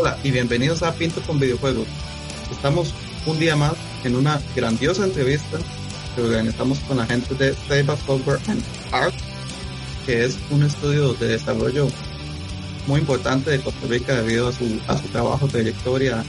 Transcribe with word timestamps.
Hola 0.00 0.16
y 0.24 0.30
bienvenidos 0.30 0.82
a 0.82 0.94
Pinto 0.94 1.20
con 1.20 1.38
Videojuegos. 1.38 1.86
Estamos 2.50 2.94
un 3.26 3.38
día 3.38 3.54
más 3.54 3.74
en 4.02 4.16
una 4.16 4.40
grandiosa 4.56 5.04
entrevista 5.04 5.58
que 6.16 6.22
organizamos 6.22 6.78
con 6.78 6.96
la 6.96 7.04
gente 7.04 7.34
de 7.34 7.52
Seba 7.68 7.98
Software 7.98 8.40
and 8.48 8.62
Art, 8.92 9.14
que 10.06 10.24
es 10.24 10.38
un 10.48 10.62
estudio 10.62 11.12
de 11.12 11.28
desarrollo 11.28 11.86
muy 12.86 13.00
importante 13.00 13.50
de 13.50 13.60
Costa 13.60 13.86
Rica 13.88 14.14
debido 14.14 14.48
a 14.48 14.52
su, 14.54 14.80
a 14.88 14.96
su 14.96 15.06
trabajo, 15.08 15.46
trayectoria 15.48 16.24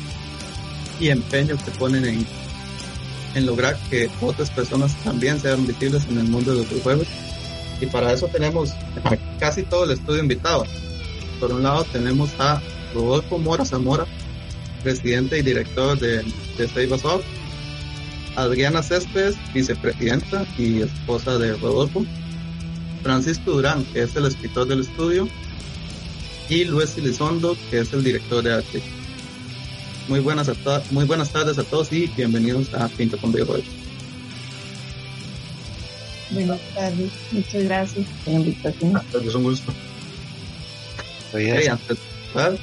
y 0.99 1.07
empeño 1.07 1.55
que 1.55 1.71
ponen 1.71 2.03
en, 2.03 2.27
en 3.35 3.45
lograr 3.45 3.79
que 3.89 4.09
otras 4.19 4.49
personas 4.49 4.93
también 4.97 5.39
sean 5.39 5.65
visibles 5.65 6.03
en 6.09 6.17
el 6.17 6.27
mundo 6.27 6.51
de 6.51 6.57
los 6.57 6.69
videojuegos. 6.69 7.07
Y 7.79 7.85
para 7.85 8.11
eso 8.11 8.27
tenemos 8.27 8.71
a 9.05 9.15
casi 9.39 9.63
todo 9.63 9.85
el 9.85 9.91
estudio 9.91 10.21
invitado. 10.21 10.65
Por 11.39 11.53
un 11.53 11.63
lado 11.63 11.85
tenemos 11.85 12.31
a 12.37 12.61
Rodolfo 12.93 13.37
Mora 13.37 13.65
Zamora, 13.65 14.05
presidente 14.83 15.39
y 15.39 15.41
director 15.41 15.97
de, 15.99 16.23
de 16.57 16.97
Soft, 16.97 17.25
Adriana 18.35 18.81
Céspedes, 18.81 19.35
vicepresidenta 19.53 20.45
y 20.57 20.81
esposa 20.81 21.37
de 21.37 21.55
Rodolfo, 21.57 22.05
Francisco 23.03 23.51
Durán, 23.51 23.83
que 23.85 24.03
es 24.03 24.15
el 24.15 24.25
escritor 24.25 24.67
del 24.67 24.81
estudio, 24.81 25.27
y 26.49 26.65
Luis 26.65 26.97
Elizondo, 26.97 27.55
que 27.69 27.79
es 27.79 27.93
el 27.93 28.03
director 28.03 28.43
de 28.43 28.53
arte. 28.53 28.81
Muy 30.07 30.19
buenas, 30.19 30.51
muy 30.91 31.05
buenas 31.05 31.31
tardes 31.31 31.57
a 31.57 31.63
todos 31.63 31.91
y 31.93 32.07
bienvenidos 32.07 32.73
a 32.73 32.87
Pinto 32.89 33.17
con 33.17 33.31
Videojuegos. 33.31 33.65
Buenas 36.31 36.59
tardes, 36.73 37.11
muchas 37.31 37.63
gracias 37.63 38.07
por 38.23 38.33
la 38.33 38.39
invitación. 38.39 39.01
Es 39.25 39.35
un 39.35 39.43
gusto. 39.43 39.73
Okay, 41.33 41.67
antes 41.67 41.97
de 41.97 42.59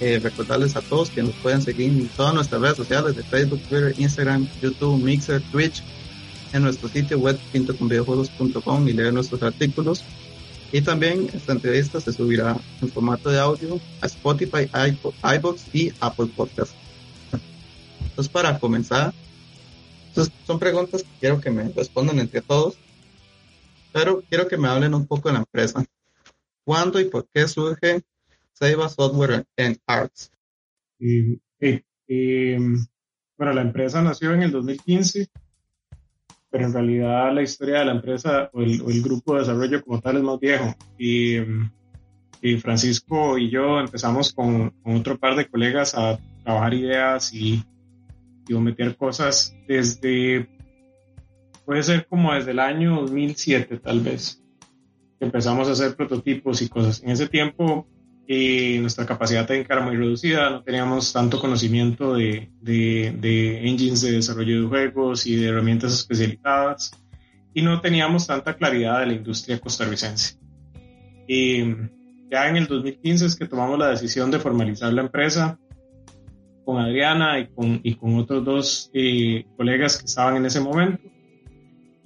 eh, 0.00 0.18
recordarles 0.22 0.76
a 0.76 0.82
todos 0.82 1.10
que 1.10 1.22
nos 1.22 1.34
pueden 1.36 1.62
seguir 1.62 1.90
en 1.90 2.08
todas 2.08 2.34
nuestras 2.34 2.60
redes 2.60 2.76
sociales 2.76 3.16
de 3.16 3.22
Facebook, 3.22 3.60
Twitter, 3.68 3.94
Instagram, 3.98 4.48
YouTube, 4.60 5.02
Mixer, 5.02 5.40
Twitch, 5.50 5.82
en 6.52 6.62
nuestro 6.62 6.88
sitio 6.88 7.18
web 7.18 7.38
pintoconvideojuegos.com 7.52 8.88
y 8.88 8.92
leer 8.92 9.12
nuestros 9.12 9.42
artículos. 9.42 10.04
Y 10.72 10.82
también 10.82 11.30
esta 11.32 11.52
entrevista 11.52 12.00
se 12.00 12.12
subirá 12.12 12.56
en 12.82 12.88
formato 12.90 13.30
de 13.30 13.38
audio 13.38 13.80
a 14.00 14.06
Spotify, 14.06 14.68
iBox 15.22 15.62
y 15.72 15.92
Apple 16.00 16.26
Podcast. 16.36 16.72
Entonces, 18.02 18.32
para 18.32 18.58
comenzar, 18.58 19.14
son 20.46 20.58
preguntas 20.58 21.02
que 21.02 21.08
quiero 21.20 21.40
que 21.40 21.50
me 21.50 21.68
respondan 21.70 22.18
entre 22.18 22.40
todos, 22.42 22.76
pero 23.92 24.22
quiero 24.28 24.48
que 24.48 24.56
me 24.56 24.68
hablen 24.68 24.94
un 24.94 25.06
poco 25.06 25.28
de 25.28 25.34
la 25.34 25.40
empresa. 25.40 25.84
¿Cuándo 26.64 26.98
y 27.00 27.04
por 27.04 27.26
qué 27.32 27.46
surge 27.46 28.02
Seiba 28.58 28.88
Software 28.88 29.44
and 29.56 29.78
Arts? 29.86 30.30
bueno, 33.38 33.52
la 33.52 33.60
empresa 33.60 34.02
nació 34.02 34.32
en 34.32 34.42
el 34.42 34.50
2015 34.50 35.28
pero 36.56 36.68
en 36.68 36.72
realidad 36.72 37.34
la 37.34 37.42
historia 37.42 37.80
de 37.80 37.84
la 37.84 37.92
empresa 37.92 38.48
o 38.54 38.62
el, 38.62 39.02
grupo 39.02 39.34
de 39.34 39.40
desarrollo 39.40 39.84
como 39.84 40.00
tal 40.00 40.16
es 40.16 40.22
más 40.22 40.40
viejo. 40.40 40.74
Y, 40.98 41.36
Francisco 42.60 43.36
y 43.36 43.50
yo 43.50 43.80
empezamos 43.80 44.32
con, 44.32 44.72
otro 44.84 45.18
par 45.18 45.34
de 45.34 45.48
colegas 45.48 45.94
a 45.96 46.18
trabajar 46.44 46.74
ideas 46.74 47.34
y, 47.34 47.62
y 48.46 48.54
meter 48.54 48.96
cosas 48.96 49.54
desde, 49.66 50.48
puede 51.64 51.82
ser 51.82 52.06
como 52.06 52.32
desde 52.32 52.52
el 52.52 52.60
año 52.60 53.02
2007 53.02 53.78
tal 53.78 54.00
vez. 54.00 54.42
Empezamos 55.20 55.68
a 55.68 55.72
hacer 55.72 55.96
prototipos 55.96 56.62
y 56.62 56.68
cosas. 56.68 57.02
En 57.02 57.10
ese 57.10 57.26
tiempo 57.28 57.86
y 58.26 58.78
nuestra 58.80 59.06
capacidad 59.06 59.46
técnica 59.46 59.74
era 59.74 59.84
muy 59.84 59.96
reducida, 59.96 60.50
no 60.50 60.62
teníamos 60.62 61.12
tanto 61.12 61.40
conocimiento 61.40 62.14
de, 62.14 62.50
de, 62.60 63.68
engines 63.68 64.00
de 64.00 64.12
desarrollo 64.12 64.62
de 64.62 64.68
juegos 64.68 65.26
y 65.26 65.36
de 65.36 65.48
herramientas 65.48 65.92
especializadas 65.92 66.90
y 67.54 67.62
no 67.62 67.80
teníamos 67.80 68.26
tanta 68.26 68.54
claridad 68.56 69.00
de 69.00 69.06
la 69.06 69.12
industria 69.12 69.60
costarricense. 69.60 70.38
Y 71.28 71.64
ya 72.30 72.48
en 72.48 72.56
el 72.56 72.66
2015 72.66 73.26
es 73.26 73.36
que 73.36 73.46
tomamos 73.46 73.78
la 73.78 73.88
decisión 73.88 74.30
de 74.30 74.40
formalizar 74.40 74.92
la 74.92 75.02
empresa 75.02 75.58
con 76.64 76.78
Adriana 76.78 77.38
y 77.38 77.46
con, 77.46 77.80
y 77.82 77.94
con 77.94 78.16
otros 78.16 78.44
dos 78.44 78.90
eh, 78.92 79.46
colegas 79.56 79.98
que 79.98 80.06
estaban 80.06 80.36
en 80.36 80.46
ese 80.46 80.60
momento 80.60 81.15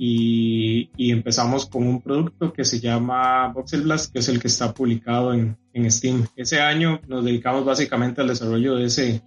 y, 0.03 1.13
empezamos 1.13 1.67
con 1.67 1.87
un 1.87 2.01
producto 2.01 2.55
que 2.55 2.65
se 2.65 2.81
llama 2.81 3.49
Voxel 3.49 3.83
Blast, 3.83 4.11
que 4.11 4.21
es 4.21 4.31
el 4.31 4.41
que 4.41 4.49
está 4.49 4.73
publicado 4.73 5.35
en, 5.35 5.59
en 5.75 5.91
Steam. 5.91 6.27
Ese 6.37 6.59
año 6.59 7.03
nos 7.07 7.23
dedicamos 7.23 7.67
básicamente 7.67 8.23
al 8.23 8.29
desarrollo 8.29 8.77
de 8.77 8.87
ese, 8.87 9.21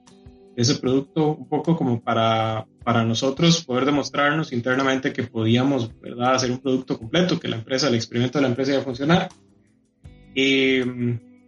ese 0.55 0.75
producto, 0.75 1.35
un 1.35 1.47
poco 1.47 1.77
como 1.77 2.01
para, 2.01 2.65
para 2.83 3.05
nosotros 3.05 3.63
poder 3.63 3.85
demostrarnos 3.85 4.51
internamente 4.51 5.13
que 5.13 5.21
podíamos 5.21 5.91
¿verdad? 6.01 6.33
hacer 6.33 6.49
un 6.49 6.57
producto 6.57 6.97
completo, 6.97 7.39
que 7.39 7.49
la 7.49 7.57
empresa, 7.57 7.87
el 7.87 7.93
experimento 7.93 8.39
de 8.39 8.41
la 8.41 8.49
empresa 8.49 8.71
iba 8.71 8.81
a 8.81 8.85
funcionar. 8.85 9.29
Y, 10.33 10.79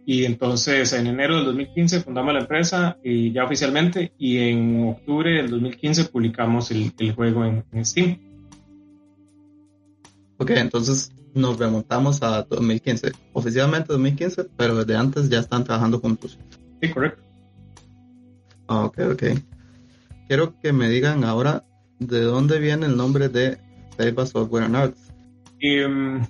y 0.06 0.24
entonces 0.24 0.92
en 0.92 1.08
enero 1.08 1.38
del 1.38 1.46
2015 1.46 2.00
fundamos 2.02 2.32
la 2.32 2.42
empresa 2.42 2.96
y 3.02 3.32
ya 3.32 3.42
oficialmente 3.42 4.12
y 4.20 4.38
en 4.38 4.88
octubre 4.88 5.32
del 5.32 5.50
2015 5.50 6.04
publicamos 6.04 6.70
el, 6.70 6.92
el 6.96 7.12
juego 7.12 7.44
en, 7.44 7.64
en 7.72 7.84
Steam. 7.84 8.35
Ok, 10.38 10.50
entonces 10.50 11.12
nos 11.34 11.58
remontamos 11.58 12.22
a 12.22 12.42
2015, 12.42 13.12
oficialmente 13.32 13.92
2015, 13.92 14.44
pero 14.56 14.76
desde 14.76 14.96
antes 14.96 15.28
ya 15.28 15.40
están 15.40 15.64
trabajando 15.64 15.98
juntos. 15.98 16.38
Sí, 16.80 16.90
correcto. 16.90 17.22
Ah, 18.68 18.84
ok, 18.84 18.98
ok. 19.12 19.22
Quiero 20.28 20.58
que 20.60 20.72
me 20.72 20.88
digan 20.88 21.24
ahora 21.24 21.64
de 21.98 22.22
dónde 22.22 22.58
viene 22.58 22.86
el 22.86 22.96
nombre 22.96 23.28
de 23.28 23.58
Seba 23.96 24.26
Software 24.26 24.64
and 24.64 24.76
Arts. 24.76 25.12
Um, 25.62 26.26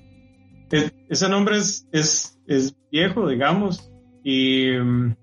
ese 1.09 1.29
nombre 1.29 1.57
es, 1.57 1.87
es, 1.93 2.39
es, 2.47 2.77
viejo, 2.91 3.29
digamos, 3.29 3.91
y 4.23 4.71
um, 4.77 5.15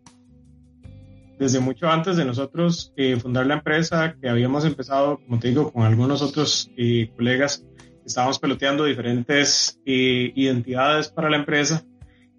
desde 1.40 1.60
mucho 1.60 1.90
antes 1.90 2.18
de 2.18 2.26
nosotros 2.26 2.94
eh, 2.96 3.18
fundar 3.18 3.46
la 3.46 3.56
empresa, 3.56 4.16
que 4.20 4.30
habíamos 4.30 4.66
empezado, 4.66 5.20
como 5.20 5.40
te 5.40 5.50
digo, 5.50 5.72
con 5.72 5.84
algunos 5.84 6.22
otros 6.22 6.72
eh, 6.78 7.12
colegas, 7.16 7.66
estábamos 8.06 8.40
peloteando 8.40 8.86
diferentes 8.86 9.80
eh, 9.86 10.32
identidades 10.36 11.10
para 11.10 11.30
la 11.30 11.38
empresa 11.38 11.86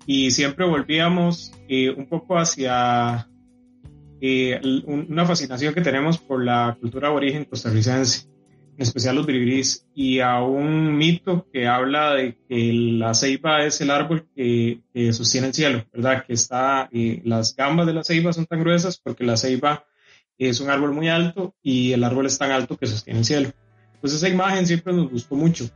y 0.07 0.31
siempre 0.31 0.67
volvíamos 0.67 1.53
eh, 1.69 1.91
un 1.91 2.07
poco 2.07 2.39
hacia 2.39 3.29
eh, 4.21 4.61
una 4.87 5.25
fascinación 5.25 5.75
que 5.75 5.81
tenemos 5.81 6.19
por 6.19 6.45
la 6.45 6.77
cultura 6.81 7.09
aborigen 7.09 7.45
costarricense, 7.45 8.29
en 8.77 8.83
especial 8.83 9.17
los 9.17 9.27
biribiris, 9.27 9.87
y 9.95 10.21
a 10.21 10.43
un 10.43 10.97
mito 10.97 11.47
que 11.53 11.67
habla 11.67 12.15
de 12.15 12.37
que 12.49 12.73
la 12.73 13.15
ceiba 13.15 13.65
es 13.65 13.81
el 13.81 13.91
árbol 13.91 14.29
que, 14.35 14.81
sostiene 15.13 15.49
el 15.49 15.55
cielo, 15.55 15.85
¿verdad? 15.93 16.25
Que 16.27 16.35
está, 16.35 16.91
las 17.25 17.55
gambas 17.55 17.87
de 17.87 17.95
la 17.95 18.05
ceiba 18.05 18.33
son 18.33 18.47
tan 18.47 18.61
gruesas 18.61 18.99
porque 18.99 19.25
la 19.25 19.37
ceiba 19.37 19.87
es 20.39 20.61
un 20.61 20.71
árbol 20.71 20.93
muy 20.93 21.09
alto 21.09 21.55
y 21.63 21.93
el 21.93 22.05
árbol 22.05 22.27
es 22.27 22.39
tan 22.39 22.51
alto 22.51 22.77
que 22.77 22.87
sostiene 22.87 23.21
el 23.21 23.25
cielo. 23.25 23.53
Pues 24.05 24.13
esa 24.13 24.29
imagen 24.29 24.67
siempre 24.67 24.93
nos 24.93 25.11
gustó 25.11 25.35
mucho. 25.35 25.67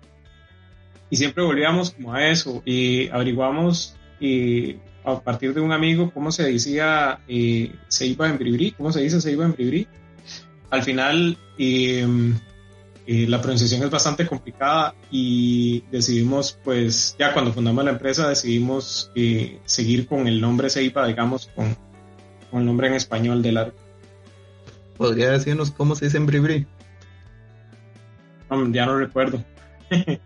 Y 1.09 1.17
siempre 1.17 1.43
volvíamos 1.43 1.93
como 1.93 2.13
a 2.13 2.29
eso 2.29 2.61
y 2.63 3.09
averiguamos 3.09 3.97
y 4.21 4.77
a 5.03 5.19
partir 5.19 5.55
de 5.55 5.63
un 5.63 5.73
amigo 5.73 6.11
cómo 6.13 6.31
se 6.31 6.43
decía 6.43 7.21
eh, 7.27 7.73
se 7.89 8.07
iba 8.07 8.29
en 8.29 8.37
Bribri, 8.37 8.73
cómo 8.73 8.93
se 8.93 9.01
dice 9.01 9.23
se 9.23 9.33
iba 9.33 9.47
en 9.47 9.53
Bribri. 9.55 9.89
Al 10.69 10.83
final 10.83 11.39
em, 11.57 12.39
eh, 13.07 13.27
la 13.27 13.41
pronunciación 13.41 13.83
es 13.83 13.89
bastante 13.89 14.27
complicada 14.27 14.95
y 15.11 15.83
decidimos, 15.91 16.59
pues 16.63 17.17
ya 17.19 17.33
cuando 17.33 17.55
fundamos 17.55 17.83
la 17.83 17.93
empresa 17.93 18.29
decidimos 18.29 19.11
eh, 19.15 19.59
seguir 19.65 20.07
con 20.07 20.29
el 20.29 20.39
nombre 20.39 20.69
Seiba, 20.69 21.07
digamos, 21.07 21.47
con, 21.57 21.75
con, 22.51 22.61
el 22.61 22.67
nombre 22.67 22.89
en 22.89 22.93
español 22.93 23.41
del 23.41 23.57
árbol. 23.57 23.81
¿Podría 24.99 25.31
decirnos 25.31 25.71
cómo 25.71 25.97
se 25.97 26.05
dice 26.05 26.19
en 26.19 26.27
Bribri? 26.27 26.67
Ya 28.71 28.87
no 28.87 28.99
recuerdo. 28.99 29.45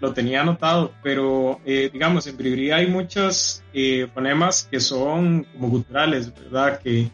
Lo 0.00 0.12
tenía 0.12 0.42
anotado, 0.42 0.92
pero 1.02 1.60
eh, 1.64 1.88
digamos, 1.90 2.26
en 2.26 2.36
Bribri 2.36 2.70
hay 2.70 2.86
muchos 2.86 3.62
eh, 3.72 4.06
fonemas 4.12 4.68
que 4.70 4.78
son 4.78 5.44
como 5.44 5.68
guturales, 5.68 6.34
¿verdad? 6.34 6.80
Que, 6.80 7.10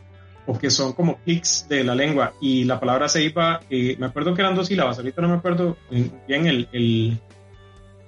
o 0.47 0.59
que 0.59 0.69
son 0.69 0.93
como 0.93 1.19
clics 1.19 1.67
de 1.69 1.85
la 1.85 1.95
lengua. 1.95 2.33
Y 2.41 2.65
la 2.65 2.81
palabra 2.81 3.09
ceiba, 3.09 3.61
eh, 3.71 3.95
me 3.99 4.07
acuerdo 4.07 4.35
que 4.35 4.43
eran 4.43 4.57
dos 4.57 4.67
sílabas, 4.67 4.99
ahorita 4.99 5.23
no 5.23 5.29
me 5.29 5.37
acuerdo 5.37 5.77
bien 6.27 6.47
el, 6.47 6.69
el 6.73 7.21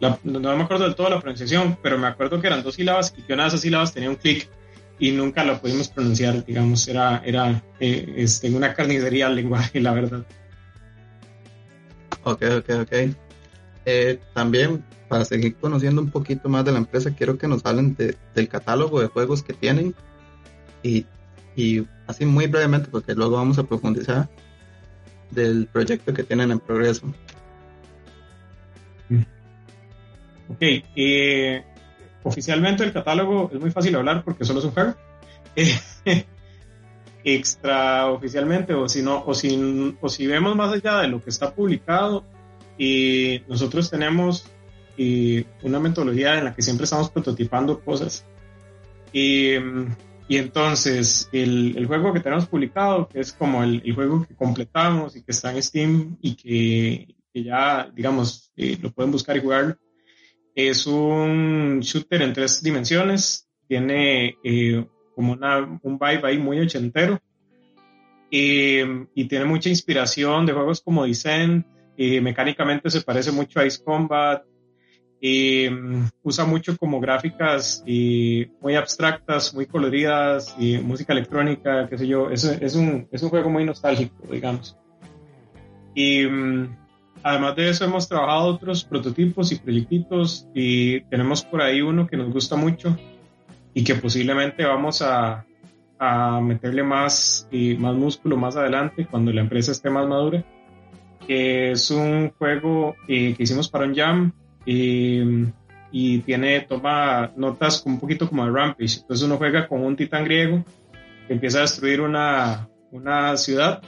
no, 0.01 0.57
me 0.57 0.63
acuerdo 0.65 0.85
del 0.85 0.97
todo 0.97 1.09
la 1.09 1.21
pronunciación, 1.21 1.79
pero 1.81 1.97
me 1.97 2.09
acuerdo 2.09 2.41
que 2.41 2.49
eran 2.49 2.63
dos 2.63 2.75
sílabas 2.75 3.15
y 3.17 3.23
que 3.23 3.33
una 3.33 3.45
de 3.45 3.49
esas 3.51 3.61
sílabas 3.61 3.95
tenía 3.95 4.11
un 4.11 4.17
clic 4.17 4.49
y 4.99 5.13
nunca 5.13 5.45
lo 5.45 5.61
pudimos 5.61 5.89
pronunciar, 5.89 6.45
digamos, 6.45 6.87
era, 6.89 7.23
era 7.25 7.63
este, 7.81 8.51
una 8.51 8.75
carnicería 8.75 9.27
al 9.27 9.37
lenguaje, 9.37 9.81
la 9.81 9.93
verdad. 9.93 10.27
Ok, 12.25 12.43
ok, 12.59 12.71
ok. 12.83 12.93
Eh, 13.87 14.19
también, 14.33 14.85
para 15.09 15.25
seguir 15.25 15.57
conociendo 15.57 16.01
un 16.01 16.11
poquito 16.11 16.49
más 16.49 16.65
de 16.65 16.73
la 16.73 16.79
empresa, 16.79 17.15
quiero 17.15 17.39
que 17.39 17.49
nos 17.49 17.65
hablen 17.65 17.97
del 17.97 18.49
catálogo 18.49 19.01
de 19.01 19.09
juegos 19.09 19.43
que 19.43 19.53
tienen 19.53 19.95
y 20.83 21.07
y 21.57 21.87
así 22.07 22.27
muy 22.27 22.47
brevemente, 22.47 22.89
porque 22.91 23.15
luego 23.15 23.37
vamos 23.37 23.59
a 23.59 23.65
profundizar 23.65 24.29
del 25.31 25.67
proyecto 25.67 26.13
que 26.13 26.25
tienen 26.25 26.51
en 26.51 26.61
progreso. 26.61 27.07
Ok, 30.49 30.59
eh, 30.61 31.65
oficialmente 32.23 32.85
el 32.85 32.93
catálogo 32.93 33.51
es 33.53 33.61
muy 33.61 33.71
fácil 33.71 33.93
de 33.93 33.99
hablar 33.99 34.25
porque 34.25 34.45
solo 34.45 34.59
es 34.59 34.65
un 34.67 34.73
juego. 34.73 34.95
extraoficialmente, 37.25 38.75
o 38.75 38.89
si 38.89 39.03
no, 39.03 39.25
o 39.27 39.35
si, 39.35 39.97
o 40.01 40.09
si 40.09 40.27
vemos 40.27 40.55
más 40.55 40.73
allá 40.73 41.01
de 41.01 41.09
lo 41.09 41.23
que 41.23 41.31
está 41.31 41.55
publicado, 41.55 42.25
y 42.77 43.41
nosotros 43.49 43.91
tenemos 43.91 44.47
una 45.63 45.81
metodología 45.81 46.39
en 46.39 46.45
la 46.45 46.55
que 46.55 46.63
siempre 46.63 46.85
estamos 46.85 47.11
prototipando 47.11 47.81
cosas. 47.81 48.25
Y, 49.13 49.55
y 50.29 50.37
entonces 50.39 51.29
el, 51.33 51.85
juego 51.87 52.13
que 52.13 52.21
tenemos 52.21 52.47
publicado, 52.47 53.09
que 53.09 53.21
es 53.21 53.33
como 53.33 53.63
el, 53.63 53.83
juego 53.95 54.27
que 54.27 54.35
completamos 54.35 55.17
y 55.17 55.23
que 55.23 55.33
está 55.33 55.53
en 55.53 55.63
Steam 55.63 56.17
y 56.21 56.35
que, 56.35 57.15
que 57.33 57.43
ya, 57.43 57.91
digamos, 57.95 58.53
eh, 58.57 58.79
lo 58.81 58.91
pueden 58.91 59.13
buscar 59.13 59.37
y 59.37 59.41
jugar, 59.41 59.79
es 60.55 60.87
un 60.87 61.81
shooter 61.81 62.23
en 62.23 62.33
tres 62.33 62.63
dimensiones, 62.63 63.49
tiene 63.67 64.37
eh, 64.45 64.87
como 65.15 65.33
una, 65.33 65.79
un 65.83 65.99
vibe 65.99 66.23
ahí 66.25 66.39
muy 66.39 66.61
ochentero 66.61 67.21
y, 68.31 68.81
y 69.15 69.25
tiene 69.27 69.45
mucha 69.45 69.69
inspiración 69.69 70.47
de 70.47 70.53
juegos 70.53 70.81
como 70.81 71.07
Descent, 71.07 71.67
y 71.97 72.21
mecánicamente 72.21 72.91
se 72.91 73.03
parece 73.03 73.31
mucho 73.31 73.61
a 73.61 73.67
Ice 73.67 73.83
Combat, 73.83 74.43
y 75.21 75.69
um, 75.69 76.07
usa 76.23 76.45
mucho 76.45 76.77
como 76.77 77.01
gráficas 77.01 77.83
y 77.87 78.47
muy 78.61 78.75
abstractas, 78.75 79.55
muy 79.55 79.65
coloridas 79.65 80.55
y 80.59 80.77
música 80.79 81.15
electrónica, 81.15 81.89
qué 81.89 81.97
sé 81.97 82.07
yo, 82.07 82.29
es, 82.29 82.45
es, 82.45 82.75
un, 82.75 83.09
es 83.11 83.23
un 83.23 83.31
juego 83.31 83.49
muy 83.49 83.65
nostálgico, 83.65 84.15
digamos. 84.31 84.77
Y 85.95 86.27
um, 86.27 86.77
además 87.23 87.57
de 87.57 87.71
eso 87.71 87.85
hemos 87.87 88.07
trabajado 88.07 88.49
otros 88.49 88.85
prototipos 88.85 89.51
y 89.53 89.57
proyectitos 89.57 90.47
y 90.55 91.01
tenemos 91.03 91.43
por 91.43 91.63
ahí 91.63 91.81
uno 91.81 92.07
que 92.07 92.19
nos 92.19 92.31
gusta 92.31 92.57
mucho 92.57 92.95
y 93.75 93.83
que 93.83 93.97
posiblemente 93.97 94.65
vamos 94.65 95.03
a, 95.03 95.45
a 95.99 96.41
meterle 96.41 96.83
más 96.83 97.49
y 97.51 97.75
más 97.75 97.95
músculo 97.95 98.37
más 98.37 98.57
adelante 98.57 99.07
cuando 99.07 99.33
la 99.33 99.41
empresa 99.41 99.73
esté 99.73 99.91
más 99.91 100.07
madura. 100.07 100.45
Que 101.27 101.73
es 101.73 101.91
un 101.91 102.31
juego 102.39 102.97
eh, 103.09 103.35
que 103.35 103.43
hicimos 103.43 103.69
para 103.69 103.87
un 103.87 103.95
jam 103.95 104.33
y, 104.67 105.23
y, 105.91 106.19
tiene, 106.19 106.61
toma 106.61 107.33
notas 107.37 107.85
un 107.87 107.99
poquito 107.99 108.29
como 108.29 108.45
de 108.45 108.53
Rampage. 108.53 109.01
Entonces 109.01 109.27
uno 109.27 109.39
juega 109.39 109.67
con 109.67 109.83
un 109.83 109.97
titán 109.97 110.25
griego 110.25 110.65
que 111.27 111.35
empieza 111.35 111.59
a 111.59 111.63
destruir 111.63 112.01
una, 112.01 112.69
una 112.93 113.37
ciudad 113.37 113.83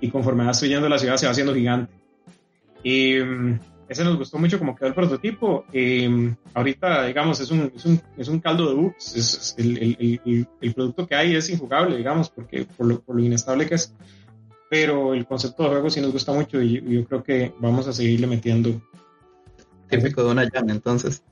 y 0.00 0.10
conforme 0.10 0.42
va 0.42 0.48
destruyendo 0.48 0.88
la 0.88 0.98
ciudad 0.98 1.16
se 1.16 1.26
va 1.26 1.32
haciendo 1.32 1.54
gigante. 1.54 1.92
Y 2.82 3.14
ese 3.92 4.04
nos 4.04 4.16
gustó 4.16 4.38
mucho 4.38 4.58
como 4.58 4.74
quedó 4.74 4.88
el 4.88 4.94
prototipo. 4.94 5.64
y 5.72 6.08
ahorita, 6.54 7.06
digamos, 7.06 7.40
es 7.40 7.50
un, 7.50 7.72
es 7.74 7.84
un, 7.84 8.00
es 8.16 8.28
un 8.28 8.40
caldo 8.40 8.68
de 8.68 8.74
bugs. 8.74 9.16
Es, 9.16 9.54
el, 9.58 9.78
el, 9.78 10.48
el, 10.60 10.74
producto 10.74 11.06
que 11.06 11.14
hay 11.14 11.36
es 11.36 11.48
injugable, 11.48 11.96
digamos, 11.96 12.30
porque 12.30 12.64
por 12.64 12.86
lo, 12.86 13.00
por 13.00 13.16
lo, 13.16 13.22
inestable 13.22 13.66
que 13.66 13.76
es. 13.76 13.94
Pero 14.68 15.14
el 15.14 15.26
concepto 15.26 15.64
de 15.64 15.68
juego 15.68 15.90
sí 15.90 16.00
nos 16.00 16.12
gusta 16.12 16.32
mucho 16.32 16.60
y 16.60 16.82
yo 16.82 17.04
creo 17.04 17.22
que 17.22 17.52
vamos 17.58 17.86
a 17.86 17.92
seguirle 17.92 18.26
metiendo 18.26 18.80
típico 19.88 20.24
de 20.24 20.30
una 20.30 20.48
jam, 20.48 20.70
entonces. 20.70 21.22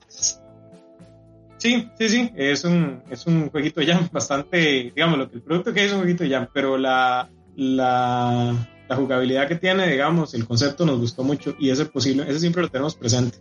Sí, 1.57 1.87
sí, 1.97 2.09
sí, 2.09 2.31
es 2.35 2.63
un, 2.63 3.03
es 3.09 3.27
un 3.27 3.49
jueguito 3.49 3.81
de 3.81 3.87
jam 3.87 4.09
bastante, 4.11 4.91
digamos, 4.95 5.17
lo 5.17 5.29
que 5.29 5.35
el 5.35 5.41
producto 5.41 5.73
que 5.73 5.85
es 5.85 5.91
un 5.91 5.99
jueguito 5.99 6.23
de 6.23 6.31
jam, 6.31 6.47
pero 6.53 6.77
la, 6.77 7.29
la, 7.55 8.55
la, 8.91 8.95
jugabilidad 8.97 9.47
que 9.47 9.55
tiene, 9.55 9.87
digamos, 9.87 10.33
el 10.33 10.45
concepto 10.45 10.85
nos 10.85 10.99
gustó 10.99 11.23
mucho 11.23 11.55
y 11.59 11.69
ese 11.69 11.85
posible, 11.85 12.23
ese 12.27 12.39
siempre 12.39 12.61
lo 12.61 12.69
tenemos 12.69 12.95
presente. 12.95 13.37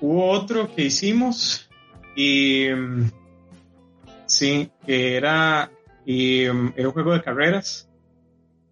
Hubo 0.00 0.30
otro 0.30 0.74
que 0.74 0.84
hicimos 0.84 1.68
y 2.16 2.66
sí, 4.26 4.70
que 4.84 5.16
era, 5.16 5.70
y, 6.04 6.42
era 6.42 6.88
un 6.88 6.92
juego 6.92 7.12
de 7.12 7.22
carreras 7.22 7.88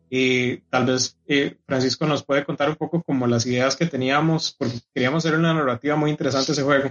y 0.08 0.56
tal 0.68 0.86
vez 0.86 1.16
eh, 1.26 1.56
Francisco 1.64 2.04
nos 2.06 2.24
puede 2.24 2.44
contar 2.44 2.68
un 2.68 2.76
poco 2.76 3.00
como 3.02 3.28
las 3.28 3.46
ideas 3.46 3.76
que 3.76 3.86
teníamos, 3.86 4.56
porque 4.58 4.80
queríamos 4.92 5.24
hacer 5.24 5.38
una 5.38 5.54
narrativa 5.54 5.94
muy 5.94 6.10
interesante 6.10 6.52
ese 6.52 6.64
juego. 6.64 6.90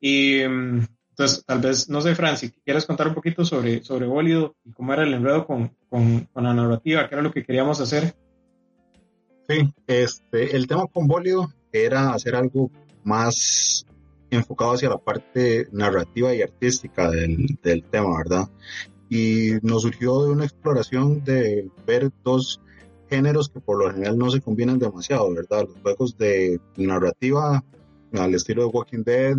Y 0.00 0.42
mm, 0.46 0.86
entonces, 1.10 1.44
tal 1.44 1.60
vez, 1.60 1.88
no 1.88 2.00
sé, 2.00 2.14
Francis, 2.14 2.52
¿quieres 2.64 2.86
contar 2.86 3.08
un 3.08 3.14
poquito 3.14 3.44
sobre, 3.44 3.82
sobre 3.82 4.06
Bólido 4.06 4.54
y 4.64 4.70
cómo 4.72 4.92
era 4.92 5.02
el 5.02 5.14
enredo 5.14 5.44
con, 5.44 5.76
con, 5.88 6.28
la 6.34 6.54
narrativa? 6.54 7.08
¿Qué 7.08 7.14
era 7.14 7.22
lo 7.22 7.32
que 7.32 7.44
queríamos 7.44 7.80
hacer? 7.80 8.14
Sí, 9.48 9.72
este, 9.86 10.56
el 10.56 10.66
tema 10.66 10.86
con 10.86 11.06
Bólido 11.06 11.52
era 11.72 12.12
hacer 12.12 12.34
algo 12.34 12.70
más 13.04 13.86
enfocado 14.30 14.72
hacia 14.72 14.90
la 14.90 14.98
parte 14.98 15.68
narrativa 15.72 16.34
y 16.34 16.42
artística 16.42 17.10
del, 17.10 17.58
del 17.62 17.82
tema, 17.84 18.18
¿verdad? 18.18 18.48
y 19.08 19.52
nos 19.62 19.82
surgió 19.82 20.24
de 20.24 20.30
una 20.30 20.44
exploración 20.44 21.24
de 21.24 21.70
ver 21.86 22.10
dos 22.24 22.60
géneros 23.08 23.48
que 23.48 23.60
por 23.60 23.78
lo 23.78 23.90
general 23.90 24.18
no 24.18 24.30
se 24.30 24.40
combinan 24.40 24.78
demasiado, 24.78 25.32
¿verdad? 25.32 25.66
Los 25.66 25.76
juegos 25.82 26.18
de 26.18 26.60
narrativa 26.76 27.64
al 28.12 28.34
estilo 28.34 28.62
de 28.62 28.68
Walking 28.68 29.02
Dead, 29.04 29.36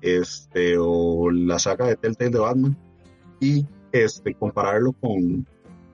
este, 0.00 0.76
o 0.78 1.30
la 1.30 1.58
saga 1.58 1.86
de 1.86 1.96
Telltale 1.96 2.30
de 2.30 2.38
Batman, 2.38 2.78
y 3.40 3.66
este, 3.92 4.34
compararlo 4.34 4.92
con, 4.92 5.46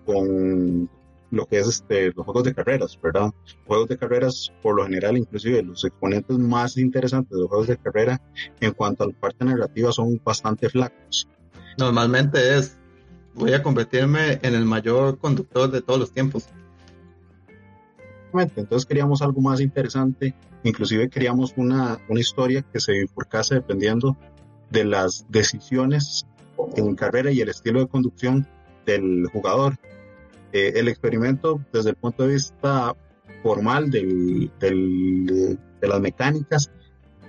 con 0.06 0.89
lo 1.31 1.46
que 1.46 1.58
es 1.58 1.67
este, 1.67 2.13
los 2.15 2.25
juegos 2.25 2.44
de 2.44 2.55
carreras, 2.55 2.98
¿verdad? 3.03 3.32
Juegos 3.67 3.89
de 3.89 3.98
carreras, 3.98 4.53
por 4.63 4.77
lo 4.77 4.84
general, 4.84 5.19
inclusive 5.19 5.63
los 5.63 5.84
exponentes 5.84 6.39
más 6.39 6.79
interesantes 6.79 7.32
de 7.32 7.41
los 7.41 7.48
juegos 7.48 7.67
de 7.67 7.77
carrera 7.77 8.22
en 8.60 8.72
cuanto 8.72 9.05
a 9.05 9.08
la 9.08 9.13
parte 9.13 9.44
narrativa 9.44 9.93
son 9.93 10.20
bastante 10.25 10.69
flacos. 10.70 11.29
Normalmente 11.79 12.56
es 12.56 12.79
voy 13.34 13.53
a 13.53 13.63
convertirme 13.63 14.39
en 14.43 14.55
el 14.55 14.65
mayor 14.65 15.19
conductor 15.19 15.70
de 15.70 15.82
todos 15.82 16.01
los 16.01 16.13
tiempos. 16.13 16.48
Entonces 18.32 18.86
queríamos 18.86 19.22
algo 19.22 19.41
más 19.41 19.60
interesante, 19.60 20.34
inclusive 20.63 21.08
queríamos 21.08 21.55
una, 21.56 21.98
una 22.08 22.20
historia 22.20 22.63
que 22.70 22.81
se 22.81 22.93
bifurcase 22.93 23.56
dependiendo 23.56 24.17
de 24.70 24.84
las 24.84 25.25
decisiones 25.31 26.27
en 26.77 26.94
carrera 26.94 27.31
y 27.31 27.41
el 27.41 27.48
estilo 27.48 27.81
de 27.81 27.89
conducción 27.89 28.46
del 28.84 29.27
jugador. 29.32 29.79
Eh, 30.53 30.72
el 30.76 30.88
experimento 30.88 31.60
desde 31.72 31.91
el 31.91 31.96
punto 31.96 32.22
de 32.24 32.34
vista 32.34 32.94
formal 33.43 33.91
del, 33.91 34.50
del, 34.58 35.58
de 35.81 35.88
las 35.88 36.00
mecánicas 36.00 36.70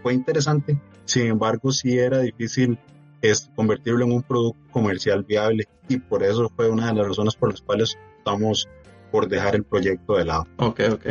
fue 0.01 0.13
interesante, 0.13 0.79
sin 1.05 1.27
embargo 1.27 1.71
sí 1.71 1.97
era 1.97 2.19
difícil 2.19 2.77
es 3.21 3.49
convertirlo 3.55 4.05
en 4.05 4.11
un 4.11 4.23
producto 4.23 4.59
comercial 4.71 5.23
viable 5.23 5.67
y 5.89 5.97
por 5.97 6.23
eso 6.23 6.51
fue 6.55 6.69
una 6.69 6.87
de 6.87 6.93
las 6.93 7.07
razones 7.07 7.35
por 7.35 7.51
las 7.51 7.61
cuales 7.61 7.97
estamos 8.17 8.67
por 9.11 9.27
dejar 9.27 9.55
el 9.55 9.63
proyecto 9.63 10.15
de 10.15 10.25
lado. 10.25 10.47
Ok, 10.57 10.81
ok. 10.91 11.05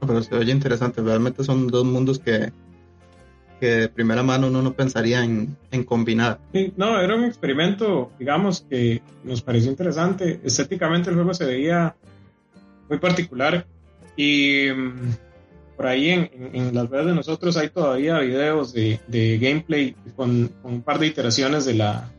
Pero 0.00 0.22
se 0.22 0.34
oye 0.34 0.52
interesante, 0.52 1.00
realmente 1.00 1.44
son 1.44 1.68
dos 1.68 1.84
mundos 1.84 2.18
que, 2.18 2.52
que 3.60 3.66
de 3.66 3.88
primera 3.88 4.22
mano 4.22 4.48
uno 4.48 4.62
no 4.62 4.72
pensaría 4.74 5.24
en, 5.24 5.56
en 5.70 5.84
combinar. 5.84 6.38
Sí, 6.52 6.72
no, 6.76 7.00
era 7.00 7.14
un 7.14 7.24
experimento, 7.24 8.10
digamos, 8.18 8.66
que 8.68 9.02
nos 9.24 9.42
pareció 9.42 9.70
interesante. 9.70 10.40
Estéticamente 10.44 11.10
el 11.10 11.16
juego 11.16 11.34
se 11.34 11.46
veía 11.46 11.96
muy 12.88 12.98
particular 12.98 13.66
y 14.16 14.68
mm, 14.74 15.76
por 15.76 15.86
ahí 15.86 16.10
en, 16.10 16.30
en, 16.52 16.74
las 16.74 16.88
redes 16.88 17.06
de 17.06 17.14
nosotros 17.14 17.56
hay 17.56 17.68
todavía 17.68 18.18
videos 18.18 18.72
de, 18.72 19.00
de 19.06 19.38
gameplay 19.38 19.94
con, 20.14 20.48
con, 20.62 20.74
un 20.74 20.82
par 20.82 20.98
de 20.98 21.06
iteraciones 21.06 21.64
de 21.64 21.74
la 21.74 22.10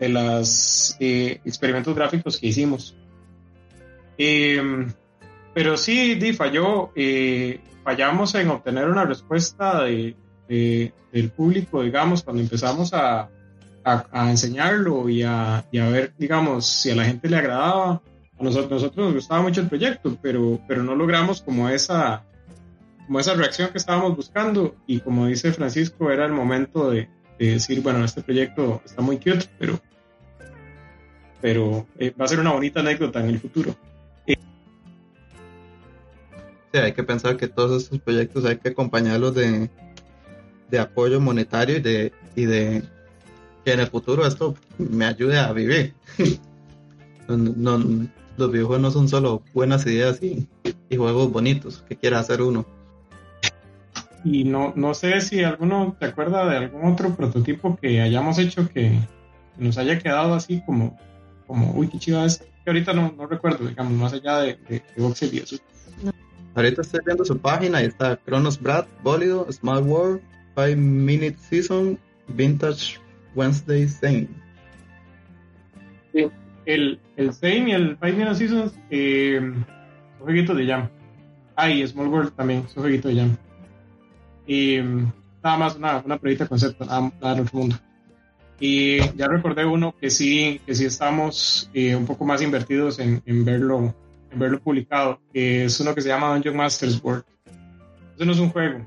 de 0.00 0.08
los 0.08 0.96
eh, 0.98 1.40
experimentos 1.44 1.94
gráficos 1.94 2.38
que 2.38 2.48
hicimos. 2.48 2.96
Eh, 4.18 4.60
pero 5.54 5.76
sí, 5.76 6.16
di, 6.16 6.32
falló, 6.32 6.90
eh, 6.96 7.60
fallamos 7.84 8.34
en 8.34 8.48
obtener 8.48 8.88
una 8.88 9.04
respuesta 9.04 9.84
de, 9.84 10.16
de, 10.48 10.92
del 11.12 11.30
público, 11.30 11.82
digamos, 11.82 12.22
cuando 12.22 12.42
empezamos 12.42 12.92
a, 12.92 13.28
a, 13.84 14.30
enseñarlo 14.30 15.08
y 15.08 15.22
a, 15.22 15.58
a, 15.58 15.64
ver, 15.70 16.12
digamos, 16.18 16.66
si 16.66 16.90
a 16.90 16.96
la 16.96 17.04
gente 17.04 17.28
le 17.28 17.36
agradaba. 17.36 18.02
A 18.36 18.42
nosotros, 18.42 18.82
nosotros 18.82 19.06
nos 19.06 19.14
gustaba 19.14 19.42
mucho 19.42 19.60
el 19.60 19.68
proyecto, 19.68 20.18
pero, 20.20 20.60
pero 20.66 20.82
no 20.82 20.96
logramos 20.96 21.40
como 21.40 21.68
esa, 21.68 22.24
como 23.06 23.20
esa 23.20 23.34
reacción 23.34 23.70
que 23.70 23.78
estábamos 23.78 24.16
buscando 24.16 24.74
y 24.88 25.00
como 25.00 25.26
dice 25.26 25.52
Francisco, 25.52 26.10
era 26.10 26.26
el 26.26 26.32
momento 26.32 26.90
de, 26.90 27.08
de 27.38 27.52
decir, 27.52 27.80
bueno, 27.80 28.04
este 28.04 28.22
proyecto 28.22 28.82
está 28.84 29.02
muy 29.02 29.18
cute, 29.18 29.48
pero, 29.58 29.80
pero 31.40 31.86
eh, 31.98 32.12
va 32.18 32.24
a 32.24 32.28
ser 32.28 32.40
una 32.40 32.52
bonita 32.52 32.80
anécdota 32.80 33.20
en 33.20 33.28
el 33.28 33.38
futuro. 33.38 33.76
Sí, 34.26 34.36
hay 36.80 36.92
que 36.92 37.04
pensar 37.04 37.36
que 37.36 37.46
todos 37.46 37.84
estos 37.84 38.00
proyectos 38.00 38.44
hay 38.44 38.56
que 38.56 38.70
acompañarlos 38.70 39.32
de, 39.36 39.70
de 40.74 40.80
apoyo 40.80 41.20
monetario 41.20 41.76
y 41.76 41.80
de, 41.80 42.12
y 42.34 42.44
de 42.44 42.82
que 43.64 43.72
en 43.72 43.80
el 43.80 43.86
futuro 43.86 44.26
esto 44.26 44.54
me 44.78 45.06
ayude 45.06 45.38
a 45.38 45.52
vivir. 45.52 45.94
No, 47.26 47.78
los 48.36 48.52
videojuegos 48.52 48.82
no 48.82 48.90
son 48.90 49.08
solo 49.08 49.42
buenas 49.54 49.86
ideas 49.86 50.22
y, 50.22 50.46
juegos 50.94 51.32
bonitos 51.32 51.82
que 51.88 51.96
quiera 51.96 52.18
hacer 52.18 52.42
uno. 52.42 52.66
Y 54.22 54.44
no, 54.44 54.74
no 54.76 54.92
sé 54.92 55.22
si 55.22 55.42
alguno 55.42 55.96
te 55.98 56.04
acuerda 56.04 56.46
de 56.46 56.58
algún 56.58 56.84
otro 56.84 57.16
prototipo 57.16 57.76
que 57.76 58.02
hayamos 58.02 58.38
hecho 58.38 58.68
que, 58.68 58.98
nos 59.56 59.78
haya 59.78 59.98
quedado 59.98 60.34
así 60.34 60.62
como, 60.66 60.98
como 61.46 61.72
uy, 61.72 61.88
qué 61.88 61.98
chido 61.98 62.22
es. 62.24 62.38
Que 62.38 62.70
ahorita 62.70 62.92
no, 62.92 63.14
no 63.16 63.26
recuerdo, 63.26 63.66
digamos, 63.66 63.94
más 63.94 64.12
allá 64.12 64.40
de, 64.40 64.58
de, 64.68 64.82
de 64.96 65.26
y 65.32 65.38
eso. 65.38 65.56
Ahorita 66.54 66.82
estoy 66.82 67.00
viendo 67.06 67.24
su 67.24 67.38
página 67.38 67.82
y 67.82 67.86
está 67.86 68.16
Kronos 68.16 68.60
Brad, 68.60 68.84
Bólido, 69.02 69.50
Small 69.50 69.82
World, 69.82 70.20
Five 70.54 70.76
Minute 70.76 71.36
Season, 71.38 71.98
Vintage 72.28 72.98
Wednesday 73.34 73.88
Zane. 73.88 74.28
Sí, 76.12 76.26
el, 76.66 77.00
el 77.16 77.32
Zane 77.32 77.70
y 77.70 77.72
el 77.72 77.96
Five 77.96 78.12
Minute 78.12 78.34
Seasons 78.34 78.74
eh, 78.90 79.40
son 79.40 79.64
jueguitos 80.20 80.56
de 80.56 80.66
Jam. 80.66 80.88
Ah, 81.56 81.70
y 81.70 81.86
Small 81.86 82.08
World 82.08 82.32
también, 82.34 82.66
son 82.68 82.82
jueguitos 82.82 83.14
de 83.14 83.20
Jam. 83.20 83.36
Y 84.46 84.78
nada 85.42 85.56
más 85.56 85.76
una, 85.76 86.02
una 86.04 86.16
de 86.16 86.46
concepto, 86.48 86.84
nada, 86.84 87.12
nada 87.20 87.42
otro 87.42 87.58
mundo. 87.58 87.76
Y 88.60 89.00
ya 89.16 89.26
recordé 89.26 89.64
uno 89.64 89.94
que 90.00 90.10
sí, 90.10 90.60
que 90.64 90.74
sí 90.74 90.84
estamos 90.84 91.68
eh, 91.74 91.96
un 91.96 92.06
poco 92.06 92.24
más 92.24 92.40
invertidos 92.40 92.98
en, 92.98 93.20
en 93.26 93.44
verlo 93.44 93.94
verlo 94.36 94.60
publicado, 94.60 95.20
es 95.32 95.78
uno 95.80 95.94
que 95.94 96.00
se 96.00 96.08
llama 96.08 96.32
Dungeon 96.32 96.56
Masters 96.56 97.00
Board. 97.00 97.24
Eso 98.16 98.24
no 98.24 98.32
es 98.32 98.38
un 98.38 98.50
juego, 98.50 98.80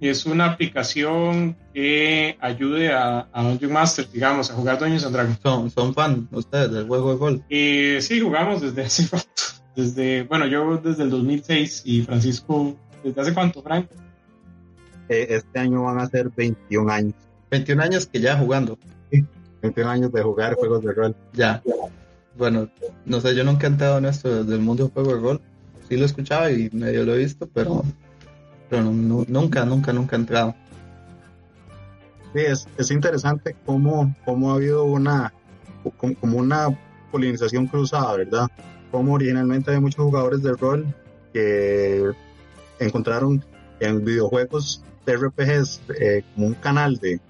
es 0.00 0.26
una 0.26 0.46
aplicación 0.46 1.56
que 1.74 2.36
ayude 2.40 2.92
a, 2.92 3.28
a 3.32 3.42
Dungeon 3.42 3.72
Masters, 3.72 4.12
digamos, 4.12 4.50
a 4.50 4.54
jugar 4.54 4.78
Dungeons 4.78 5.04
and 5.04 5.14
Dragons. 5.14 5.38
¿Son, 5.42 5.70
son 5.70 5.94
fan 5.94 6.28
ustedes 6.30 6.70
del 6.72 6.86
juego 6.86 7.10
de 7.12 7.16
gol? 7.16 7.44
Eh, 7.50 7.98
sí, 8.00 8.20
jugamos 8.20 8.60
desde 8.60 8.82
hace 8.82 9.08
Desde, 9.76 10.22
bueno, 10.24 10.46
yo 10.46 10.76
desde 10.78 11.04
el 11.04 11.10
2006 11.10 11.82
y 11.84 12.02
Francisco, 12.02 12.76
¿desde 13.04 13.20
hace 13.20 13.34
cuánto, 13.34 13.62
Frank? 13.62 13.88
Eh, 15.08 15.26
este 15.30 15.58
año 15.58 15.84
van 15.84 16.00
a 16.00 16.06
ser 16.08 16.30
21 16.36 16.90
años. 16.90 17.14
21 17.50 17.82
años 17.82 18.06
que 18.06 18.20
ya 18.20 18.36
jugando. 18.36 18.76
21 19.62 19.90
años 19.90 20.12
de 20.12 20.22
jugar 20.22 20.54
juegos 20.54 20.82
de 20.82 20.92
rol. 20.92 21.16
Ya 21.32 21.62
bueno, 22.38 22.70
no 23.04 23.20
sé, 23.20 23.34
yo 23.34 23.42
nunca 23.42 23.66
he 23.66 23.70
entrado 23.70 23.98
en 23.98 24.06
esto 24.06 24.44
del 24.44 24.60
mundo 24.60 24.84
del 24.84 24.92
juego 24.92 25.14
de 25.14 25.20
rol. 25.20 25.40
Sí 25.88 25.96
lo 25.96 26.06
escuchaba 26.06 26.50
y 26.50 26.70
medio 26.72 27.04
lo 27.04 27.14
he 27.14 27.18
visto, 27.18 27.48
pero, 27.52 27.84
pero 28.68 28.84
nunca, 28.84 29.64
nunca, 29.64 29.92
nunca 29.92 30.16
he 30.16 30.18
entrado. 30.18 30.54
Sí, 32.34 32.40
es, 32.40 32.68
es 32.76 32.90
interesante 32.90 33.56
cómo, 33.64 34.14
cómo 34.24 34.52
ha 34.52 34.56
habido 34.56 34.84
una, 34.84 35.32
como, 35.96 36.38
una 36.38 36.68
polinización 37.10 37.66
cruzada, 37.66 38.16
¿verdad? 38.16 38.48
Como 38.90 39.14
originalmente 39.14 39.70
hay 39.70 39.80
muchos 39.80 40.04
jugadores 40.04 40.42
de 40.42 40.52
rol 40.52 40.86
que 41.32 42.10
encontraron 42.78 43.44
en 43.80 44.04
videojuegos 44.04 44.82
de 45.06 45.16
RPGs 45.16 45.80
eh, 46.00 46.22
como 46.34 46.48
un 46.48 46.54
canal 46.54 46.98
de, 46.98 47.20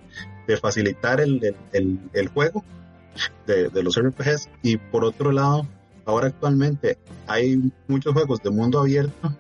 de 0.47 0.57
facilitar 0.57 1.21
el, 1.21 1.55
el, 1.73 2.01
el, 2.13 2.29
juego 2.29 2.65
de, 3.47 3.71
los 3.83 4.01
RPGs 4.01 4.49
y 4.63 4.77
por 4.77 5.05
otro 5.05 5.31
lado, 5.31 5.67
ahora 6.05 6.29
actualmente 6.29 6.99
hay 7.27 7.71
muchos 7.87 8.13
juegos 8.15 8.43
de 8.43 8.51
mundo 8.51 8.81
abierto 8.81 9.33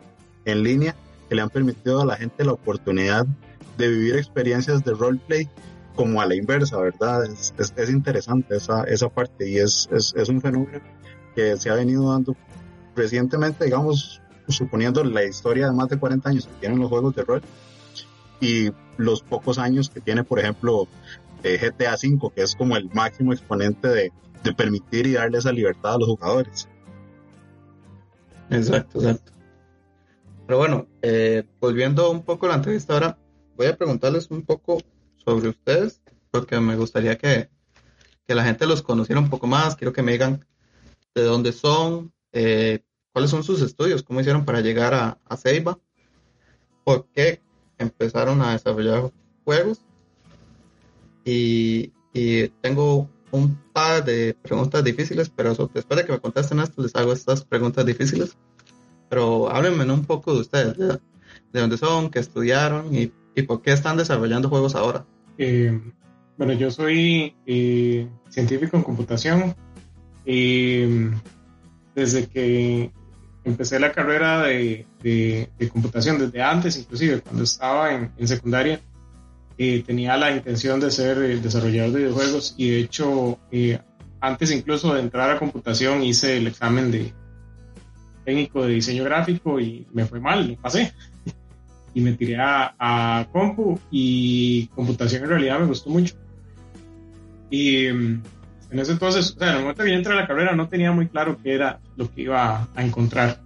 en 0.45 0.62
línea 0.62 0.95
que 1.28 1.35
le 1.35 1.42
han 1.42 1.50
permitido 1.50 2.00
a 2.00 2.06
la 2.06 2.16
gente 2.16 2.44
la 2.44 2.52
oportunidad 2.52 3.26
de 3.76 3.88
vivir 3.88 4.16
experiencias 4.16 4.85
de 4.85 4.92
roleplay 4.92 5.49
como 5.94 6.20
a 6.20 6.26
la 6.26 6.35
inversa, 6.35 6.78
¿verdad? 6.78 7.25
Es, 7.25 7.52
es, 7.58 7.90
interesante 7.90 8.56
esa, 8.56 8.85
esa 8.85 9.08
parte 9.08 9.49
y 9.49 9.58
es, 9.58 9.88
es, 9.90 10.28
un 10.28 10.40
fenómeno 10.40 10.80
que 11.35 11.56
se 11.56 11.70
ha 11.70 11.75
venido 11.75 12.11
dando 12.11 12.37
recientemente, 12.94 13.64
digamos, 13.64 14.23
suponiendo 14.49 15.02
la 15.02 15.25
historia 15.25 15.66
de 15.66 15.73
más 15.73 15.88
de 15.88 15.99
40 15.99 16.28
años 16.28 16.47
que 16.47 16.61
tienen 16.61 16.78
los 16.78 16.88
juegos 16.88 17.14
de 17.16 17.25
rol 17.25 17.42
y 18.40 18.70
los 18.97 19.23
pocos 19.23 19.58
años 19.58 19.90
que 19.90 20.00
tiene, 20.00 20.25
por 20.25 20.38
ejemplo, 20.38 20.87
GTA 21.42 21.94
V, 21.94 22.30
que 22.35 22.42
es 22.42 22.54
como 22.54 22.76
el 22.76 22.88
máximo 22.92 23.32
exponente 23.32 23.88
de, 23.88 24.12
permitir 24.56 25.06
y 25.06 25.12
darle 25.12 25.38
esa 25.38 25.52
libertad 25.52 25.94
a 25.94 25.99
los 25.99 26.08
jugadores. 26.08 26.68
Exacto, 28.49 28.99
exacto. 28.99 29.32
Pero 30.49 30.57
bueno, 30.57 30.88
eh, 31.02 31.45
volviendo 31.61 32.11
un 32.11 32.25
poco 32.25 32.47
a 32.47 32.49
la 32.49 32.55
entrevista 32.55 32.95
ahora, 32.95 33.19
voy 33.55 33.67
a 33.67 33.76
preguntarles 33.76 34.31
un 34.31 34.47
poco 34.47 34.78
sobre 35.23 35.50
ustedes, 35.50 36.00
porque 36.31 36.59
me 36.59 36.75
gustaría 36.75 37.19
que, 37.19 37.50
la 38.28 38.45
gente 38.45 38.67
los 38.67 38.81
conociera 38.81 39.21
un 39.21 39.28
poco 39.28 39.47
más. 39.47 39.76
Quiero 39.76 39.93
que 39.93 40.00
me 40.00 40.12
digan 40.12 40.47
de 41.14 41.23
dónde 41.23 41.52
son, 41.52 42.14
eh, 42.33 42.83
cuáles 43.12 43.31
son 43.31 43.45
sus 43.45 43.61
estudios, 43.61 44.02
cómo 44.02 44.21
hicieron 44.23 44.47
para 44.47 44.62
llegar 44.62 44.95
a, 44.95 45.37
Ceiba, 45.37 45.78
por 46.83 47.09
qué 47.12 47.43
empezaron 47.76 48.40
a 48.40 48.52
desarrollar 48.52 49.12
juegos 49.45 49.83
y, 51.26 51.93
tengo 52.62 53.11
un 53.33 53.55
par 53.75 54.02
de 54.02 54.35
preguntas 54.40 54.83
difíciles, 54.83 55.28
pero 55.28 55.50
después 55.50 55.99
de 55.99 56.07
que 56.07 56.12
me 56.12 56.21
contesten 56.21 56.61
esto, 56.61 56.81
les 56.81 56.97
hago 56.97 57.12
estas 57.12 57.45
preguntas 57.45 57.85
difíciles. 57.85 58.35
Pero 59.09 59.50
háblenme 59.50 59.91
un 59.93 60.05
poco 60.05 60.35
de 60.35 60.41
ustedes, 60.41 60.77
de, 60.77 60.99
dónde 61.53 61.79
son, 61.79 62.11
qué 62.11 62.19
estudiaron 62.19 62.95
y, 62.95 63.12
por 63.47 63.62
qué 63.62 63.73
están 63.73 63.97
desarrollando 63.97 64.49
juegos 64.49 64.75
ahora. 64.75 65.07
Eh, 65.38 65.81
bueno, 66.37 66.53
yo 66.55 66.71
soy 66.71 67.37
eh, 67.47 68.09
científico 68.29 68.77
en 68.77 68.83
computación 68.83 69.55
y 70.27 70.81
desde 71.95 72.27
que 72.27 72.91
empecé 73.45 73.79
la 73.79 73.93
carrera 73.93 74.43
de, 74.43 74.87
computación, 75.73 76.19
desde 76.19 76.43
antes 76.43 76.77
inclusive, 76.77 77.21
cuando 77.21 77.45
estaba 77.45 77.95
en, 77.95 78.11
en 78.17 78.29
secundaria, 78.29 78.81
eh, 79.57 79.83
tenía 79.87 80.17
la 80.17 80.33
intención 80.33 80.81
de 80.81 80.91
ser 80.91 81.41
desarrollador 81.41 81.93
de 81.93 81.99
videojuegos 82.00 82.55
y 82.57 82.71
de 82.71 82.81
hecho 82.81 83.38
antes 84.21 84.50
incluso 84.50 84.95
de 84.95 85.00
entrar 85.00 85.31
a 85.31 85.38
computación 85.38 86.03
hice 86.03 86.37
el 86.37 86.47
examen 86.47 86.91
de 86.91 87.12
técnico 88.28 88.66
de 88.66 88.75
diseño 88.75 89.04
gráfico 89.04 89.58
y 89.58 89.87
me 89.94 90.04
fue 90.04 90.20
mal, 90.20 90.47
lo 90.47 90.56
pasé. 90.56 90.92
Y 91.94 92.02
me 92.02 92.12
tiré 92.12 92.37
a, 92.38 93.26
compu 93.32 93.80
y 93.90 94.66
computación 94.68 95.25
en 95.25 95.30
realidad 95.30 95.58
me 95.58 95.66
gustó 95.66 95.88
mucho. 95.90 96.14
Y 97.50 97.88
mm, 97.88 98.23
en 98.70 98.78
ese 98.78 98.92
entonces, 98.92 99.35
o 99.35 99.38
sea, 99.38 99.49
en 99.49 99.54
el 99.54 99.61
momento 99.62 99.82
que 99.82 99.90
yo 99.90 99.97
entré 99.97 100.12
a 100.12 100.16
la 100.16 100.26
carrera 100.26 100.54
no 100.54 100.68
tenía 100.68 100.92
muy 100.92 101.08
claro 101.08 101.38
qué 101.42 101.54
era 101.54 101.80
lo 101.97 102.12
que 102.12 102.23
iba 102.23 102.68
a 102.73 102.85
encontrar. 102.85 103.40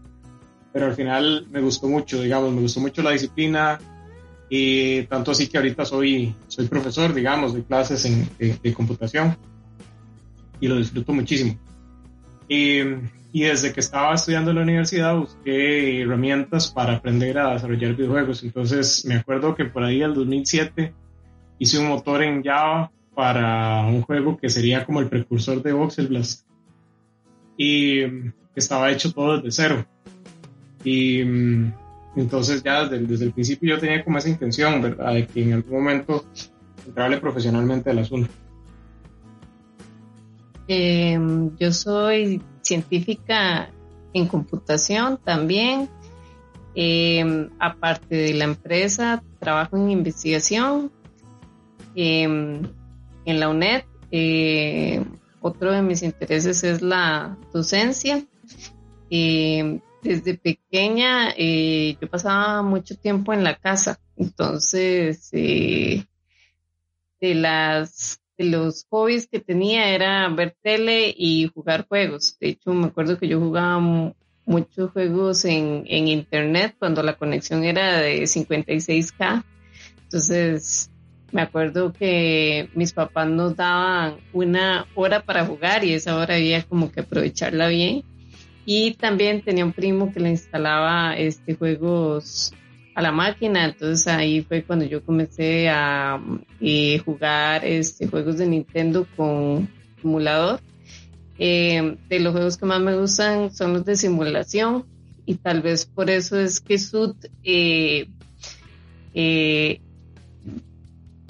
Pero 0.72 0.86
al 0.86 0.94
final 0.94 1.46
me 1.50 1.60
gustó 1.60 1.88
mucho, 1.88 2.20
digamos, 2.20 2.52
me 2.52 2.60
gustó 2.60 2.80
mucho 2.80 3.00
la 3.00 3.12
disciplina, 3.12 3.78
y 4.50 5.04
tanto 5.04 5.30
así 5.30 5.46
que 5.46 5.56
ahorita 5.58 5.84
soy, 5.86 6.34
soy 6.48 6.66
profesor, 6.66 7.14
digamos, 7.14 7.54
de 7.54 7.62
clases 7.62 8.04
en, 8.04 8.28
de, 8.38 8.74
computación 8.74 9.34
y 10.60 10.68
lo 10.68 10.76
disfruto 10.76 11.14
muchísimo. 11.14 11.56
Y, 12.48 12.80
y, 13.32 13.42
desde 13.42 13.72
que 13.72 13.80
estaba 13.80 14.14
estudiando 14.14 14.50
en 14.50 14.56
la 14.56 14.62
universidad 14.62 15.16
busqué 15.16 16.02
herramientas 16.02 16.70
para 16.70 16.96
aprender 16.96 17.38
a 17.38 17.54
desarrollar 17.54 17.94
videojuegos. 17.94 18.42
Entonces 18.42 19.04
me 19.06 19.16
acuerdo 19.16 19.54
que 19.54 19.64
por 19.64 19.84
ahí 19.84 20.02
el 20.02 20.14
2007 20.14 20.92
hice 21.58 21.78
un 21.78 21.88
motor 21.88 22.22
en 22.22 22.42
Java 22.42 22.90
para 23.14 23.86
un 23.86 24.02
juego 24.02 24.36
que 24.36 24.48
sería 24.48 24.84
como 24.84 25.00
el 25.00 25.08
precursor 25.08 25.62
de 25.62 25.72
Voxel 25.72 26.08
Blast 26.08 26.46
y 27.56 28.00
estaba 28.54 28.90
hecho 28.90 29.12
todo 29.12 29.36
desde 29.36 29.50
cero. 29.50 29.86
Y 30.84 31.20
entonces 32.16 32.62
ya 32.62 32.86
desde, 32.86 33.24
el 33.24 33.32
principio 33.32 33.74
yo 33.74 33.80
tenía 33.80 34.04
como 34.04 34.18
esa 34.18 34.28
intención, 34.28 34.82
¿verdad? 34.82 35.14
De 35.14 35.26
que 35.26 35.42
en 35.42 35.52
algún 35.54 35.72
momento 35.72 36.24
entrarle 36.86 37.18
profesionalmente 37.18 37.90
al 37.90 37.98
asunto. 38.00 38.30
Em, 40.68 41.56
yo 41.58 41.72
soy 41.72 42.40
científica 42.72 43.70
en 44.12 44.26
computación 44.26 45.18
también. 45.24 45.88
Em, 46.74 47.50
aparte 47.58 48.14
de 48.16 48.34
la 48.34 48.44
empresa, 48.44 49.22
trabajo 49.38 49.76
en 49.76 49.90
investigación 49.90 50.90
em, 51.94 52.62
en 53.24 53.40
la 53.40 53.48
UNED. 53.48 53.84
otro 55.40 55.72
de 55.72 55.82
mis 55.82 56.02
intereses 56.02 56.62
es 56.62 56.82
la 56.82 57.36
docencia 57.52 58.24
desde 60.02 60.34
pequeña 60.34 61.32
eh, 61.36 61.96
yo 62.00 62.08
pasaba 62.08 62.62
mucho 62.62 62.96
tiempo 62.96 63.32
en 63.32 63.44
la 63.44 63.54
casa, 63.54 64.00
entonces 64.16 65.28
eh, 65.32 66.04
de 67.20 67.34
las 67.34 68.20
los 68.42 68.86
hobbies 68.90 69.26
que 69.26 69.40
tenía 69.40 69.94
era 69.94 70.28
ver 70.28 70.56
tele 70.62 71.14
y 71.16 71.50
jugar 71.52 71.86
juegos. 71.88 72.36
De 72.40 72.48
hecho, 72.48 72.72
me 72.72 72.86
acuerdo 72.86 73.18
que 73.18 73.28
yo 73.28 73.40
jugaba 73.40 73.78
muchos 74.44 74.90
juegos 74.90 75.44
en, 75.44 75.84
en 75.86 76.08
internet 76.08 76.74
cuando 76.78 77.02
la 77.02 77.14
conexión 77.14 77.64
era 77.64 77.98
de 77.98 78.22
56K. 78.22 79.44
Entonces, 80.04 80.90
me 81.32 81.42
acuerdo 81.42 81.92
que 81.92 82.68
mis 82.74 82.92
papás 82.92 83.28
nos 83.28 83.56
daban 83.56 84.16
una 84.32 84.86
hora 84.94 85.22
para 85.24 85.46
jugar 85.46 85.84
y 85.84 85.94
esa 85.94 86.16
hora 86.16 86.34
había 86.34 86.62
como 86.62 86.92
que 86.92 87.00
aprovecharla 87.00 87.68
bien. 87.68 88.04
Y 88.64 88.92
también 88.94 89.42
tenía 89.42 89.64
un 89.64 89.72
primo 89.72 90.12
que 90.12 90.20
le 90.20 90.30
instalaba 90.30 91.16
este 91.16 91.54
juegos 91.54 92.54
a 92.94 93.02
la 93.02 93.12
máquina, 93.12 93.64
entonces 93.64 94.06
ahí 94.06 94.42
fue 94.42 94.62
cuando 94.62 94.84
yo 94.84 95.02
comencé 95.04 95.68
a 95.68 96.20
eh, 96.60 96.98
jugar 97.04 97.64
este, 97.64 98.06
juegos 98.06 98.38
de 98.38 98.46
Nintendo 98.46 99.06
con 99.16 99.68
simulador. 100.00 100.60
Eh, 101.38 101.96
de 102.08 102.20
los 102.20 102.32
juegos 102.32 102.56
que 102.56 102.66
más 102.66 102.80
me 102.80 102.96
gustan 102.96 103.52
son 103.52 103.72
los 103.72 103.84
de 103.84 103.96
simulación 103.96 104.84
y 105.24 105.36
tal 105.36 105.62
vez 105.62 105.86
por 105.86 106.10
eso 106.10 106.38
es 106.38 106.60
que 106.60 106.78
Sud 106.78 107.16
eh, 107.42 108.08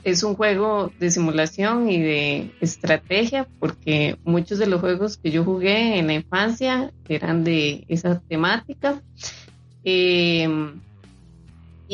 es 0.05 0.23
un 0.25 0.35
juego 0.35 0.93
de 0.99 1.11
simulación 1.11 1.89
y 1.89 2.01
de 2.01 2.51
estrategia 2.61 3.47
porque 3.61 4.17
muchos 4.25 4.59
de 4.59 4.67
los 4.67 4.81
juegos 4.81 5.17
que 5.17 5.31
yo 5.31 5.45
jugué 5.45 5.99
en 5.99 6.09
la 6.09 6.15
infancia 6.15 6.93
eran 7.09 7.45
de 7.45 7.85
esa 7.89 8.21
temática. 8.21 9.01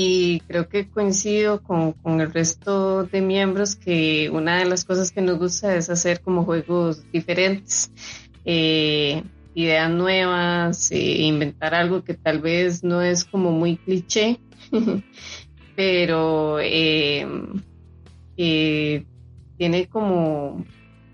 Y 0.00 0.38
creo 0.46 0.68
que 0.68 0.88
coincido 0.88 1.60
con, 1.60 1.96
el 2.20 2.32
resto 2.32 3.02
de 3.02 3.20
miembros 3.20 3.74
que 3.74 4.30
una 4.30 4.58
de 4.58 4.64
las 4.64 4.84
cosas 4.84 5.10
que 5.10 5.20
nos 5.20 5.40
gusta 5.40 5.74
es 5.74 5.90
hacer 5.90 6.20
como 6.20 6.44
juegos 6.44 7.02
diferentes, 7.10 7.90
eh, 8.44 9.24
ideas 9.54 9.90
nuevas, 9.90 10.92
eh, 10.92 11.22
inventar 11.22 11.74
algo 11.74 12.04
que 12.04 12.14
tal 12.14 12.38
vez 12.38 12.84
no 12.84 13.02
es 13.02 13.24
como 13.24 13.50
muy 13.50 13.76
cliché, 13.76 14.38
pero 15.74 16.60
eh, 16.60 17.26
tiene 18.36 19.88
como, 19.88 20.64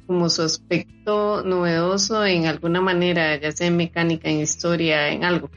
como 0.06 0.28
su 0.28 0.42
aspecto 0.42 1.42
novedoso 1.42 2.26
en 2.26 2.44
alguna 2.44 2.82
manera, 2.82 3.40
ya 3.40 3.50
sea 3.50 3.66
en 3.66 3.78
mecánica, 3.78 4.28
en 4.28 4.40
historia, 4.40 5.08
en 5.08 5.24
algo. 5.24 5.48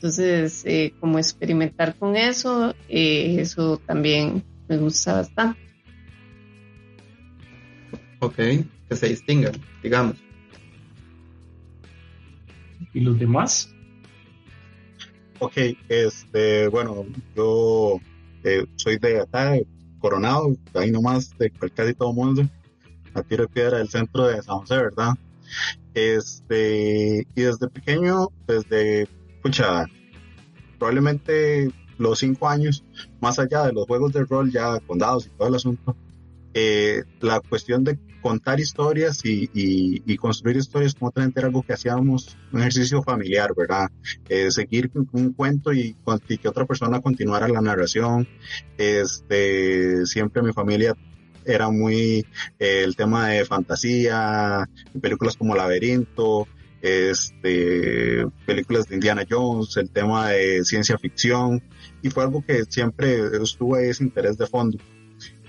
Entonces, 0.00 0.62
eh, 0.64 0.94
como 0.98 1.18
experimentar 1.18 1.94
con 1.94 2.16
eso, 2.16 2.74
eh, 2.88 3.36
eso 3.38 3.76
también 3.84 4.42
me 4.66 4.78
gusta 4.78 5.12
bastante. 5.12 5.60
Ok, 8.20 8.34
que 8.34 8.96
se 8.96 9.08
distingan, 9.10 9.52
digamos. 9.82 10.16
¿Y 12.94 13.00
los 13.00 13.18
demás? 13.18 13.70
Ok, 15.38 15.58
este, 15.90 16.68
bueno, 16.68 17.04
yo 17.36 18.00
eh, 18.42 18.64
soy 18.76 18.96
de 18.96 19.20
acá, 19.20 19.52
Coronado, 19.98 20.56
ahí 20.72 20.90
nomás 20.90 21.36
de 21.36 21.50
casi 21.50 21.92
todo 21.92 22.14
mundo, 22.14 22.48
a 23.12 23.22
tiro 23.22 23.42
de 23.42 23.50
piedra 23.50 23.76
del 23.76 23.90
centro 23.90 24.28
de 24.28 24.42
San 24.42 24.60
José, 24.60 24.76
¿verdad? 24.76 25.12
Este, 25.92 27.26
y 27.34 27.42
desde 27.42 27.68
pequeño, 27.68 28.28
desde 28.46 29.06
pucha, 29.42 29.86
probablemente 30.78 31.70
los 31.98 32.18
cinco 32.18 32.48
años, 32.48 32.84
más 33.20 33.38
allá 33.38 33.66
de 33.66 33.72
los 33.72 33.86
juegos 33.86 34.12
de 34.12 34.24
rol 34.24 34.50
ya 34.50 34.80
con 34.80 34.98
dados 34.98 35.26
y 35.26 35.30
todo 35.30 35.48
el 35.48 35.54
asunto, 35.54 35.96
eh, 36.54 37.02
la 37.20 37.40
cuestión 37.40 37.84
de 37.84 37.98
contar 38.22 38.60
historias 38.60 39.20
y, 39.24 40.16
construir 40.16 40.56
historias 40.56 40.94
como 40.94 41.08
otra 41.08 41.24
era 41.34 41.46
algo 41.46 41.62
que 41.62 41.72
hacíamos, 41.72 42.36
un 42.52 42.60
ejercicio 42.60 43.02
familiar, 43.02 43.52
¿verdad? 43.56 43.90
Eh, 44.28 44.50
seguir 44.50 44.90
un 45.12 45.32
cuento 45.32 45.72
y, 45.72 45.96
que 46.40 46.48
otra 46.48 46.66
persona 46.66 47.00
continuara 47.00 47.48
la 47.48 47.60
narración. 47.60 48.28
Este, 48.76 50.04
siempre 50.06 50.42
mi 50.42 50.52
familia 50.52 50.94
era 51.44 51.70
muy 51.70 52.26
eh, 52.58 52.82
el 52.84 52.96
tema 52.96 53.28
de 53.28 53.44
fantasía, 53.44 54.68
películas 55.00 55.36
como 55.36 55.54
Laberinto, 55.54 56.46
este, 56.82 58.26
películas 58.46 58.86
de 58.86 58.94
Indiana 58.94 59.24
Jones, 59.28 59.76
el 59.76 59.90
tema 59.90 60.30
de 60.30 60.64
ciencia 60.64 60.98
ficción, 60.98 61.62
y 62.02 62.10
fue 62.10 62.24
algo 62.24 62.44
que 62.44 62.64
siempre 62.64 63.20
estuvo 63.42 63.76
ahí 63.76 63.88
ese 63.88 64.04
interés 64.04 64.38
de 64.38 64.46
fondo. 64.46 64.78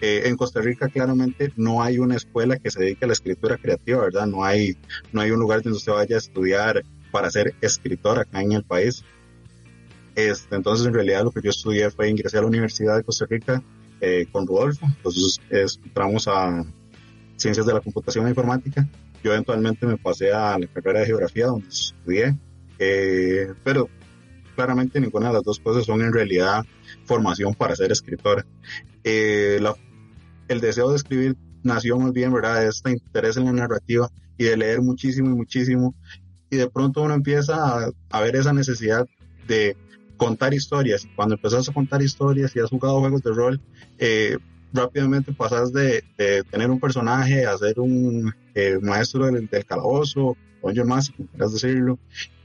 Eh, 0.01 0.23
en 0.25 0.35
Costa 0.35 0.61
Rica 0.61 0.89
claramente 0.89 1.53
no 1.55 1.83
hay 1.83 1.99
una 1.99 2.15
escuela 2.15 2.57
que 2.57 2.71
se 2.71 2.79
dedique 2.79 3.05
a 3.05 3.07
la 3.07 3.13
escritura 3.13 3.57
creativa, 3.57 4.01
¿verdad? 4.01 4.25
No 4.25 4.43
hay, 4.43 4.75
no 5.13 5.21
hay 5.21 5.31
un 5.31 5.39
lugar 5.39 5.61
donde 5.61 5.77
usted 5.77 5.91
vaya 5.91 6.15
a 6.15 6.19
estudiar 6.19 6.83
para 7.11 7.29
ser 7.29 7.53
escritor 7.61 8.19
acá 8.19 8.41
en 8.41 8.53
el 8.53 8.63
país. 8.63 9.03
Este, 10.15 10.55
entonces, 10.55 10.87
en 10.87 10.93
realidad, 10.93 11.23
lo 11.23 11.31
que 11.31 11.41
yo 11.41 11.51
estudié 11.51 11.89
fue 11.91 12.09
ingresar 12.09 12.39
a 12.39 12.41
la 12.41 12.47
Universidad 12.47 12.97
de 12.97 13.03
Costa 13.03 13.25
Rica 13.29 13.63
eh, 14.01 14.25
con 14.31 14.47
Rodolfo. 14.47 14.87
Entonces, 14.87 15.39
entramos 15.51 16.27
a 16.27 16.65
Ciencias 17.37 17.65
de 17.65 17.73
la 17.73 17.79
Computación 17.79 18.25
e 18.25 18.29
Informática 18.29 18.87
yo 19.23 19.31
eventualmente 19.31 19.85
me 19.85 19.97
pasé 19.97 20.31
a 20.33 20.57
la 20.57 20.67
carrera 20.67 21.01
de 21.01 21.05
geografía 21.07 21.47
donde 21.47 21.67
estudié, 21.67 22.35
eh, 22.79 23.53
pero 23.63 23.89
claramente 24.55 24.99
ninguna 24.99 25.27
de 25.27 25.33
las 25.33 25.43
dos 25.43 25.59
cosas 25.59 25.85
son 25.85 26.01
en 26.01 26.13
realidad 26.13 26.65
formación 27.05 27.53
para 27.53 27.75
ser 27.75 27.91
escritor. 27.91 28.45
Eh, 29.03 29.59
el 30.47 30.61
deseo 30.61 30.89
de 30.89 30.97
escribir 30.97 31.35
nació 31.63 31.97
más 31.97 32.11
bien, 32.11 32.33
¿verdad? 32.33 32.65
Este 32.65 32.91
interés 32.91 33.37
en 33.37 33.45
la 33.45 33.53
narrativa 33.53 34.09
y 34.37 34.45
de 34.45 34.57
leer 34.57 34.81
muchísimo 34.81 35.29
y 35.29 35.35
muchísimo. 35.35 35.95
Y 36.49 36.57
de 36.57 36.69
pronto 36.69 37.01
uno 37.01 37.13
empieza 37.13 37.91
a, 38.09 38.21
ver 38.21 38.35
esa 38.35 38.51
necesidad 38.51 39.07
de 39.47 39.77
contar 40.17 40.53
historias. 40.53 41.07
Cuando 41.15 41.35
empezás 41.35 41.69
a 41.69 41.73
contar 41.73 42.01
historias 42.01 42.55
y 42.55 42.59
has 42.59 42.69
jugado 42.69 42.99
juegos 42.99 43.21
de 43.21 43.31
rol, 43.31 43.61
eh, 43.99 44.37
rápidamente 44.73 45.33
pasas 45.33 45.71
de, 45.73 46.03
tener 46.49 46.69
un 46.69 46.79
personaje 46.79 47.45
a 47.45 47.57
ser 47.57 47.79
un 47.79 48.33
eh, 48.55 48.79
maestro 48.81 49.25
del, 49.25 49.49
calabozo, 49.65 50.37
o 50.61 50.71
yo 50.71 50.85
más, 50.85 51.07
si 51.07 51.13
quieras 51.13 51.53
decirlo, 51.53 51.99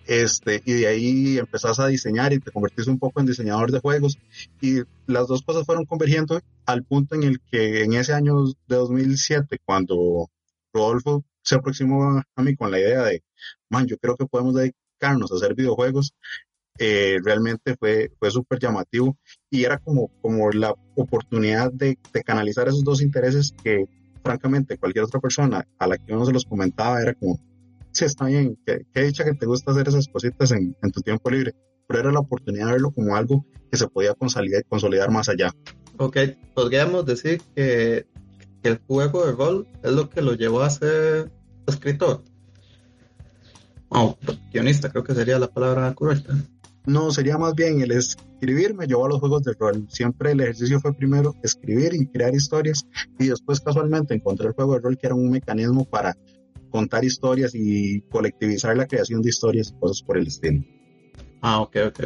este, 0.07 0.63
y 0.65 0.73
de 0.73 0.87
ahí 0.87 1.39
empezás 1.39 1.81
a 1.81 1.89
diseñar 1.89 2.33
y 2.33 2.39
te 2.39 2.53
convertís 2.53 2.87
un 2.87 2.99
poco 2.99 3.21
en 3.21 3.27
diseñador 3.27 3.73
de 3.73 3.81
juegos, 3.81 4.19
y 4.61 4.83
las 5.07 5.29
dos 5.29 5.43
cosas 5.43 5.67
fueron 5.67 5.85
convergiendo 5.85 6.41
al 6.65 6.85
punto 6.85 7.15
en 7.15 7.25
el 7.25 7.41
que 7.41 7.83
en 7.83 7.95
ese 7.95 8.13
año 8.13 8.45
de 8.45 8.77
2007, 8.77 9.59
cuando 9.65 10.31
Rodolfo 10.73 11.25
se 11.43 11.57
aproximó 11.57 12.23
a 12.35 12.43
mí 12.43 12.57
con 12.57 12.71
la 12.71 12.81
idea 12.81 13.03
de, 13.05 13.23
man, 13.69 13.87
yo 13.87 13.99
creo 13.99 14.17
que 14.17 14.27
podemos 14.27 14.55
dedicarnos 14.55 15.31
a 15.31 15.37
hacer 15.37 15.55
videojuegos, 15.55 16.15
eh, 16.79 17.19
realmente 17.23 17.77
fue, 17.79 18.11
fue 18.19 18.31
súper 18.31 18.59
llamativo 18.59 19.17
y 19.51 19.65
era 19.65 19.79
como, 19.79 20.11
como 20.21 20.51
la 20.51 20.75
oportunidad 20.95 21.73
de, 21.73 21.99
canalizar 22.25 22.69
esos 22.69 22.85
dos 22.85 23.01
intereses 23.01 23.55
que 23.63 23.87
francamente 24.23 24.77
cualquier 24.77 25.05
otra 25.05 25.21
persona 25.21 25.67
a 25.79 25.87
la 25.87 25.97
que 25.99 26.13
uno 26.13 26.27
se 26.27 26.33
los 26.33 26.45
comentaba 26.45 27.01
era 27.01 27.15
como, 27.15 27.39
sí, 27.93 28.05
está 28.05 28.27
bien, 28.27 28.59
que, 28.67 29.03
dicha 29.03 29.25
que 29.25 29.35
te 29.35 29.47
gusta 29.47 29.71
hacer 29.71 29.89
esas 29.89 30.09
cositas 30.09 30.51
en, 30.53 30.75
tu 30.93 31.01
tiempo 31.01 31.31
libre, 31.31 31.55
pero 31.87 32.01
era 32.01 32.13
la 32.13 32.21
oportunidad 32.21 32.67
de 32.67 32.73
verlo 32.73 32.91
como 32.91 33.17
algo 33.17 33.47
que 33.71 33.79
se 33.79 33.89
podía 33.89 34.15
consolidar, 34.15 34.65
consolidar 34.67 35.11
más 35.11 35.29
allá. 35.29 35.53
Ok, 35.99 36.19
podríamos 36.55 37.07
decir 37.07 37.41
que, 37.55 38.07
el 38.63 38.79
juego 38.79 39.25
de 39.25 39.31
rol 39.31 39.69
es 39.85 39.93
lo 39.93 40.11
que 40.11 40.21
lo 40.21 40.35
llevó 40.35 40.63
a 40.63 40.71
ser 40.71 41.31
escritor. 41.69 42.25
O 43.91 44.19
guionista, 44.53 44.91
creo 44.91 45.05
que 45.05 45.15
sería 45.15 45.39
la 45.39 45.47
palabra 45.47 45.95
correcta. 45.95 46.35
No, 46.87 47.11
sería 47.11 47.37
más 47.37 47.55
bien 47.55 47.81
el 47.81 47.91
escribir 47.91 48.75
me 48.75 48.87
llevó 48.87 49.07
a 49.07 49.09
los 49.09 49.19
juegos 49.19 49.43
de 49.43 49.53
rol. 49.55 49.87
Siempre 49.91 50.33
el 50.33 50.41
ejercicio 50.41 50.81
fue 50.81 50.95
primero 50.95 51.35
escribir 51.43 51.95
y 51.95 52.07
crear 52.07 52.35
historias 52.35 52.87
y 53.19 53.27
después 53.27 53.61
casualmente 53.61 54.15
encontré 54.15 54.47
el 54.47 54.53
juego 54.53 54.75
de 54.75 54.81
rol 54.81 54.97
que 54.97 55.07
era 55.07 55.17
un 55.17 55.31
mecanismo 55.31 55.85
para 55.85 56.17
contar 56.71 57.05
historias 57.05 57.55
y 57.55 58.03
colectivizar 58.03 58.77
la 58.77 58.87
creación 58.87 59.21
de 59.23 59.31
historias 59.31 59.71
y 59.71 59.81
cosas 59.81 60.03
por 60.03 60.17
el 60.17 60.29
estilo. 60.29 60.65
Ah, 61.41 61.61
ok, 61.61 61.77
ok. 61.89 62.01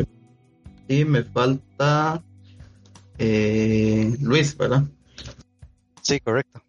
Y 0.88 1.04
me 1.04 1.24
falta 1.24 2.24
eh, 3.18 4.16
Luis, 4.20 4.56
¿verdad? 4.56 4.84
Sí, 6.00 6.20
correcto. 6.20 6.62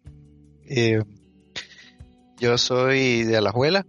Eh, 0.66 1.02
yo 2.38 2.58
soy 2.58 3.24
de 3.24 3.38
Alajuela, 3.38 3.86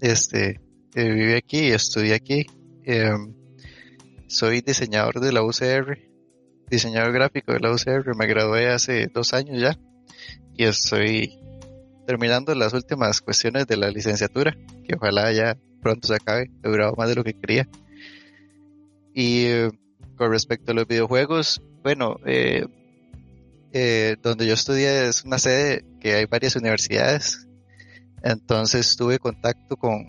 este, 0.00 0.60
eh, 0.94 1.10
viví 1.10 1.32
aquí 1.32 1.58
y 1.68 1.72
estudié 1.72 2.14
aquí. 2.14 2.46
Soy 4.28 4.60
diseñador 4.60 5.20
de 5.20 5.32
la 5.32 5.42
UCR, 5.42 5.98
diseñador 6.68 7.12
gráfico 7.12 7.52
de 7.52 7.60
la 7.60 7.70
UCR, 7.72 8.16
me 8.16 8.26
gradué 8.26 8.68
hace 8.68 9.06
dos 9.06 9.32
años 9.32 9.60
ya 9.60 9.78
y 10.56 10.64
estoy 10.64 11.38
terminando 12.06 12.54
las 12.54 12.72
últimas 12.72 13.20
cuestiones 13.20 13.68
de 13.68 13.76
la 13.76 13.90
licenciatura, 13.90 14.56
que 14.84 14.96
ojalá 14.96 15.32
ya 15.32 15.56
pronto 15.80 16.08
se 16.08 16.16
acabe, 16.16 16.50
he 16.62 16.68
durado 16.68 16.94
más 16.96 17.08
de 17.08 17.14
lo 17.14 17.22
que 17.22 17.34
quería. 17.34 17.68
Y 19.14 19.44
eh, 19.44 19.70
con 20.16 20.30
respecto 20.30 20.72
a 20.72 20.74
los 20.74 20.88
videojuegos, 20.88 21.62
bueno, 21.84 22.16
eh, 22.26 22.66
eh, 23.72 24.16
donde 24.22 24.46
yo 24.46 24.54
estudié 24.54 25.06
es 25.06 25.24
una 25.24 25.38
sede 25.38 25.84
que 26.00 26.14
hay 26.14 26.24
varias 26.26 26.56
universidades, 26.56 27.46
entonces 28.22 28.96
tuve 28.96 29.20
contacto 29.20 29.76
con 29.76 30.06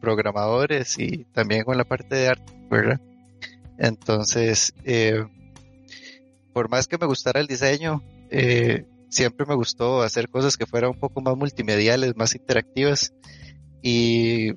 programadores 0.00 0.98
y 0.98 1.24
también 1.32 1.64
con 1.64 1.76
la 1.76 1.84
parte 1.84 2.14
de 2.14 2.28
arte, 2.28 2.52
¿verdad? 2.70 3.00
Entonces, 3.80 4.74
eh, 4.84 5.24
por 6.52 6.68
más 6.68 6.86
que 6.86 6.98
me 6.98 7.06
gustara 7.06 7.40
el 7.40 7.46
diseño, 7.46 8.02
eh, 8.30 8.84
siempre 9.08 9.46
me 9.46 9.54
gustó 9.54 10.02
hacer 10.02 10.28
cosas 10.28 10.58
que 10.58 10.66
fueran 10.66 10.90
un 10.90 11.00
poco 11.00 11.22
más 11.22 11.34
multimediales, 11.34 12.14
más 12.14 12.34
interactivas. 12.34 13.12
Y, 13.82 14.52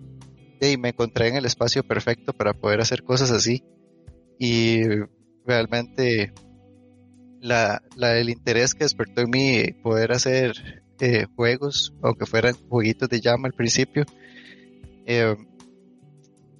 me 0.80 0.90
encontré 0.90 1.28
en 1.28 1.36
el 1.36 1.46
espacio 1.46 1.84
perfecto 1.84 2.32
para 2.32 2.54
poder 2.54 2.80
hacer 2.80 3.04
cosas 3.04 3.32
así. 3.32 3.64
Y 4.40 4.82
realmente 5.46 6.34
la, 7.42 7.82
el 7.98 8.30
interés 8.30 8.74
que 8.74 8.86
despertó 8.86 9.22
en 9.22 9.30
mí 9.30 9.74
poder 9.84 10.14
hacer 10.14 10.84
eh, 11.02 11.26
juegos, 11.36 11.94
aunque 12.02 12.26
fueran 12.26 12.56
jueguitos 12.70 13.10
de 13.10 13.20
llama 13.20 13.48
al 13.48 13.54
principio, 13.54 14.06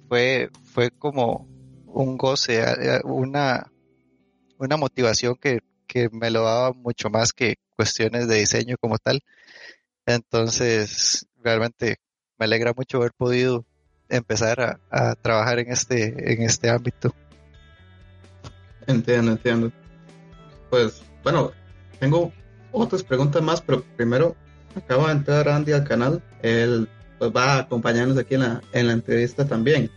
fue, 0.06 0.50
fue 0.64 0.90
como 0.90 1.53
un 1.94 2.16
goce, 2.16 2.62
una, 3.04 3.70
una 4.58 4.76
motivación 4.76 5.36
que, 5.36 5.60
que 5.86 6.08
me 6.10 6.30
lo 6.30 6.42
daba 6.42 6.72
mucho 6.72 7.08
más 7.08 7.32
que 7.32 7.56
cuestiones 7.76 8.28
de 8.28 8.36
diseño 8.36 8.76
como 8.80 8.98
tal. 8.98 9.20
Entonces, 10.06 11.26
realmente 11.42 11.96
me 12.38 12.44
alegra 12.44 12.72
mucho 12.76 12.98
haber 12.98 13.12
podido 13.12 13.64
empezar 14.08 14.78
a, 14.90 15.14
trabajar 15.14 15.60
en 15.60 15.72
este, 15.72 16.32
en 16.32 16.42
este 16.42 16.68
ámbito. 16.68 17.14
Entiendo, 18.86 19.32
entiendo. 19.32 19.72
Pues, 20.68 21.02
bueno, 21.22 21.52
tengo 22.00 22.32
otras 22.72 23.02
preguntas 23.02 23.40
más, 23.40 23.62
pero 23.62 23.82
primero 23.96 24.36
acaba 24.74 25.06
de 25.06 25.12
entrar 25.12 25.48
Andy 25.48 25.72
al 25.72 25.84
canal. 25.84 26.22
Él 26.42 26.88
pues, 27.18 27.30
va 27.34 27.54
a 27.54 27.58
acompañarnos 27.60 28.18
aquí 28.18 28.34
en 28.34 28.40
la, 28.40 28.62
en 28.72 28.88
la 28.88 28.92
entrevista 28.92 29.46
también. 29.46 29.90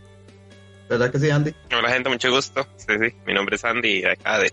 ¿Verdad 0.88 1.10
que 1.10 1.18
sí, 1.18 1.28
Andy? 1.28 1.54
Hola, 1.76 1.90
gente, 1.90 2.08
mucho 2.08 2.30
gusto. 2.30 2.66
Sí, 2.76 2.94
sí. 2.98 3.14
Mi 3.26 3.34
nombre 3.34 3.56
es 3.56 3.64
Andy, 3.64 4.04
acá 4.06 4.38
de 4.38 4.52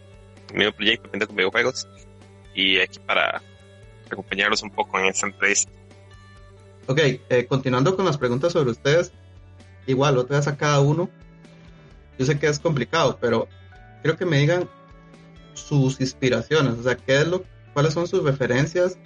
mi 0.53 0.69
proyecto 0.69 1.09
Pinta 1.09 1.27
con 1.27 1.35
Videojuegos. 1.37 1.87
Y 2.53 2.79
aquí 2.79 2.99
para 2.99 3.41
acompañarlos 4.11 4.61
un 4.61 4.69
poco 4.69 4.99
en 4.99 5.05
esta 5.05 5.27
entrevista. 5.27 5.71
Ok, 6.87 6.99
eh, 6.99 7.45
continuando 7.47 7.95
con 7.95 8.05
las 8.05 8.17
preguntas 8.17 8.51
sobre 8.51 8.71
ustedes, 8.71 9.11
igual, 9.87 10.17
otra 10.17 10.37
vez 10.37 10.47
a 10.47 10.57
cada 10.57 10.81
uno. 10.81 11.09
Yo 12.19 12.25
sé 12.25 12.37
que 12.37 12.47
es 12.47 12.59
complicado, 12.59 13.17
pero 13.19 13.47
quiero 14.01 14.17
que 14.17 14.25
me 14.25 14.37
digan 14.37 14.69
sus 15.53 15.99
inspiraciones, 16.01 16.73
o 16.73 16.83
sea, 16.83 16.97
qué 16.97 17.21
es 17.21 17.27
lo, 17.27 17.43
cuáles 17.73 17.93
son 17.93 18.07
sus 18.07 18.23
referencias, 18.23 18.97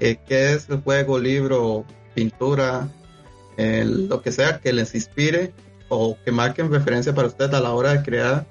eh, 0.00 0.16
qué 0.26 0.54
es 0.54 0.68
el 0.68 0.80
juego, 0.80 1.18
libro, 1.18 1.84
pintura, 2.14 2.88
lo 3.56 4.20
que 4.22 4.32
sea 4.32 4.58
que 4.58 4.72
les 4.72 4.94
inspire 4.94 5.52
o 5.88 6.16
que 6.24 6.32
marquen 6.32 6.70
referencia 6.70 7.14
para 7.14 7.28
ustedes 7.28 7.52
a 7.54 7.60
la 7.60 7.72
hora 7.72 7.94
de 7.94 8.02
crear 8.02 8.46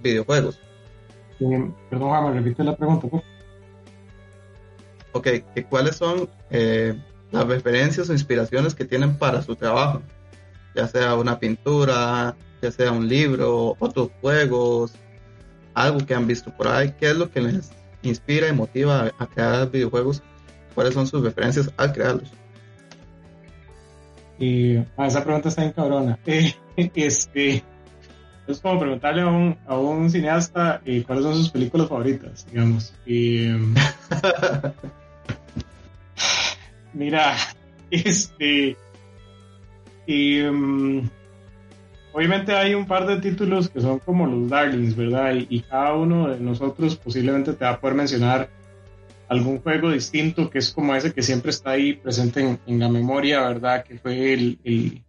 videojuegos. 0.00 0.58
perdón, 1.90 2.24
me 2.34 2.40
repite 2.40 2.64
la 2.64 2.76
pregunta. 2.76 3.08
Ok, 5.12 5.28
¿cuáles 5.70 5.96
son 5.96 6.28
eh, 6.50 6.94
las 7.30 7.46
referencias 7.46 8.08
o 8.10 8.12
inspiraciones 8.12 8.74
que 8.74 8.84
tienen 8.84 9.16
para 9.16 9.42
su 9.42 9.54
trabajo? 9.54 10.02
Ya 10.74 10.88
sea 10.88 11.14
una 11.14 11.38
pintura, 11.38 12.34
ya 12.60 12.72
sea 12.72 12.90
un 12.90 13.08
libro, 13.08 13.76
otros 13.78 14.10
juegos, 14.20 14.92
algo 15.74 16.04
que 16.04 16.14
han 16.14 16.26
visto 16.26 16.54
por 16.56 16.68
ahí. 16.68 16.92
¿Qué 16.98 17.10
es 17.10 17.16
lo 17.16 17.30
que 17.30 17.40
les 17.40 17.70
inspira 18.02 18.48
y 18.48 18.52
motiva 18.52 19.12
a 19.18 19.26
crear 19.26 19.70
videojuegos? 19.70 20.22
¿Cuáles 20.74 20.94
son 20.94 21.06
sus 21.06 21.22
referencias 21.22 21.70
al 21.76 21.92
crearlos? 21.92 22.32
Y 24.38 24.76
ah, 24.96 25.06
esa 25.06 25.24
pregunta 25.24 25.48
está 25.48 25.64
en 25.64 25.72
cabrona. 25.72 26.18
este, 26.76 27.64
es 28.46 28.60
como 28.60 28.80
preguntarle 28.80 29.22
a 29.22 29.26
un, 29.26 29.56
a 29.66 29.78
un 29.78 30.10
cineasta 30.10 30.82
eh, 30.84 31.02
cuáles 31.06 31.24
son 31.24 31.34
sus 31.34 31.50
películas 31.50 31.88
favoritas, 31.88 32.46
digamos. 32.50 32.92
Y, 33.06 33.48
mira, 36.92 37.34
este. 37.90 38.76
Y, 40.06 40.42
mm, 40.42 41.08
obviamente 42.12 42.54
hay 42.54 42.74
un 42.74 42.86
par 42.86 43.06
de 43.06 43.20
títulos 43.20 43.70
que 43.70 43.80
son 43.80 43.98
como 44.00 44.26
los 44.26 44.50
darlings, 44.50 44.94
¿verdad? 44.94 45.34
Y, 45.34 45.46
y, 45.48 45.60
cada 45.60 45.94
uno 45.94 46.28
de 46.28 46.38
nosotros 46.40 46.96
posiblemente 46.96 47.54
te 47.54 47.64
va 47.64 47.70
a 47.72 47.80
poder 47.80 47.96
mencionar 47.96 48.50
algún 49.28 49.60
juego 49.60 49.90
distinto 49.90 50.50
que 50.50 50.58
es 50.58 50.70
como 50.70 50.94
ese 50.94 51.12
que 51.12 51.22
siempre 51.22 51.50
está 51.50 51.70
ahí 51.70 51.94
presente 51.94 52.58
en, 52.66 52.78
la 52.78 52.88
memoria, 52.88 53.46
¿verdad? 53.46 53.84
Que 53.84 53.98
fue 53.98 54.32
el, 54.32 54.58
el, 54.64 55.02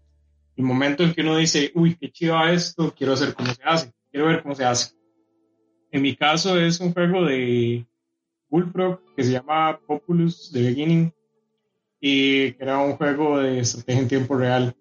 momento 0.57 1.03
en 1.03 1.13
que 1.13 1.21
uno 1.21 1.37
dice, 1.37 1.71
uy, 1.75 1.95
qué 1.95 2.11
chido 2.11 2.41
esto, 2.47 2.93
quiero 2.97 3.13
hacer 3.13 3.33
cómo 3.33 3.53
se 3.53 3.63
hace, 3.63 3.93
quiero 4.11 4.27
ver 4.27 4.41
cómo 4.41 4.55
se 4.55 4.65
hace. 4.65 4.95
En 5.91 6.01
mi 6.01 6.15
caso 6.15 6.59
es 6.59 6.79
un 6.79 6.93
juego 6.93 7.25
de 7.25 7.85
Bullfrog 8.49 8.99
que 9.15 9.23
se 9.23 9.31
llama 9.31 9.79
Populus 9.85 10.51
The 10.51 10.61
Beginning 10.61 11.13
y 11.99 12.51
que 12.53 12.63
era 12.63 12.79
un 12.79 12.93
juego 12.93 13.39
de 13.39 13.59
estrategia 13.59 14.01
en 14.01 14.07
tiempo 14.07 14.37
real. 14.37 14.75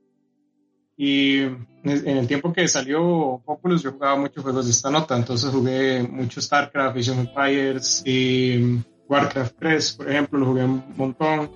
Y 0.97 1.41
en 1.41 2.17
el 2.17 2.27
tiempo 2.29 2.53
que 2.53 2.69
salió 2.69 3.43
Populus 3.45 3.83
yo 3.83 3.93
jugaba 3.93 4.17
muchos 4.17 4.43
juegos 4.43 4.67
de 4.67 4.71
esta 4.71 4.91
nota, 4.91 5.17
entonces 5.17 5.51
jugué 5.51 6.03
mucho 6.03 6.41
StarCraft, 6.41 6.97
Vision 6.97 7.19
Empires 7.19 8.03
y 8.07 8.79
Warcraft 9.09 9.57
3, 9.59 9.93
por 9.93 10.11
ejemplo, 10.11 10.39
lo 10.39 10.47
jugué 10.47 10.65
un 10.65 10.85
montón. 10.97 11.51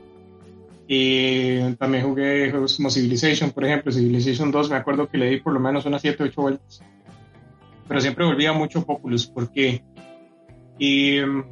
Y 0.86 1.74
también 1.74 2.04
jugué 2.04 2.50
juegos 2.50 2.76
como 2.76 2.90
Civilization, 2.90 3.50
por 3.50 3.64
ejemplo, 3.64 3.92
Civilization 3.92 4.50
2, 4.50 4.70
me 4.70 4.76
acuerdo 4.76 5.08
que 5.08 5.18
le 5.18 5.30
di 5.30 5.40
por 5.40 5.52
lo 5.52 5.60
menos 5.60 5.84
unas 5.84 6.00
7 6.00 6.22
o 6.22 6.26
8 6.26 6.42
vueltas. 6.42 6.82
Pero 7.86 8.00
siempre 8.00 8.24
volvía 8.24 8.52
mucho 8.52 8.84
Populus, 8.84 9.26
porque. 9.26 9.82
Y 10.78 11.20
mm, 11.20 11.44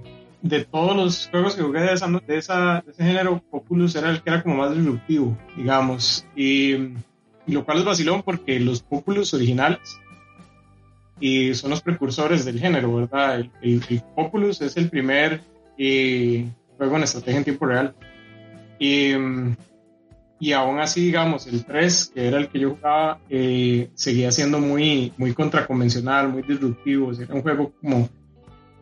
de 0.43 0.65
todos 0.65 0.97
los 0.97 1.29
juegos 1.31 1.55
que 1.55 1.63
jugué 1.63 1.81
de, 1.81 1.93
esa, 1.93 2.09
de, 2.09 2.37
esa, 2.37 2.85
ese 2.89 3.05
género, 3.05 3.43
Populus 3.51 3.95
era 3.97 4.11
el 4.11 4.23
que 4.23 4.31
era 4.31 4.43
como 4.43 4.57
más 4.57 4.75
disruptivo, 4.75 5.37
digamos. 5.57 6.27
Y, 6.35 6.73
y 7.47 7.53
lo 7.53 7.65
cual 7.65 7.79
es 7.79 7.85
vacilón 7.85 8.23
porque 8.23 8.59
los 8.59 8.83
Populus 8.83 9.35
originales 9.35 10.01
y 11.21 11.55
son 11.55 11.71
los 11.71 11.81
precursores 11.81 12.45
del 12.45 12.61
género, 12.61 12.95
¿verdad? 12.95 13.41
El, 13.41 13.51
el 13.63 14.03
Populus 14.15 14.61
es 14.61 14.77
el 14.77 14.91
primer 14.91 15.41
y 15.77 16.47
juego 16.77 16.97
en 16.97 17.03
estrategia 17.03 17.39
en 17.39 17.45
tiempo 17.45 17.67
real. 17.67 17.95
Y, 18.79 19.13
y 20.39 20.53
aún 20.53 20.79
así, 20.79 21.07
digamos, 21.07 21.47
el 21.47 21.65
3, 21.65 22.13
que 22.15 22.29
era 22.29 22.39
el 22.39 22.49
que 22.49 22.61
yo 22.61 22.77
jugaba, 22.77 23.19
eh, 23.31 23.91
seguía 23.95 24.31
siendo 24.31 24.61
muy, 24.61 25.13
muy 25.17 25.33
contraconvencional, 25.33 26.29
muy 26.29 26.43
disruptivo. 26.43 27.13
Era 27.13 27.35
un 27.35 27.43
juego 27.43 27.73
como 27.81 28.09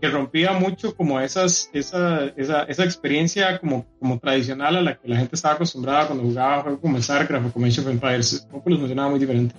que 0.00 0.10
rompía 0.10 0.52
mucho 0.52 0.94
como 0.94 1.20
esas, 1.20 1.70
esa, 1.72 2.26
esa, 2.36 2.64
esa 2.64 2.84
experiencia 2.84 3.58
como, 3.58 3.86
como 3.98 4.18
tradicional 4.18 4.76
a 4.76 4.82
la 4.82 4.98
que 4.98 5.08
la 5.08 5.16
gente 5.16 5.34
estaba 5.34 5.54
acostumbrada 5.54 6.08
cuando 6.08 6.24
jugaba 6.24 6.62
juegos 6.62 6.80
como 6.80 7.00
StarCraft 7.00 7.46
o 7.46 7.52
como 7.52 7.66
Age 7.66 7.80
of 7.80 7.88
Empires. 7.88 8.46
Un 8.52 8.62
los 8.66 8.78
funcionaba 8.80 9.10
muy 9.10 9.20
diferente. 9.20 9.54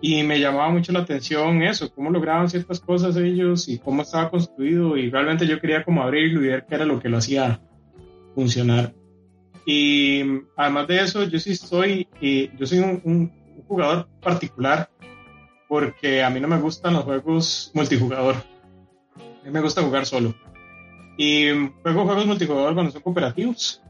Y 0.00 0.22
me 0.22 0.38
llamaba 0.38 0.70
mucho 0.70 0.92
la 0.92 1.00
atención 1.00 1.62
eso, 1.62 1.92
cómo 1.92 2.10
lograban 2.10 2.48
ciertas 2.48 2.78
cosas 2.78 3.16
ellos 3.16 3.68
y 3.68 3.78
cómo 3.78 4.02
estaba 4.02 4.30
construido 4.30 4.96
y 4.96 5.10
realmente 5.10 5.46
yo 5.46 5.60
quería 5.60 5.82
como 5.82 6.02
abrirlo 6.02 6.42
y 6.42 6.48
ver 6.48 6.66
qué 6.68 6.76
era 6.76 6.84
lo 6.84 7.00
que 7.00 7.08
lo 7.08 7.18
hacía 7.18 7.60
funcionar. 8.34 8.94
Y 9.66 10.22
además 10.56 10.86
de 10.88 11.00
eso, 11.00 11.24
yo 11.24 11.38
sí 11.38 11.54
soy, 11.56 12.08
y 12.20 12.56
yo 12.56 12.66
soy 12.66 12.78
un, 12.78 13.32
jugador 13.66 14.08
particular 14.22 14.88
porque 15.68 16.22
a 16.22 16.30
mí 16.30 16.40
no 16.40 16.48
me 16.48 16.58
gustan 16.58 16.94
los 16.94 17.04
juegos 17.04 17.70
multijugador. 17.74 18.36
A 18.36 19.44
mí 19.44 19.50
me 19.50 19.60
gusta 19.60 19.82
jugar 19.82 20.06
solo. 20.06 20.34
Y 21.18 21.50
juego 21.82 22.04
juegos 22.06 22.24
multijugador 22.24 22.72
cuando 22.72 22.92
son 22.92 23.02
cooperativos. 23.02 23.82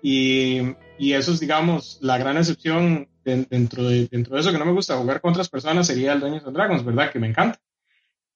Y, 0.00 0.60
y 0.98 1.12
eso 1.12 1.32
es, 1.32 1.40
digamos, 1.40 1.98
la 2.00 2.16
gran 2.16 2.38
excepción 2.38 3.08
dentro, 3.26 3.84
de, 3.84 4.06
dentro 4.06 4.34
de 4.34 4.40
eso 4.40 4.52
que 4.52 4.58
no 4.58 4.64
me 4.64 4.72
gusta 4.72 4.96
jugar 4.96 5.20
con 5.20 5.32
otras 5.32 5.48
personas 5.48 5.86
sería 5.86 6.12
el 6.12 6.20
Dungeons 6.20 6.46
and 6.46 6.56
Dragons, 6.56 6.84
¿verdad? 6.84 7.10
Que 7.10 7.18
me 7.18 7.28
encanta. 7.28 7.58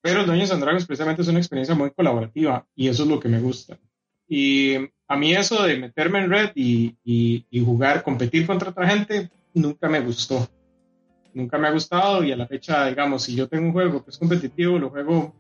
Pero 0.02 0.20
el 0.20 0.26
Dungeons 0.26 0.50
and 0.50 0.62
Dragons 0.62 0.86
precisamente 0.86 1.22
es 1.22 1.28
una 1.28 1.38
experiencia 1.38 1.74
muy 1.74 1.90
colaborativa 1.90 2.66
y 2.74 2.88
eso 2.88 3.04
es 3.04 3.08
lo 3.08 3.20
que 3.20 3.28
me 3.28 3.40
gusta. 3.40 3.78
Y 4.26 4.74
a 5.08 5.16
mí 5.16 5.32
eso 5.32 5.62
de 5.62 5.78
meterme 5.78 6.20
en 6.20 6.30
red 6.30 6.50
y, 6.54 6.96
y, 7.04 7.64
jugar, 7.64 8.02
competir 8.02 8.46
contra 8.46 8.70
otra 8.70 8.88
gente, 8.88 9.30
nunca 9.54 9.88
me 9.88 10.00
gustó. 10.00 10.48
Nunca 11.32 11.58
me 11.58 11.68
ha 11.68 11.72
gustado 11.72 12.24
y 12.24 12.32
a 12.32 12.36
la 12.36 12.46
fecha, 12.46 12.86
digamos, 12.86 13.22
si 13.22 13.36
yo 13.36 13.48
tengo 13.48 13.66
un 13.66 13.72
juego 13.72 14.04
que 14.04 14.10
es 14.10 14.18
competitivo, 14.18 14.78
lo 14.78 14.90
juego 14.90 15.34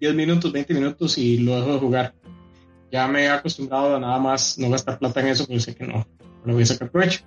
10 0.00 0.14
minutos, 0.14 0.52
20 0.52 0.74
minutos 0.74 1.18
y 1.18 1.38
lo 1.38 1.56
dejo 1.56 1.72
de 1.74 1.78
jugar. 1.78 2.14
Ya 2.90 3.06
me 3.08 3.24
he 3.24 3.28
acostumbrado 3.28 3.96
a 3.96 4.00
nada 4.00 4.18
más 4.18 4.58
no 4.58 4.70
gastar 4.70 4.98
plata 4.98 5.20
en 5.20 5.28
eso, 5.28 5.46
pero 5.46 5.60
sé 5.60 5.74
que 5.74 5.86
no, 5.86 6.06
no 6.20 6.44
lo 6.44 6.54
voy 6.54 6.62
a 6.62 6.66
sacar 6.66 6.90
provecho 6.90 7.24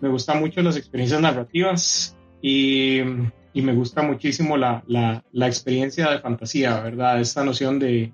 me 0.00 0.08
gustan 0.08 0.40
mucho 0.40 0.62
las 0.62 0.76
experiencias 0.76 1.20
narrativas 1.20 2.16
y, 2.42 3.00
y 3.52 3.62
me 3.62 3.72
gusta 3.72 4.02
muchísimo 4.02 4.56
la, 4.56 4.82
la, 4.86 5.24
la, 5.32 5.46
experiencia 5.46 6.10
de 6.10 6.18
fantasía, 6.18 6.80
¿verdad? 6.80 7.20
Esta 7.20 7.44
noción 7.44 7.78
de, 7.78 8.12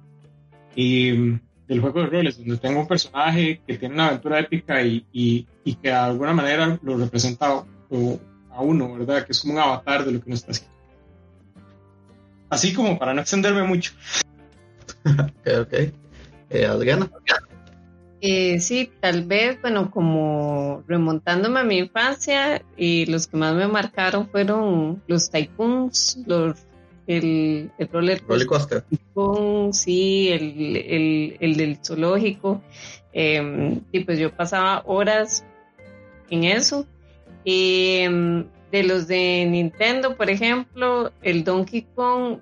y, 0.77 1.11
del 1.67 1.81
juego 1.81 2.01
de 2.01 2.07
roles, 2.07 2.39
donde 2.39 2.59
tengo 2.59 2.81
un 2.81 2.89
personaje 2.89 3.61
que 3.67 3.79
tiene 3.79 3.95
una 3.95 4.09
aventura 4.09 4.41
épica 4.41 4.83
y, 4.83 5.07
y, 5.13 5.47
y 5.65 5.75
que 5.75 5.89
de 5.89 5.95
alguna 5.95 6.33
manera 6.33 6.79
lo 6.83 6.97
representa 6.97 7.65
a 8.51 8.61
uno, 8.61 8.95
¿verdad? 8.95 9.25
Que 9.25 9.33
es 9.33 9.41
como 9.41 9.55
un 9.55 9.61
avatar 9.61 10.05
de 10.05 10.13
lo 10.13 10.21
que 10.21 10.27
uno 10.27 10.35
está 10.35 10.53
haciendo. 10.53 10.73
Así 12.51 12.75
como 12.75 12.99
para 12.99 13.15
no 13.15 13.23
extenderme 13.23 13.63
mucho. 13.63 13.93
ok, 15.05 15.49
ok. 15.63 15.73
Eh, 16.51 16.67
Adriana. 16.67 17.11
Eh, 18.25 18.61
sí, 18.61 18.89
tal 19.01 19.25
vez, 19.25 19.61
bueno, 19.61 19.91
como 19.91 20.85
remontándome 20.87 21.59
a 21.59 21.65
mi 21.65 21.79
infancia, 21.79 22.63
y 22.77 23.05
los 23.07 23.27
que 23.27 23.37
más 23.37 23.53
me 23.57 23.67
marcaron 23.67 24.29
fueron 24.29 25.03
los 25.09 25.29
tycoons, 25.29 26.21
los, 26.25 26.57
el, 27.09 27.73
el 27.79 27.89
roller 27.89 28.23
Rolly 28.29 28.47
Coaster. 28.47 28.83
tycoon, 28.83 29.75
sí, 29.75 30.29
el, 30.29 30.77
el, 30.77 31.37
el 31.41 31.57
del 31.57 31.79
zoológico. 31.85 32.63
eh, 33.13 33.81
y 33.91 34.01
pues 34.05 34.21
yo 34.21 34.31
pasaba 34.31 34.85
horas 34.87 35.45
en 36.31 36.45
eso. 36.45 36.87
Eh, 37.45 38.45
de 38.71 38.83
los 38.85 39.09
de 39.09 39.47
Nintendo, 39.51 40.17
por 40.17 40.31
ejemplo, 40.31 41.13
el 41.23 41.43
Donkey 41.43 41.89
Kong 41.97 42.39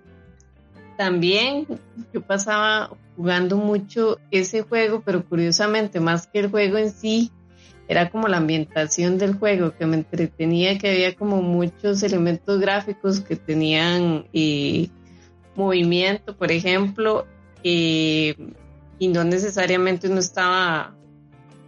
también, 0.99 1.67
yo 2.13 2.21
pasaba 2.21 2.91
jugando 3.21 3.59
mucho 3.59 4.19
ese 4.31 4.63
juego, 4.63 5.03
pero 5.05 5.23
curiosamente, 5.23 6.01
más 6.01 6.27
que 6.27 6.39
el 6.39 6.49
juego 6.51 6.79
en 6.79 6.91
sí, 6.91 7.31
era 7.87 8.09
como 8.09 8.29
la 8.29 8.39
ambientación 8.39 9.19
del 9.19 9.35
juego 9.35 9.77
que 9.77 9.85
me 9.85 9.97
entretenía, 9.99 10.79
que 10.79 10.89
había 10.89 11.15
como 11.15 11.43
muchos 11.43 12.03
elementos 12.03 12.59
gráficos 12.61 13.21
que 13.21 13.37
tenían 13.37 14.25
eh, 14.33 14.89
movimiento, 15.55 16.35
por 16.35 16.51
ejemplo, 16.51 17.27
eh, 17.63 18.37
y 18.99 19.09
no 19.09 19.23
necesariamente 19.25 20.09
uno 20.09 20.21
estaba 20.21 20.95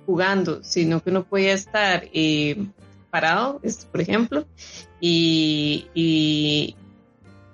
jugando, 0.07 0.65
sino 0.65 1.03
que 1.03 1.11
uno 1.11 1.25
podía 1.25 1.53
estar 1.53 2.05
eh, 2.15 2.65
parado, 3.11 3.61
es- 3.63 3.85
por 3.85 4.01
ejemplo, 4.01 4.47
y, 5.03 5.85
y 5.93 6.77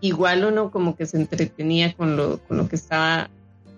igual 0.00 0.44
uno 0.44 0.70
como 0.70 0.94
que 0.94 1.04
se 1.04 1.16
entretenía 1.16 1.94
con 1.94 2.16
lo, 2.16 2.38
con 2.44 2.58
lo 2.58 2.68
que 2.68 2.76
estaba 2.76 3.28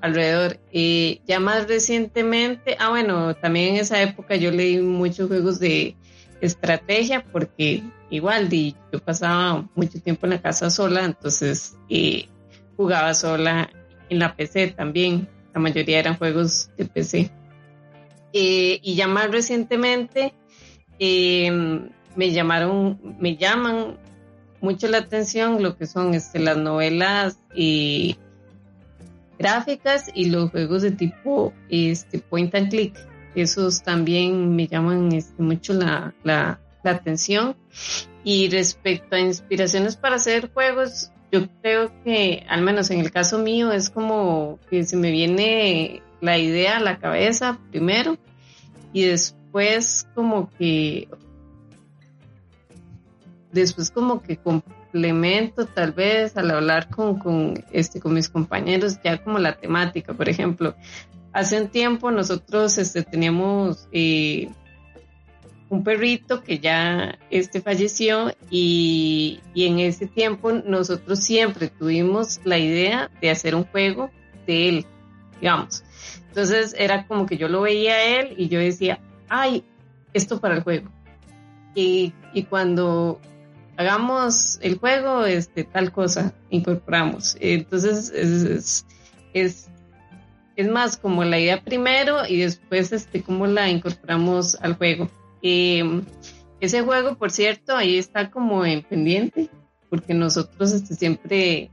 alrededor. 0.00 0.58
Eh, 0.72 1.20
ya 1.26 1.40
más 1.40 1.68
recientemente, 1.68 2.76
ah 2.78 2.90
bueno, 2.90 3.34
también 3.34 3.74
en 3.74 3.80
esa 3.80 4.00
época 4.02 4.36
yo 4.36 4.50
leí 4.50 4.80
muchos 4.80 5.28
juegos 5.28 5.58
de 5.60 5.96
estrategia 6.40 7.24
porque 7.30 7.82
igual 8.10 8.48
di, 8.48 8.74
yo 8.92 8.98
pasaba 8.98 9.68
mucho 9.74 10.00
tiempo 10.00 10.26
en 10.26 10.30
la 10.30 10.42
casa 10.42 10.70
sola, 10.70 11.04
entonces 11.04 11.76
jugaba 12.76 13.14
sola 13.14 13.70
en 14.08 14.18
la 14.18 14.34
PC 14.34 14.68
también. 14.68 15.28
La 15.52 15.60
mayoría 15.60 15.98
eran 15.98 16.16
juegos 16.16 16.70
de 16.76 16.84
PC. 16.84 17.30
Y 18.32 18.94
ya 18.94 19.08
más 19.08 19.30
recientemente 19.30 20.32
eh, 20.98 21.50
me 22.14 22.30
llamaron, 22.30 23.00
me 23.18 23.36
llaman 23.36 23.98
mucho 24.60 24.88
la 24.88 24.98
atención 24.98 25.62
lo 25.62 25.76
que 25.76 25.86
son 25.86 26.14
este, 26.14 26.38
las 26.38 26.56
novelas 26.56 27.38
eh, 27.56 28.16
gráficas 29.40 30.10
y 30.14 30.26
los 30.26 30.50
juegos 30.50 30.82
de 30.82 30.90
tipo 30.90 31.54
este, 31.70 32.18
point 32.18 32.54
and 32.54 32.68
click. 32.68 32.94
Esos 33.34 33.82
también 33.82 34.54
me 34.54 34.66
llaman 34.66 35.10
este, 35.12 35.42
mucho 35.42 35.72
la, 35.72 36.14
la, 36.22 36.60
la 36.84 36.90
atención. 36.90 37.56
Y 38.22 38.50
respecto 38.50 39.16
a 39.16 39.20
inspiraciones 39.20 39.96
para 39.96 40.16
hacer 40.16 40.52
juegos, 40.52 41.10
yo 41.32 41.48
creo 41.62 41.90
que, 42.04 42.44
al 42.48 42.60
menos 42.60 42.90
en 42.90 43.00
el 43.00 43.10
caso 43.10 43.38
mío, 43.38 43.72
es 43.72 43.88
como 43.88 44.58
que 44.68 44.84
se 44.84 44.96
me 44.96 45.10
viene 45.10 46.02
la 46.20 46.36
idea 46.36 46.76
a 46.76 46.80
la 46.80 46.98
cabeza 46.98 47.58
primero 47.70 48.18
y 48.92 49.04
después 49.04 50.06
como 50.14 50.50
que 50.58 51.08
después 53.52 53.90
como 53.90 54.22
que 54.22 54.36
complemento 54.90 55.66
tal 55.66 55.92
vez 55.92 56.36
al 56.36 56.50
hablar 56.50 56.88
con, 56.88 57.18
con, 57.18 57.64
este, 57.70 58.00
con 58.00 58.14
mis 58.14 58.28
compañeros 58.28 58.98
ya 59.04 59.22
como 59.22 59.38
la 59.38 59.56
temática, 59.56 60.12
por 60.14 60.28
ejemplo. 60.28 60.74
Hace 61.32 61.60
un 61.60 61.68
tiempo 61.68 62.10
nosotros 62.10 62.76
este, 62.76 63.02
teníamos 63.02 63.88
eh, 63.92 64.50
un 65.68 65.84
perrito 65.84 66.42
que 66.42 66.58
ya 66.58 67.18
este, 67.30 67.60
falleció 67.60 68.34
y, 68.50 69.40
y 69.54 69.66
en 69.66 69.78
ese 69.78 70.06
tiempo 70.06 70.52
nosotros 70.52 71.20
siempre 71.20 71.68
tuvimos 71.68 72.40
la 72.44 72.58
idea 72.58 73.10
de 73.20 73.30
hacer 73.30 73.54
un 73.54 73.64
juego 73.64 74.10
de 74.46 74.68
él, 74.68 74.86
digamos. 75.40 75.84
Entonces 76.28 76.74
era 76.76 77.06
como 77.06 77.26
que 77.26 77.36
yo 77.36 77.48
lo 77.48 77.60
veía 77.60 77.94
a 77.94 78.02
él 78.02 78.34
y 78.36 78.48
yo 78.48 78.58
decía, 78.58 78.98
ay, 79.28 79.64
esto 80.12 80.40
para 80.40 80.56
el 80.56 80.62
juego. 80.64 80.90
Y, 81.76 82.12
y 82.34 82.42
cuando 82.42 83.20
hagamos 83.80 84.58
el 84.60 84.76
juego, 84.78 85.24
este, 85.24 85.64
tal 85.64 85.90
cosa, 85.90 86.34
incorporamos. 86.50 87.38
Entonces, 87.40 88.10
es, 88.10 88.84
es, 89.32 89.70
más 90.70 90.98
como 90.98 91.24
la 91.24 91.38
idea 91.38 91.64
primero 91.64 92.26
y 92.28 92.40
después, 92.40 92.92
este, 92.92 93.22
cómo 93.22 93.46
la 93.46 93.70
incorporamos 93.70 94.54
al 94.56 94.74
juego. 94.74 95.08
Eh, 95.40 96.02
ese 96.60 96.82
juego, 96.82 97.16
por 97.16 97.30
cierto, 97.30 97.74
ahí 97.74 97.96
está 97.96 98.30
como 98.30 98.66
en 98.66 98.82
pendiente, 98.82 99.48
porque 99.88 100.12
nosotros 100.12 100.72
este, 100.72 100.94
siempre 100.94 101.70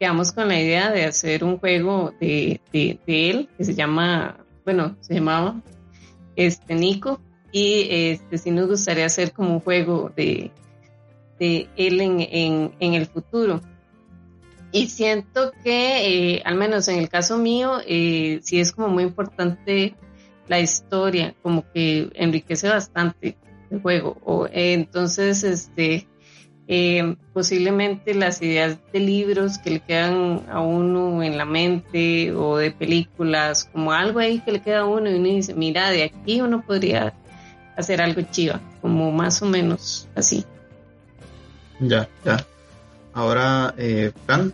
quedamos 0.00 0.32
con 0.32 0.48
la 0.48 0.60
idea 0.60 0.90
de 0.90 1.04
hacer 1.04 1.44
un 1.44 1.58
juego 1.58 2.12
de, 2.20 2.60
de, 2.72 2.98
de 3.06 3.30
él, 3.30 3.48
que 3.56 3.64
se 3.64 3.76
llama, 3.76 4.44
bueno, 4.64 4.96
se 4.98 5.14
llamaba 5.14 5.62
este 6.34 6.74
Nico, 6.74 7.20
y 7.52 7.86
este 7.90 8.38
sí 8.38 8.50
nos 8.50 8.66
gustaría 8.66 9.06
hacer 9.06 9.30
como 9.30 9.52
un 9.52 9.60
juego 9.60 10.10
de, 10.16 10.50
de 11.38 11.68
él 11.76 12.00
en, 12.00 12.72
en, 12.78 12.94
el 12.94 13.06
futuro. 13.06 13.60
Y 14.72 14.88
siento 14.88 15.52
que, 15.62 16.34
eh, 16.34 16.42
al 16.44 16.56
menos 16.56 16.88
en 16.88 16.98
el 16.98 17.08
caso 17.08 17.38
mío, 17.38 17.78
eh, 17.86 18.40
sí 18.42 18.58
es 18.58 18.72
como 18.72 18.88
muy 18.88 19.04
importante 19.04 19.94
la 20.48 20.60
historia, 20.60 21.34
como 21.42 21.64
que 21.72 22.10
enriquece 22.14 22.68
bastante 22.68 23.36
el 23.70 23.80
juego. 23.80 24.18
O, 24.24 24.46
eh, 24.46 24.72
entonces, 24.72 25.44
este, 25.44 26.08
posiblemente 27.32 28.14
las 28.14 28.40
ideas 28.40 28.78
de 28.92 28.98
libros 29.00 29.58
que 29.58 29.70
le 29.70 29.80
quedan 29.80 30.44
a 30.50 30.60
uno 30.60 31.22
en 31.22 31.36
la 31.36 31.44
mente 31.44 32.32
o 32.32 32.56
de 32.56 32.70
películas, 32.70 33.68
como 33.70 33.92
algo 33.92 34.18
ahí 34.18 34.40
que 34.40 34.52
le 34.52 34.62
queda 34.62 34.80
a 34.80 34.86
uno 34.86 35.10
y 35.10 35.14
uno 35.14 35.28
dice, 35.28 35.54
mira, 35.54 35.90
de 35.90 36.04
aquí 36.04 36.40
uno 36.40 36.64
podría 36.66 37.14
hacer 37.76 38.00
algo 38.00 38.22
chiva, 38.22 38.60
como 38.80 39.10
más 39.10 39.42
o 39.42 39.46
menos 39.46 40.08
así. 40.14 40.44
Ya, 41.88 42.08
ya. 42.24 42.46
Ahora, 43.12 43.74
eh, 43.76 44.10
Fran. 44.26 44.52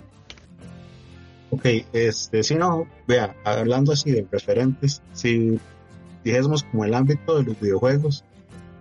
Ok, 1.51 1.65
este, 1.93 2.43
si 2.43 2.55
no, 2.55 2.87
vea, 3.09 3.35
hablando 3.45 3.93
así 3.93 4.11
de 4.13 4.27
referentes, 4.31 5.03
si 5.13 5.59
dijésemos 6.25 6.63
como 6.65 6.85
el 6.85 6.95
ámbito 6.95 7.39
de 7.39 7.45
los 7.45 7.61
videojuegos, 7.61 8.25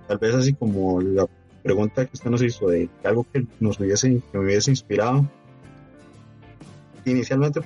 tal 0.07 0.19
vez 0.19 0.35
así 0.35 0.53
como 0.53 1.01
la 1.01 1.25
pregunta 1.63 2.05
que 2.05 2.11
usted 2.13 2.29
nos 2.29 2.41
hizo 2.43 2.67
de 2.67 2.89
algo 3.03 3.25
que 3.31 3.45
nos 3.59 3.79
hubiese, 3.79 4.21
que 4.31 4.37
me 4.37 4.45
hubiese 4.45 4.69
inspirado, 4.69 5.27
inicialmente 7.05 7.61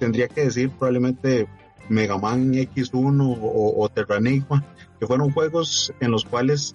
tendría 0.00 0.26
que 0.26 0.44
decir 0.44 0.70
probablemente 0.70 1.46
Mega 1.88 2.18
Man 2.18 2.52
X1 2.52 3.38
o, 3.40 3.80
o 3.80 3.88
Terranigma, 3.88 4.64
que 4.98 5.06
fueron 5.06 5.30
juegos 5.32 5.92
en 6.00 6.10
los 6.10 6.24
cuales 6.24 6.74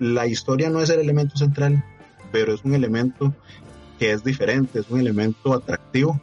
la 0.00 0.26
historia 0.26 0.70
no 0.70 0.80
es 0.80 0.90
el 0.90 1.00
elemento 1.00 1.36
central, 1.36 1.84
pero 2.32 2.54
es 2.54 2.64
un 2.64 2.74
elemento 2.74 3.34
que 3.98 4.12
es 4.12 4.24
diferente, 4.24 4.80
es 4.80 4.90
un 4.90 5.00
elemento 5.00 5.52
atractivo. 5.54 6.20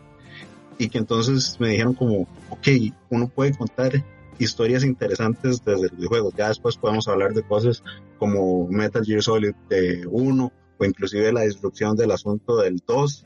Y 0.79 0.89
que 0.89 0.99
entonces 0.99 1.59
me 1.59 1.69
dijeron 1.69 1.93
como, 1.93 2.27
ok, 2.49 2.67
uno 3.09 3.27
puede 3.27 3.55
contar 3.55 4.03
historias 4.39 4.83
interesantes 4.83 5.63
desde 5.63 5.87
el 5.87 5.95
videojuego, 5.95 6.31
ya 6.37 6.49
después 6.49 6.77
podemos 6.77 7.07
hablar 7.07 7.33
de 7.33 7.43
cosas 7.43 7.83
como 8.19 8.67
Metal 8.67 9.03
Gear 9.03 9.23
Solid 9.23 9.53
1 10.07 10.51
o 10.77 10.85
inclusive 10.85 11.31
la 11.31 11.41
disrupción 11.41 11.95
del 11.95 12.11
asunto 12.11 12.57
del 12.57 12.81
2 12.85 13.25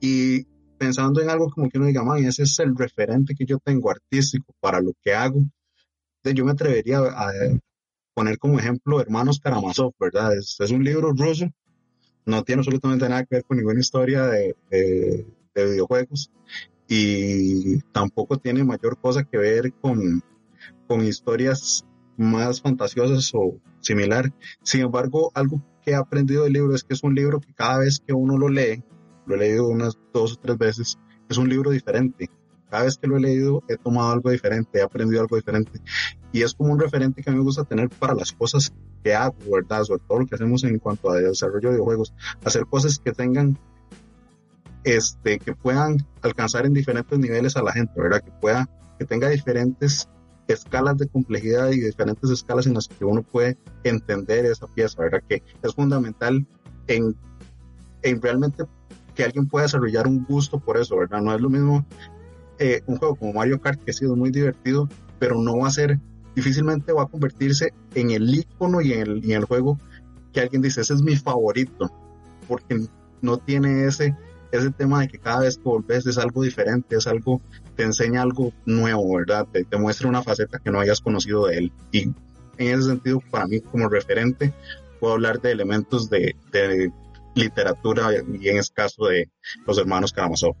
y 0.00 0.44
pensando 0.78 1.20
en 1.20 1.30
algo 1.30 1.50
como 1.50 1.68
que 1.68 1.78
uno 1.78 1.86
diga, 1.86 2.02
man, 2.02 2.24
ese 2.24 2.42
es 2.42 2.58
el 2.58 2.76
referente 2.76 3.34
que 3.36 3.46
yo 3.46 3.58
tengo 3.58 3.90
artístico 3.90 4.52
para 4.58 4.80
lo 4.80 4.92
que 5.00 5.14
hago, 5.14 5.44
yo 6.24 6.44
me 6.44 6.52
atrevería 6.52 6.98
a 6.98 7.30
poner 8.14 8.38
como 8.38 8.58
ejemplo 8.58 9.00
Hermanos 9.00 9.40
Karamazov, 9.40 9.92
¿verdad? 9.98 10.36
Es, 10.36 10.56
es 10.58 10.70
un 10.70 10.84
libro 10.84 11.12
ruso 11.12 11.46
no 12.24 12.42
tiene 12.44 12.60
absolutamente 12.60 13.08
nada 13.08 13.24
que 13.24 13.36
ver 13.36 13.44
con 13.44 13.56
ninguna 13.56 13.80
historia 13.80 14.26
de, 14.26 14.56
de, 14.70 15.26
de, 15.54 15.64
videojuegos 15.64 16.30
y 16.88 17.78
tampoco 17.92 18.38
tiene 18.38 18.64
mayor 18.64 18.98
cosa 18.98 19.24
que 19.24 19.38
ver 19.38 19.72
con, 19.80 20.22
con 20.86 21.04
historias 21.04 21.84
más 22.16 22.60
fantasiosas 22.60 23.30
o 23.34 23.56
similar. 23.80 24.32
Sin 24.62 24.82
embargo, 24.82 25.30
algo 25.34 25.62
que 25.82 25.92
he 25.92 25.94
aprendido 25.94 26.44
del 26.44 26.52
libro 26.52 26.74
es 26.74 26.84
que 26.84 26.94
es 26.94 27.02
un 27.02 27.14
libro 27.14 27.40
que 27.40 27.54
cada 27.54 27.78
vez 27.78 28.00
que 28.06 28.12
uno 28.12 28.38
lo 28.38 28.48
lee, 28.48 28.82
lo 29.26 29.34
he 29.34 29.38
leído 29.38 29.68
unas 29.68 29.98
dos 30.12 30.34
o 30.34 30.36
tres 30.36 30.58
veces, 30.58 30.98
es 31.28 31.36
un 31.38 31.48
libro 31.48 31.70
diferente. 31.70 32.28
Cada 32.72 32.84
vez 32.84 32.96
que 32.96 33.06
lo 33.06 33.18
he 33.18 33.20
leído 33.20 33.62
he 33.68 33.76
tomado 33.76 34.12
algo 34.12 34.30
diferente, 34.30 34.78
he 34.78 34.82
aprendido 34.82 35.20
algo 35.20 35.36
diferente. 35.36 35.78
Y 36.32 36.40
es 36.40 36.54
como 36.54 36.72
un 36.72 36.80
referente 36.80 37.22
que 37.22 37.28
a 37.28 37.32
mí 37.34 37.38
me 37.38 37.44
gusta 37.44 37.64
tener 37.64 37.90
para 37.90 38.14
las 38.14 38.32
cosas 38.32 38.72
que 39.04 39.14
hago, 39.14 39.36
¿verdad? 39.52 39.84
Sobre 39.84 40.00
todo 40.08 40.20
lo 40.20 40.26
que 40.26 40.36
hacemos 40.36 40.64
en 40.64 40.78
cuanto 40.78 41.10
a 41.10 41.16
desarrollo 41.16 41.68
de 41.68 41.74
videojuegos. 41.74 42.14
Hacer 42.42 42.64
cosas 42.64 42.98
que 42.98 43.12
tengan, 43.12 43.58
este, 44.84 45.38
que 45.38 45.54
puedan 45.54 45.98
alcanzar 46.22 46.64
en 46.64 46.72
diferentes 46.72 47.18
niveles 47.18 47.58
a 47.58 47.62
la 47.62 47.72
gente, 47.72 47.92
¿verdad? 48.00 48.22
Que 48.22 48.32
pueda 48.40 48.66
que 48.98 49.04
tenga 49.04 49.28
diferentes 49.28 50.08
escalas 50.48 50.96
de 50.96 51.08
complejidad 51.08 51.72
y 51.72 51.78
diferentes 51.78 52.30
escalas 52.30 52.66
en 52.66 52.72
las 52.72 52.88
que 52.88 53.04
uno 53.04 53.22
puede 53.22 53.58
entender 53.84 54.46
esa 54.46 54.66
pieza, 54.66 55.02
¿verdad? 55.02 55.22
Que 55.28 55.42
es 55.62 55.74
fundamental 55.74 56.46
en, 56.86 57.14
en 58.00 58.22
realmente 58.22 58.64
que 59.14 59.24
alguien 59.24 59.46
pueda 59.46 59.64
desarrollar 59.64 60.06
un 60.06 60.24
gusto 60.24 60.58
por 60.58 60.78
eso, 60.78 60.96
¿verdad? 60.96 61.20
No 61.20 61.34
es 61.34 61.40
lo 61.42 61.50
mismo 61.50 61.84
eh, 62.62 62.82
un 62.86 62.96
juego 62.96 63.16
como 63.16 63.32
Mario 63.32 63.60
Kart 63.60 63.82
que 63.82 63.90
ha 63.90 63.94
sido 63.94 64.14
muy 64.14 64.30
divertido, 64.30 64.88
pero 65.18 65.34
no 65.34 65.58
va 65.58 65.66
a 65.66 65.72
ser, 65.72 65.98
difícilmente 66.36 66.92
va 66.92 67.02
a 67.02 67.06
convertirse 67.06 67.72
en 67.94 68.12
el 68.12 68.32
icono 68.32 68.80
y 68.80 68.92
en 68.92 69.30
el, 69.30 69.44
juego 69.44 69.80
que 70.32 70.40
alguien 70.40 70.62
dice, 70.62 70.80
ese 70.80 70.94
es 70.94 71.02
mi 71.02 71.16
favorito, 71.16 71.90
porque 72.46 72.86
no 73.20 73.38
tiene 73.38 73.86
ese, 73.86 74.16
ese 74.52 74.70
tema 74.70 75.00
de 75.00 75.08
que 75.08 75.18
cada 75.18 75.40
vez 75.40 75.56
que 75.56 75.64
volvés 75.64 76.06
es 76.06 76.18
algo 76.18 76.42
diferente, 76.42 76.96
es 76.96 77.08
algo, 77.08 77.42
te 77.74 77.82
enseña 77.82 78.22
algo 78.22 78.52
nuevo, 78.64 79.16
¿verdad? 79.16 79.46
Te, 79.50 79.64
te 79.64 79.76
muestra 79.76 80.08
una 80.08 80.22
faceta 80.22 80.60
que 80.60 80.70
no 80.70 80.78
hayas 80.78 81.00
conocido 81.00 81.46
de 81.46 81.58
él. 81.58 81.72
Y 81.90 82.02
en 82.02 82.14
ese 82.78 82.82
sentido, 82.82 83.20
para 83.30 83.48
mí 83.48 83.60
como 83.60 83.88
referente, 83.88 84.54
puedo 85.00 85.14
hablar 85.14 85.40
de 85.40 85.50
elementos 85.50 86.08
de, 86.08 86.36
de 86.52 86.92
literatura 87.34 88.10
y 88.40 88.48
en 88.48 88.58
este 88.58 88.74
caso 88.74 89.06
de 89.06 89.28
los 89.66 89.78
hermanos 89.78 90.12
Karamazov. 90.12 90.54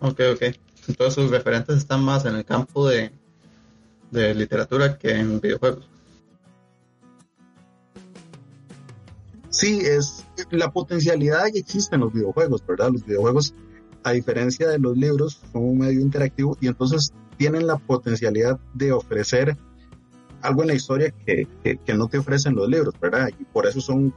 Ok, 0.00 0.20
ok. 0.34 0.42
Entonces 0.88 1.14
sus 1.14 1.30
referentes 1.30 1.76
están 1.76 2.02
más 2.02 2.24
en 2.24 2.34
el 2.36 2.44
campo 2.44 2.88
de, 2.88 3.12
de 4.10 4.34
literatura 4.34 4.98
que 4.98 5.12
en 5.12 5.40
videojuegos. 5.40 5.88
Sí, 9.50 9.80
es 9.80 10.24
la 10.50 10.70
potencialidad 10.70 11.46
que 11.52 11.58
existe 11.58 11.96
en 11.96 12.02
los 12.02 12.12
videojuegos, 12.12 12.64
¿verdad? 12.66 12.90
Los 12.92 13.04
videojuegos, 13.04 13.54
a 14.04 14.12
diferencia 14.12 14.68
de 14.68 14.78
los 14.78 14.96
libros, 14.96 15.42
son 15.52 15.64
un 15.64 15.78
medio 15.78 16.00
interactivo 16.00 16.56
y 16.60 16.68
entonces 16.68 17.12
tienen 17.36 17.66
la 17.66 17.76
potencialidad 17.76 18.58
de 18.74 18.92
ofrecer 18.92 19.56
algo 20.40 20.62
en 20.62 20.68
la 20.68 20.74
historia 20.74 21.12
que, 21.26 21.46
que, 21.62 21.76
que 21.76 21.94
no 21.94 22.08
te 22.08 22.18
ofrecen 22.18 22.54
los 22.54 22.68
libros, 22.68 22.94
¿verdad? 22.98 23.28
Y 23.38 23.44
por 23.44 23.66
eso 23.66 23.80
son 23.80 24.14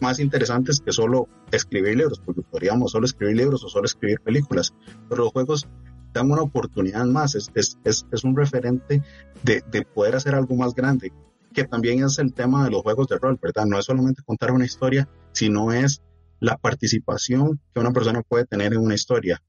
más 0.00 0.18
interesantes 0.18 0.80
que 0.80 0.92
solo 0.92 1.28
escribir 1.50 1.96
libros, 1.96 2.20
porque 2.24 2.42
podríamos 2.42 2.92
solo 2.92 3.06
escribir 3.06 3.36
libros 3.36 3.64
o 3.64 3.68
solo 3.68 3.86
escribir 3.86 4.20
películas, 4.20 4.74
pero 5.08 5.24
los 5.24 5.32
juegos 5.32 5.66
dan 6.12 6.30
una 6.30 6.42
oportunidad 6.42 7.04
más, 7.04 7.34
es, 7.34 7.50
es, 7.54 7.78
es, 7.84 8.06
es 8.10 8.24
un 8.24 8.36
referente 8.36 9.02
de, 9.42 9.62
de, 9.70 9.82
poder 9.82 10.16
hacer 10.16 10.34
algo 10.34 10.56
más 10.56 10.74
grande, 10.74 11.12
que 11.52 11.64
también 11.64 12.04
es 12.04 12.18
el 12.18 12.32
tema 12.32 12.64
de 12.64 12.70
los 12.70 12.82
juegos 12.82 13.08
de 13.08 13.18
rol, 13.18 13.38
¿verdad? 13.40 13.66
No 13.66 13.78
es 13.78 13.84
solamente 13.84 14.22
contar 14.22 14.52
una 14.52 14.64
historia, 14.64 15.08
sino 15.32 15.72
es 15.72 16.02
la 16.40 16.56
participación 16.56 17.60
que 17.74 17.80
una 17.80 17.92
persona 17.92 18.22
puede 18.22 18.46
tener 18.46 18.72
en 18.72 18.80
una 18.80 18.94
historia, 18.94 19.42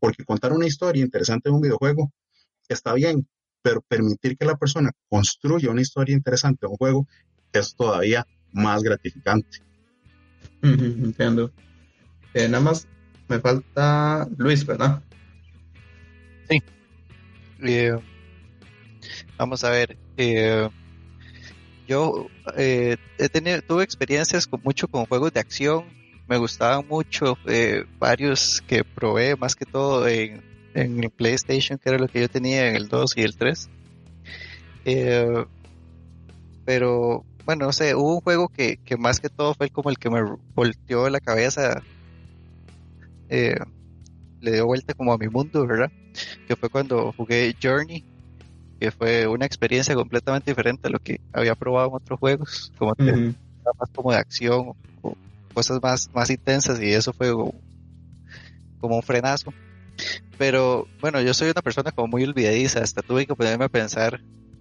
porque 0.00 0.24
contar 0.24 0.52
una 0.52 0.66
historia 0.66 1.04
interesante 1.04 1.48
en 1.48 1.56
un 1.56 1.60
videojuego 1.60 2.12
está 2.68 2.94
bien, 2.94 3.26
pero 3.62 3.80
permitir 3.82 4.36
que 4.36 4.44
la 4.44 4.56
persona 4.56 4.92
construya 5.08 5.70
una 5.70 5.80
historia 5.80 6.14
interesante 6.14 6.66
en 6.66 6.72
un 6.72 6.76
juego 6.76 7.08
es 7.52 7.74
todavía 7.74 8.26
más 8.52 8.82
gratificante. 8.82 9.67
Entiendo. 10.62 11.50
Eh, 12.34 12.48
nada 12.48 12.62
más 12.62 12.86
me 13.28 13.38
falta 13.38 14.26
Luis, 14.36 14.64
¿verdad? 14.64 15.02
Sí. 16.48 16.62
Eh, 17.62 17.96
vamos 19.36 19.62
a 19.64 19.70
ver. 19.70 19.96
Eh, 20.16 20.68
yo 21.86 22.28
eh, 22.56 22.96
he 23.18 23.28
tenido, 23.28 23.60
tuve 23.62 23.84
experiencias 23.84 24.46
con 24.46 24.60
mucho 24.62 24.88
con 24.88 25.06
juegos 25.06 25.32
de 25.32 25.40
acción. 25.40 25.84
Me 26.26 26.36
gustaban 26.36 26.86
mucho 26.86 27.38
varios 27.98 28.62
que 28.66 28.84
probé, 28.84 29.34
más 29.36 29.54
que 29.54 29.64
todo 29.64 30.06
en, 30.06 30.42
en 30.74 31.02
el 31.02 31.10
PlayStation, 31.10 31.78
que 31.78 31.88
era 31.88 31.98
lo 31.98 32.06
que 32.06 32.20
yo 32.20 32.28
tenía 32.28 32.68
en 32.68 32.76
el 32.76 32.88
2 32.88 33.16
y 33.16 33.22
el 33.22 33.34
3. 33.34 33.70
pero 36.66 37.24
bueno, 37.48 37.64
no 37.64 37.72
sé, 37.72 37.94
hubo 37.94 38.16
un 38.16 38.20
juego 38.20 38.48
que, 38.50 38.76
que, 38.84 38.98
más 38.98 39.20
que 39.20 39.30
todo 39.30 39.54
fue 39.54 39.70
como 39.70 39.88
el 39.88 39.96
que 39.96 40.10
me 40.10 40.20
volteó 40.54 41.08
la 41.08 41.18
cabeza, 41.18 41.82
eh, 43.30 43.56
le 44.42 44.52
dio 44.52 44.66
vuelta 44.66 44.92
como 44.92 45.14
a 45.14 45.16
mi 45.16 45.28
mundo, 45.28 45.66
¿verdad? 45.66 45.90
Que 46.46 46.56
fue 46.56 46.68
cuando 46.68 47.10
jugué 47.16 47.56
Journey, 47.62 48.04
que 48.78 48.90
fue 48.90 49.26
una 49.26 49.46
experiencia 49.46 49.94
completamente 49.94 50.50
diferente 50.50 50.88
a 50.88 50.90
lo 50.90 50.98
que 50.98 51.22
había 51.32 51.54
probado 51.54 51.88
en 51.88 51.94
otros 51.94 52.20
juegos, 52.20 52.70
como 52.76 52.90
uh 52.90 52.94
-huh. 52.96 53.34
más 53.80 53.90
como 53.94 54.12
de 54.12 54.18
acción, 54.18 54.74
o 55.00 55.16
cosas 55.54 55.80
más, 55.82 56.10
más 56.12 56.28
intensas, 56.28 56.78
y 56.82 56.92
eso 56.92 57.14
fue 57.14 57.32
como, 57.32 57.54
como 58.78 58.96
un 58.96 59.02
frenazo. 59.02 59.54
Pero 60.36 60.86
bueno, 61.00 61.22
yo 61.22 61.32
soy 61.32 61.48
una 61.48 61.62
persona 61.62 61.92
como 61.92 62.08
muy 62.08 62.24
olvidadiza, 62.24 62.82
hasta 62.82 63.00
tuve 63.00 63.24
que 63.24 63.34
ponerme 63.34 63.64
a 63.64 63.70
pensar 63.70 64.20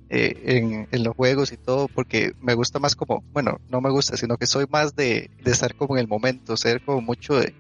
eh, 0.10 0.42
en, 0.46 0.88
en, 0.92 1.04
los 1.04 1.16
juegos 1.16 1.52
y 1.52 1.58
todo, 1.58 1.88
porque 1.88 2.34
me 2.42 2.54
gusta 2.54 2.80
más 2.80 2.96
como, 2.96 3.24
bueno, 3.34 3.60
no 3.70 3.82
me 3.82 3.90
gusta, 3.90 4.16
sino 4.18 4.38
que 4.38 4.48
soy 4.48 4.66
más 4.70 4.96
de, 4.96 5.30
de 5.44 5.52
estar 5.52 5.76
como 5.76 5.96
en 5.96 6.02
el 6.02 6.08
momento, 6.08 6.56
ser 6.56 6.82
como 6.82 7.02
mucho 7.02 7.36
de, 7.36 7.54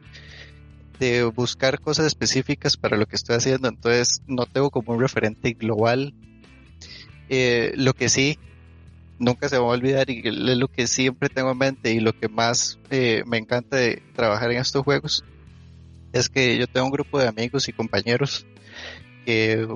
de 0.99 1.23
buscar 1.23 1.79
cosas 1.79 2.05
específicas 2.05 2.77
para 2.77 2.97
lo 2.97 3.05
que 3.05 3.15
estoy 3.15 3.35
haciendo, 3.35 3.67
entonces 3.67 4.21
no 4.27 4.45
tengo 4.45 4.69
como 4.69 4.93
un 4.93 5.01
referente 5.01 5.53
global. 5.53 6.13
Eh, 7.29 7.73
lo 7.75 7.93
que 7.93 8.07
sí, 8.07 8.39
nunca 9.19 9.49
se 9.49 9.57
va 9.57 9.65
a 9.65 9.69
olvidar 9.69 10.09
y 10.09 10.21
es 10.25 10.33
lo 10.33 10.67
que 10.67 10.87
siempre 10.87 11.29
tengo 11.29 11.51
en 11.51 11.57
mente 11.57 11.91
y 11.91 11.99
lo 11.99 12.17
que 12.17 12.29
más 12.29 12.79
eh, 12.89 13.23
me 13.25 13.37
encanta 13.37 13.77
de 13.77 14.01
trabajar 14.15 14.51
en 14.51 14.59
estos 14.59 14.83
juegos 14.83 15.23
es 16.13 16.29
que 16.29 16.57
yo 16.57 16.67
tengo 16.67 16.85
un 16.85 16.91
grupo 16.91 17.19
de 17.19 17.27
amigos 17.27 17.67
y 17.67 17.73
compañeros 17.73 18.45
que 19.25 19.67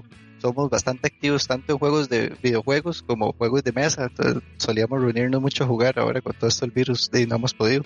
somos 0.42 0.70
bastante 0.70 1.08
activos 1.08 1.48
tanto 1.48 1.74
en 1.74 1.80
juegos 1.80 2.10
de 2.10 2.36
videojuegos 2.42 3.04
como 3.04 3.34
juegos 3.34 3.64
de 3.64 3.72
mesa. 3.72 4.12
Solíamos 4.58 5.02
reunirnos 5.02 5.42
mucho 5.42 5.64
a 5.64 5.68
jugar 5.68 6.00
ahora 6.00 6.22
con 6.22 6.34
todo 6.34 6.48
esto 6.48 6.66
el 6.66 6.72
virus 6.72 7.10
y 7.14 7.26
no 7.28 7.36
hemos 7.36 7.54
podido 7.54 7.84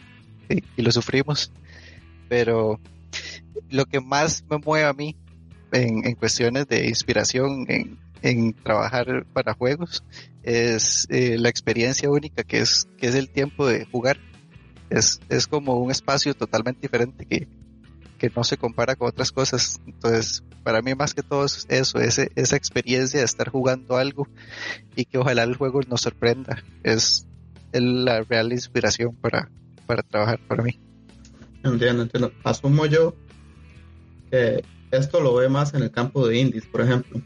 y, 0.50 0.64
y, 0.78 0.82
lo 0.82 0.92
sufrimos. 0.92 1.52
Pero 2.30 2.80
lo 3.70 3.86
que 3.86 4.00
más 4.00 4.44
me 4.50 4.58
mueve 4.58 4.86
a 4.86 4.94
mí 4.94 5.16
en, 5.72 6.08
en 6.08 6.16
cuestiones 6.16 6.68
de 6.68 6.88
inspiración 6.88 7.66
en, 7.68 7.98
en, 8.22 8.54
trabajar 8.54 9.26
para 9.34 9.54
juegos 9.54 10.04
es 10.44 11.08
eh, 11.10 11.38
la 11.38 11.50
experiencia 11.50 12.10
única 12.10 12.44
que 12.44 12.60
es, 12.60 12.88
que 12.98 13.08
es 13.08 13.16
el 13.16 13.30
tiempo 13.30 13.68
de 13.68 13.86
jugar. 13.86 14.18
Es, 14.90 15.20
es 15.30 15.48
como 15.48 15.76
un 15.76 15.92
espacio 15.92 16.34
totalmente 16.36 16.82
diferente 16.82 17.26
que, 17.26 17.48
que 18.18 18.32
no 18.36 18.44
se 18.44 18.58
compara 18.58 18.96
con 18.96 19.08
otras 19.08 19.32
cosas. 19.32 19.80
Entonces, 19.86 20.44
para 20.64 20.82
mí 20.82 20.96
más 20.96 21.14
que 21.14 21.24
todo 21.24 21.46
es 21.46 21.66
eso, 21.70 22.00
ese, 22.00 22.32
esa 22.36 22.56
experiencia 22.56 23.20
de 23.20 23.26
estar 23.26 23.50
jugando 23.50 23.98
algo 23.98 24.28
y 24.96 25.06
que 25.06 25.18
ojalá 25.18 25.44
el 25.44 25.56
juego 25.56 25.82
nos 25.88 26.02
sorprenda. 26.02 26.64
Es 26.84 27.28
la 27.74 28.22
real 28.22 28.52
inspiración 28.52 29.16
para, 29.16 29.50
para 29.86 30.04
trabajar 30.04 30.40
para 30.48 30.64
mí. 30.64 30.80
Entiendo, 31.64 32.04
entiendo. 32.04 32.32
Asumo 32.44 32.86
yo 32.86 33.16
que 34.32 34.64
esto 34.92 35.20
lo 35.20 35.36
ve 35.36 35.50
más 35.50 35.74
en 35.74 35.84
el 35.84 35.92
campo 35.92 36.28
de 36.28 36.38
indies, 36.40 36.66
por 36.66 36.82
ejemplo. 36.82 37.22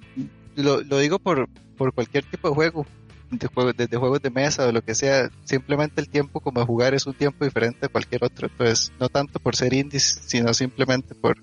Lo, 0.56 0.82
lo 0.82 0.98
digo 0.98 1.20
por, 1.20 1.48
por 1.78 1.94
cualquier 1.94 2.24
tipo 2.26 2.50
de 2.50 2.56
juego, 2.56 2.86
de 3.32 3.48
juegos, 3.48 3.76
desde 3.78 3.98
juegos 3.98 4.22
de 4.22 4.30
mesa 4.30 4.68
o 4.68 4.72
lo 4.72 4.82
que 4.82 4.96
sea, 4.96 5.30
simplemente 5.44 6.02
el 6.02 6.10
tiempo 6.10 6.40
como 6.40 6.66
jugar 6.66 6.94
es 6.94 7.06
un 7.06 7.14
tiempo 7.14 7.46
diferente 7.46 7.86
a 7.86 7.90
cualquier 7.90 8.24
otro. 8.24 8.48
Entonces, 8.48 8.92
no 9.00 9.10
tanto 9.10 9.40
por 9.40 9.56
ser 9.56 9.74
indies, 9.74 10.22
sino 10.26 10.54
simplemente 10.54 11.16
por, 11.16 11.38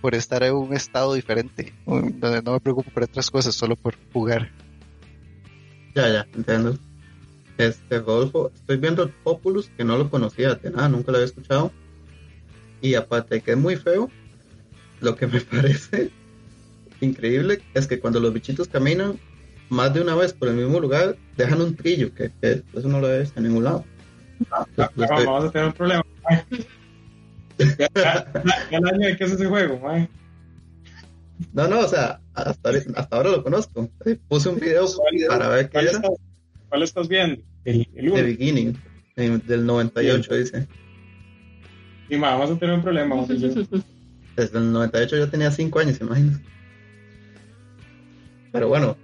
por 0.00 0.14
estar 0.14 0.42
en 0.42 0.54
un 0.54 0.74
estado 0.74 1.14
diferente, 1.14 1.74
donde 1.86 2.42
no 2.42 2.52
me 2.52 2.60
preocupo 2.60 2.90
por 2.90 3.04
otras 3.04 3.30
cosas, 3.30 3.54
solo 3.54 3.76
por 3.76 3.94
jugar. 4.12 4.50
Ya, 5.94 6.08
ya, 6.08 6.26
entiendo. 6.34 6.78
Este, 7.56 7.98
Rodolfo, 7.98 8.52
estoy 8.54 8.76
viendo 8.76 9.10
Populus, 9.24 9.70
que 9.76 9.84
no 9.84 9.98
lo 9.98 10.10
conocía 10.10 10.54
de 10.54 10.70
nada, 10.70 10.88
nunca 10.88 11.10
lo 11.10 11.18
había 11.18 11.26
escuchado. 11.26 11.72
Y 12.80 12.94
aparte 12.94 13.36
de 13.36 13.40
que 13.40 13.52
es 13.52 13.56
muy 13.56 13.76
feo, 13.76 14.10
lo 15.00 15.16
que 15.16 15.26
me 15.26 15.40
parece 15.52 16.10
increíble 17.00 17.62
es 17.74 17.86
que 17.86 17.98
cuando 17.98 18.20
los 18.20 18.32
bichitos 18.32 18.68
caminan 18.68 19.18
más 19.68 19.92
de 19.92 20.00
una 20.00 20.14
vez 20.14 20.32
por 20.32 20.48
el 20.48 20.54
mismo 20.54 20.80
lugar, 20.80 21.16
dejan 21.36 21.60
un 21.60 21.76
trillo, 21.76 22.14
que, 22.14 22.30
que 22.40 22.62
eso 22.74 22.88
no 22.88 23.00
lo 23.00 23.12
he 23.12 23.20
visto 23.20 23.38
en 23.38 23.46
ningún 23.46 23.64
lado. 23.64 23.84
Estoy... 24.76 25.06
Vamos 25.26 25.44
a 25.44 25.50
tener 25.50 25.66
un 25.68 25.72
problema. 25.72 26.04
ya, 27.58 27.88
ya, 27.94 28.32
ya 28.70 28.78
el 28.78 28.86
año 28.86 29.08
de 29.08 29.16
qué 29.16 29.24
es 29.24 29.32
ese 29.32 29.46
juego, 29.46 29.78
man. 29.80 30.08
No, 31.52 31.68
no, 31.68 31.80
o 31.80 31.88
sea, 31.88 32.20
hasta, 32.34 32.70
hasta 32.94 33.16
ahora 33.16 33.30
lo 33.30 33.42
conozco. 33.42 33.88
Puse 34.28 34.48
un 34.48 34.58
video 34.58 34.86
para 35.28 35.48
ver 35.48 35.68
qué. 35.70 35.80
Estás, 35.80 36.10
¿Cuál 36.68 36.82
estás 36.82 37.08
viendo? 37.08 37.42
El, 37.64 37.88
el 37.94 38.12
The 38.12 38.22
Beginning, 38.22 38.76
del 39.16 39.66
98, 39.66 40.30
sí. 40.30 40.38
dice. 40.38 40.68
Y 42.10 42.16
más, 42.16 42.38
vamos 42.38 42.56
a 42.56 42.58
tener 42.58 42.74
un 42.74 42.82
problema. 42.82 43.26
Desde 43.26 44.58
el 44.58 44.72
98 44.72 45.16
yo 45.16 45.30
tenía 45.30 45.50
5 45.50 45.78
años, 45.78 46.00
imagino. 46.00 46.38
Pero 48.52 48.68
bueno, 48.68 48.96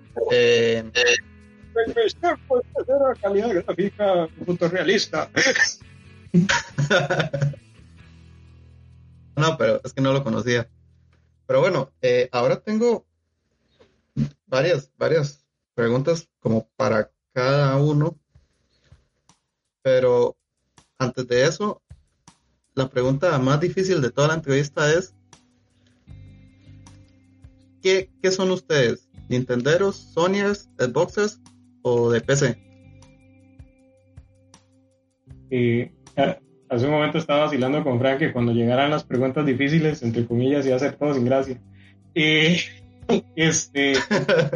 calidad 3.21 3.53
gráfica 3.55 4.29
fotorrealista. 4.45 5.31
no, 9.37 9.57
pero 9.59 9.81
es 9.85 9.93
que 9.93 10.01
no 10.01 10.13
lo 10.13 10.25
conocía. 10.25 10.69
Pero 11.47 11.61
bueno, 11.61 11.93
eh, 12.01 12.29
ahora 12.33 12.61
tengo 12.61 13.07
varias, 14.47 14.91
varias 14.97 15.45
preguntas 15.75 16.29
como 16.41 16.69
para 16.77 17.11
cada 17.33 17.77
uno. 17.77 18.19
Pero 19.83 20.37
antes 20.99 21.27
de 21.29 21.45
eso, 21.45 21.83
la 22.75 22.89
pregunta 22.89 23.39
más 23.39 23.61
difícil 23.61 24.01
de 24.01 24.11
toda 24.11 24.29
la 24.29 24.35
entrevista 24.35 24.93
es, 24.93 25.15
¿qué, 27.83 28.11
qué 28.23 28.31
son 28.31 28.51
ustedes? 28.51 29.04
¿Nintenderos, 29.29 29.97
Sonyers, 29.97 30.69
Xboxers 30.79 31.41
o 31.83 32.11
de 32.11 32.21
PC? 32.21 32.59
Y 35.51 35.83
ah, 36.17 36.39
hace 36.69 36.87
un 36.87 36.93
momento 36.93 37.19
estaba 37.19 37.45
vacilando 37.45 37.83
con 37.83 37.99
Frank 37.99 38.19
que 38.19 38.33
cuando 38.33 38.53
llegaran 38.53 38.91
las 38.91 39.05
preguntas 39.05 39.47
difíciles, 39.47 40.03
entre 40.03 40.27
comillas, 40.27 40.67
iba 40.67 40.77
a 40.77 40.81
ser 40.81 40.97
todo 40.97 41.15
sin 41.15 41.25
gracia. 41.25 41.61
Y 42.15 42.57
este, 43.37 43.95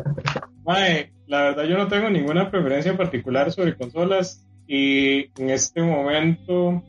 mae, 0.65 1.13
la 1.27 1.43
verdad 1.43 1.65
yo 1.65 1.77
no 1.77 1.89
tengo 1.89 2.11
ninguna 2.11 2.51
preferencia 2.51 2.97
particular 2.97 3.53
sobre 3.53 3.77
consolas 3.77 4.47
y 4.67 5.31
en 5.41 5.51
este 5.51 5.83
momento 5.83 6.83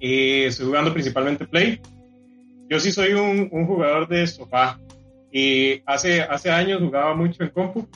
eh, 0.00 0.46
estoy 0.46 0.66
jugando 0.66 0.92
principalmente 0.92 1.46
Play. 1.46 1.80
Yo 2.68 2.80
sí 2.80 2.90
soy 2.90 3.12
un, 3.12 3.48
un 3.52 3.66
jugador 3.66 4.08
de 4.08 4.26
sofá 4.26 4.80
y 5.38 5.82
hace, 5.84 6.22
hace 6.22 6.50
años 6.50 6.80
jugaba 6.80 7.14
mucho 7.14 7.42
en 7.42 7.50
compu 7.50 7.86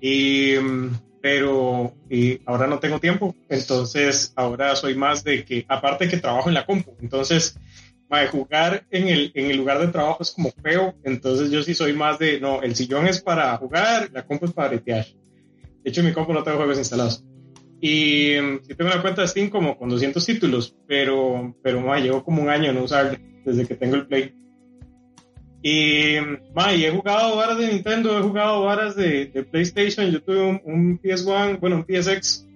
y 0.00 0.54
mm, 0.56 0.90
pero 1.20 1.92
y 2.08 2.40
ahora 2.46 2.68
no 2.68 2.78
tengo 2.78 3.00
tiempo, 3.00 3.34
entonces 3.48 4.32
ahora 4.36 4.76
soy 4.76 4.94
más 4.94 5.24
de 5.24 5.44
que, 5.44 5.66
aparte 5.68 6.06
que 6.06 6.18
trabajo 6.18 6.48
en 6.48 6.54
la 6.54 6.64
compu, 6.64 6.94
entonces 7.02 7.58
mae, 8.08 8.28
jugar 8.28 8.86
en 8.92 9.08
el, 9.08 9.32
en 9.34 9.50
el 9.50 9.56
lugar 9.56 9.80
de 9.80 9.88
trabajo 9.88 10.22
es 10.22 10.30
como 10.30 10.52
feo, 10.62 10.94
entonces 11.02 11.50
yo 11.50 11.60
sí 11.64 11.74
soy 11.74 11.92
más 11.92 12.20
de, 12.20 12.38
no, 12.38 12.62
el 12.62 12.76
sillón 12.76 13.08
es 13.08 13.20
para 13.20 13.56
jugar, 13.56 14.10
la 14.12 14.24
compu 14.24 14.46
es 14.46 14.52
para 14.52 14.68
retear. 14.68 15.06
De 15.82 15.90
hecho, 15.90 16.02
en 16.02 16.06
mi 16.06 16.12
compu 16.12 16.32
no 16.32 16.44
tengo 16.44 16.58
juegos 16.58 16.78
instalados. 16.78 17.24
Y 17.80 18.36
mm, 18.40 18.60
sí 18.62 18.74
tengo 18.76 18.92
una 18.92 19.02
cuenta 19.02 19.22
de 19.22 19.28
Steam 19.28 19.50
como 19.50 19.76
con 19.76 19.88
200 19.88 20.24
títulos, 20.24 20.76
pero, 20.86 21.56
pero 21.64 21.80
mae, 21.80 22.02
llevo 22.02 22.22
como 22.22 22.42
un 22.42 22.48
año 22.48 22.72
no 22.72 22.84
usarla 22.84 23.18
desde 23.44 23.66
que 23.66 23.74
tengo 23.74 23.96
el 23.96 24.06
Play. 24.06 24.43
Y, 25.66 26.16
ma, 26.54 26.74
y 26.74 26.84
he 26.84 26.90
jugado 26.90 27.36
varas 27.36 27.56
de 27.56 27.68
Nintendo, 27.68 28.18
he 28.18 28.22
jugado 28.22 28.64
varas 28.64 28.94
de, 28.96 29.24
de 29.24 29.44
PlayStation, 29.44 30.10
yo 30.10 30.22
tuve 30.22 30.42
un, 30.42 30.60
un, 30.62 31.00
PS1, 31.00 31.58
bueno, 31.58 31.76
un 31.76 31.86
PSX, 31.86 32.46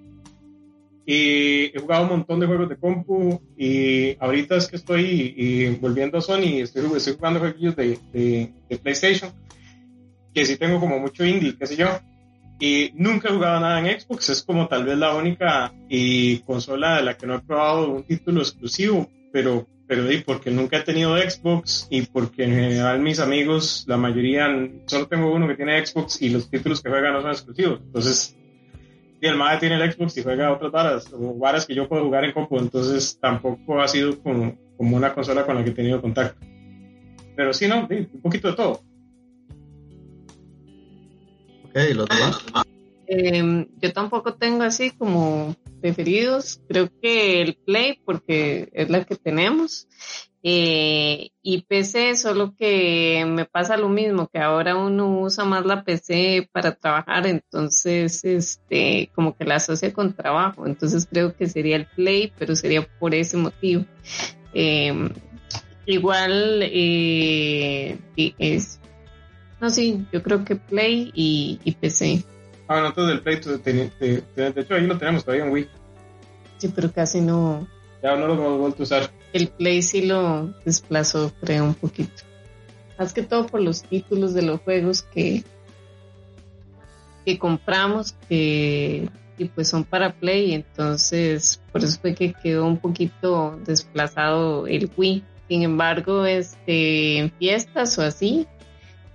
y 1.07 1.75
he 1.75 1.81
jugado 1.81 2.03
un 2.03 2.11
montón 2.11 2.39
de 2.39 2.47
juegos 2.47 2.69
de 2.69 2.77
compu, 2.77 3.41
y 3.57 4.15
ahorita 4.21 4.57
es 4.57 4.69
que 4.69 4.77
estoy 4.77 5.35
y, 5.35 5.69
volviendo 5.77 6.19
a 6.19 6.21
Sony, 6.21 6.61
estoy, 6.61 6.85
estoy 6.95 7.15
jugando 7.15 7.41
juegos 7.41 7.77
de, 7.77 7.99
de, 8.13 8.53
de, 8.69 8.77
PlayStation, 8.77 9.33
que 10.35 10.45
sí 10.45 10.59
tengo 10.59 10.79
como 10.79 10.99
mucho 10.99 11.25
indie, 11.25 11.57
qué 11.59 11.67
sé 11.67 11.77
yo, 11.77 11.89
y 12.61 12.91
nunca 12.95 13.31
he 13.31 13.33
jugado 13.33 13.59
nada 13.61 13.81
en 13.81 13.99
Xbox, 13.99 14.29
es 14.29 14.43
como 14.43 14.69
tal 14.69 14.85
vez 14.85 14.99
la 14.99 15.15
única 15.15 15.73
y 15.89 16.41
consola 16.41 16.99
de 16.99 17.05
la 17.05 17.17
que 17.17 17.27
no 17.27 17.37
he 17.37 17.41
probado 17.41 17.91
un 17.91 18.03
título 18.03 18.43
exclusivo, 18.43 19.09
pero 19.33 19.67
pero 19.89 20.05
porque 20.25 20.51
nunca 20.51 20.77
he 20.77 20.83
tenido 20.83 21.17
Xbox 21.17 21.89
y 21.91 22.03
porque 22.03 22.45
en 22.45 22.51
general 22.51 23.01
mis 23.01 23.19
amigos, 23.21 23.85
la 23.89 23.97
mayoría, 23.97 24.47
solo 24.87 25.09
tengo 25.09 25.33
uno 25.33 25.49
que 25.49 25.55
tiene 25.55 25.85
Xbox 25.85 26.21
y 26.21 26.29
los 26.29 26.51
títulos 26.51 26.83
que 26.83 26.91
juegan 26.91 27.15
no 27.15 27.23
son 27.23 27.31
exclusivos. 27.31 27.81
Entonces, 27.81 28.37
y 29.21 29.27
el 29.27 29.37
MAE 29.37 29.59
tiene 29.59 29.83
el 29.83 29.91
Xbox 29.91 30.19
y 30.19 30.23
juega 30.23 30.53
otras 30.53 30.71
varas, 30.71 31.13
o 31.13 31.35
varas 31.39 31.67
que 31.67 31.75
yo 31.75 31.89
puedo 31.89 32.05
jugar 32.05 32.25
en 32.25 32.33
compu, 32.33 32.59
entonces 32.59 33.19
tampoco 33.19 33.81
ha 33.81 33.89
sido 33.89 34.21
como, 34.21 34.57
como 34.77 34.97
una 34.97 35.15
consola 35.15 35.47
con 35.47 35.57
la 35.57 35.65
que 35.65 35.71
he 35.71 35.75
tenido 35.75 36.03
contacto. 36.03 36.39
Pero 37.35 37.55
sí, 37.55 37.67
no, 37.67 37.89
un 37.89 38.21
poquito 38.23 38.49
de 38.49 38.57
todo. 38.57 38.83
Ok, 41.65 41.77
los 41.95 42.09
demás. 42.09 42.67
Eh, 43.11 43.67
yo 43.81 43.93
tampoco 43.95 44.35
tengo 44.35 44.63
así 44.63 44.91
como 44.91 45.57
preferidos. 45.81 46.61
Creo 46.69 46.91
que 47.01 47.41
el 47.41 47.57
Play, 47.57 47.99
porque 48.05 48.69
es 48.73 48.91
la 48.91 49.05
que 49.05 49.17
tenemos. 49.17 49.89
Eh, 50.43 51.31
y 51.43 51.63
PC, 51.63 52.17
solo 52.17 52.55
que 52.55 53.25
me 53.27 53.47
pasa 53.47 53.77
lo 53.77 53.89
mismo, 53.89 54.29
que 54.29 54.39
ahora 54.39 54.77
uno 54.77 55.21
usa 55.21 55.45
más 55.45 55.67
la 55.67 55.83
PC 55.83 56.49
para 56.53 56.77
trabajar, 56.77 57.27
entonces, 57.27 58.25
este, 58.25 59.11
como 59.15 59.37
que 59.37 59.45
la 59.45 59.57
asocia 59.57 59.93
con 59.93 60.15
trabajo. 60.15 60.67
Entonces 60.67 61.09
creo 61.11 61.35
que 61.35 61.49
sería 61.49 61.77
el 61.77 61.87
Play, 61.87 62.33
pero 62.39 62.55
sería 62.55 62.87
por 62.99 63.15
ese 63.15 63.39
motivo. 63.39 63.85
Eh, 64.55 65.11
igual, 65.87 66.63
es, 66.63 67.99
no, 69.61 69.71
sí, 69.71 70.07
yo 70.13 70.23
creo 70.23 70.45
que 70.45 70.57
Play 70.57 71.11
y 71.15 71.77
PC. 71.81 72.25
Ah, 72.69 72.83
no, 72.83 72.93
todo 72.93 73.11
el 73.11 73.23
Play, 73.23 73.41
de, 73.41 74.23
de, 74.37 74.61
hecho 74.61 74.75
ahí 74.75 74.87
lo 74.87 74.99
tenemos 74.99 75.25
todavía 75.25 75.47
en 75.47 75.53
Wii. 75.53 75.69
Sí, 76.59 76.69
pero 76.75 76.93
casi 76.93 77.21
no. 77.21 77.67
Ya 78.03 78.15
no 78.15 78.27
lo 78.27 78.35
hemos 78.35 78.59
vuelto 78.59 78.83
a 78.83 78.85
usar. 78.85 79.11
El 79.33 79.49
Play 79.49 79.83
sí 79.83 80.07
lo 80.07 80.55
desplazó, 80.65 81.33
creo, 81.41 81.65
un 81.65 81.75
poquito. 81.75 82.23
Más 82.99 83.15
que 83.15 83.23
todo 83.23 83.47
por 83.47 83.63
los 83.63 83.83
títulos 83.83 84.35
de 84.35 84.43
los 84.43 84.61
juegos 84.61 85.03
que, 85.03 85.45
que 87.25 87.39
compramos, 87.39 88.15
que 88.29 89.09
y 89.39 89.45
pues 89.47 89.69
son 89.69 89.85
para 89.85 90.13
Play, 90.13 90.53
entonces 90.53 91.63
por 91.73 91.83
eso 91.83 91.99
fue 92.01 92.15
que 92.15 92.35
quedó 92.35 92.67
un 92.67 92.79
poquito 92.79 93.59
desplazado 93.65 94.67
el 94.67 94.91
Wii. 94.97 95.25
Sin 95.49 95.63
embargo, 95.63 96.27
este, 96.27 97.19
en 97.19 97.31
fiestas 97.31 97.99
o 97.99 98.03
así, 98.03 98.47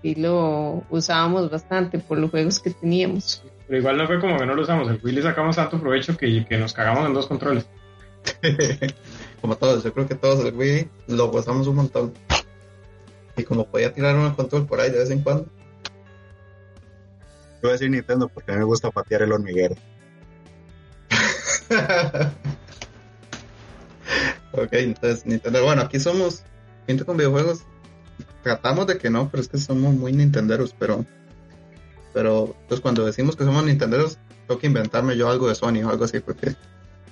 sí 0.04 0.14
lo 0.16 0.84
usábamos 0.90 1.50
bastante 1.50 1.98
por 1.98 2.20
los 2.20 2.30
juegos 2.30 2.60
que 2.60 2.70
teníamos. 2.72 3.42
Pero 3.66 3.80
igual 3.80 3.98
no 3.98 4.06
fue 4.06 4.20
como 4.20 4.38
que 4.38 4.46
no 4.46 4.54
lo 4.54 4.62
usamos, 4.62 4.90
el 4.90 5.00
Wii 5.02 5.16
le 5.16 5.22
sacamos 5.24 5.56
tanto 5.56 5.80
provecho 5.80 6.16
que, 6.18 6.46
que 6.46 6.58
nos 6.58 6.74
cagamos 6.74 7.08
en 7.08 7.14
dos 7.14 7.26
controles. 7.26 7.66
como 9.42 9.56
todos, 9.56 9.84
yo 9.84 9.94
creo 9.94 10.06
que 10.06 10.16
todos 10.16 10.46
el 10.46 10.54
Wii 10.54 10.90
lo 11.08 11.32
usamos 11.32 11.66
un 11.68 11.78
montón. 11.78 12.14
Y 13.36 13.44
como 13.44 13.66
podía 13.66 13.92
tirar 13.94 14.16
un 14.16 14.30
control 14.36 14.68
por 14.68 14.80
ahí 14.82 14.92
de 14.92 15.00
vez 15.00 15.10
en 15.10 15.22
cuando. 15.22 15.46
Yo 15.46 15.50
voy 17.64 17.72
a 17.72 17.74
decir 17.74 17.90
Nintendo 17.90 18.28
porque 18.28 18.52
a 18.52 18.56
mí 18.56 18.60
me 18.60 18.66
gusta 18.66 18.92
patear 18.92 19.22
el 19.24 19.32
hormiguero. 19.32 19.76
ok, 24.52 24.74
entonces 24.74 25.26
Nintendo. 25.26 25.64
Bueno, 25.64 25.82
aquí 25.82 25.98
somos 26.00 26.44
gente 26.86 27.06
con 27.06 27.16
videojuegos 27.16 27.64
tratamos 28.44 28.86
de 28.88 28.98
que 28.98 29.10
no, 29.10 29.30
pero 29.30 29.42
es 29.42 29.48
que 29.48 29.58
somos 29.58 29.94
muy 29.94 30.14
nintenderos, 30.14 30.76
pero 30.78 31.06
pero 32.14 32.56
pues 32.68 32.80
cuando 32.80 33.06
decimos 33.06 33.36
que 33.36 33.44
somos 33.44 33.66
nintenderos, 33.66 34.20
tengo 34.48 34.60
que 34.60 34.68
inventarme 34.68 35.18
yo 35.18 35.30
algo 35.30 35.48
de 35.48 35.56
Sony 35.56 35.84
o 35.84 35.90
algo 35.90 36.06
así, 36.06 36.20
porque 36.20 36.56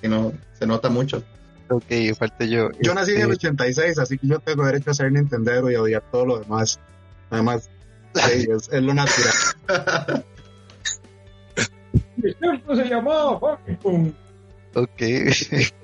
si 0.00 0.08
no, 0.08 0.32
se 0.52 0.66
nota 0.66 0.88
mucho. 0.88 1.22
Ok, 1.68 1.84
falta 2.16 2.44
yo. 2.44 2.68
Yo 2.80 2.94
nací 2.94 3.12
en 3.12 3.22
el 3.22 3.32
86, 3.32 3.88
este, 3.88 4.02
así 4.02 4.18
que 4.18 4.26
yo 4.28 4.38
tengo 4.38 4.64
derecho 4.64 4.90
a 4.90 4.94
ser 4.94 5.10
nintendero 5.10 5.70
y 5.70 5.76
odiar 5.76 6.02
todo 6.10 6.26
lo 6.26 6.38
demás. 6.38 6.78
Además, 7.30 7.68
sí, 8.14 8.46
es, 8.50 8.68
es, 8.70 8.82
lo 8.82 8.94
natural. 8.94 9.32
se 12.76 12.84
llamaba 12.88 13.58
Ok. 14.74 15.02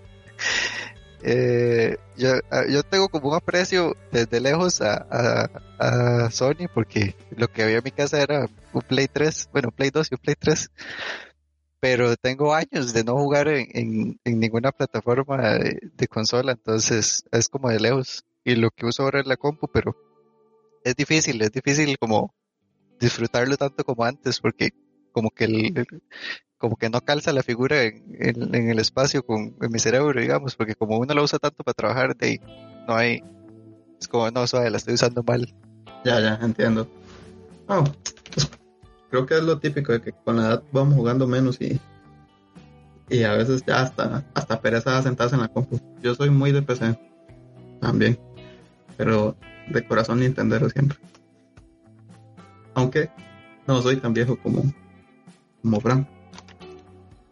Eh, 1.23 1.97
yo, 2.17 2.31
ah, 2.51 2.65
yo 2.69 2.83
tengo 2.83 3.09
como 3.09 3.31
un 3.31 3.35
aprecio 3.35 3.97
desde 4.13 4.41
lejos 4.41 4.81
a, 4.81 5.49
Sony 6.31 6.69
porque 6.73 7.15
lo 7.31 7.49
que 7.49 7.63
había 7.63 7.79
en 7.79 7.85
mi 7.85 7.91
casa 7.91 8.21
era 8.21 8.49
un 8.73 8.83
Play 8.83 9.09
3, 9.09 9.49
bueno, 9.53 9.71
Play 9.71 9.91
2 9.91 10.09
y 10.11 10.15
un 10.15 10.21
Play 10.21 10.35
3, 10.39 10.71
pero 11.81 12.17
tengo 12.17 12.55
años 12.55 12.93
de 12.93 13.05
no 13.05 13.15
jugar 13.15 13.49
en 13.49 14.19
ninguna 14.25 14.73
plataforma 14.73 15.55
de, 15.55 15.79
de, 15.93 16.09
consola, 16.09 16.53
entonces 16.53 17.25
es 17.31 17.49
como 17.49 17.69
de 17.71 17.81
lejos 17.81 18.25
y 18.45 18.57
lo 18.57 18.71
que 18.71 18.87
uso 18.87 19.05
ahora 19.05 19.21
es 19.21 19.27
la 19.27 19.37
compu, 19.37 19.69
pero 19.69 19.97
es 20.85 20.97
difícil, 20.97 21.41
es 21.43 21.53
difícil 21.53 21.97
como 21.99 22.35
disfrutarlo 22.99 23.57
tanto 23.57 23.85
como 23.85 24.05
antes 24.05 24.41
porque 24.41 24.71
como 25.13 25.31
que 25.31 25.45
el, 25.45 25.87
como 26.59 26.77
que 26.77 26.91
no 26.91 27.01
calza 27.01 27.33
la 27.33 27.43
figura 27.43 27.85
en, 27.85 28.05
en, 28.21 28.71
el 28.71 28.79
espacio 28.79 29.25
con 29.25 29.57
en 29.61 29.73
mi 29.73 29.79
cerebro, 29.79 30.21
digamos, 30.21 30.57
porque 30.57 30.75
como 30.75 30.99
uno 30.99 31.15
la 31.15 31.23
usa 31.23 31.39
tanto 31.39 31.63
para 31.63 31.75
trabajar, 31.75 32.17
de 32.17 32.27
ahí 32.27 32.41
no 32.87 32.97
hay, 32.97 33.23
es 34.01 34.09
como, 34.09 34.31
no, 34.31 34.47
suave, 34.47 34.71
la 34.71 34.77
estoy 34.77 34.95
usando 34.95 35.23
mal. 35.23 35.55
Ya, 36.05 36.21
ya, 36.21 36.39
entiendo. 36.43 36.89
Oh, 37.69 37.85
pues, 38.35 38.51
creo 39.11 39.27
que 39.27 39.37
es 39.37 39.43
lo 39.43 39.59
típico 39.59 39.93
de 39.93 40.01
que 40.01 40.13
con 40.13 40.37
la 40.37 40.47
edad 40.47 40.63
vamos 40.73 40.95
jugando 40.95 41.27
menos 41.27 41.61
y, 41.61 41.81
y 43.09 43.23
a 43.23 43.33
veces 43.35 43.63
ya 43.65 43.83
hasta, 43.83 44.25
hasta 44.35 44.61
pereza 44.61 45.03
sentarse 45.03 45.37
en 45.37 45.43
la 45.43 45.49
compu. 45.49 45.81
Yo 46.03 46.15
soy 46.15 46.31
muy 46.31 46.51
de 46.51 46.63
PC 46.63 46.99
también, 47.81 48.19
pero 48.97 49.37
de 49.69 49.87
corazón 49.87 50.21
Nintendero 50.21 50.69
siempre. 50.71 50.99
Aunque 52.75 53.11
no 53.67 53.81
soy 53.81 53.97
tan 53.97 54.13
viejo 54.13 54.37
como, 54.37 54.65
como 55.63 55.81
Fran. 55.81 56.18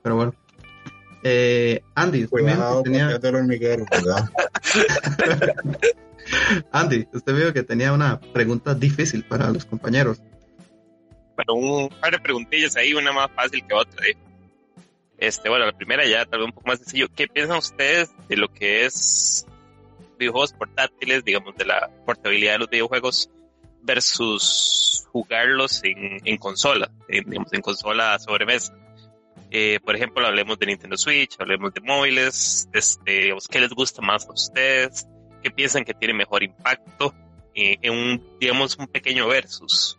Pero 0.07 0.14
bueno. 0.14 0.34
Eh, 1.24 1.82
Andy, 1.96 2.28
Cuidado, 2.28 2.80
tenía... 2.84 3.09
hormiguero, 3.16 3.84
Andy, 6.70 7.09
usted 7.12 7.34
vio 7.34 7.52
que 7.52 7.64
tenía 7.64 7.92
una 7.92 8.20
pregunta 8.20 8.72
difícil 8.72 9.24
para 9.24 9.50
los 9.50 9.64
compañeros. 9.64 10.22
bueno, 11.34 11.54
un 11.54 11.88
par 11.88 12.12
de 12.12 12.20
preguntillas 12.20 12.76
ahí, 12.76 12.94
una 12.94 13.11
más 13.11 13.32
fácil 13.32 13.66
que 13.66 13.74
otra. 13.74 14.07
¿eh? 14.07 14.16
Este, 15.18 15.48
bueno, 15.48 15.66
la 15.66 15.72
primera 15.72 16.07
ya 16.07 16.24
tal 16.24 16.38
vez 16.38 16.46
un 16.46 16.52
poco 16.52 16.68
más 16.68 16.78
sencillo. 16.78 17.09
¿Qué 17.12 17.26
piensan 17.26 17.59
ustedes 17.59 18.09
de 18.28 18.36
lo 18.36 18.46
que 18.46 18.84
es 18.84 19.44
videojuegos 20.20 20.52
portátiles, 20.52 21.24
digamos, 21.24 21.57
de 21.57 21.64
la 21.64 21.90
portabilidad 22.04 22.52
de 22.52 22.59
los 22.61 22.70
videojuegos 22.70 23.28
versus 23.82 25.04
jugarlos 25.11 25.82
en, 25.82 26.20
en 26.24 26.36
consola, 26.36 26.92
en, 27.09 27.28
digamos, 27.28 27.52
en 27.52 27.61
consola 27.61 28.16
sobremesa? 28.20 28.72
Eh, 29.51 29.78
por 29.84 29.94
ejemplo, 29.97 30.26
hablemos 30.26 30.59
de 30.59 30.66
Nintendo 30.66 30.97
Switch, 30.97 31.36
hablemos 31.38 31.72
de 31.72 31.80
móviles, 31.80 32.68
este, 32.72 33.32
¿qué 33.51 33.61
les 33.61 33.70
gusta 33.70 34.03
más 34.03 34.26
a 34.28 34.32
ustedes? 34.32 35.07
¿Qué 35.42 35.51
piensan 35.51 35.84
que 35.84 35.94
tiene 35.94 36.14
mejor 36.14 36.42
impacto 36.42 37.14
eh, 37.55 37.76
en 37.80 37.92
un, 37.92 38.38
digamos, 38.40 38.76
un 38.76 38.86
pequeño 38.88 39.28
versus? 39.28 39.97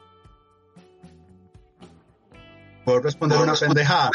Puedo 2.86 3.00
responder 3.02 3.38
una 3.40 3.54
pendejada. 3.54 4.10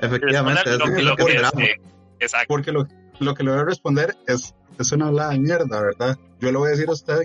Efectivamente, 0.00 0.70
es 0.70 0.78
Lo 0.78 0.84
que- 0.86 0.92
es 0.92 1.02
lo 1.04 1.10
lo 1.10 1.16
que 1.16 1.24
que 1.24 1.32
es, 1.32 1.42
esperamos. 1.42 1.68
eh, 1.68 1.80
Exacto. 2.20 2.46
Porque 2.48 2.72
lo, 2.72 2.86
lo 3.20 3.34
que 3.34 3.42
le 3.42 3.50
voy 3.50 3.60
a 3.60 3.64
responder 3.64 4.16
es, 4.26 4.54
es 4.78 4.92
una 4.92 5.08
hablada 5.08 5.30
de 5.32 5.38
mierda, 5.40 5.82
¿verdad? 5.82 6.16
Yo 6.40 6.50
le 6.52 6.58
voy 6.58 6.68
a 6.68 6.70
decir 6.70 6.88
a 6.88 6.92
usted 6.92 7.18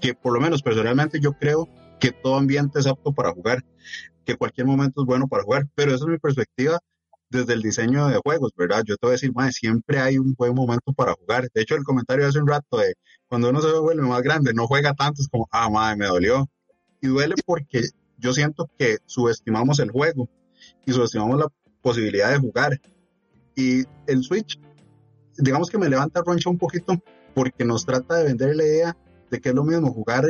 que 0.00 0.14
por 0.14 0.32
lo 0.32 0.40
menos 0.40 0.62
personalmente 0.62 1.18
yo 1.20 1.32
creo 1.32 1.68
que 1.98 2.12
todo 2.12 2.36
ambiente 2.36 2.78
es 2.78 2.86
apto 2.86 3.12
para 3.12 3.32
jugar, 3.32 3.64
que 4.28 4.36
cualquier 4.36 4.66
momento 4.66 5.00
es 5.00 5.06
bueno 5.06 5.26
para 5.26 5.42
jugar, 5.42 5.66
pero 5.74 5.94
esa 5.94 6.04
es 6.04 6.10
mi 6.10 6.18
perspectiva 6.18 6.78
desde 7.30 7.54
el 7.54 7.62
diseño 7.62 8.08
de 8.08 8.20
juegos, 8.22 8.52
¿verdad? 8.54 8.82
Yo 8.84 8.96
te 8.96 9.06
voy 9.06 9.12
a 9.12 9.12
decir, 9.12 9.32
madre, 9.32 9.52
siempre 9.52 10.00
hay 10.00 10.18
un 10.18 10.34
buen 10.34 10.54
momento 10.54 10.92
para 10.92 11.14
jugar. 11.14 11.48
De 11.54 11.62
hecho, 11.62 11.76
el 11.76 11.82
comentario 11.82 12.26
hace 12.26 12.38
un 12.38 12.46
rato 12.46 12.76
de 12.76 12.92
cuando 13.26 13.48
uno 13.48 13.62
se 13.62 13.72
vuelve 13.72 14.02
más 14.02 14.20
grande, 14.20 14.52
no 14.52 14.66
juega 14.66 14.92
tanto, 14.92 15.22
es 15.22 15.28
como, 15.28 15.48
ah, 15.50 15.70
madre, 15.70 15.96
me 15.96 16.06
dolió. 16.06 16.46
Y 17.00 17.06
duele 17.06 17.36
porque 17.46 17.84
yo 18.18 18.34
siento 18.34 18.70
que 18.78 18.98
subestimamos 19.06 19.78
el 19.78 19.90
juego 19.90 20.28
y 20.84 20.92
subestimamos 20.92 21.38
la 21.38 21.46
posibilidad 21.80 22.30
de 22.30 22.38
jugar. 22.38 22.78
Y 23.56 23.84
el 24.06 24.22
Switch, 24.24 24.60
digamos 25.38 25.70
que 25.70 25.78
me 25.78 25.88
levanta 25.88 26.22
roncha 26.22 26.50
un 26.50 26.58
poquito 26.58 27.02
porque 27.34 27.64
nos 27.64 27.86
trata 27.86 28.16
de 28.16 28.24
vender 28.24 28.56
la 28.56 28.64
idea 28.64 28.96
de 29.30 29.40
que 29.40 29.48
es 29.48 29.54
lo 29.54 29.64
mismo 29.64 29.90
jugar 29.90 30.26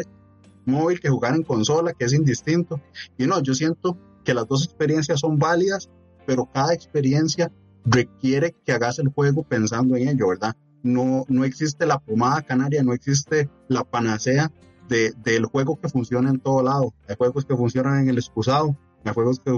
móvil 0.69 1.01
que 1.01 1.09
jugar 1.09 1.35
en 1.35 1.43
consola, 1.43 1.93
que 1.93 2.05
es 2.05 2.13
indistinto. 2.13 2.81
Y 3.17 3.27
no, 3.27 3.43
yo 3.43 3.55
siento 3.55 3.99
que 4.25 4.35
las 4.35 4.47
dos 4.47 4.65
experiencias 4.65 5.21
son 5.21 5.39
válidas, 5.39 5.91
pero 6.27 6.49
cada 6.53 6.75
experiencia 6.75 7.51
requiere 7.85 8.55
que 8.65 8.73
hagas 8.73 8.99
el 8.99 9.09
juego 9.09 9.43
pensando 9.43 9.97
en 9.97 10.09
ello, 10.09 10.29
¿verdad? 10.29 10.55
No, 10.83 11.25
no 11.29 11.45
existe 11.45 11.87
la 11.87 11.99
pomada 11.99 12.43
canaria, 12.43 12.83
no 12.83 12.93
existe 12.93 13.49
la 13.69 13.85
panacea 13.85 14.53
de, 14.89 15.13
del 15.25 15.47
juego 15.47 15.81
que 15.81 15.89
funciona 15.89 16.31
en 16.31 16.41
todo 16.41 16.63
lado. 16.63 16.95
Hay 17.09 17.17
juegos 17.17 17.45
que 17.45 17.57
funcionan 17.57 18.03
en 18.03 18.09
el 18.11 18.19
excusado, 18.19 18.77
hay 19.05 19.13
juegos 19.13 19.41
que 19.41 19.53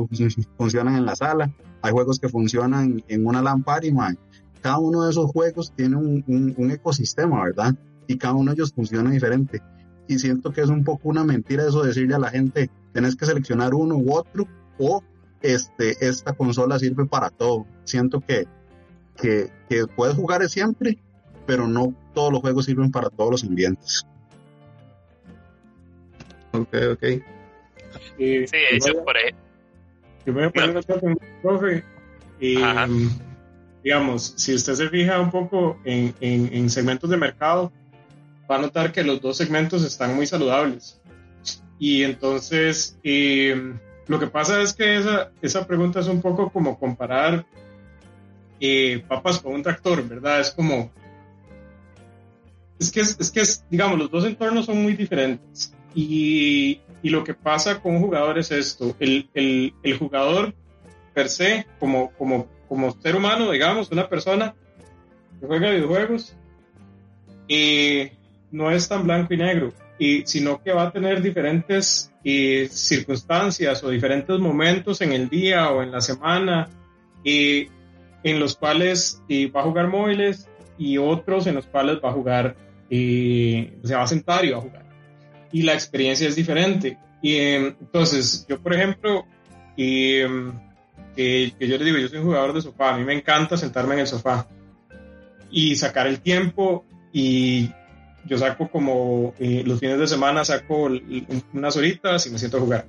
funcionan 0.56 0.96
en 0.96 1.06
la 1.06 1.16
sala, 1.16 1.52
hay 1.82 1.92
juegos 1.92 2.18
que 2.18 2.28
funcionan 2.28 3.02
en 3.08 3.26
una 3.26 3.42
lámpara 3.42 3.86
y 3.86 3.92
man, 3.92 4.18
cada 4.60 4.78
uno 4.78 5.04
de 5.04 5.10
esos 5.10 5.30
juegos 5.30 5.72
tiene 5.74 5.96
un, 5.96 6.54
un 6.56 6.70
ecosistema, 6.70 7.42
¿verdad? 7.44 7.74
Y 8.06 8.18
cada 8.18 8.34
uno 8.34 8.50
de 8.50 8.56
ellos 8.56 8.72
funciona 8.72 9.10
diferente. 9.10 9.62
Y 10.10 10.18
siento 10.18 10.52
que 10.52 10.60
es 10.60 10.68
un 10.68 10.82
poco 10.82 11.08
una 11.08 11.22
mentira 11.22 11.62
eso 11.62 11.82
de 11.82 11.88
decirle 11.88 12.16
a 12.16 12.18
la 12.18 12.30
gente, 12.30 12.68
tenés 12.92 13.14
que 13.14 13.26
seleccionar 13.26 13.74
uno 13.74 13.96
u 13.96 14.12
otro, 14.12 14.48
o 14.76 15.04
este, 15.40 16.04
esta 16.04 16.32
consola 16.32 16.80
sirve 16.80 17.06
para 17.06 17.30
todo. 17.30 17.64
Siento 17.84 18.20
que, 18.20 18.48
que, 19.16 19.50
que 19.68 19.86
puedes 19.86 20.16
jugar 20.16 20.46
siempre, 20.48 20.98
pero 21.46 21.68
no 21.68 21.94
todos 22.12 22.32
los 22.32 22.40
juegos 22.40 22.64
sirven 22.64 22.90
para 22.90 23.08
todos 23.08 23.30
los 23.30 23.44
ambientes. 23.44 24.04
Ok, 26.52 26.74
ok. 26.92 27.02
Y 28.18 28.46
Sí, 28.46 28.56
eso 28.72 29.04
por 29.04 29.16
ejemplo. 29.16 29.44
yo 30.26 30.32
me 30.32 30.40
voy 30.40 30.48
a 30.48 30.50
poner 30.50 30.84
el 31.02 31.18
profe. 31.42 31.84
Y, 32.40 32.60
Ajá. 32.60 32.88
digamos, 33.84 34.34
si 34.36 34.54
usted 34.54 34.74
se 34.74 34.88
fija 34.88 35.20
un 35.20 35.30
poco 35.30 35.78
en, 35.84 36.12
en, 36.20 36.52
en 36.52 36.68
segmentos 36.70 37.08
de 37.10 37.16
mercado, 37.16 37.70
va 38.50 38.56
a 38.56 38.60
notar 38.60 38.92
que 38.92 39.04
los 39.04 39.20
dos 39.20 39.36
segmentos 39.36 39.84
están 39.84 40.14
muy 40.16 40.26
saludables. 40.26 41.00
Y 41.78 42.02
entonces, 42.02 42.98
eh, 43.02 43.74
lo 44.06 44.18
que 44.18 44.26
pasa 44.26 44.60
es 44.60 44.74
que 44.74 44.96
esa, 44.98 45.30
esa 45.40 45.66
pregunta 45.66 46.00
es 46.00 46.08
un 46.08 46.20
poco 46.20 46.50
como 46.50 46.78
comparar 46.78 47.46
eh, 48.60 49.02
papas 49.08 49.38
con 49.38 49.54
un 49.54 49.62
tractor, 49.62 50.06
¿verdad? 50.06 50.40
Es 50.40 50.50
como... 50.50 50.90
Es 52.78 52.90
que, 52.90 53.00
es, 53.00 53.16
es 53.20 53.30
que 53.30 53.40
es, 53.40 53.64
digamos, 53.70 53.98
los 53.98 54.10
dos 54.10 54.24
entornos 54.24 54.66
son 54.66 54.82
muy 54.82 54.94
diferentes. 54.94 55.72
Y, 55.94 56.80
y 57.02 57.10
lo 57.10 57.24
que 57.24 57.34
pasa 57.34 57.80
con 57.80 57.96
un 57.96 58.02
jugador 58.02 58.38
es 58.38 58.50
esto, 58.50 58.94
el, 59.00 59.28
el, 59.34 59.74
el 59.82 59.98
jugador 59.98 60.54
per 61.12 61.28
se, 61.28 61.66
como, 61.78 62.10
como, 62.12 62.46
como 62.68 62.92
ser 63.00 63.16
humano, 63.16 63.50
digamos, 63.50 63.90
una 63.90 64.08
persona 64.08 64.54
que 65.40 65.46
juega 65.46 65.70
videojuegos, 65.70 66.34
eh, 67.48 68.12
no 68.50 68.70
es 68.70 68.88
tan 68.88 69.04
blanco 69.04 69.34
y 69.34 69.36
negro, 69.36 69.72
y, 69.98 70.22
sino 70.26 70.62
que 70.62 70.72
va 70.72 70.84
a 70.84 70.92
tener 70.92 71.22
diferentes 71.22 72.12
eh, 72.24 72.68
circunstancias 72.70 73.82
o 73.84 73.90
diferentes 73.90 74.38
momentos 74.38 75.00
en 75.00 75.12
el 75.12 75.28
día 75.28 75.70
o 75.70 75.82
en 75.82 75.90
la 75.90 76.00
semana 76.00 76.68
eh, 77.24 77.68
en 78.22 78.40
los 78.40 78.56
cuales 78.56 79.22
eh, 79.28 79.50
va 79.50 79.60
a 79.60 79.64
jugar 79.64 79.88
móviles 79.88 80.48
y 80.78 80.98
otros 80.98 81.46
en 81.46 81.56
los 81.56 81.66
cuales 81.66 81.98
va 82.04 82.10
a 82.10 82.12
jugar, 82.12 82.56
eh, 82.88 83.78
se 83.82 83.94
va 83.94 84.02
a 84.02 84.06
sentar 84.06 84.44
y 84.44 84.50
va 84.50 84.58
a 84.58 84.62
jugar. 84.62 84.84
Y 85.52 85.62
la 85.62 85.74
experiencia 85.74 86.28
es 86.28 86.36
diferente. 86.36 86.98
Y 87.22 87.34
eh, 87.34 87.74
entonces, 87.80 88.46
yo 88.48 88.60
por 88.60 88.74
ejemplo, 88.74 89.26
que, 89.76 90.28
que 91.16 91.68
yo 91.68 91.76
les 91.76 91.84
digo, 91.84 91.98
yo 91.98 92.08
soy 92.08 92.18
un 92.18 92.26
jugador 92.26 92.52
de 92.52 92.62
sofá, 92.62 92.94
a 92.94 92.98
mí 92.98 93.04
me 93.04 93.14
encanta 93.14 93.56
sentarme 93.56 93.94
en 93.94 94.00
el 94.00 94.06
sofá 94.06 94.46
y 95.50 95.76
sacar 95.76 96.06
el 96.06 96.20
tiempo 96.20 96.84
y 97.12 97.70
yo 98.26 98.38
saco 98.38 98.68
como 98.68 99.34
eh, 99.38 99.62
los 99.66 99.80
fines 99.80 99.98
de 99.98 100.06
semana 100.06 100.44
saco 100.44 100.88
unas 101.52 101.76
horitas 101.76 102.26
y 102.26 102.30
me 102.30 102.38
siento 102.38 102.58
a 102.58 102.60
jugar. 102.60 102.86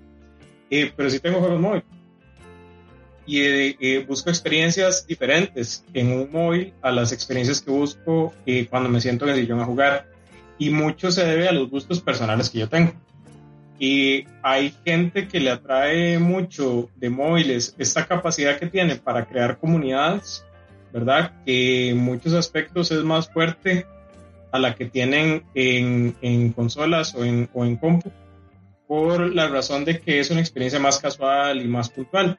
Eh, 0.69 0.91
pero 0.95 1.09
sí 1.09 1.19
tengo 1.19 1.39
juegos 1.39 1.59
móviles. 1.59 1.85
Y 3.25 3.41
eh, 3.41 3.77
eh, 3.79 4.05
busco 4.07 4.29
experiencias 4.29 5.05
diferentes 5.05 5.85
en 5.93 6.11
un 6.11 6.31
móvil 6.31 6.73
a 6.81 6.91
las 6.91 7.11
experiencias 7.11 7.61
que 7.61 7.71
busco 7.71 8.33
eh, 8.45 8.67
cuando 8.69 8.89
me 8.89 8.99
siento 8.99 9.25
en 9.25 9.31
el 9.31 9.41
sillón 9.41 9.59
a 9.59 9.65
jugar. 9.65 10.07
Y 10.57 10.69
mucho 10.69 11.11
se 11.11 11.25
debe 11.25 11.47
a 11.47 11.51
los 11.51 11.69
gustos 11.69 12.01
personales 12.01 12.49
que 12.49 12.59
yo 12.59 12.69
tengo. 12.69 12.93
Y 13.79 14.25
hay 14.43 14.73
gente 14.85 15.27
que 15.27 15.39
le 15.39 15.49
atrae 15.49 16.19
mucho 16.19 16.89
de 16.97 17.09
móviles 17.09 17.75
esta 17.79 18.05
capacidad 18.05 18.59
que 18.59 18.67
tiene 18.67 18.95
para 18.95 19.25
crear 19.25 19.57
comunidades, 19.57 20.45
¿verdad? 20.93 21.33
Que 21.45 21.89
en 21.89 21.97
muchos 21.97 22.33
aspectos 22.33 22.91
es 22.91 23.03
más 23.03 23.29
fuerte 23.29 23.87
a 24.51 24.59
la 24.59 24.75
que 24.75 24.85
tienen 24.85 25.43
en, 25.55 26.15
en 26.21 26.51
consolas 26.51 27.15
o 27.15 27.23
en, 27.23 27.49
o 27.53 27.65
en 27.65 27.77
compu, 27.77 28.11
por 28.87 29.33
la 29.33 29.47
razón 29.47 29.85
de 29.85 29.99
que 29.99 30.19
es 30.19 30.29
una 30.31 30.41
experiencia 30.41 30.79
más 30.79 30.99
casual 30.99 31.61
y 31.61 31.67
más 31.67 31.89
puntual. 31.89 32.37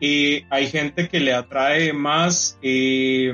Y 0.00 0.44
hay 0.50 0.66
gente 0.66 1.08
que 1.08 1.20
le 1.20 1.32
atrae 1.32 1.92
más 1.92 2.58
eh, 2.60 3.32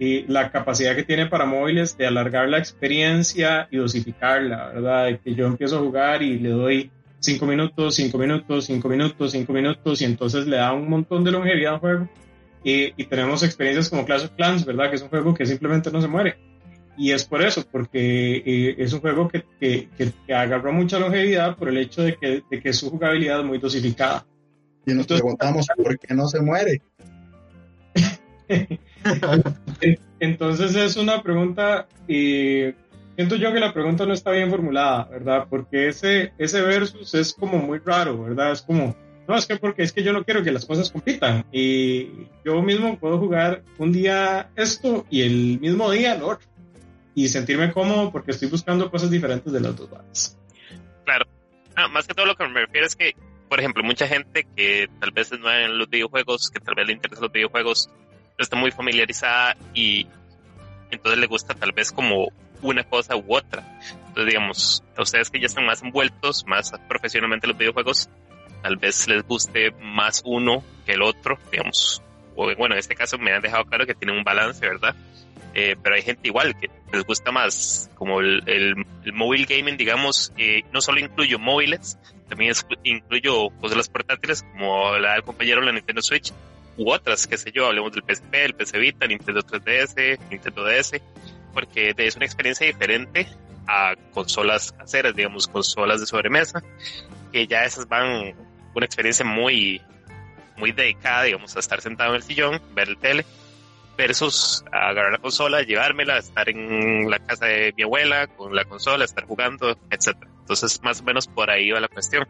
eh, 0.00 0.24
la 0.26 0.50
capacidad 0.50 0.96
que 0.96 1.02
tiene 1.02 1.26
para 1.26 1.44
móviles 1.44 1.96
de 1.96 2.06
alargar 2.06 2.48
la 2.48 2.58
experiencia 2.58 3.68
y 3.70 3.76
dosificarla, 3.76 4.68
¿verdad? 4.68 5.04
De 5.06 5.18
que 5.18 5.34
yo 5.34 5.46
empiezo 5.46 5.76
a 5.76 5.80
jugar 5.80 6.22
y 6.22 6.38
le 6.38 6.48
doy 6.48 6.90
cinco 7.20 7.46
minutos, 7.46 7.96
cinco 7.96 8.16
minutos, 8.16 8.64
cinco 8.64 8.88
minutos, 8.88 9.32
cinco 9.32 9.52
minutos, 9.52 10.00
y 10.00 10.04
entonces 10.06 10.46
le 10.46 10.56
da 10.56 10.72
un 10.72 10.88
montón 10.88 11.22
de 11.22 11.32
longevidad 11.32 11.74
al 11.74 11.80
juego. 11.80 12.08
Eh, 12.64 12.92
y 12.96 13.04
tenemos 13.04 13.42
experiencias 13.42 13.88
como 13.88 14.04
Clash 14.04 14.24
of 14.24 14.30
Clans, 14.36 14.64
¿verdad? 14.64 14.88
Que 14.88 14.96
es 14.96 15.02
un 15.02 15.08
juego 15.08 15.34
que 15.34 15.46
simplemente 15.46 15.90
no 15.90 16.00
se 16.00 16.08
muere. 16.08 16.36
Y 16.98 17.12
es 17.12 17.24
por 17.24 17.42
eso, 17.42 17.64
porque 17.70 18.42
eh, 18.44 18.74
es 18.76 18.92
un 18.92 19.00
juego 19.00 19.28
que, 19.28 19.44
que, 19.60 19.88
que, 19.96 20.34
agarró 20.34 20.72
mucha 20.72 20.98
longevidad 20.98 21.56
por 21.56 21.68
el 21.68 21.78
hecho 21.78 22.02
de 22.02 22.16
que, 22.16 22.42
de 22.50 22.60
que 22.60 22.72
su 22.72 22.90
jugabilidad 22.90 23.40
es 23.40 23.46
muy 23.46 23.58
dosificada. 23.58 24.26
Y 24.84 24.90
nos 24.90 25.02
Entonces- 25.02 25.22
preguntamos 25.22 25.66
por 25.76 25.98
qué 25.98 26.14
no 26.14 26.26
se 26.26 26.40
muere. 26.40 26.82
Entonces 30.20 30.74
es 30.74 30.96
una 30.96 31.22
pregunta, 31.22 31.86
y 32.08 32.64
siento 33.14 33.36
yo 33.36 33.52
que 33.52 33.60
la 33.60 33.72
pregunta 33.72 34.04
no 34.06 34.12
está 34.14 34.32
bien 34.32 34.50
formulada, 34.50 35.04
¿verdad? 35.04 35.46
Porque 35.48 35.88
ese, 35.88 36.32
ese 36.38 36.60
versus 36.62 37.14
es 37.14 37.32
como 37.32 37.58
muy 37.58 37.78
raro, 37.78 38.24
¿verdad? 38.24 38.52
Es 38.52 38.62
como, 38.62 38.96
no, 39.28 39.36
es 39.36 39.46
que 39.46 39.56
porque 39.56 39.82
es 39.82 39.92
que 39.92 40.02
yo 40.02 40.12
no 40.12 40.24
quiero 40.24 40.42
que 40.42 40.50
las 40.50 40.64
cosas 40.66 40.90
compitan. 40.90 41.44
Y 41.52 42.08
yo 42.44 42.60
mismo 42.62 42.98
puedo 42.98 43.18
jugar 43.18 43.62
un 43.78 43.92
día 43.92 44.50
esto 44.56 45.06
y 45.10 45.22
el 45.22 45.60
mismo 45.60 45.90
día 45.90 46.16
lo 46.16 46.28
otro. 46.28 46.48
Y 47.18 47.26
sentirme 47.26 47.72
cómodo 47.72 48.12
porque 48.12 48.30
estoy 48.30 48.48
buscando 48.48 48.88
cosas 48.92 49.10
diferentes 49.10 49.52
de 49.52 49.60
las 49.60 49.74
dos 49.74 49.90
bandas. 49.90 50.38
Ah, 51.74 51.88
más 51.88 52.06
que 52.06 52.14
todo 52.14 52.26
lo 52.26 52.36
que 52.36 52.46
me 52.46 52.60
refiero 52.60 52.86
es 52.86 52.94
que, 52.94 53.16
por 53.48 53.58
ejemplo, 53.58 53.82
mucha 53.82 54.06
gente 54.06 54.46
que 54.54 54.88
tal 55.00 55.10
vez 55.10 55.32
nueva 55.32 55.62
en 55.62 55.78
los 55.78 55.90
videojuegos, 55.90 56.48
que 56.48 56.60
tal 56.60 56.76
vez 56.76 56.86
le 56.86 56.92
interesan 56.92 57.24
los 57.24 57.32
videojuegos, 57.32 57.88
no 57.88 58.36
está 58.38 58.54
muy 58.54 58.70
familiarizada 58.70 59.56
y 59.74 60.06
entonces 60.92 61.18
le 61.18 61.26
gusta 61.26 61.54
tal 61.54 61.72
vez 61.72 61.90
como 61.90 62.28
una 62.62 62.84
cosa 62.84 63.16
u 63.16 63.34
otra. 63.34 63.64
Entonces, 64.06 64.26
digamos, 64.26 64.84
a 64.96 65.02
ustedes 65.02 65.28
que 65.28 65.40
ya 65.40 65.46
están 65.46 65.66
más 65.66 65.82
envueltos, 65.82 66.46
más 66.46 66.70
profesionalmente 66.88 67.46
en 67.46 67.50
los 67.50 67.58
videojuegos, 67.58 68.08
tal 68.62 68.76
vez 68.76 69.08
les 69.08 69.24
guste 69.24 69.72
más 69.80 70.22
uno 70.24 70.62
que 70.86 70.92
el 70.92 71.02
otro, 71.02 71.36
digamos. 71.50 72.00
O 72.36 72.44
bueno, 72.54 72.76
en 72.76 72.78
este 72.78 72.94
caso 72.94 73.18
me 73.18 73.32
han 73.32 73.42
dejado 73.42 73.64
claro 73.64 73.86
que 73.86 73.94
tienen 73.96 74.18
un 74.18 74.22
balance, 74.22 74.64
¿verdad? 74.64 74.94
Eh, 75.54 75.76
pero 75.82 75.94
hay 75.96 76.02
gente 76.02 76.28
igual 76.28 76.58
que 76.58 76.70
les 76.92 77.04
gusta 77.04 77.32
más, 77.32 77.90
como 77.94 78.20
el, 78.20 78.42
el, 78.46 79.12
mobile 79.12 79.46
gaming, 79.46 79.76
digamos, 79.76 80.32
eh, 80.36 80.62
no 80.72 80.80
solo 80.80 81.00
incluyo 81.00 81.38
móviles, 81.38 81.98
también 82.28 82.54
incluyo 82.84 83.48
cosas 83.60 83.88
portátiles 83.88 84.42
como 84.42 84.96
la 84.98 85.14
del 85.14 85.22
compañero 85.22 85.62
la 85.62 85.72
Nintendo 85.72 86.02
Switch 86.02 86.32
u 86.76 86.90
otras, 86.92 87.26
qué 87.26 87.36
sé 87.36 87.50
yo, 87.50 87.66
hablemos 87.66 87.92
del 87.92 88.04
PSP, 88.04 88.34
el 88.34 88.54
PC 88.54 88.78
Vita, 88.78 89.06
Nintendo 89.06 89.40
3DS, 89.40 90.18
Nintendo 90.30 90.64
DS, 90.64 91.00
porque 91.52 91.94
es 91.96 92.16
una 92.16 92.26
experiencia 92.26 92.66
diferente 92.66 93.26
a 93.66 93.94
consolas 94.12 94.72
caseras, 94.72 95.14
digamos, 95.14 95.48
consolas 95.48 96.00
de 96.00 96.06
sobremesa, 96.06 96.62
que 97.32 97.46
ya 97.46 97.64
esas 97.64 97.88
van 97.88 98.34
una 98.74 98.86
experiencia 98.86 99.24
muy, 99.24 99.82
muy 100.56 100.72
dedicada, 100.72 101.24
digamos, 101.24 101.56
a 101.56 101.60
estar 101.60 101.80
sentado 101.80 102.10
en 102.10 102.16
el 102.16 102.22
sillón, 102.22 102.62
ver 102.74 102.88
el 102.88 102.98
tele, 102.98 103.24
versus 103.98 104.64
agarrar 104.70 105.12
la 105.12 105.18
consola, 105.18 105.62
llevármela, 105.62 106.18
estar 106.18 106.48
en 106.48 107.10
la 107.10 107.18
casa 107.18 107.46
de 107.46 107.74
mi 107.76 107.82
abuela 107.82 108.28
con 108.28 108.54
la 108.54 108.64
consola, 108.64 109.04
estar 109.04 109.26
jugando, 109.26 109.76
etcétera. 109.90 110.30
Entonces, 110.40 110.80
más 110.82 111.00
o 111.00 111.04
menos 111.04 111.26
por 111.26 111.50
ahí 111.50 111.70
va 111.72 111.80
la 111.80 111.88
cuestión. 111.88 112.26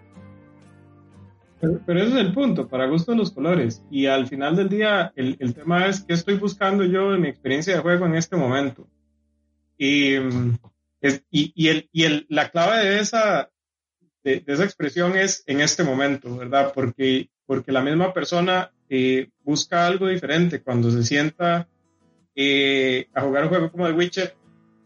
Pero, 1.61 2.01
ese 2.01 2.09
es 2.09 2.15
el 2.15 2.33
punto, 2.33 2.69
para 2.69 2.87
gusto 2.87 3.13
de 3.13 3.19
los 3.19 3.33
colores. 3.33 3.83
Y 3.91 4.07
al 4.07 4.27
final 4.29 4.57
del 4.57 4.69
día, 4.71 5.13
el, 5.15 5.37
el 5.41 5.55
tema 5.55 5.87
es 5.87 6.01
qué 6.01 6.15
estoy 6.15 6.37
buscando 6.37 6.85
yo 6.85 7.15
en 7.15 7.21
mi 7.21 7.29
experiencia 7.29 7.75
de 7.75 7.81
juego 7.83 8.07
en 8.07 8.15
este 8.15 8.37
momento. 8.37 8.89
Y, 9.77 10.17
y, 10.17 10.23
y, 11.31 11.69
el, 11.69 11.89
y 11.93 12.05
el, 12.05 12.27
la 12.31 12.49
clave 12.49 12.85
de 12.85 13.01
esa, 13.01 13.51
de, 14.25 14.43
esa 14.47 14.65
expresión 14.65 15.17
es 15.17 15.45
en 15.47 15.61
este 15.61 15.85
momento, 15.85 16.35
¿verdad? 16.35 16.73
Porque, 16.75 17.29
porque 17.45 17.73
la 17.73 17.83
misma 17.83 18.15
persona 18.15 18.73
eh, 18.91 19.29
busca 19.45 19.87
algo 19.87 20.09
diferente 20.09 20.63
cuando 20.63 20.91
se 20.91 21.03
sienta 21.03 21.69
eh, 22.35 23.07
a 23.15 23.21
jugar 23.23 23.45
un 23.45 23.49
juego 23.51 23.71
como 23.71 23.87
The 23.87 23.93
Witcher 23.93 24.35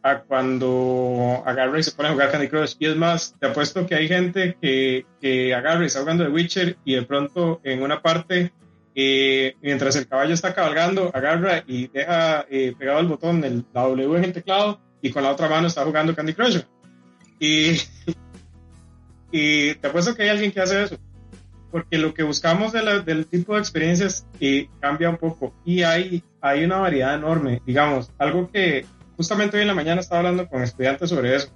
a 0.02 0.20
cuando 0.22 1.42
agarra 1.46 1.78
y 1.78 1.82
se 1.82 1.92
pone 1.92 2.08
a 2.08 2.12
jugar 2.12 2.32
Candy 2.32 2.48
Crush. 2.48 2.74
Y 2.78 2.86
es 2.86 2.96
más, 2.96 3.36
te 3.38 3.46
apuesto 3.46 3.86
que 3.86 3.94
hay 3.94 4.08
gente 4.08 4.56
que, 4.60 5.54
agarra 5.54 5.84
y 5.84 5.86
está 5.86 6.00
jugando 6.00 6.24
The 6.24 6.30
Witcher 6.30 6.76
y 6.84 6.94
de 6.94 7.02
pronto 7.02 7.60
en 7.62 7.82
una 7.82 8.02
parte, 8.02 8.52
eh, 8.94 9.54
mientras 9.62 9.94
el 9.94 10.08
caballo 10.08 10.34
está 10.34 10.54
cabalgando, 10.54 11.10
agarra 11.14 11.62
y 11.66 11.86
deja 11.86 12.46
pegado 12.78 12.98
el 12.98 13.06
botón, 13.06 13.44
el, 13.44 13.64
la 13.72 13.82
W 13.82 14.16
en 14.16 14.24
el 14.24 14.32
teclado 14.32 14.80
y 15.00 15.10
con 15.10 15.22
la 15.22 15.30
otra 15.30 15.48
mano 15.48 15.68
está 15.68 15.84
jugando 15.84 16.16
Candy 16.16 16.34
Crush. 16.34 16.60
Y, 17.38 17.76
y 19.30 19.74
te 19.74 19.86
apuesto 19.86 20.16
que 20.16 20.24
hay 20.24 20.30
alguien 20.30 20.50
que 20.50 20.60
hace 20.60 20.82
eso 20.82 20.98
porque 21.72 21.96
lo 21.96 22.12
que 22.12 22.22
buscamos 22.22 22.72
del 22.72 23.26
tipo 23.26 23.54
de 23.54 23.60
experiencias 23.60 24.26
eh, 24.38 24.68
cambia 24.78 25.08
un 25.08 25.16
poco 25.16 25.54
y 25.64 25.82
hay, 25.82 26.22
hay 26.42 26.64
una 26.64 26.76
variedad 26.76 27.14
enorme. 27.14 27.62
Digamos, 27.66 28.12
algo 28.18 28.50
que 28.52 28.84
justamente 29.16 29.56
hoy 29.56 29.62
en 29.62 29.68
la 29.68 29.74
mañana 29.74 30.02
estaba 30.02 30.18
hablando 30.18 30.46
con 30.46 30.62
estudiantes 30.62 31.08
sobre 31.08 31.34
eso, 31.34 31.48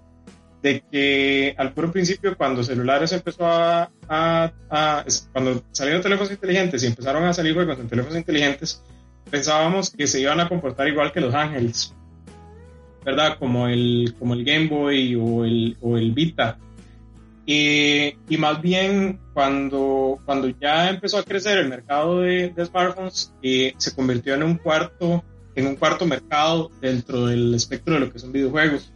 de 0.62 0.82
que 0.90 1.54
al 1.58 1.74
puro 1.74 1.92
principio 1.92 2.34
cuando 2.34 2.64
celulares 2.64 3.12
empezó 3.12 3.46
a, 3.46 3.90
a, 4.08 5.04
cuando 5.32 5.62
salieron 5.70 6.02
teléfonos 6.02 6.32
inteligentes 6.32 6.82
y 6.82 6.86
empezaron 6.86 7.24
a 7.24 7.34
salir 7.34 7.52
juegos 7.52 7.78
en 7.78 7.88
teléfonos 7.88 8.16
inteligentes, 8.16 8.82
pensábamos 9.30 9.90
que 9.90 10.06
se 10.06 10.20
iban 10.20 10.40
a 10.40 10.48
comportar 10.48 10.88
igual 10.88 11.12
que 11.12 11.20
los 11.20 11.34
ángeles, 11.34 11.94
¿verdad? 13.04 13.36
Como 13.38 13.68
el, 13.68 14.14
como 14.18 14.32
el 14.32 14.44
Game 14.44 14.68
Boy 14.68 15.14
o 15.14 15.44
el, 15.44 15.76
o 15.82 15.98
el 15.98 16.12
Vita 16.12 16.58
y, 17.46 18.16
y, 18.28 18.36
más 18.38 18.60
bien 18.60 19.20
cuando, 19.32 20.18
cuando 20.24 20.48
ya 20.48 20.90
empezó 20.90 21.18
a 21.18 21.22
crecer 21.22 21.58
el 21.58 21.68
mercado 21.68 22.20
de, 22.20 22.52
smartphones, 22.64 23.32
eh, 23.40 23.72
se 23.78 23.94
convirtió 23.94 24.34
en 24.34 24.42
un 24.42 24.56
cuarto 24.56 25.24
en 25.56 25.66
un 25.66 25.76
cuarto 25.76 26.06
mercado 26.06 26.70
dentro 26.80 27.26
del 27.26 27.54
espectro 27.54 27.94
de 27.94 28.00
lo 28.00 28.12
que 28.12 28.18
son 28.18 28.30
videojuegos. 28.30 28.92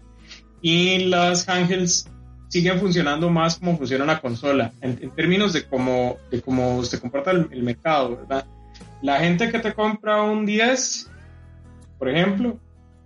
Y 0.61 1.07
las 1.07 1.49
handhelds 1.49 2.07
siguen 2.49 2.79
funcionando 2.79 3.31
más 3.31 3.57
como 3.59 3.79
funciona 3.79 4.05
una 4.05 4.21
consola, 4.21 4.73
en, 4.83 5.11
términos 5.11 5.53
de 5.53 5.65
cómo, 5.65 6.19
de 6.31 6.43
cómo 6.43 6.85
se 6.85 7.01
comporta 7.01 7.31
el, 7.31 7.63
mercado, 7.63 8.17
¿verdad? 8.17 8.45
La 9.01 9.21
gente 9.21 9.51
que 9.51 9.59
te 9.59 9.73
compra 9.73 10.23
un 10.23 10.45
10, 10.45 11.11
por 11.99 12.11
ejemplo, 12.11 12.59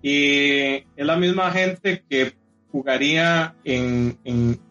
eh, 0.03 0.85
es 0.97 1.07
la 1.07 1.17
misma 1.17 1.51
gente 1.53 2.03
que 2.09 2.35
jugaría 2.75 3.55
en, 3.63 4.19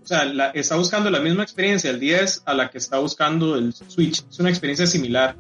o 0.03 0.05
sea, 0.05 0.51
está 0.53 0.75
buscando 0.75 1.09
la 1.09 1.21
misma 1.21 1.43
experiencia 1.43 1.89
el 1.89 2.01
10 2.01 2.43
a 2.45 2.53
la 2.53 2.69
que 2.69 2.77
está 2.77 2.97
buscando 2.97 3.55
el 3.55 3.71
Switch. 3.71 4.25
Es 4.29 4.39
una 4.41 4.49
experiencia 4.49 4.85
similar 4.85 5.37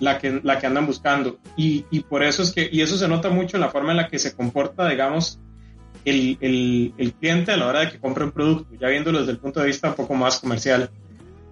la 0.00 0.18
que, 0.18 0.40
la 0.42 0.58
que 0.58 0.66
andan 0.66 0.86
buscando. 0.86 1.38
Y, 1.56 1.84
y 1.92 2.00
por 2.00 2.24
eso 2.24 2.42
es 2.42 2.50
que, 2.50 2.68
y 2.72 2.80
eso 2.80 2.98
se 2.98 3.06
nota 3.06 3.30
mucho 3.30 3.56
en 3.56 3.60
la 3.60 3.68
forma 3.68 3.92
en 3.92 3.98
la 3.98 4.08
que 4.08 4.18
se 4.18 4.34
comporta, 4.34 4.88
digamos, 4.88 5.38
el, 6.04 6.36
el, 6.40 6.94
el 6.98 7.12
cliente 7.12 7.52
a 7.52 7.56
la 7.56 7.68
hora 7.68 7.80
de 7.80 7.92
que 7.92 8.00
compra 8.00 8.24
un 8.24 8.32
producto, 8.32 8.74
ya 8.74 8.88
viéndolo 8.88 9.20
desde 9.20 9.30
el 9.30 9.38
punto 9.38 9.60
de 9.60 9.66
vista 9.66 9.90
un 9.90 9.94
poco 9.94 10.14
más 10.14 10.40
comercial 10.40 10.90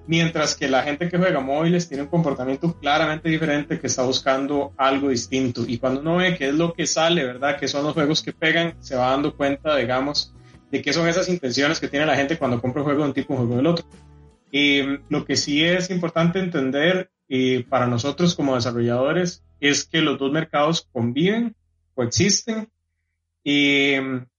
mientras 0.06 0.56
que 0.56 0.68
la 0.68 0.82
gente 0.82 1.08
que 1.08 1.18
juega 1.18 1.40
móviles 1.40 1.88
tiene 1.88 2.04
un 2.04 2.08
comportamiento 2.08 2.78
claramente 2.78 3.28
diferente 3.28 3.78
que 3.78 3.86
está 3.86 4.02
buscando 4.02 4.72
algo 4.76 5.08
distinto. 5.08 5.64
Y 5.66 5.78
cuando 5.78 6.00
uno 6.00 6.16
ve 6.16 6.36
qué 6.36 6.48
es 6.48 6.54
lo 6.54 6.72
que 6.72 6.86
sale, 6.86 7.24
¿verdad? 7.24 7.58
Que 7.58 7.68
son 7.68 7.84
los 7.84 7.94
juegos 7.94 8.22
que 8.22 8.32
pegan, 8.32 8.74
se 8.80 8.96
va 8.96 9.10
dando 9.10 9.36
cuenta, 9.36 9.76
digamos, 9.76 10.34
de 10.70 10.82
qué 10.82 10.92
son 10.92 11.08
esas 11.08 11.28
intenciones 11.28 11.78
que 11.78 11.88
tiene 11.88 12.06
la 12.06 12.16
gente 12.16 12.38
cuando 12.38 12.60
compra 12.60 12.82
un 12.82 12.86
juego 12.86 13.02
de 13.02 13.08
un 13.08 13.14
tipo, 13.14 13.34
un 13.34 13.40
juego 13.40 13.56
del 13.56 13.66
otro. 13.66 13.86
Y 14.50 14.82
lo 15.08 15.24
que 15.24 15.36
sí 15.36 15.64
es 15.64 15.90
importante 15.90 16.38
entender 16.38 17.10
eh, 17.28 17.64
para 17.68 17.86
nosotros 17.86 18.34
como 18.34 18.54
desarrolladores 18.54 19.44
es 19.60 19.84
que 19.84 20.02
los 20.02 20.18
dos 20.18 20.32
mercados 20.32 20.88
conviven, 20.92 21.54
coexisten 21.94 22.68
y, 23.44 23.94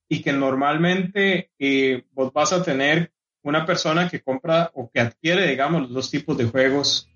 y 0.09 0.22
que 0.22 0.34
normalmente 0.34 1.51
eh, 1.57 2.03
vos 2.11 2.34
vas 2.34 2.51
a 2.51 2.61
tener 2.61 3.12
una 3.44 3.66
persona 3.66 4.10
que 4.10 4.22
compra 4.22 4.72
o 4.74 4.89
que 4.91 5.00
adquiere, 5.00 5.48
digamos, 5.48 5.84
los 5.84 5.94
dos 5.94 6.12
tipos 6.12 6.38
de 6.38 6.46
juegos 6.46 7.10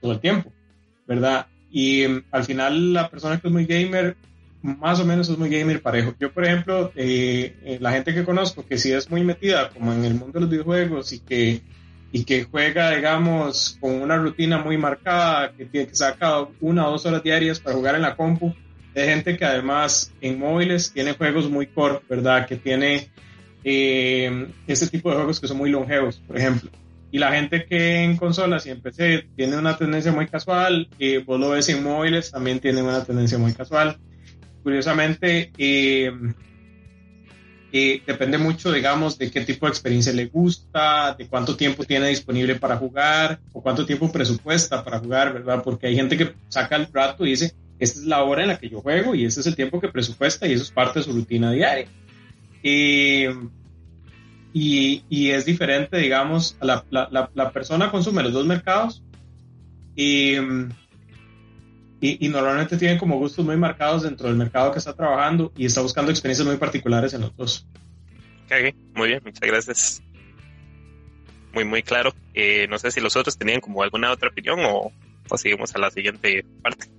todo 0.00 0.12
el 0.12 0.20
tiempo, 0.20 0.52
¿verdad? 1.06 1.46
Y 1.70 2.06
mm, 2.06 2.24
al 2.30 2.44
final 2.44 2.92
la 2.92 3.10
persona 3.10 3.40
que 3.40 3.48
es 3.48 3.52
muy 3.52 3.66
gamer, 3.66 4.16
más 4.62 5.00
o 5.00 5.04
menos 5.04 5.28
es 5.28 5.36
muy 5.36 5.50
gamer 5.50 5.82
parejo. 5.82 6.14
Yo, 6.18 6.32
por 6.32 6.44
ejemplo, 6.44 6.92
eh, 6.94 7.56
eh, 7.64 7.78
la 7.80 7.92
gente 7.92 8.14
que 8.14 8.24
conozco 8.24 8.66
que 8.66 8.78
sí 8.78 8.92
es 8.92 9.10
muy 9.10 9.24
metida 9.24 9.70
como 9.70 9.92
en 9.92 10.04
el 10.04 10.14
mundo 10.14 10.34
de 10.34 10.40
los 10.40 10.50
videojuegos 10.50 11.12
y 11.12 11.18
que, 11.18 11.60
y 12.12 12.24
que 12.24 12.44
juega, 12.44 12.92
digamos, 12.92 13.76
con 13.80 14.00
una 14.00 14.16
rutina 14.16 14.58
muy 14.58 14.78
marcada, 14.78 15.52
que 15.52 15.66
tiene 15.66 15.88
que 15.88 15.96
sacar 15.96 16.46
una 16.60 16.86
o 16.88 16.92
dos 16.92 17.04
horas 17.06 17.22
diarias 17.22 17.60
para 17.60 17.76
jugar 17.76 17.96
en 17.96 18.02
la 18.02 18.16
compu, 18.16 18.54
de 18.94 19.04
gente 19.06 19.36
que 19.36 19.44
además 19.44 20.12
en 20.20 20.38
móviles 20.38 20.92
tiene 20.92 21.14
juegos 21.14 21.50
muy 21.50 21.66
core, 21.66 22.00
¿verdad? 22.08 22.46
Que 22.46 22.56
tiene 22.56 23.10
eh, 23.64 24.48
este 24.66 24.86
tipo 24.86 25.10
de 25.10 25.16
juegos 25.16 25.40
que 25.40 25.48
son 25.48 25.56
muy 25.56 25.70
longevos, 25.70 26.18
por 26.26 26.36
ejemplo. 26.36 26.70
Y 27.10 27.18
la 27.18 27.32
gente 27.32 27.64
que 27.64 28.02
en 28.02 28.16
consolas 28.16 28.66
y 28.66 28.70
en 28.70 28.80
PC 28.80 29.28
tiene 29.36 29.56
una 29.56 29.76
tendencia 29.76 30.10
muy 30.10 30.26
casual, 30.26 30.88
eh, 30.98 31.22
vos 31.24 31.38
lo 31.38 31.50
ves 31.50 31.68
en 31.68 31.82
móviles, 31.82 32.32
también 32.32 32.58
tiene 32.58 32.82
una 32.82 33.04
tendencia 33.04 33.38
muy 33.38 33.52
casual. 33.52 33.98
Curiosamente, 34.64 35.52
eh, 35.56 36.12
eh, 37.76 38.02
depende 38.06 38.38
mucho, 38.38 38.72
digamos, 38.72 39.18
de 39.18 39.30
qué 39.30 39.40
tipo 39.40 39.66
de 39.66 39.70
experiencia 39.70 40.12
le 40.12 40.26
gusta, 40.26 41.14
de 41.18 41.28
cuánto 41.28 41.56
tiempo 41.56 41.84
tiene 41.84 42.08
disponible 42.08 42.54
para 42.54 42.76
jugar 42.76 43.40
o 43.52 43.62
cuánto 43.62 43.84
tiempo 43.84 44.12
presupuesta 44.12 44.84
para 44.84 45.00
jugar, 45.00 45.32
¿verdad? 45.32 45.60
Porque 45.62 45.88
hay 45.88 45.96
gente 45.96 46.16
que 46.16 46.34
saca 46.48 46.76
el 46.76 46.86
rato 46.92 47.26
y 47.26 47.30
dice, 47.30 47.52
esta 47.80 47.98
es 47.98 48.06
la 48.06 48.22
hora 48.22 48.42
en 48.42 48.48
la 48.48 48.58
que 48.58 48.68
yo 48.68 48.80
juego 48.80 49.14
y 49.14 49.24
este 49.24 49.40
es 49.40 49.46
el 49.48 49.56
tiempo 49.56 49.80
que 49.80 49.88
presupuesta 49.88 50.46
y 50.46 50.52
eso 50.52 50.62
es 50.62 50.70
parte 50.70 51.00
de 51.00 51.04
su 51.04 51.12
rutina 51.12 51.50
diaria. 51.50 51.86
Eh, 52.66 53.32
y, 54.54 55.04
y, 55.10 55.30
es 55.30 55.44
diferente, 55.44 55.98
digamos, 55.98 56.56
la, 56.62 56.84
la, 56.90 57.30
la, 57.34 57.52
persona 57.52 57.90
consume 57.90 58.22
los 58.22 58.32
dos 58.32 58.46
mercados 58.46 59.02
y, 59.94 60.36
y, 62.00 62.28
normalmente 62.28 62.78
tiene 62.78 62.96
como 62.96 63.18
gustos 63.18 63.44
muy 63.44 63.56
marcados 63.56 64.04
dentro 64.04 64.28
del 64.28 64.36
mercado 64.36 64.72
que 64.72 64.78
está 64.78 64.94
trabajando 64.94 65.52
y 65.56 65.66
está 65.66 65.82
buscando 65.82 66.10
experiencias 66.10 66.46
muy 66.46 66.56
particulares 66.56 67.12
en 67.12 67.22
los 67.22 67.36
dos. 67.36 67.66
Okay, 68.46 68.74
muy 68.94 69.08
bien, 69.08 69.20
muchas 69.24 69.46
gracias. 69.46 70.02
Muy, 71.52 71.64
muy 71.64 71.82
claro. 71.82 72.14
Eh, 72.32 72.66
no 72.70 72.78
sé 72.78 72.90
si 72.90 73.00
los 73.00 73.16
otros 73.16 73.36
tenían 73.36 73.60
como 73.60 73.82
alguna 73.82 74.10
otra 74.10 74.30
opinión 74.30 74.60
o, 74.64 74.90
o 75.28 75.36
seguimos 75.36 75.74
a 75.74 75.78
la 75.78 75.90
siguiente 75.90 76.46
parte. 76.62 76.93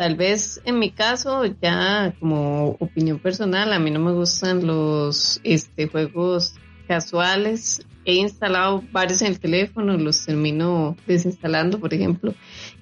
Tal 0.00 0.16
vez 0.16 0.62
en 0.64 0.78
mi 0.78 0.92
caso, 0.92 1.44
ya 1.44 2.14
como 2.18 2.70
opinión 2.80 3.18
personal, 3.18 3.70
a 3.70 3.78
mí 3.78 3.90
no 3.90 4.00
me 4.00 4.12
gustan 4.12 4.66
los 4.66 5.42
este, 5.44 5.88
juegos 5.88 6.54
casuales 6.88 7.84
he 8.06 8.14
instalado 8.14 8.82
varios 8.92 9.20
en 9.20 9.28
el 9.28 9.40
teléfono, 9.40 9.98
los 9.98 10.24
termino 10.24 10.96
desinstalando, 11.06 11.78
por 11.78 11.92
ejemplo. 11.92 12.34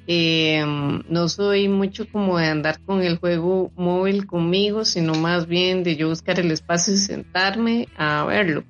Eh, 0.07 0.65
no 1.09 1.29
soy 1.29 1.69
mucho 1.69 2.07
como 2.09 2.39
de 2.39 2.47
andar 2.47 2.81
con 2.87 3.03
el 3.03 3.19
juego 3.19 3.73
móvil 3.75 4.27
conmigo, 4.27 4.85
sino 4.85 5.15
más 5.15 5.47
bien 5.49 5.83
de 5.83 5.97
yo 5.97 6.09
buscar 6.09 6.39
el 6.39 6.53
espacio 6.53 6.95
y 6.95 6.99
sentarme 6.99 7.89
a 7.97 8.25
verlo. 8.27 8.63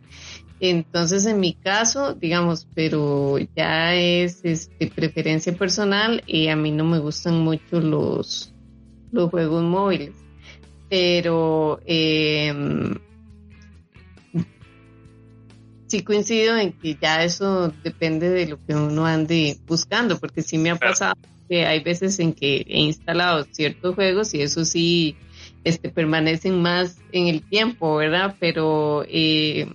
Entonces, 0.61 1.24
en 1.26 1.40
mi 1.40 1.54
caso, 1.54 2.14
digamos, 2.14 2.66
pero 2.74 3.38
ya 3.56 3.94
es 3.94 4.40
este, 4.42 4.88
preferencia 4.88 5.52
personal 5.52 6.22
y 6.26 6.48
a 6.48 6.56
mí 6.56 6.72
no 6.72 6.84
me 6.84 6.98
gustan 6.98 7.40
mucho 7.40 7.80
los, 7.80 8.52
los 9.12 9.30
juegos 9.30 9.62
móviles. 9.62 10.14
Pero 10.88 11.80
eh, 11.86 12.52
sí 15.88 16.02
coincido 16.02 16.56
en 16.56 16.72
que 16.72 16.96
ya 17.00 17.24
eso 17.24 17.72
depende 17.82 18.28
de 18.30 18.46
lo 18.46 18.59
que 18.64 18.74
uno 18.74 19.06
ande 19.06 19.59
buscando, 19.66 20.18
porque 20.18 20.42
sí 20.42 20.59
me 20.59 20.70
ha 20.70 20.76
pasado 20.76 21.14
que 21.48 21.64
hay 21.64 21.80
veces 21.80 22.18
en 22.18 22.34
que 22.34 22.66
he 22.68 22.80
instalado 22.80 23.46
ciertos 23.50 23.94
juegos 23.94 24.34
y 24.34 24.42
eso 24.42 24.64
sí 24.64 25.16
este, 25.64 25.88
permanecen 25.88 26.61
más 26.61 26.98
en 27.11 27.28
el 27.28 27.42
tiempo, 27.42 27.96
¿verdad? 27.96 28.36
Pero 28.38 29.04
eh, 29.09 29.66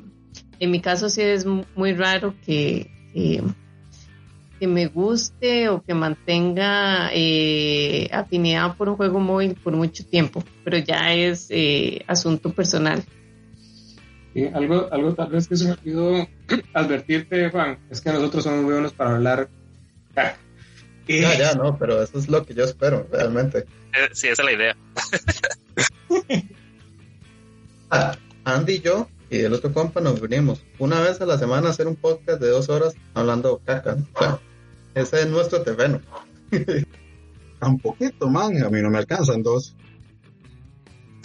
en 0.64 0.72
mi 0.72 0.82
caso 0.82 1.10
sí 1.10 1.22
es 1.22 1.46
muy 1.46 1.94
raro 1.94 2.34
que, 2.46 2.90
que 4.60 4.68
me 4.68 4.88
guste 4.88 5.70
o 5.70 5.84
que 5.84 5.94
mantenga 5.94 7.10
eh, 7.14 8.10
afinidad 8.12 8.76
por 8.78 8.90
un 8.90 8.96
juego 8.96 9.20
móvil 9.20 9.56
por 9.56 9.74
mucho 9.74 10.06
tiempo, 10.06 10.44
pero 10.64 10.78
ya 10.78 11.14
es 11.14 11.48
eh, 11.50 12.04
asunto 12.08 12.52
personal 12.52 13.04
algo, 14.54 14.90
algo 14.92 15.14
tal 15.14 15.30
vez 15.30 15.48
que 15.48 15.56
se 15.56 15.66
me 15.66 15.72
olvidó 15.74 16.28
advertirte, 16.74 17.50
Juan, 17.50 17.78
es 17.90 18.02
que 18.02 18.12
nosotros 18.12 18.44
somos 18.44 18.64
muy 18.64 18.74
buenos 18.74 18.94
para 18.94 19.16
hablar. 19.16 19.50
Ya, 21.06 21.38
ya, 21.38 21.54
no, 21.54 21.78
pero 21.78 22.02
eso 22.02 22.18
es 22.18 22.30
lo 22.30 22.46
que 22.46 22.54
yo 22.54 22.64
espero, 22.64 23.06
realmente. 23.12 23.66
Eh, 23.92 24.10
sí, 24.14 24.30
esa 24.30 24.42
es 24.42 24.46
la 24.46 24.52
idea. 24.54 24.78
Ah, 27.96 28.18
Andy 28.46 28.76
y 28.76 28.80
yo 28.80 29.08
y 29.34 29.40
el 29.40 29.54
otro 29.54 29.74
compa 29.74 30.00
nos 30.00 30.22
unimos 30.22 30.64
una 30.78 31.02
vez 31.02 31.20
a 31.20 31.26
la 31.26 31.40
semana 31.40 31.68
a 31.68 31.72
hacer 31.72 31.88
un 31.88 31.96
podcast 31.96 32.40
de 32.40 32.50
dos 32.50 32.70
horas 32.70 32.94
hablando 33.16 33.60
caca. 33.66 33.98
ese 34.94 35.22
es 35.22 35.28
nuestro 35.28 35.64
terreno. 35.64 36.02
Un 37.62 37.80
poquito, 37.80 38.30
man, 38.30 38.62
a 38.62 38.70
mí 38.70 38.82
no 38.82 38.92
me 38.92 39.00
alcanzan 39.00 39.42
dos. 39.42 39.76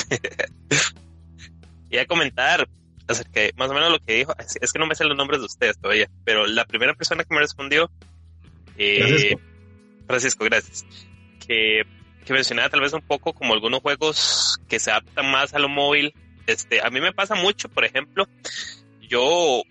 y 1.90 1.98
a 1.98 2.06
comentar, 2.06 2.66
acerca 3.09 3.40
de 3.40 3.52
más 3.56 3.70
o 3.70 3.74
menos 3.74 3.90
lo 3.90 3.98
que 3.98 4.14
dijo. 4.14 4.32
Es 4.61 4.72
que 4.72 4.78
no 4.78 4.86
me 4.86 4.94
sé 4.94 5.04
los 5.04 5.16
nombres 5.16 5.40
de 5.40 5.46
ustedes 5.46 5.78
todavía, 5.78 6.09
pero 6.24 6.46
la 6.46 6.64
primera 6.64 6.94
persona 6.94 7.24
que 7.24 7.34
me 7.34 7.40
respondió, 7.40 7.90
eh, 8.78 9.36
Francisco. 10.06 10.44
gracias, 10.44 10.86
que, 11.46 11.82
que 12.24 12.32
mencionaba 12.32 12.70
tal 12.70 12.80
vez 12.80 12.92
un 12.94 13.02
poco 13.02 13.34
como 13.34 13.52
algunos 13.52 13.80
juegos 13.80 14.61
que 14.68 14.78
se 14.78 14.92
adaptan 14.92 15.30
más 15.30 15.52
a 15.52 15.59
lo 15.59 15.68
móvil. 15.68 16.14
Este, 16.49 16.80
a 16.80 16.88
mí 16.90 17.01
me 17.01 17.12
pasa 17.12 17.34
mucho, 17.34 17.68
por 17.68 17.84
ejemplo, 17.84 18.26
yo, 19.03 19.62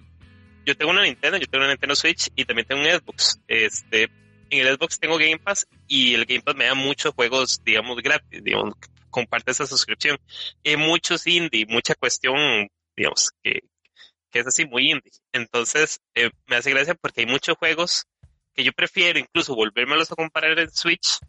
yo 0.65 0.78
tengo 0.78 0.91
una 0.91 1.03
Nintendo, 1.03 1.38
yo 1.38 1.47
tengo 1.47 1.63
una 1.63 1.73
Nintendo 1.73 1.95
Switch 1.95 2.30
y 2.36 2.45
también 2.45 2.67
tengo 2.67 2.82
un 2.82 2.88
Xbox. 2.88 3.39
Este, 3.47 4.03
en 4.49 4.67
el 4.67 4.75
Xbox 4.75 4.99
tengo 4.99 5.17
Game 5.17 5.39
Pass 5.39 5.67
y 5.88 6.13
el 6.13 6.25
Game 6.25 6.41
Pass 6.41 6.55
me 6.55 6.65
da 6.65 6.75
muchos 6.75 7.13
juegos, 7.13 7.61
digamos, 7.65 7.97
gratis, 8.01 8.43
digamos, 8.43 8.75
comparte 9.09 9.51
esa 9.51 9.65
suscripción. 9.65 10.19
Y 10.63 10.78
muchos 10.78 11.25
indie, 11.25 11.65
mucha 11.67 11.95
cuestión 11.95 12.69
digamos, 12.97 13.32
que, 13.43 13.61
que 14.30 14.39
es 14.39 14.47
así 14.47 14.65
muy 14.65 14.91
indie. 14.91 15.11
Entonces, 15.32 16.01
eh, 16.15 16.32
me 16.47 16.57
hace 16.57 16.71
gracia 16.71 16.95
porque 16.95 17.21
hay 17.21 17.28
muchos 17.28 17.55
juegos 17.57 18.05
que 18.53 18.63
yo 18.63 18.71
prefiero 18.73 19.19
incluso 19.19 19.55
volvérmelos 19.55 20.11
a 20.11 20.15
comparar 20.15 20.59
en 20.59 20.71
Switch 20.71 21.19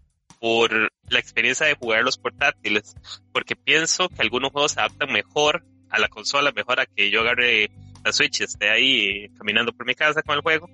por 0.40 0.90
la 1.08 1.18
experiencia 1.18 1.66
de 1.66 1.74
jugar 1.74 2.02
los 2.02 2.18
portátiles, 2.18 2.94
porque 3.32 3.56
pienso 3.56 4.08
que 4.08 4.22
algunos 4.22 4.52
juegos 4.52 4.72
se 4.72 4.80
adaptan 4.80 5.12
mejor 5.12 5.64
a 5.90 5.98
la 5.98 6.08
consola, 6.08 6.52
mejor 6.52 6.80
a 6.80 6.86
que 6.86 7.10
yo 7.10 7.20
agarre 7.20 7.70
la 8.04 8.12
Switch 8.12 8.40
y 8.40 8.44
esté 8.44 8.70
ahí 8.70 9.28
caminando 9.38 9.72
por 9.72 9.86
mi 9.86 9.94
casa 9.94 10.22
con 10.22 10.36
el 10.36 10.42
juego. 10.42 10.68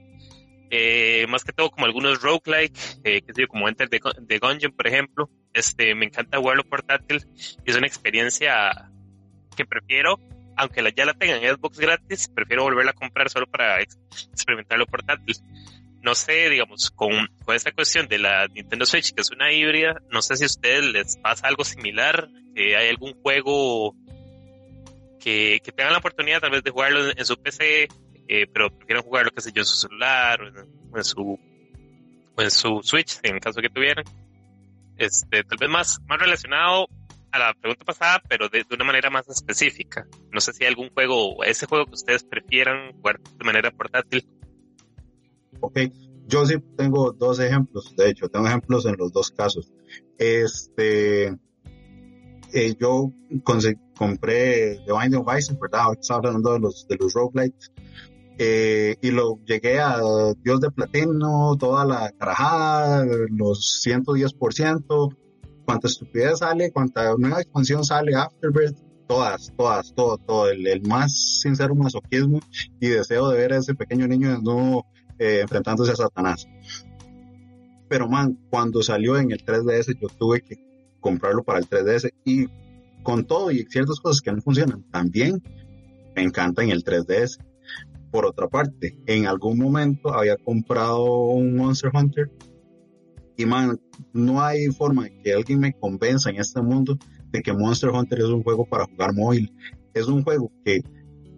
Eh, 0.70 1.26
más 1.28 1.44
que 1.44 1.52
todo 1.52 1.70
como 1.70 1.86
algunos 1.86 2.20
roguelike, 2.20 2.76
eh, 3.04 3.22
que 3.22 3.32
sé 3.32 3.46
como 3.46 3.68
Enter 3.68 3.88
the, 3.88 4.38
Gungeon, 4.38 4.72
por 4.72 4.86
ejemplo. 4.86 5.30
Este, 5.52 5.94
me 5.94 6.06
encanta 6.06 6.38
jugarlo 6.38 6.64
portátil 6.64 7.24
y 7.64 7.70
es 7.70 7.76
una 7.76 7.86
experiencia 7.86 8.90
que 9.56 9.64
prefiero 9.64 10.18
aunque 10.56 10.82
la, 10.82 10.90
ya 10.90 11.04
la 11.04 11.14
tengan 11.14 11.42
en 11.42 11.56
Xbox 11.56 11.78
gratis, 11.78 12.28
prefiero 12.28 12.62
volverla 12.62 12.92
a 12.92 12.94
comprar 12.94 13.28
solo 13.30 13.46
para 13.46 13.80
experimentarlo 13.80 14.86
portátil. 14.86 15.36
No 16.04 16.14
sé, 16.14 16.50
digamos, 16.50 16.90
con, 16.90 17.10
con 17.44 17.56
esta 17.56 17.72
cuestión 17.72 18.06
de 18.08 18.18
la 18.18 18.46
Nintendo 18.48 18.84
Switch, 18.84 19.14
que 19.14 19.22
es 19.22 19.30
una 19.30 19.50
híbrida, 19.50 20.02
no 20.10 20.20
sé 20.20 20.36
si 20.36 20.44
a 20.44 20.46
ustedes 20.46 20.84
les 20.84 21.16
pasa 21.16 21.48
algo 21.48 21.64
similar, 21.64 22.28
hay 22.54 22.88
algún 22.88 23.14
juego 23.22 23.96
que, 25.18 25.60
que 25.64 25.72
tengan 25.72 25.94
la 25.94 26.00
oportunidad 26.00 26.40
tal 26.40 26.50
vez 26.50 26.62
de 26.62 26.70
jugarlo 26.70 27.10
en, 27.10 27.24
su 27.24 27.40
PC, 27.40 27.88
eh, 28.28 28.46
pero 28.52 28.68
prefieren 28.68 29.02
jugarlo, 29.02 29.30
qué 29.30 29.40
sé 29.40 29.50
yo, 29.52 29.62
en 29.62 29.66
su 29.66 29.76
celular 29.76 30.42
o 30.42 30.98
en, 30.98 31.04
su, 31.04 31.40
en 32.36 32.50
su 32.50 32.82
Switch, 32.82 33.18
en 33.22 33.36
el 33.36 33.40
caso 33.40 33.62
que 33.62 33.70
tuvieran. 33.70 34.04
Este, 34.98 35.42
tal 35.42 35.56
vez 35.58 35.70
más, 35.70 35.98
más 36.06 36.20
relacionado 36.20 36.86
a 37.32 37.38
la 37.38 37.54
pregunta 37.54 37.86
pasada, 37.86 38.22
pero 38.28 38.50
de, 38.50 38.66
una 38.70 38.84
manera 38.84 39.08
más 39.08 39.26
específica. 39.28 40.06
No 40.30 40.40
sé 40.40 40.52
si 40.52 40.64
hay 40.64 40.68
algún 40.68 40.90
juego, 40.90 41.42
ese 41.44 41.64
juego 41.64 41.86
que 41.86 41.94
ustedes 41.94 42.24
prefieran 42.24 42.92
jugar 42.92 43.20
de 43.20 43.44
manera 43.44 43.70
portátil. 43.70 44.28
Ok, 45.66 45.78
yo 46.26 46.44
sí 46.44 46.56
tengo 46.76 47.12
dos 47.12 47.40
ejemplos, 47.40 47.94
de 47.96 48.10
hecho, 48.10 48.28
tengo 48.28 48.46
ejemplos 48.46 48.84
en 48.84 48.96
los 48.98 49.12
dos 49.12 49.30
casos. 49.30 49.72
Este, 50.18 51.28
eh, 52.52 52.74
yo 52.78 53.10
compré 53.96 54.78
The 54.86 54.92
Binding 54.92 55.20
of 55.20 55.38
Isaac, 55.38 55.58
¿verdad? 55.58 55.86
estaba 55.98 56.28
hablando 56.28 56.52
de 56.52 56.58
los, 56.60 56.86
de 56.86 56.96
los 56.96 57.14
roguelites. 57.14 57.72
Eh, 58.36 58.96
y 59.00 59.10
lo 59.10 59.38
llegué 59.46 59.80
a 59.80 60.00
Dios 60.42 60.60
de 60.60 60.70
Platino, 60.70 61.56
toda 61.58 61.86
la 61.86 62.12
carajada, 62.12 63.06
los 63.30 63.82
110%, 63.82 65.16
cuánta 65.64 65.86
estupidez 65.88 66.40
sale, 66.40 66.72
cuánta 66.72 67.14
nueva 67.16 67.40
expansión 67.40 67.84
sale, 67.84 68.14
Afterbirth, 68.16 68.76
todas, 69.06 69.50
todas, 69.56 69.94
todo, 69.94 70.18
todo, 70.18 70.50
el, 70.50 70.82
más 70.82 71.40
sincero 71.40 71.74
masoquismo 71.74 72.40
y 72.80 72.88
deseo 72.88 73.30
de 73.30 73.38
ver 73.38 73.54
a 73.54 73.58
ese 73.58 73.74
pequeño 73.74 74.06
niño 74.06 74.36
nuevo 74.42 74.86
eh, 75.18 75.40
enfrentándose 75.42 75.92
a 75.92 75.96
Satanás. 75.96 76.46
Pero 77.88 78.08
man, 78.08 78.38
cuando 78.50 78.82
salió 78.82 79.16
en 79.16 79.30
el 79.30 79.44
3DS 79.44 79.98
yo 80.00 80.08
tuve 80.08 80.40
que 80.40 80.56
comprarlo 81.00 81.42
para 81.44 81.58
el 81.58 81.68
3DS 81.68 82.12
y 82.24 82.46
con 83.02 83.26
todo 83.26 83.50
y 83.50 83.64
ciertas 83.64 84.00
cosas 84.00 84.22
que 84.22 84.32
no 84.32 84.40
funcionan 84.40 84.82
también 84.90 85.42
me 86.16 86.22
encanta 86.22 86.62
en 86.62 86.70
el 86.70 86.84
3DS. 86.84 87.38
Por 88.10 88.26
otra 88.26 88.48
parte, 88.48 88.96
en 89.06 89.26
algún 89.26 89.58
momento 89.58 90.14
había 90.14 90.36
comprado 90.36 91.04
un 91.04 91.56
Monster 91.56 91.90
Hunter 91.92 92.30
y 93.36 93.46
man, 93.46 93.80
no 94.12 94.42
hay 94.42 94.66
forma 94.68 95.04
de 95.04 95.18
que 95.22 95.32
alguien 95.32 95.58
me 95.58 95.72
convenza 95.72 96.30
en 96.30 96.36
este 96.36 96.62
mundo 96.62 96.96
de 97.32 97.42
que 97.42 97.52
Monster 97.52 97.90
Hunter 97.90 98.20
es 98.20 98.26
un 98.26 98.44
juego 98.44 98.64
para 98.64 98.86
jugar 98.86 99.12
móvil. 99.12 99.52
Es 99.92 100.06
un 100.06 100.22
juego 100.22 100.52
que, 100.64 100.82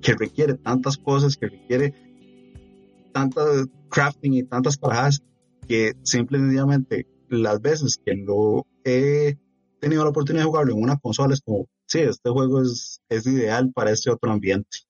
que 0.02 0.14
requiere 0.14 0.54
tantas 0.54 0.98
cosas, 0.98 1.36
que 1.36 1.48
requiere 1.48 1.94
tanta 3.16 3.40
crafting 3.88 4.34
y 4.34 4.42
tantas 4.42 4.76
cosas 4.76 5.22
que 5.66 5.94
simplemente 6.02 7.06
las 7.30 7.62
veces 7.62 7.98
que 8.04 8.14
lo 8.14 8.66
he 8.84 9.38
tenido 9.80 10.04
la 10.04 10.10
oportunidad 10.10 10.44
de 10.44 10.48
jugarlo 10.48 10.74
en 10.74 10.82
una 10.82 10.98
consola 10.98 11.32
es 11.32 11.40
como, 11.40 11.66
sí, 11.86 12.00
este 12.00 12.28
juego 12.28 12.60
es, 12.60 13.00
es 13.08 13.26
ideal 13.26 13.72
para 13.74 13.90
este 13.90 14.10
otro 14.10 14.30
ambiente. 14.30 14.80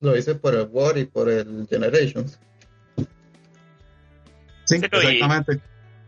Lo 0.00 0.16
hice 0.16 0.34
por 0.34 0.56
el 0.56 0.68
War 0.72 0.98
y 0.98 1.04
por 1.04 1.30
el 1.30 1.68
Generations. 1.70 2.40
Sí, 4.64 4.74
exactamente. 4.74 5.60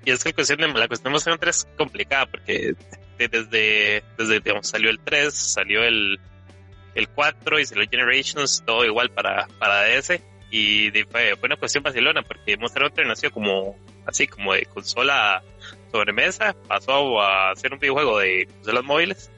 Y, 0.05 0.11
es 0.11 0.25
que 0.25 0.31
la 0.31 0.35
cuestión 0.35 0.61
de, 0.61 0.69
la 0.69 0.89
cuestión 0.89 1.15
de 1.15 1.39
3 1.39 1.57
es 1.57 1.69
complicada 1.77 2.27
porque 2.27 2.75
desde, 3.19 4.03
desde 4.19 4.41
digamos, 4.41 4.67
salió 4.67 4.91
el 4.91 4.99
3, 4.99 5.33
salió 5.33 5.85
el, 5.85 6.19
el 6.97 7.09
4 7.09 7.61
y 7.61 7.63
el 7.63 7.89
Generations, 7.89 8.63
todo 8.67 8.85
igual 8.85 9.11
para, 9.11 9.47
para 9.59 9.85
DS. 9.85 10.21
Y 10.51 10.91
fue, 11.11 11.35
una 11.43 11.57
cuestión 11.57 11.85
vacilona 11.85 12.23
porque 12.23 12.57
Monster 12.57 12.85
Hunter 12.85 13.07
nació 13.07 13.31
como 13.31 13.77
así, 14.07 14.27
como 14.27 14.55
de 14.55 14.65
consola 14.67 15.43
sobremesa, 15.93 16.55
pasó 16.67 17.21
a 17.21 17.55
ser 17.57 17.73
un 17.73 17.79
videojuego 17.79 18.19
de 18.19 18.47
consolas 18.47 18.85
móviles 18.85 19.31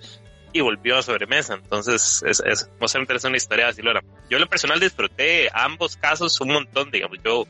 y 0.52 0.61
volvió 0.61 0.98
a 0.98 1.02
sobremesa. 1.02 1.54
Entonces, 1.54 2.22
es, 2.26 2.40
es, 2.40 2.70
Monster 2.78 3.00
Hunter 3.00 3.16
es 3.16 3.24
una 3.24 3.36
historia 3.36 3.66
vacilona. 3.66 4.00
Yo 4.30 4.36
en 4.36 4.42
lo 4.42 4.48
personal 4.48 4.78
disfruté 4.78 5.50
ambos 5.52 5.96
casos 5.96 6.40
un 6.40 6.52
montón, 6.52 6.90
digamos, 6.90 7.18
yo 7.24 7.46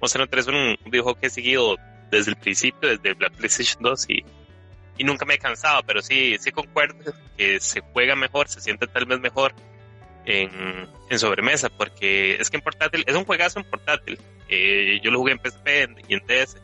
Monster 0.00 0.22
Hunter 0.22 0.38
es 0.38 0.46
un, 0.46 0.78
videojuego 0.86 1.18
que 1.18 1.26
he 1.26 1.30
seguido 1.30 1.76
desde 2.10 2.30
el 2.30 2.36
principio, 2.36 2.88
desde 2.88 3.18
la 3.18 3.30
PlayStation 3.30 3.82
2 3.82 4.10
y, 4.10 4.24
y 4.98 5.04
nunca 5.04 5.24
me 5.24 5.34
he 5.34 5.38
cansado, 5.38 5.82
pero 5.86 6.02
sí, 6.02 6.36
sí 6.38 6.50
concuerdo 6.50 7.12
que 7.36 7.60
se 7.60 7.80
juega 7.80 8.16
mejor, 8.16 8.48
se 8.48 8.60
siente 8.60 8.86
tal 8.88 9.06
vez 9.06 9.20
mejor 9.20 9.54
en, 10.26 10.88
en 11.08 11.18
sobremesa, 11.18 11.70
porque 11.70 12.34
es 12.34 12.50
que 12.50 12.56
en 12.56 12.62
portátil, 12.62 13.04
es 13.06 13.14
un 13.14 13.24
juegazo 13.24 13.60
en 13.60 13.64
portátil. 13.64 14.18
Eh, 14.48 15.00
yo 15.02 15.10
lo 15.10 15.18
jugué 15.18 15.32
en 15.32 15.38
PSP 15.38 15.68
y 16.08 16.14
en 16.14 16.26
DS, 16.26 16.60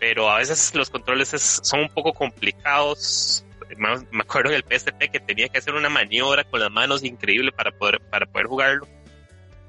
pero 0.00 0.28
a 0.28 0.38
veces 0.38 0.74
los 0.74 0.90
controles 0.90 1.28
son 1.28 1.80
un 1.80 1.88
poco 1.88 2.12
complicados. 2.12 3.46
Me 3.78 4.20
acuerdo 4.20 4.50
del 4.50 4.64
PSP 4.64 5.10
que 5.10 5.20
tenía 5.20 5.48
que 5.48 5.58
hacer 5.58 5.74
una 5.74 5.88
maniobra 5.88 6.44
con 6.44 6.60
las 6.60 6.70
manos 6.70 7.04
increíble 7.04 7.52
para 7.52 7.70
poder, 7.70 8.00
para 8.10 8.26
poder 8.26 8.46
jugarlo, 8.46 8.88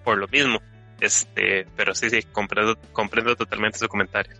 por 0.04 0.18
lo 0.18 0.28
mismo. 0.28 0.60
Este, 1.00 1.66
pero 1.76 1.94
sí, 1.94 2.10
sí, 2.10 2.24
comprendo, 2.24 2.78
comprendo 2.92 3.36
totalmente 3.36 3.78
su 3.78 3.88
comentario. 3.88 4.36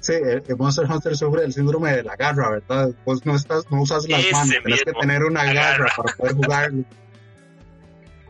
Sí, 0.00 0.12
el, 0.12 0.42
Monster 0.56 0.90
Hunter 0.90 1.16
sufre 1.16 1.44
el 1.44 1.52
síndrome 1.52 1.92
de 1.92 2.02
la 2.04 2.16
garra, 2.16 2.50
¿verdad? 2.50 2.90
Vos 3.04 3.26
no 3.26 3.34
estás, 3.34 3.70
no 3.70 3.82
usas 3.82 4.08
las 4.08 4.24
manos, 4.32 4.54
tienes 4.62 4.84
que 4.84 4.92
tener 4.92 5.24
una 5.24 5.52
garra, 5.52 5.88
para 5.96 6.14
poder 6.16 6.34
jugarlo. 6.34 6.84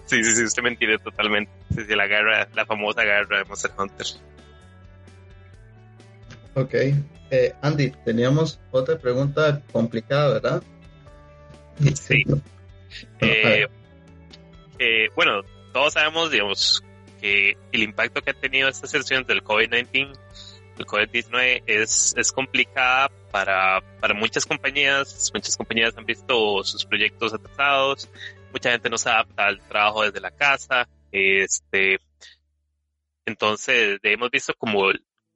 Sí, 0.06 0.24
sí, 0.24 0.36
sí, 0.36 0.44
usted 0.44 0.62
me 0.62 0.70
entiende 0.70 0.98
totalmente. 0.98 1.52
Sí, 1.74 1.84
sí, 1.86 1.94
la 1.94 2.06
garra, 2.06 2.48
la 2.54 2.64
famosa 2.64 3.04
garra 3.04 3.38
de 3.38 3.44
Monster 3.44 3.70
Hunter. 3.76 4.06
Ok. 6.54 6.74
Eh, 7.30 7.54
Andy, 7.60 7.90
teníamos 8.04 8.58
otra 8.70 8.98
pregunta 8.98 9.62
complicada, 9.70 10.34
¿verdad? 10.34 10.62
Sí. 11.94 12.24
Eh, 13.20 13.66
eh, 14.78 15.08
bueno, 15.14 15.42
todos 15.72 15.92
sabemos, 15.92 16.30
digamos, 16.30 16.82
que 17.20 17.56
el 17.72 17.82
impacto 17.82 18.22
que 18.22 18.30
ha 18.30 18.34
tenido 18.34 18.68
estas 18.68 18.90
sesiones 18.90 19.26
del 19.26 19.44
COVID-19 19.44 20.16
el 20.78 20.86
COVID-19 20.86 21.62
es, 21.66 22.14
es 22.16 22.32
complicada 22.32 23.10
para, 23.30 23.80
para 24.00 24.14
muchas 24.14 24.46
compañías. 24.46 25.30
Muchas 25.34 25.56
compañías 25.56 25.96
han 25.96 26.06
visto 26.06 26.62
sus 26.64 26.84
proyectos 26.84 27.34
atrasados. 27.34 28.08
Mucha 28.52 28.70
gente 28.70 28.90
no 28.90 28.98
se 28.98 29.10
adapta 29.10 29.46
al 29.46 29.60
trabajo 29.68 30.02
desde 30.02 30.20
la 30.20 30.30
casa. 30.30 30.88
Este, 31.12 31.98
entonces, 33.26 33.98
hemos 34.02 34.30
visto 34.30 34.54
como 34.54 34.90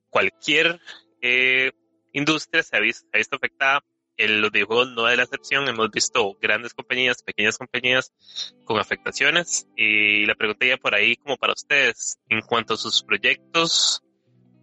cualquier 0.09 0.81
eh, 1.21 1.73
industria 2.13 2.63
se 2.63 2.77
ha, 2.77 2.81
visto, 2.81 3.07
ha 3.13 3.19
visto 3.19 3.37
afectada. 3.37 3.85
En 4.19 4.43
los 4.43 4.51
videojuegos 4.51 4.91
no 4.91 5.09
es 5.09 5.17
la 5.17 5.25
excepción. 5.25 5.69
Hemos 5.69 5.91
visto 5.91 6.37
grandes 6.41 6.75
compañías, 6.75 7.23
pequeñas 7.23 7.59
compañías 7.59 8.13
con 8.65 8.79
afectaciones. 8.79 9.67
Y 9.77 10.27
la 10.27 10.35
pregunta 10.35 10.67
ya 10.67 10.77
por 10.77 10.95
ahí 10.95 11.17
como 11.17 11.37
para 11.37 11.55
ustedes, 11.55 12.19
en 12.29 12.43
cuanto 12.43 12.75
a 12.75 12.77
sus 12.77 13.03
proyectos, 13.03 14.03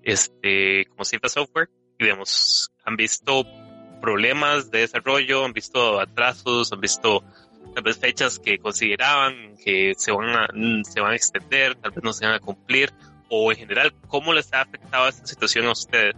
este, 0.03 0.85
como 0.85 1.05
Cifra 1.05 1.29
Software, 1.29 1.69
digamos, 1.97 2.71
han 2.85 2.95
visto 2.95 3.45
problemas 4.01 4.71
de 4.71 4.79
desarrollo, 4.79 5.45
han 5.45 5.53
visto 5.53 5.99
atrasos, 5.99 6.71
han 6.71 6.79
visto 6.79 7.23
tal 7.73 7.83
vez 7.83 7.97
fechas 7.97 8.39
que 8.39 8.57
consideraban 8.57 9.55
que 9.63 9.93
se 9.97 10.11
van 10.11 10.29
a, 10.29 10.47
se 10.83 11.01
van 11.01 11.11
a 11.11 11.15
extender, 11.15 11.75
tal 11.75 11.91
vez 11.91 12.03
no 12.03 12.13
se 12.13 12.25
van 12.25 12.35
a 12.35 12.39
cumplir, 12.39 12.91
o 13.29 13.51
en 13.51 13.57
general, 13.57 13.93
¿cómo 14.07 14.33
les 14.33 14.51
ha 14.53 14.61
afectado 14.61 15.07
esta 15.07 15.25
situación 15.27 15.67
a 15.67 15.71
ustedes? 15.71 16.15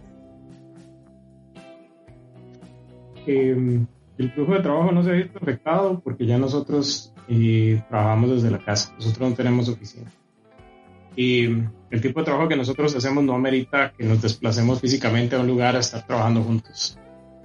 Em, 3.26 3.86
el 4.18 4.32
flujo 4.32 4.52
de 4.52 4.60
trabajo 4.60 4.92
no 4.92 5.02
se 5.02 5.10
ha 5.10 5.14
visto 5.14 5.38
afectado 5.40 6.00
porque 6.00 6.26
ya 6.26 6.38
nosotros 6.38 7.12
eh, 7.28 7.82
trabajamos 7.88 8.30
desde 8.30 8.50
la 8.50 8.58
casa, 8.58 8.92
nosotros 8.94 9.30
no 9.30 9.36
tenemos 9.36 9.68
oficina. 9.68 10.10
Y 11.16 11.44
el 11.90 12.00
tipo 12.00 12.20
de 12.20 12.24
trabajo 12.24 12.48
que 12.48 12.56
nosotros 12.56 12.94
hacemos 12.96 13.22
no 13.22 13.34
amerita 13.34 13.92
que 13.96 14.04
nos 14.04 14.22
desplacemos 14.22 14.80
físicamente 14.80 15.36
a 15.36 15.40
un 15.40 15.46
lugar 15.46 15.76
a 15.76 15.80
estar 15.80 16.06
trabajando 16.06 16.42
juntos, 16.42 16.98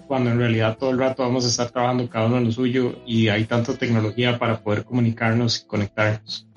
cuando 0.08 0.32
en 0.32 0.40
realidad 0.40 0.78
todo 0.78 0.92
el 0.92 1.00
rato 1.00 1.24
vamos 1.24 1.46
a 1.46 1.50
estar 1.50 1.70
trabajando 1.70 2.10
cada 2.10 2.28
uno 2.28 2.38
en 2.38 2.46
lo 2.46 2.52
suyo 2.52 3.00
y 3.06 3.28
hay 3.28 3.44
tanta 3.46 3.74
tecnología 3.78 4.40
para 4.40 4.62
poder 4.62 4.86
comunicarnos 4.86 5.62
y 5.62 5.68
conectarnos. 5.68 6.48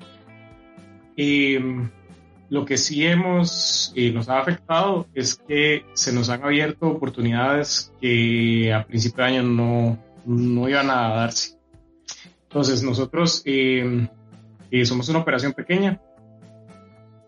Y 1.17 1.59
mm, 1.59 1.91
lo 2.49 2.65
que 2.65 2.77
sí 2.77 3.05
hemos 3.05 3.91
y 3.95 4.11
nos 4.11 4.29
ha 4.29 4.39
afectado 4.39 5.07
es 5.13 5.35
que 5.35 5.85
se 5.93 6.13
nos 6.13 6.29
han 6.29 6.43
abierto 6.43 6.87
oportunidades 6.87 7.93
que 7.99 8.73
a 8.73 8.85
principio 8.85 9.23
de 9.23 9.29
año 9.29 9.43
no, 9.43 9.99
no 10.25 10.69
iban 10.69 10.89
a 10.89 11.09
darse. 11.09 11.57
Entonces 12.43 12.83
nosotros 12.83 13.41
eh, 13.45 14.07
eh, 14.69 14.85
somos 14.85 15.07
una 15.09 15.19
operación 15.19 15.53
pequeña, 15.53 16.01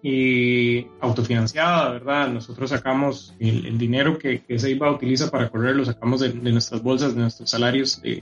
y 0.06 0.86
autofinanciada, 1.00 1.92
¿verdad? 1.92 2.28
Nosotros 2.28 2.70
sacamos 2.70 3.34
el, 3.40 3.78
dinero 3.78 4.18
que, 4.18 4.44
que 4.44 4.60
Seiba 4.60 4.92
utiliza 4.92 5.32
para 5.32 5.50
correr, 5.50 5.78
lo 5.78 5.86
sacamos 5.86 6.20
de, 6.20 6.34
nuestras 6.34 6.84
bolsas, 6.84 7.16
de 7.16 7.22
nuestros 7.22 7.50
salarios 7.50 8.02
de, 8.02 8.22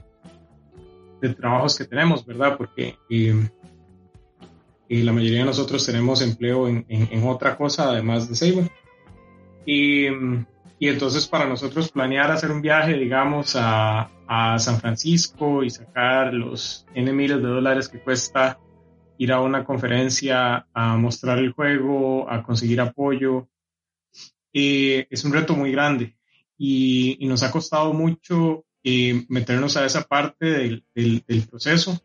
de 1.20 1.34
trabajos 1.34 1.76
que 1.76 1.84
tenemos, 1.84 2.24
¿verdad? 2.24 2.56
Porque 2.56 2.96
eh, 3.10 3.48
la 4.88 5.12
mayoría 5.12 5.40
de 5.40 5.46
nosotros 5.46 5.84
tenemos 5.84 6.22
empleo 6.22 6.68
en, 6.68 6.86
en, 6.88 7.26
otra 7.26 7.56
cosa 7.56 7.90
además 7.90 8.28
de 8.28 8.36
Seiba. 8.36 8.62
Y, 9.66 10.06
y, 10.78 10.88
entonces 10.88 11.26
para 11.26 11.46
nosotros 11.46 11.90
planear 11.90 12.30
hacer 12.30 12.52
un 12.52 12.62
viaje, 12.62 12.94
digamos, 12.94 13.56
a, 13.56 14.08
a 14.28 14.56
San 14.60 14.78
Francisco 14.78 15.64
y 15.64 15.70
sacar 15.70 16.32
los 16.32 16.86
N 16.94 17.12
miles 17.12 17.38
de 17.38 17.48
dólares 17.48 17.88
que 17.88 17.98
cuesta 17.98 18.60
ir 19.18 19.32
a 19.32 19.40
una 19.40 19.64
conferencia 19.64 20.66
a 20.72 20.96
mostrar 20.96 21.38
el 21.38 21.52
juego, 21.52 22.30
a 22.30 22.42
conseguir 22.42 22.80
apoyo. 22.80 23.48
Eh, 24.52 25.06
es 25.10 25.24
un 25.24 25.32
reto 25.32 25.54
muy 25.54 25.72
grande 25.72 26.16
y, 26.58 27.18
nos 27.26 27.42
ha 27.42 27.50
costado 27.50 27.92
mucho 27.92 28.64
eh, 28.84 29.24
meternos 29.28 29.76
a 29.76 29.84
esa 29.86 30.02
parte 30.02 30.46
del, 30.46 30.84
del, 30.94 31.42
proceso. 31.48 32.00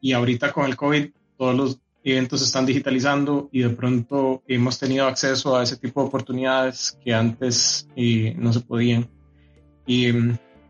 Y 0.00 0.12
ahorita 0.12 0.52
con 0.52 0.66
el 0.66 0.76
COVID, 0.76 1.10
todos 1.36 1.54
los 1.54 1.80
eventos 2.04 2.40
se 2.40 2.46
están 2.46 2.66
digitalizando 2.66 3.48
y 3.52 3.62
de 3.62 3.70
pronto 3.70 4.42
hemos 4.46 4.78
tenido 4.78 5.06
acceso 5.06 5.56
a 5.56 5.62
ese 5.62 5.76
tipo 5.76 6.00
de 6.00 6.08
oportunidades 6.08 6.98
que 7.04 7.14
antes 7.14 7.88
eh, 7.96 8.34
no 8.36 8.52
se 8.52 8.60
podían. 8.60 9.08
Y 9.86 10.12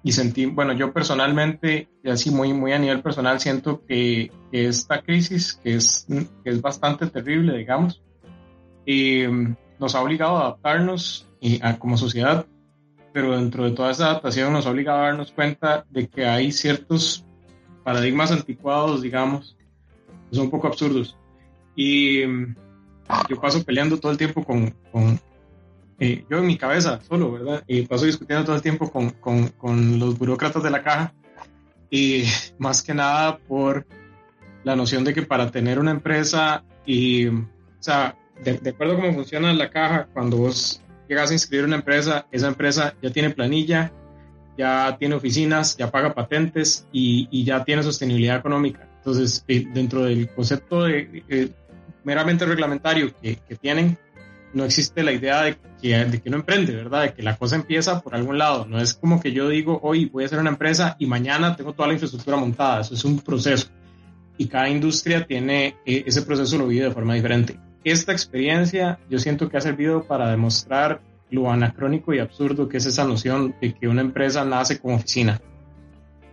y 0.05 0.12
sentí, 0.12 0.46
bueno, 0.46 0.72
yo 0.72 0.92
personalmente, 0.92 1.88
y 2.03 2.11
así 2.11 2.30
muy, 2.30 2.53
muy 2.53 2.72
a 2.72 2.78
nivel 2.78 3.03
personal, 3.03 3.38
siento 3.38 3.84
que, 3.86 4.32
esta 4.50 5.00
crisis, 5.00 5.55
que 5.55 5.76
es, 5.76 6.07
es 6.44 6.61
bastante 6.61 7.07
terrible, 7.07 7.57
digamos, 7.57 8.03
mm, 8.86 9.53
nos 9.78 9.94
ha 9.94 10.03
obligado 10.03 10.36
a 10.36 10.40
adaptarnos 10.40 11.28
a, 11.62 11.78
como 11.78 11.96
sociedad, 11.96 12.46
pero 13.12 13.36
dentro 13.36 13.64
de 13.64 13.70
toda 13.72 13.90
esa 13.90 14.11
adaptación 14.11 14.53
nos 14.53 14.66
ha 14.66 14.70
obligado 14.70 14.98
a 14.98 15.07
darnos 15.07 15.32
cuenta 15.32 15.86
de 15.90 16.09
que 16.09 16.26
hay 16.26 16.50
ciertos 16.50 17.24
paradigmas 17.84 18.32
anticuados, 18.32 19.03
digamos, 19.03 19.57
que 20.30 20.36
son 20.36 20.46
un 20.46 20.50
poco 20.50 20.66
absurdos. 20.66 21.16
Y 21.76 22.26
mm, 22.26 22.57
yo 23.28 23.40
paso 23.40 23.62
peleando 23.62 23.98
todo 23.98 24.11
el 24.11 24.18
tiempo 24.18 24.44
con, 24.44 24.74
eh, 26.03 26.24
yo 26.28 26.38
en 26.38 26.46
mi 26.48 26.59
cabeza 26.59 27.00
solo, 27.09 27.30
¿verdad? 27.30 27.62
Y 27.68 27.82
paso 27.82 28.07
discutiendo 28.07 28.44
todo 28.44 28.57
el 28.57 28.62
tiempo 28.62 28.90
con, 28.90 29.11
con, 29.11 29.50
con, 29.50 30.00
los 30.00 30.18
burócratas 30.18 30.61
de 30.61 30.70
la 30.70 30.82
caja 30.82 31.14
y 31.90 32.24
más 32.59 32.82
que 32.82 32.92
nada 32.92 33.38
por 33.38 33.86
la 34.64 34.74
noción 34.74 35.05
de 35.05 35.14
que 35.14 35.22
para 35.22 35.53
tener 35.53 35.78
una 35.78 35.92
empresa 35.92 36.64
y, 36.84 37.28
o 37.28 37.46
sea, 37.78 38.16
de, 38.42 38.55
de 38.55 38.70
acuerdo 38.70 38.94
a 38.94 38.96
cómo 38.96 39.14
funciona 39.14 39.53
la 39.53 39.70
caja, 39.70 40.09
cuando 40.12 40.38
vos 40.38 40.82
llegas 41.09 41.30
a 41.30 41.34
inscribir 41.34 41.66
una 41.66 41.76
empresa, 41.76 42.26
esa 42.32 42.48
empresa 42.48 42.94
ya 43.00 43.11
tiene 43.11 43.30
planilla, 43.30 43.92
ya 44.59 44.96
tiene 44.98 45.14
oficinas, 45.14 45.76
ya 45.76 45.92
paga 45.92 46.14
patentes 46.14 46.84
y, 46.90 47.28
y 47.30 47.44
ya 47.44 47.62
tiene 47.62 47.84
sostenibilidad 47.84 48.38
económica. 48.38 48.88
Entonces, 48.96 49.44
eh, 49.46 49.64
dentro 49.72 50.03
del 50.03 50.28
concepto 50.30 50.82
de, 50.82 51.22
eh, 51.28 51.48
meramente 52.03 52.44
reglamentario 52.44 53.14
que, 53.22 53.36
que 53.36 53.55
tienen, 53.55 53.96
no 54.55 54.64
existe 54.64 55.03
la 55.03 55.12
idea 55.12 55.42
de 55.42 55.57
que, 55.80 56.05
de 56.05 56.22
uno 56.26 56.36
emprende, 56.36 56.74
¿verdad? 56.74 57.03
De 57.03 57.14
que 57.14 57.22
la 57.22 57.36
cosa 57.36 57.57
empieza 57.57 58.00
por 58.00 58.14
algún 58.14 58.38
lado. 58.38 58.66
No 58.66 58.80
es 58.80 58.94
como 58.94 59.20
que 59.20 59.32
yo 59.32 59.48
digo, 59.48 59.80
hoy 59.82 60.07
voy 60.07 60.24
a 60.24 60.26
hacer 60.26 60.38
una 60.38 60.50
empresa 60.50 60.96
y 60.98 61.07
mañana 61.07 61.57
tengo 61.57 61.72
toda 61.72 61.88
la 61.88 61.94
infraestructura 61.94 62.36
montada. 62.36 62.80
Eso 62.80 62.94
es 62.94 63.05
un 63.05 63.18
proceso. 63.20 63.68
Y 64.38 64.46
cada 64.46 64.68
industria 64.68 65.26
tiene 65.26 65.76
eh, 65.86 66.05
ese 66.07 66.22
proceso 66.22 66.59
lo 66.59 66.66
vive 66.66 66.86
de 66.86 66.90
forma 66.90 67.14
diferente. 67.14 67.59
Esta 67.84 68.12
experiencia 68.12 68.98
yo 69.09 69.18
siento 69.18 69.48
que 69.48 69.57
ha 69.57 69.61
servido 69.61 70.05
para 70.05 70.30
demostrar 70.30 71.00
lo 71.30 71.50
anacrónico 71.50 72.12
y 72.12 72.18
absurdo 72.18 72.68
que 72.68 72.76
es 72.76 72.86
esa 72.86 73.05
noción 73.05 73.55
de 73.61 73.74
que 73.74 73.88
una 73.88 74.03
empresa 74.03 74.44
nace 74.44 74.78
como 74.78 74.96
oficina. 74.96 75.40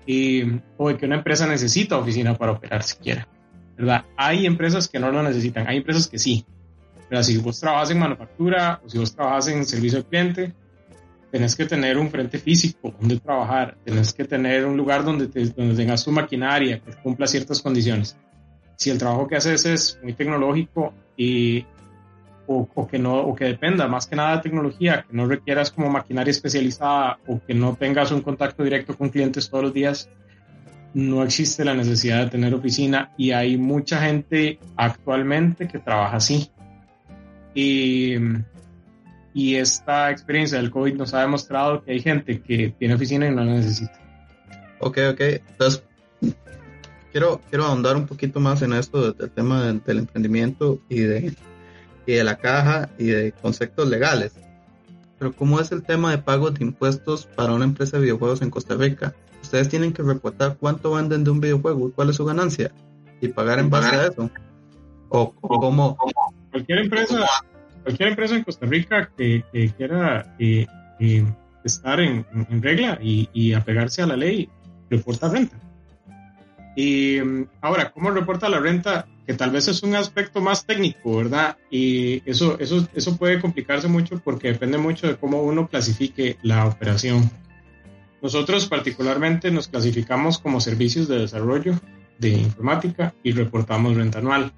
Y, 0.05 0.43
o 0.78 0.89
de 0.89 0.97
que 0.97 1.05
una 1.05 1.17
empresa 1.17 1.47
necesita 1.47 1.97
oficina 1.97 2.36
para 2.36 2.51
operar 2.51 2.84
siquiera. 2.84 3.28
¿verdad? 3.78 4.03
Hay 4.17 4.45
empresas 4.45 4.89
que 4.89 4.99
no 4.99 5.09
lo 5.09 5.24
necesitan, 5.24 5.65
hay 5.67 5.78
empresas 5.78 6.07
que 6.07 6.20
sí, 6.20 6.45
pero 7.10 7.24
si 7.24 7.38
vos 7.38 7.60
trabajas 7.60 7.91
en 7.91 7.99
manufactura 7.99 8.80
o 8.86 8.89
si 8.89 8.97
vos 8.97 9.14
trabajas 9.14 9.47
en 9.47 9.66
servicio 9.66 9.97
al 9.97 10.05
cliente, 10.05 10.53
tenés 11.32 11.55
que 11.55 11.66
tener 11.66 11.97
un 11.97 12.10
frente 12.10 12.38
físico 12.38 12.93
donde 12.99 13.20
trabajar, 13.20 13.78
tenés 13.84 14.14
que 14.14 14.26
tener 14.26 14.66
un 14.66 14.78
lugar 14.78 15.03
donde, 15.03 15.28
donde 15.28 15.76
tengas 15.76 16.03
tu 16.03 16.12
maquinaria 16.12 16.80
que 16.80 16.91
cumpla 17.01 17.28
ciertas 17.28 17.62
condiciones. 17.62 18.18
Si 18.76 18.89
el 18.89 18.97
trabajo 18.97 19.28
que 19.28 19.36
haces 19.36 19.66
es 19.66 19.99
muy 20.01 20.14
tecnológico 20.14 20.93
y, 21.18 21.66
o, 22.47 22.68
o, 22.74 22.88
que 22.88 22.97
no, 22.97 23.20
o 23.20 23.36
que 23.36 23.45
dependa 23.45 23.88
más 23.88 24.07
que 24.07 24.16
nada 24.16 24.38
de 24.38 24.43
tecnología, 24.43 25.05
que 25.07 25.16
no 25.16 25.26
requieras 25.28 25.72
como 25.72 25.89
maquinaria 25.89 26.32
especializada 26.32 27.20
o 27.28 27.41
que 27.45 27.53
no 27.53 27.76
tengas 27.76 28.12
un 28.12 28.22
contacto 28.22 28.64
directo 28.64 28.95
con 28.95 29.10
clientes 29.10 29.49
todos 29.49 29.66
los 29.66 29.74
días, 29.74 30.10
no 30.93 31.24
existe 31.24 31.64
la 31.64 31.74
necesidad 31.74 32.26
de 32.26 32.32
tener 32.32 32.53
oficina 32.53 33.12
y 33.18 33.32
hay 33.32 33.57
mucha 33.57 34.01
gente 34.01 34.60
actualmente 34.76 35.68
que 35.68 35.80
trabaja 35.80 36.18
así. 36.18 36.51
Y, 37.60 38.16
y 39.34 39.55
esta 39.55 40.12
experiencia 40.12 40.57
del 40.57 40.72
COVID 40.72 40.95
nos 40.95 41.14
ha 41.14 41.22
demostrado 41.22 41.84
que 41.84 41.91
hay 41.91 41.99
gente 41.99 42.41
que 42.41 42.74
tiene 42.80 42.95
oficina 42.95 43.28
y 43.28 43.32
no 43.32 43.43
la 43.43 43.55
necesita. 43.55 43.99
Ok, 44.80 44.97
ok. 45.12 45.20
Entonces, 45.20 45.84
quiero, 47.12 47.41
quiero 47.49 47.66
ahondar 47.66 47.97
un 47.97 48.05
poquito 48.05 48.39
más 48.39 48.62
en 48.62 48.74
esto 48.74 49.12
del 49.12 49.30
tema 49.32 49.66
del, 49.66 49.84
del 49.84 49.99
emprendimiento 49.99 50.80
y 50.88 51.01
de, 51.01 51.36
y 52.05 52.14
de 52.14 52.24
la 52.24 52.38
caja 52.38 52.89
y 52.97 53.07
de 53.07 53.34
conceptos 53.34 53.89
legales. 53.89 54.34
Pero 55.18 55.34
¿cómo 55.34 55.60
es 55.60 55.74
el 55.74 55.84
tema 55.84 56.12
de 56.12 56.20
pago 56.20 56.51
de 56.51 56.64
impuestos 56.64 57.26
para 57.26 57.51
una 57.51 57.66
empresa 57.66 57.97
de 57.97 58.03
videojuegos 58.03 58.41
en 58.41 58.49
Costa 58.49 58.76
Rica? 58.76 59.14
Ustedes 59.41 59.68
tienen 59.68 59.91
que 59.91 60.01
reportar 60.01 60.55
cuánto 60.57 60.93
venden 60.93 61.26
de 61.26 61.32
un 61.32 61.41
videojuego 61.41 61.89
y 61.89 61.91
cuál 61.91 62.10
es 62.10 62.16
su 62.16 62.24
ganancia 62.24 62.72
y 63.20 63.28
pagar 63.28 63.60
en 63.60 63.70
base 63.70 63.95
a 63.97 64.07
eso. 64.07 64.30
O, 65.10 65.34
o 65.41 65.60
cómo... 65.60 65.97
Cualquier 66.51 66.80
empresa, 66.80 67.28
cualquier 67.90 68.10
empresa 68.10 68.36
en 68.36 68.44
Costa 68.44 68.68
Rica 68.68 69.10
que, 69.18 69.44
que 69.52 69.70
quiera 69.70 70.36
eh, 70.38 70.68
eh, 71.00 71.26
estar 71.64 72.00
en, 72.00 72.24
en 72.32 72.62
regla 72.62 73.00
y, 73.02 73.28
y, 73.34 73.54
apegarse 73.54 74.04
a 74.04 74.06
la 74.06 74.16
ley, 74.16 74.48
reporta 74.92 75.28
renta. 75.28 75.58
Y 76.76 77.20
mm, 77.20 77.48
ahora, 77.62 77.92
¿cómo 77.92 78.12
reporta 78.12 78.48
la 78.48 78.60
renta? 78.60 79.08
Que 79.26 79.34
tal 79.34 79.50
vez 79.50 79.70
es 79.70 79.82
un 79.82 79.96
aspecto 79.96 80.40
más 80.40 80.68
técnico, 80.68 81.18
¿verdad? 81.18 81.58
Y 81.72 82.22
eso, 82.30 82.60
eso, 82.60 82.88
eso 82.94 83.18
puede 83.18 83.42
complicarse 83.42 83.88
mucho 83.88 84.22
porque 84.24 84.50
depende 84.50 84.78
mucho 84.78 85.08
de 85.08 85.16
cómo 85.16 85.42
uno 85.42 85.68
clasifique 85.68 86.38
la 86.44 86.68
operación. 86.68 87.32
Nosotros 88.22 88.68
particularmente 88.68 89.50
nos 89.50 89.68
clasificamos 89.68 90.38
como 90.38 90.62
servicios 90.62 91.08
de 91.08 91.22
desarrollo 91.22 91.74
de 92.20 92.30
informática 92.30 93.16
y 93.24 93.32
reportamos 93.32 93.96
renta 93.96 94.20
anual, 94.20 94.52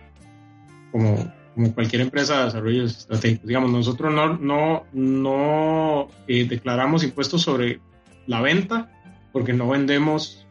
como, 0.92 1.32
como 1.56 1.74
cualquier 1.74 2.02
empresa 2.02 2.40
de 2.40 2.46
desarrollo 2.46 2.86
estratégico. 2.86 3.48
Digamos, 3.48 3.72
nosotros 3.72 4.14
no, 4.14 4.38
no, 4.38 4.84
no 4.94 6.08
eh, 6.28 6.46
declaramos 6.46 7.04
impuestos 7.04 7.42
sobre 7.42 7.80
la 8.28 8.42
venta 8.42 8.90
porque 9.32 9.54
no 9.54 9.70
vendemos, 9.70 10.46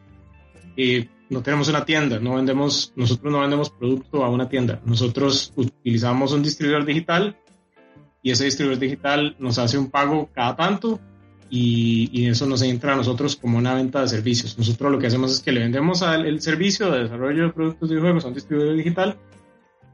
eh, 0.77 1.07
no 1.29 1.41
tenemos 1.41 1.69
una 1.69 1.85
tienda, 1.85 2.19
no 2.19 2.35
vendemos, 2.35 2.93
nosotros 2.95 3.31
no 3.31 3.41
vendemos 3.41 3.69
producto 3.69 4.23
a 4.23 4.29
una 4.29 4.49
tienda. 4.49 4.81
Nosotros 4.85 5.53
utilizamos 5.55 6.33
un 6.33 6.43
distribuidor 6.43 6.85
digital 6.85 7.37
y 8.21 8.31
ese 8.31 8.45
distribuidor 8.45 8.79
digital 8.79 9.35
nos 9.39 9.57
hace 9.57 9.77
un 9.77 9.89
pago 9.89 10.29
cada 10.33 10.55
tanto 10.55 10.99
y, 11.49 12.09
y, 12.13 12.27
eso 12.27 12.45
nos 12.45 12.61
entra 12.61 12.93
a 12.93 12.95
nosotros 12.95 13.35
como 13.35 13.57
una 13.57 13.73
venta 13.73 14.01
de 14.01 14.07
servicios. 14.07 14.57
Nosotros 14.57 14.89
lo 14.89 14.99
que 14.99 15.07
hacemos 15.07 15.33
es 15.33 15.41
que 15.41 15.51
le 15.51 15.59
vendemos 15.59 16.01
al, 16.01 16.25
el 16.25 16.41
servicio 16.41 16.89
de 16.89 17.03
desarrollo 17.03 17.43
de 17.43 17.49
productos 17.49 17.89
de 17.89 17.99
juegos 17.99 18.23
a 18.23 18.29
un 18.29 18.33
distribuidor 18.35 18.77
digital 18.77 19.17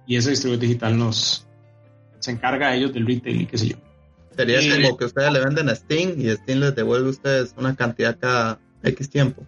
y 0.08 0.16
ese 0.16 0.32
distribuidor 0.32 0.62
digital 0.62 0.97
nos 0.97 1.47
se 2.20 2.32
encarga 2.32 2.70
a 2.70 2.76
ellos 2.76 2.93
del 2.93 3.05
retail 3.05 3.41
y 3.41 3.45
qué 3.45 3.58
sé 3.58 3.68
yo. 3.68 3.78
Sería 4.36 4.62
y, 4.62 4.84
como 4.84 4.97
que 4.97 5.05
ustedes 5.05 5.32
le 5.32 5.39
venden 5.39 5.70
a 5.70 5.76
Steam 5.76 6.14
y 6.18 6.30
Steam 6.30 6.60
les 6.60 6.76
devuelve 6.76 7.08
a 7.08 7.12
ustedes 7.12 7.53
una 7.58 7.76
cantidad 7.76 8.18
cada 8.18 8.60
X 8.84 9.10
tiempo. 9.10 9.43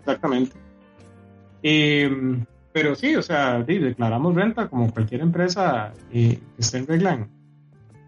Exactamente. 0.00 0.56
Eh, 1.62 2.10
pero 2.72 2.94
sí, 2.94 3.14
o 3.16 3.22
sea, 3.22 3.64
sí, 3.66 3.78
declaramos 3.78 4.34
renta 4.34 4.68
como 4.68 4.92
cualquier 4.92 5.20
empresa 5.20 5.92
eh, 6.12 6.38
que 6.56 6.60
esté 6.60 6.78
en 6.78 6.86
regla 6.86 7.12
en, 7.14 7.28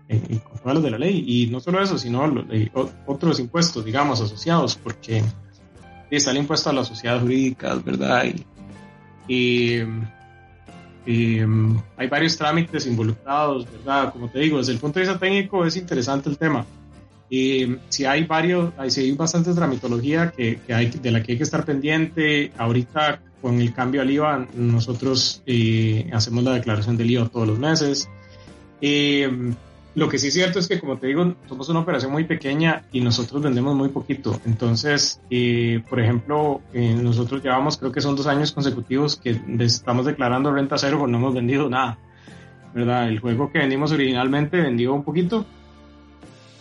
en, 0.09 0.39
con 0.39 0.75
los 0.75 0.83
de 0.83 0.91
la 0.91 0.99
ley. 0.99 1.25
Y 1.27 1.47
no 1.51 1.61
solo 1.61 1.83
eso, 1.83 1.99
sino 1.99 2.27
lo, 2.27 2.53
eh, 2.53 2.71
otros 3.07 3.39
impuestos, 3.41 3.85
digamos, 3.85 4.21
asociados, 4.21 4.77
porque 4.77 5.23
está 6.11 6.31
el 6.33 6.39
impuesto 6.39 6.71
a 6.71 6.73
las 6.73 6.89
sociedades 6.89 7.23
jurídicas, 7.23 7.85
¿verdad? 7.85 8.25
Y, 9.29 9.33
y, 9.33 9.83
y, 11.07 11.39
hay 11.97 12.09
varios 12.09 12.37
trámites 12.37 12.87
involucrados, 12.87 13.67
¿verdad? 13.71 14.13
Como 14.13 14.29
te 14.29 14.41
digo, 14.41 14.59
desde 14.59 14.73
el 14.73 14.79
punto 14.79 14.99
de 14.99 15.07
vista 15.07 15.19
técnico 15.19 15.65
es 15.65 15.77
interesante 15.77 16.29
el 16.29 16.37
tema. 16.37 16.67
Y 17.29 17.77
si 17.89 18.05
hay 18.05 18.25
varios, 18.25 18.73
si 18.89 19.01
hay 19.01 19.13
bastante 19.13 19.53
tramitología 19.53 20.31
que, 20.31 20.61
que, 20.65 20.75
hay, 20.75 20.91
de 20.91 21.11
la 21.11 21.23
que 21.23 21.33
hay 21.33 21.39
que 21.39 21.45
estar 21.45 21.65
pendiente. 21.65 22.53
Ahorita 22.57 23.21
con 23.43 23.61
el 23.61 23.73
cambio 23.73 24.03
al 24.03 24.11
IVA, 24.11 24.47
nosotros 24.55 25.43
eh, 25.47 26.11
hacemos 26.13 26.45
la 26.45 26.55
declaración 26.55 26.97
del 26.97 27.11
IVA 27.11 27.29
todos 27.29 27.49
los 27.49 27.59
meses. 27.59 28.09
Lo 29.97 30.11
que 30.11 30.19
sí 30.19 30.29
es 30.29 30.35
cierto 30.35 30.59
es 30.59 30.69
que, 30.69 30.79
como 30.79 30.99
te 30.99 31.07
digo, 31.07 31.37
somos 31.49 31.71
una 31.71 31.81
operación 31.81 32.13
muy 32.13 32.25
pequeña 32.25 32.85
y 32.93 33.01
nosotros 33.01 33.43
vendemos 33.43 33.75
muy 33.75 33.89
poquito. 33.89 34.39
Entonces, 34.45 35.23
eh, 35.31 35.83
por 35.89 35.99
ejemplo, 35.99 36.61
eh, 36.75 36.95
nosotros 36.95 37.43
llevamos, 37.43 37.79
creo 37.79 37.93
que 37.93 38.03
son 38.03 38.15
dos 38.15 38.27
años 38.27 38.53
consecutivos 38.53 39.17
que 39.17 39.41
estamos 39.61 40.05
declarando 40.05 40.53
renta 40.53 40.77
cero, 40.77 40.99
porque 40.99 41.13
no 41.13 41.17
hemos 41.17 41.33
vendido 41.33 41.71
nada. 41.71 41.97
¿Verdad? 42.75 43.09
El 43.09 43.21
juego 43.21 43.51
que 43.51 43.59
vendimos 43.59 43.91
originalmente 43.91 44.61
vendió 44.61 44.93
un 44.93 45.03
poquito. 45.03 45.47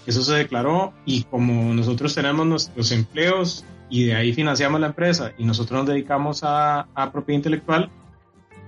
Eso 0.05 0.23
se 0.23 0.33
declaró 0.35 0.93
y 1.05 1.23
como 1.23 1.73
nosotros 1.73 2.15
tenemos 2.15 2.47
nuestros 2.47 2.89
empleos 2.93 3.65
y 3.89 4.05
de 4.05 4.15
ahí 4.15 4.31
financiamos 4.31 4.79
la 4.79 4.87
empresa 4.87 5.33
y 5.37 5.43
nosotros 5.43 5.79
nos 5.79 5.89
dedicamos 5.89 6.45
a, 6.45 6.87
a 6.95 7.11
propiedad 7.11 7.39
intelectual, 7.39 7.89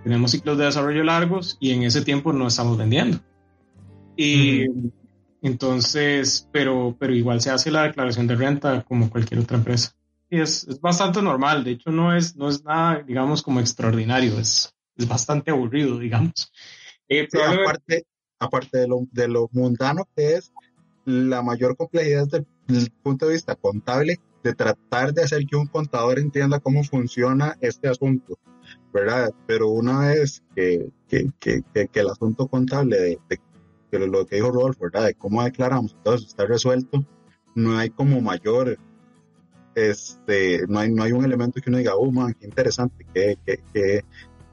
tenemos 0.03 0.31
ciclos 0.31 0.57
de 0.57 0.65
desarrollo 0.65 1.05
largos 1.05 1.55
y 1.61 1.71
en 1.71 1.83
ese 1.83 2.01
tiempo 2.01 2.33
no 2.33 2.47
estamos 2.47 2.77
vendiendo. 2.77 3.19
Y 4.17 4.67
uh-huh. 4.67 4.91
entonces, 5.43 6.49
pero, 6.51 6.95
pero 6.99 7.13
igual 7.13 7.39
se 7.39 7.51
hace 7.51 7.71
la 7.71 7.83
declaración 7.83 8.27
de 8.27 8.35
renta 8.35 8.83
como 8.83 9.09
cualquier 9.09 9.39
otra 9.39 9.57
empresa. 9.57 9.93
Y 10.29 10.41
es, 10.41 10.67
es 10.67 10.81
bastante 10.81 11.21
normal, 11.21 11.63
de 11.63 11.71
hecho 11.71 11.89
no 11.89 12.13
es, 12.13 12.35
no 12.35 12.49
es 12.49 12.63
nada, 12.65 13.01
digamos, 13.01 13.41
como 13.41 13.61
extraordinario, 13.61 14.37
es, 14.39 14.73
es 14.97 15.07
bastante 15.07 15.51
aburrido, 15.51 15.97
digamos. 15.99 16.51
Eh, 17.07 17.27
sí, 17.31 17.37
aparte, 17.39 18.05
aparte 18.39 18.79
de 18.79 18.87
lo, 18.87 19.07
de 19.11 19.27
lo 19.29 19.49
mundano 19.53 20.07
que 20.15 20.35
es, 20.35 20.51
la 21.05 21.41
mayor 21.41 21.77
complejidad 21.77 22.27
desde 22.27 22.83
el 22.83 22.91
punto 22.91 23.27
de 23.27 23.33
vista 23.33 23.55
contable 23.55 24.19
de 24.43 24.53
tratar 24.53 25.13
de 25.13 25.23
hacer 25.23 25.45
que 25.45 25.55
un 25.55 25.67
contador 25.67 26.19
entienda 26.19 26.59
cómo 26.59 26.83
funciona 26.83 27.57
este 27.61 27.87
asunto, 27.87 28.37
¿verdad? 28.93 29.31
Pero 29.45 29.69
una 29.69 29.99
vez 29.99 30.43
que, 30.53 30.89
que, 31.07 31.29
que, 31.39 31.63
que 31.87 31.99
el 31.99 32.09
asunto 32.09 32.47
contable 32.47 32.97
de, 32.97 33.19
de 33.29 33.37
que 33.89 33.99
lo 33.99 34.25
que 34.25 34.37
dijo 34.37 34.51
Rodolfo, 34.51 34.85
¿verdad? 34.85 35.05
De 35.05 35.13
cómo 35.13 35.43
declaramos, 35.43 35.95
eso 36.03 36.15
está 36.15 36.45
resuelto, 36.45 37.05
no 37.55 37.77
hay 37.77 37.89
como 37.89 38.21
mayor, 38.21 38.77
este, 39.75 40.65
no 40.67 40.79
hay, 40.79 40.91
no 40.91 41.03
hay 41.03 41.11
un 41.11 41.25
elemento 41.25 41.61
que 41.61 41.69
uno 41.69 41.79
diga, 41.79 41.95
oh, 41.95 42.11
man, 42.11 42.35
qué 42.39 42.45
interesante, 42.47 43.05
qué, 43.13 43.37
qué, 43.45 43.59
qué, 43.73 44.05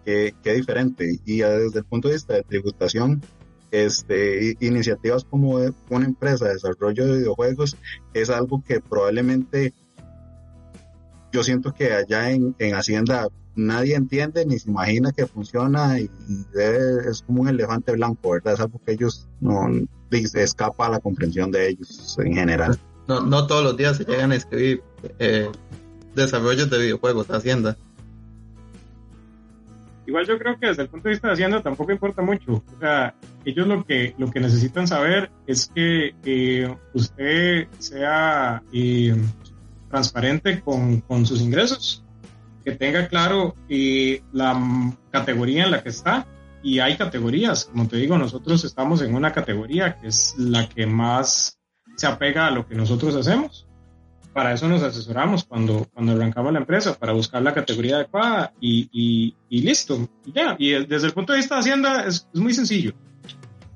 qué, 0.05 0.35
qué 0.43 0.53
diferente. 0.55 1.19
Y 1.25 1.39
desde 1.39 1.79
el 1.79 1.85
punto 1.85 2.09
de 2.09 2.15
vista 2.15 2.35
de 2.35 2.43
tributación, 2.43 3.23
este, 3.71 4.57
iniciativas 4.61 5.25
como 5.25 5.59
una 5.91 6.05
empresa 6.05 6.47
de 6.47 6.55
desarrollo 6.55 7.07
de 7.07 7.19
videojuegos 7.19 7.77
es 8.13 8.31
algo 8.31 8.63
que 8.63 8.81
probablemente 8.81 9.75
yo 11.33 11.43
siento 11.43 11.75
que 11.75 11.93
allá 11.93 12.31
en, 12.31 12.55
en 12.61 12.75
Hacienda 12.77 13.27
nadie 13.57 13.95
entiende 13.95 14.45
ni 14.47 14.59
se 14.59 14.71
imagina 14.71 15.13
que 15.13 15.27
funciona 15.27 15.99
y, 15.99 16.11
debe, 16.53 17.11
es 17.11 17.23
como 17.23 17.43
un 17.43 17.49
elefante 17.49 17.93
blanco, 17.93 18.31
¿verdad? 18.31 18.55
Es 18.55 18.61
algo 18.61 18.81
que 18.85 18.93
ellos 18.93 19.29
no 19.41 19.69
se 20.11 20.43
escapa 20.43 20.87
a 20.87 20.91
la 20.91 21.01
comprensión 21.01 21.51
de 21.51 21.69
ellos 21.69 22.17
en 22.19 22.35
general. 22.35 22.79
No, 23.09 23.21
no 23.21 23.47
todos 23.47 23.65
los 23.65 23.77
días 23.77 23.97
se 23.97 24.05
llegan 24.05 24.33
a 24.33 24.37
escribir 24.37 24.83
eh, 25.19 25.51
desarrollos 26.15 26.71
de 26.71 26.79
videojuegos 26.79 27.31
a 27.31 27.37
Hacienda. 27.37 27.77
Igual 30.07 30.27
yo 30.27 30.39
creo 30.39 30.59
que 30.59 30.69
desde 30.69 30.83
el 30.83 30.89
punto 30.89 31.09
de 31.09 31.15
vista 31.15 31.29
de 31.29 31.35
Hacienda 31.35 31.63
tampoco 31.63 31.91
importa 31.91 32.23
mucho. 32.23 32.53
O 32.53 32.79
sea, 32.79 33.15
ellos 33.45 33.67
lo 33.67 33.85
que, 33.85 34.15
lo 34.19 34.31
que 34.31 34.41
necesitan 34.41 34.87
saber 34.87 35.31
es 35.47 35.67
que 35.75 36.15
eh, 36.25 36.77
usted 36.93 37.67
sea 37.79 38.63
eh, 38.73 39.17
transparente 39.91 40.61
con, 40.61 41.01
con 41.01 41.27
sus 41.27 41.41
ingresos 41.41 42.04
que 42.65 42.73
tenga 42.73 43.09
claro 43.09 43.55
eh, 43.69 44.23
la 44.33 44.93
categoría 45.11 45.65
en 45.65 45.71
la 45.71 45.83
que 45.83 45.91
está. 45.91 46.27
Y 46.63 46.79
hay 46.79 46.97
categorías, 46.97 47.67
como 47.67 47.87
te 47.87 47.99
digo, 47.99 48.17
nosotros 48.17 48.65
estamos 48.65 49.03
en 49.03 49.15
una 49.15 49.33
categoría 49.33 49.99
que 49.99 50.09
es 50.09 50.35
la 50.39 50.67
que 50.67 50.87
más 50.87 51.59
se 51.95 52.07
apega 52.07 52.47
a 52.47 52.51
lo 52.51 52.67
que 52.67 52.75
nosotros 52.75 53.15
hacemos. 53.15 53.67
Para 54.33 54.53
eso 54.53 54.67
nos 54.67 54.83
asesoramos 54.83 55.45
cuando, 55.45 55.87
cuando 55.93 56.13
arrancamos 56.13 56.53
la 56.55 56.61
empresa, 56.61 56.95
para 56.95 57.13
buscar 57.13 57.43
la 57.43 57.53
categoría 57.53 57.97
adecuada 57.97 58.53
y, 58.61 58.89
y, 58.91 59.35
y 59.51 59.61
listo. 59.61 60.09
Y 60.25 60.33
ya, 60.33 60.57
y 60.59 60.71
desde 60.87 61.09
el 61.09 61.13
punto 61.13 61.33
de 61.33 61.39
vista 61.39 61.57
de 61.57 61.61
Hacienda 61.61 62.07
es, 62.07 62.27
es 62.33 62.41
muy 62.41 62.55
sencillo 62.55 62.95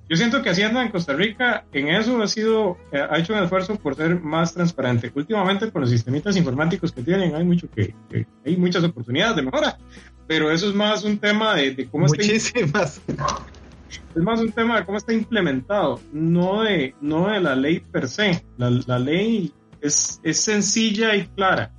yo 0.08 0.16
siento 0.16 0.42
que 0.42 0.50
Hacienda 0.50 0.82
en 0.82 0.90
Costa 0.90 1.12
Rica 1.12 1.64
en 1.72 1.88
eso 1.88 2.22
ha 2.22 2.26
sido, 2.26 2.78
eh, 2.92 3.00
ha 3.08 3.18
hecho 3.18 3.34
un 3.34 3.42
esfuerzo 3.42 3.76
por 3.76 3.94
ser 3.94 4.20
más 4.20 4.54
transparente. 4.54 5.12
Últimamente 5.14 5.70
con 5.70 5.82
los 5.82 5.90
sistemitas 5.90 6.36
informáticos 6.36 6.92
que 6.92 7.02
tienen 7.02 7.34
hay 7.34 7.44
mucho 7.44 7.68
que, 7.70 7.94
que 8.08 8.26
hay 8.44 8.56
muchas 8.56 8.82
oportunidades 8.84 9.36
de 9.36 9.42
mejora, 9.42 9.78
pero 10.26 10.50
eso 10.50 10.68
es 10.68 10.74
más 10.74 11.04
un 11.04 11.18
tema 11.18 11.54
de, 11.54 11.74
de 11.74 11.88
cómo 11.88 12.06
Muchísimas. 12.06 13.00
está 13.08 13.42
es 14.14 14.22
más 14.22 14.40
un 14.40 14.52
tema 14.52 14.78
de 14.78 14.86
cómo 14.86 14.98
está 14.98 15.12
implementado, 15.12 16.00
no 16.12 16.62
de 16.62 16.94
no 17.00 17.28
de 17.28 17.40
la 17.40 17.54
ley 17.54 17.80
per 17.80 18.08
se. 18.08 18.44
La, 18.56 18.70
la 18.86 18.98
ley 18.98 19.52
es, 19.80 20.20
es 20.22 20.40
sencilla 20.40 21.14
y 21.16 21.26
clara. 21.26 21.72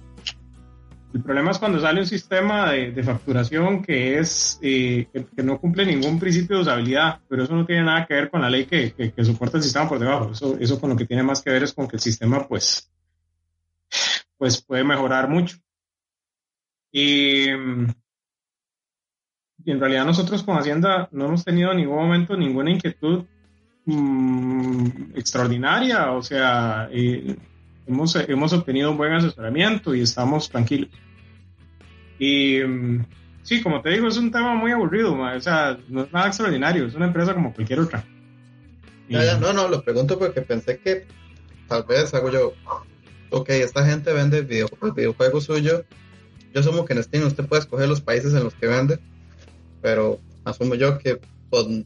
El 1.12 1.24
problema 1.24 1.51
es 1.51 1.57
cuando 1.57 1.80
sale 1.80 2.01
un 2.01 2.05
sistema 2.05 2.72
de, 2.72 3.03
facturación 3.03 3.82
que 3.82 4.20
es 4.20 4.60
eh, 4.62 5.07
que, 5.12 5.43
no 5.43 5.60
cumple 5.60 5.86
ningún 5.86 6.20
principio 6.20 6.57
de 6.57 6.62
usabilidad, 6.62 7.20
pero 7.28 7.43
eso 7.43 7.55
no 7.55 7.66
tiene 7.66 7.84
nada 7.84 8.05
que 8.05 8.14
ver 8.14 8.30
con 8.30 8.41
la 8.41 8.49
ley 8.49 8.66
que, 8.66 8.93
que, 8.93 9.26
soporta 9.26 9.57
el 9.57 9.64
sistema 9.64 9.89
por 9.89 9.97
debajo. 9.97 10.32
Eso, 10.32 10.55
eso 10.60 10.80
con 10.80 10.91
lo 10.91 10.95
que 10.95 11.05
tiene 11.05 11.24
más 11.24 11.41
que 11.41 11.49
ver 11.49 11.64
es 11.64 11.74
con 11.74 11.88
que 11.88 11.95
el 11.95 12.01
sistema 12.01 12.47
pues, 12.47 12.91
pues 14.38 14.62
puede 14.62 14.84
mejorar 14.84 15.28
mucho. 15.28 15.57
Y, 16.91 17.49
en 17.49 17.95
realidad 19.66 20.05
nosotros 20.05 20.43
con 20.43 20.57
Hacienda 20.57 21.10
no 21.12 21.26
hemos 21.26 21.43
tenido 21.43 21.72
en 21.72 21.78
ningún 21.78 21.97
momento 21.97 22.36
ninguna 22.36 22.72
inquietud 22.72 23.26
mm, 23.86 25.12
extraordinaria, 25.16 26.12
o 26.12 26.22
sea, 26.22 26.88
eh, 26.91 27.36
hemos, 27.90 28.16
hemos 28.16 28.54
obtenido 28.54 28.92
un 28.92 28.98
buen 28.98 29.14
asesoramiento 29.14 29.96
y 29.96 30.02
estamos 30.02 30.50
tranquilos. 30.50 30.90
Y 32.20 32.60
mm, 32.60 33.06
sí, 33.42 33.62
como 33.62 33.82
te 33.82 33.90
digo, 33.90 34.08
es 34.08 34.18
un 34.18 34.32
tema 34.32 34.54
muy 34.56 34.72
aburrido, 34.72 35.14
o 35.14 35.40
sea, 35.42 35.78
no 35.88 36.04
es 36.04 36.14
nada 36.14 36.28
extraordinario, 36.28 36.86
es 36.86 36.94
una 36.94 37.08
empresa 37.08 37.34
como 37.34 37.54
cualquier 37.54 37.80
otra. 37.80 38.06
no, 39.10 39.54
no, 39.54 39.68
lo 39.68 39.84
pregunto 39.84 40.20
porque 40.20 40.42
pensé 40.42 40.80
que 40.80 41.08
tal 41.68 41.84
vez 41.84 42.14
hago 42.14 42.30
yo, 42.30 42.54
ok, 43.32 43.50
esta 43.50 43.86
gente 43.86 44.14
vende 44.14 44.42
videojuegos 44.42 45.46
suyos, 45.46 45.84
yo 46.54 46.62
asumo 46.62 46.86
que 46.86 46.94
en 46.94 47.04
Steam 47.04 47.26
usted 47.26 47.46
puede 47.46 47.62
escoger 47.62 47.88
los 47.88 48.02
países 48.02 48.34
en 48.34 48.44
los 48.44 48.54
que 48.54 48.68
vende, 48.68 49.00
pero 49.82 50.20
asumo 50.46 50.76
yo 50.76 51.00
que 51.00 51.20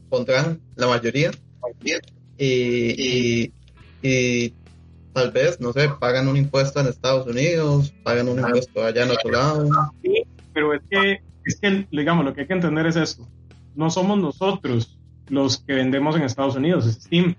pondrán 0.08 0.60
la 0.76 0.86
mayoría 0.86 1.30
y, 2.36 3.52
y 4.02 4.54
tal 5.14 5.30
vez, 5.30 5.60
no 5.60 5.72
sé, 5.72 5.88
pagan 5.98 6.28
un 6.28 6.36
impuesto 6.36 6.80
en 6.80 6.88
Estados 6.88 7.26
Unidos, 7.26 7.94
pagan 8.02 8.28
un 8.28 8.40
impuesto 8.40 8.84
allá 8.84 9.04
en 9.04 9.10
otro 9.12 9.30
lado. 9.30 9.68
Sí, 10.02 10.24
pero 10.52 10.74
es 10.74 10.82
que, 10.90 11.22
es 11.46 11.60
que, 11.60 11.86
digamos, 11.90 12.24
lo 12.24 12.34
que 12.34 12.42
hay 12.42 12.46
que 12.46 12.52
entender 12.52 12.86
es 12.86 12.96
esto. 12.96 13.26
No 13.76 13.90
somos 13.90 14.18
nosotros 14.18 14.98
los 15.28 15.58
que 15.58 15.74
vendemos 15.74 16.16
en 16.16 16.22
Estados 16.22 16.56
Unidos, 16.56 16.86
es 16.86 16.96
Steam. 16.96 17.36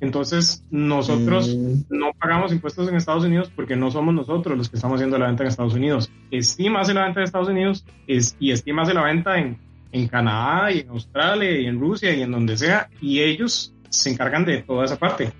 Entonces, 0.00 0.64
nosotros 0.70 1.54
mm. 1.54 1.82
no 1.90 2.12
pagamos 2.18 2.52
impuestos 2.52 2.88
en 2.88 2.96
Estados 2.96 3.24
Unidos 3.24 3.52
porque 3.54 3.76
no 3.76 3.90
somos 3.90 4.14
nosotros 4.14 4.56
los 4.56 4.70
que 4.70 4.76
estamos 4.76 4.96
haciendo 4.96 5.18
la 5.18 5.26
venta 5.26 5.42
en 5.42 5.48
Estados 5.48 5.74
Unidos. 5.74 6.10
Steam 6.32 6.76
hace 6.76 6.94
la 6.94 7.04
venta 7.04 7.20
en 7.20 7.24
Estados 7.24 7.48
Unidos 7.48 7.84
es, 8.06 8.34
y 8.40 8.56
Steam 8.56 8.78
hace 8.78 8.94
la 8.94 9.02
venta 9.02 9.38
en, 9.38 9.58
en 9.92 10.08
Canadá 10.08 10.72
y 10.72 10.80
en 10.80 10.88
Australia 10.88 11.58
y 11.58 11.66
en 11.66 11.78
Rusia 11.78 12.14
y 12.14 12.22
en 12.22 12.30
donde 12.30 12.56
sea, 12.56 12.88
y 13.02 13.20
ellos 13.20 13.74
se 13.90 14.10
encargan 14.10 14.44
de 14.44 14.62
toda 14.62 14.84
esa 14.84 14.96
parte 14.96 15.32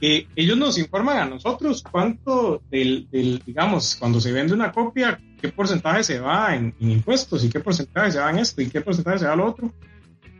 ellos 0.00 0.56
nos 0.56 0.78
informan 0.78 1.18
a 1.18 1.24
nosotros 1.26 1.84
cuánto 1.90 2.62
del, 2.70 3.08
digamos, 3.44 3.96
cuando 3.96 4.20
se 4.20 4.32
vende 4.32 4.54
una 4.54 4.72
copia, 4.72 5.20
qué 5.40 5.48
porcentaje 5.50 6.02
se 6.02 6.18
va 6.18 6.54
en, 6.54 6.74
impuestos 6.80 7.44
y 7.44 7.50
qué 7.50 7.60
porcentaje 7.60 8.12
se 8.12 8.18
va 8.18 8.30
en 8.30 8.38
esto 8.38 8.62
y 8.62 8.70
qué 8.70 8.80
porcentaje 8.80 9.18
se 9.18 9.26
va 9.26 9.32
en 9.32 9.38
lo 9.38 9.46
otro. 9.46 9.74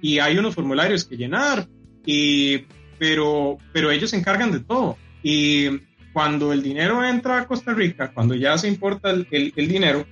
Y 0.01 0.19
hay 0.19 0.39
unos 0.39 0.55
formularios 0.55 1.05
que 1.05 1.17
llenar, 1.17 1.69
y, 2.07 2.65
pero, 2.99 3.59
pero 3.73 3.91
ellos 3.91 4.11
se 4.11 4.17
encargan 4.17 4.51
de 4.51 4.61
todo. 4.61 4.97
Y 5.23 5.69
cuando 6.15 6.55
el 6.55 6.63
dinero 6.63 7.05
entra 7.05 7.41
a 7.41 7.47
Costa 7.47 7.75
Rica, 7.75 8.13
cuando 8.13 8.35
ya 8.35 8.57
se 8.57 8.67
importa 8.69 9.11
el, 9.11 9.27
el, 9.31 9.69
dinero, 9.69 10.07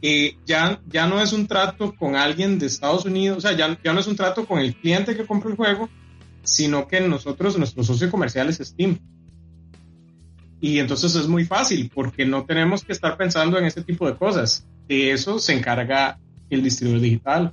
eh, 0.00 0.36
ya, 0.46 0.80
ya 0.86 1.08
no 1.08 1.20
es 1.20 1.32
un 1.32 1.48
trato 1.48 1.92
con 1.96 2.14
alguien 2.14 2.60
de 2.60 2.66
Estados 2.66 3.04
Unidos, 3.04 3.38
o 3.38 3.40
sea, 3.40 3.52
ya, 3.52 3.76
ya 3.82 3.92
no 3.92 3.98
es 3.98 4.06
un 4.06 4.14
trato 4.14 4.46
con 4.46 4.60
el 4.60 4.76
cliente 4.76 5.16
que 5.16 5.26
compra 5.26 5.50
el 5.50 5.56
juego, 5.56 5.88
sino 6.44 6.86
que 6.86 7.00
nosotros, 7.00 7.58
nuestro 7.58 7.82
socio 7.82 8.10
comercial 8.10 8.48
es 8.48 8.58
Steam. 8.58 8.98
Y 10.60 10.78
entonces 10.78 11.14
es 11.14 11.26
muy 11.28 11.44
fácil 11.44 11.90
porque 11.92 12.24
no 12.24 12.44
tenemos 12.44 12.84
que 12.84 12.92
estar 12.92 13.16
pensando 13.16 13.58
en 13.58 13.66
ese 13.66 13.82
tipo 13.82 14.06
de 14.06 14.16
cosas. 14.16 14.66
De 14.88 15.10
eso 15.10 15.38
se 15.38 15.52
encarga 15.52 16.18
el 16.48 16.62
distribuidor 16.62 17.02
digital. 17.02 17.52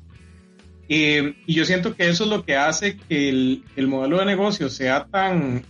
Eh, 0.88 1.36
y 1.46 1.54
yo 1.54 1.66
siento 1.66 1.96
que 1.96 2.10
eso 2.10 2.26
es 2.26 2.30
lo 2.30 2.44
que 2.44 2.56
hace 2.56 2.98
que 2.98 3.30
el, 3.30 3.64
el, 3.76 3.88
modelo 3.88 4.20
de 4.20 4.26
negocio 4.26 4.70
sea 4.70 5.06
tan, 5.06 5.64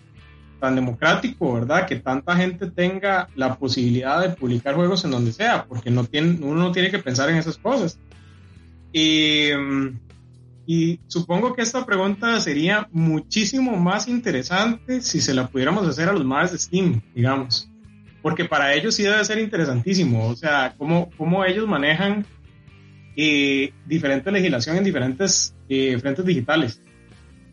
tan 0.59 0.76
democrático, 0.76 1.53
¿verdad? 1.53 1.88
Que 1.88 1.97
tanta 1.97 2.36
gente 2.36 2.69
tenga 2.72 3.28
la 3.36 3.55
posibilidad 3.57 4.19
de 4.22 4.30
publicar 4.30 4.76
juegos 4.76 5.05
en 5.05 5.11
donde 5.11 5.32
sea, 5.32 5.65
porque 5.65 5.91
no 5.91 6.05
tiene, 6.05 6.39
uno 6.41 6.61
no 6.61 6.72
tiene 6.72 6.89
que 6.89 6.99
pensar 6.99 7.30
en 7.30 7.38
esas 7.38 7.57
cosas. 7.57 7.99
Y, 8.91 9.49
y 10.74 11.01
supongo 11.07 11.53
que 11.53 11.63
esta 11.63 11.86
pregunta 11.86 12.39
sería 12.39 12.88
muchísimo 12.93 13.76
más 13.76 14.07
interesante 14.07 15.01
si 15.01 15.19
se 15.19 15.34
la 15.34 15.47
pudiéramos 15.47 15.86
hacer 15.86 16.07
a 16.07 16.13
los 16.13 16.24
más 16.24 16.53
de 16.53 16.59
Steam, 16.59 17.01
digamos. 17.13 17.69
Porque 18.22 18.45
para 18.45 18.74
ellos 18.74 18.95
sí 18.95 19.03
debe 19.03 19.26
ser 19.26 19.39
interesantísimo. 19.39 20.30
O 20.30 20.36
sea, 20.38 20.74
cómo, 20.78 21.09
cómo 21.17 21.43
ellos 21.43 21.67
manejan 21.67 22.26
eh, 23.17 23.74
diferente 23.86 24.32
legislación 24.32 24.78
en 24.78 24.86
diferentes 24.86 25.53
eh, 25.67 25.99
frentes 25.99 26.24
digitales. 26.24 26.80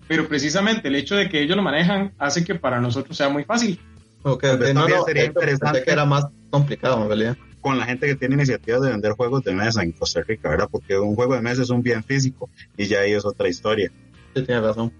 Pero 0.07 0.29
precisamente 0.29 0.87
el 0.87 0.95
hecho 0.95 1.17
de 1.17 1.29
que 1.29 1.43
ellos 1.43 1.57
lo 1.57 1.63
manejan 1.65 2.13
hace 2.21 2.45
que 2.45 2.55
para 2.55 2.81
nosotros 2.81 3.17
sea 3.17 3.29
muy 3.29 3.43
fácil. 3.43 3.81
Ok, 4.23 4.45
no, 4.73 4.87
sería 5.05 5.25
interesante. 5.25 5.83
que 5.83 5.91
era 5.91 6.05
más 6.05 6.29
complicado, 6.53 7.03
en 7.03 7.09
realidad 7.09 7.37
con 7.61 7.79
la 7.79 7.85
gente 7.85 8.07
que 8.07 8.17
tiene 8.17 8.35
iniciativas 8.35 8.83
de 8.83 8.91
vender 8.91 9.13
juegos 9.13 9.43
de 9.45 9.53
mesa 9.53 9.83
en 9.83 9.93
Costa 9.93 10.23
Rica, 10.23 10.49
¿verdad? 10.49 10.69
Porque 10.71 10.99
un 10.99 11.15
juego 11.15 11.35
de 11.35 11.43
mesa 11.43 11.63
es 11.63 11.71
un 11.71 11.83
bien 11.83 12.05
físico 12.05 12.49
y 12.77 12.87
ya 12.87 13.01
ahí 13.01 13.13
es 13.13 13.25
otra 13.25 13.49
historia. 13.49 13.91
Sí, 14.35 14.43
tiene 14.43 14.61
razón. 14.61 14.93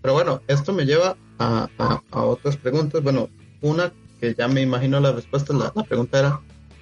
Pero 0.00 0.14
bueno, 0.14 0.42
esto 0.46 0.72
me 0.72 0.84
lleva 0.84 1.16
a, 1.38 1.68
otras 2.10 2.56
preguntas. 2.56 3.02
Bueno, 3.02 3.28
una 3.60 3.92
que 4.20 4.34
ya 4.34 4.48
me 4.48 4.62
imagino 4.62 5.00
la 5.00 5.12
respuesta, 5.12 5.52
la, 5.52 5.72
pregunta 5.84 6.18
era, 6.18 6.40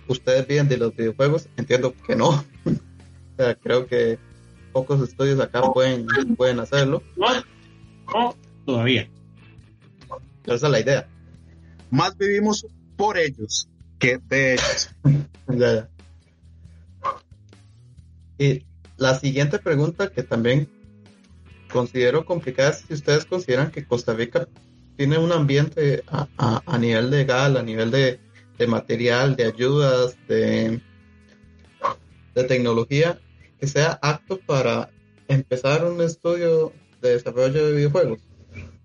¿ustedes 0.08 0.46
viven 0.46 0.68
de 0.68 0.76
los 0.76 0.94
videojuegos? 0.94 1.48
Entiendo 1.56 1.94
que 2.06 2.16
no. 2.16 2.28
o 2.64 3.36
sea, 3.36 3.54
creo 3.54 3.86
que 3.86 4.18
pocos 4.72 5.00
estudios 5.08 5.40
acá 5.40 5.62
pueden, 5.72 6.06
pueden 6.36 6.60
hacerlo. 6.60 7.02
No, 7.16 8.34
todavía. 8.66 9.08
esa 10.44 10.54
es 10.66 10.72
la 10.72 10.80
idea. 10.80 11.08
Más 11.90 12.16
vivimos 12.16 12.66
por 12.96 13.18
ellos 13.18 13.68
que 14.02 14.18
de 14.18 14.58
Y 18.38 18.66
la 18.96 19.14
siguiente 19.14 19.60
pregunta 19.60 20.10
que 20.10 20.24
también 20.24 20.68
considero 21.72 22.24
complicada 22.24 22.70
es 22.70 22.84
si 22.88 22.94
ustedes 22.94 23.24
consideran 23.24 23.70
que 23.70 23.86
Costa 23.86 24.12
Rica 24.12 24.48
tiene 24.96 25.18
un 25.18 25.30
ambiente 25.30 26.02
a, 26.08 26.78
nivel 26.78 27.10
legal, 27.10 27.56
a 27.56 27.62
nivel 27.62 27.92
de, 27.92 28.18
material, 28.66 29.36
de 29.36 29.46
ayudas, 29.46 30.16
de, 30.26 30.80
de 32.34 32.44
tecnología, 32.44 33.20
que 33.60 33.68
sea 33.68 33.98
apto 34.02 34.40
para 34.40 34.90
empezar 35.28 35.84
un 35.84 36.00
estudio 36.00 36.72
de 37.00 37.10
desarrollo 37.10 37.66
de 37.66 37.72
videojuegos. 37.72 38.20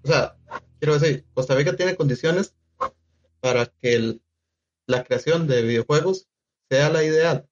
O 0.04 0.08
sea, 0.08 0.36
quiero 0.80 1.00
decir, 1.00 1.26
Costa 1.34 1.56
Rica 1.56 1.76
tiene 1.76 1.96
condiciones 1.96 2.56
para 3.40 3.66
que 3.82 3.96
el, 3.96 4.22
la 4.88 5.04
creación 5.04 5.48
de 5.48 5.62
videojuegos 5.62 6.28
sea 6.70 6.90
la 6.90 7.04
ideal. 7.04 7.46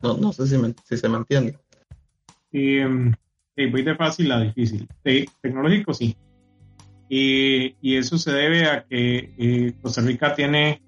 No, 0.00 0.16
no 0.16 0.32
sé 0.32 0.46
si, 0.46 0.56
si 0.84 0.96
se 0.96 1.08
me 1.08 1.16
entiende. 1.16 1.58
Em, 2.52 3.12
voy 3.56 3.82
de 3.82 3.96
fácil 3.96 4.30
a 4.30 4.40
difícil. 4.40 4.86
tecnológico 5.42 5.92
sí. 5.92 6.16
Y, 7.08 7.96
eso 7.96 8.18
se 8.18 8.32
debe 8.32 8.66
a 8.66 8.84
que 8.84 9.34
eh, 9.38 9.72
Costa 9.80 10.02
Rica 10.02 10.34
tiene 10.34 10.82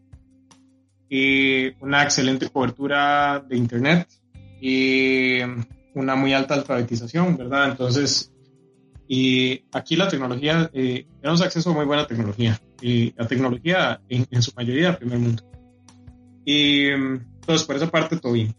eh, 1.09 1.75
una 1.81 2.03
excelente 2.03 2.49
cobertura 2.51 3.41
de 3.41 3.57
Internet 3.57 4.07
y 4.61 5.41
una 5.95 6.15
muy 6.15 6.35
alta 6.35 6.55
alfabetización, 6.55 7.37
¿verdad? 7.37 7.71
Entonces, 7.71 8.33
y 9.09 9.65
aquí 9.73 9.97
la 9.97 10.09
tecnología, 10.09 10.71
eh, 10.73 11.07
tenemos 11.21 11.41
acceso 11.41 11.71
a 11.71 11.75
muy 11.75 11.87
buena 11.87 12.07
tecnología. 12.07 12.61
Y 12.81 13.13
la 13.17 13.27
tecnología 13.27 14.01
en, 14.09 14.27
en 14.31 14.43
su 14.43 14.53
mayoría 14.55 14.99
primer 14.99 15.19
mundo. 15.19 15.50
Y 16.53 16.87
entonces, 16.89 17.65
por 17.65 17.77
esa 17.77 17.89
parte, 17.89 18.17
todo 18.17 18.33
bien. 18.33 18.57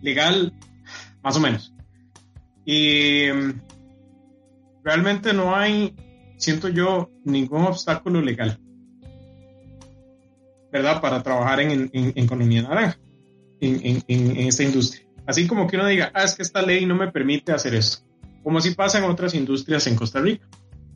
Legal, 0.00 0.52
más 1.20 1.36
o 1.36 1.40
menos. 1.40 1.74
Y 2.64 3.24
realmente 4.84 5.32
no 5.32 5.56
hay, 5.56 5.92
siento 6.36 6.68
yo, 6.68 7.10
ningún 7.24 7.64
obstáculo 7.64 8.20
legal, 8.22 8.60
¿verdad? 10.70 11.00
Para 11.00 11.20
trabajar 11.24 11.58
en, 11.62 11.90
economía 11.92 12.62
naranja, 12.62 12.96
en, 13.58 14.46
esta 14.46 14.62
industria. 14.62 15.04
Así 15.26 15.48
como 15.48 15.66
que 15.66 15.74
uno 15.74 15.88
diga, 15.88 16.12
ah, 16.14 16.22
es 16.22 16.36
que 16.36 16.44
esta 16.44 16.62
ley 16.62 16.86
no 16.86 16.94
me 16.94 17.10
permite 17.10 17.50
hacer 17.50 17.74
esto. 17.74 18.06
Como 18.44 18.60
si 18.60 18.70
pasa 18.76 18.98
en 18.98 19.04
otras 19.10 19.34
industrias 19.34 19.88
en 19.88 19.96
Costa 19.96 20.20
Rica, 20.20 20.46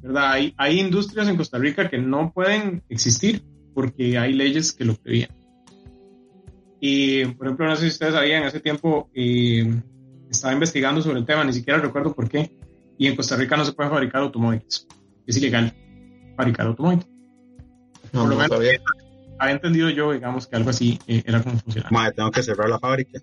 ¿verdad? 0.01 0.31
Hay, 0.31 0.55
hay 0.59 0.79
industrias 0.79 1.27
en 1.27 1.37
Costa 1.37 1.59
Rica 1.59 1.91
que 1.91 1.99
no 1.99 2.31
pueden 2.33 2.85
existir 2.89 3.45
porque 3.75 4.17
hay 4.17 4.33
leyes 4.33 4.73
que 4.73 4.85
lo 4.85 4.95
prevían. 4.95 5.36
Y, 6.89 7.25
por 7.25 7.49
ejemplo, 7.49 7.67
no 7.67 7.75
sé 7.75 7.83
si 7.83 7.89
ustedes 7.89 8.15
sabían, 8.15 8.45
hace 8.45 8.61
tiempo 8.61 9.11
eh, 9.13 9.75
estaba 10.31 10.55
investigando 10.55 11.03
sobre 11.03 11.19
el 11.19 11.27
tema, 11.27 11.43
ni 11.43 11.53
siquiera 11.53 11.81
recuerdo 11.81 12.15
por 12.15 12.29
qué, 12.29 12.57
y 12.97 13.09
en 13.09 13.17
Costa 13.17 13.35
Rica 13.35 13.57
no 13.57 13.65
se 13.65 13.73
puede 13.73 13.91
fabricar 13.91 14.23
automóviles. 14.23 14.87
Es 15.27 15.37
ilegal 15.37 15.75
fabricar 16.37 16.69
automóviles. 16.69 17.05
No, 18.13 18.21
por, 18.21 18.31
lo 18.31 18.37
menos, 18.37 18.61
ha 19.41 19.51
entendido 19.51 19.91
yo, 19.91 20.13
digamos, 20.13 20.47
que 20.47 20.55
algo 20.55 20.71
así 20.71 20.97
eh, 21.09 21.25
era 21.27 21.43
como 21.43 21.59
funcionaba. 21.59 21.91
Madre, 21.91 22.15
tengo 22.15 22.31
que 22.31 22.45
cerrar 22.45 22.69
la 22.69 22.79
fábrica. 22.79 23.21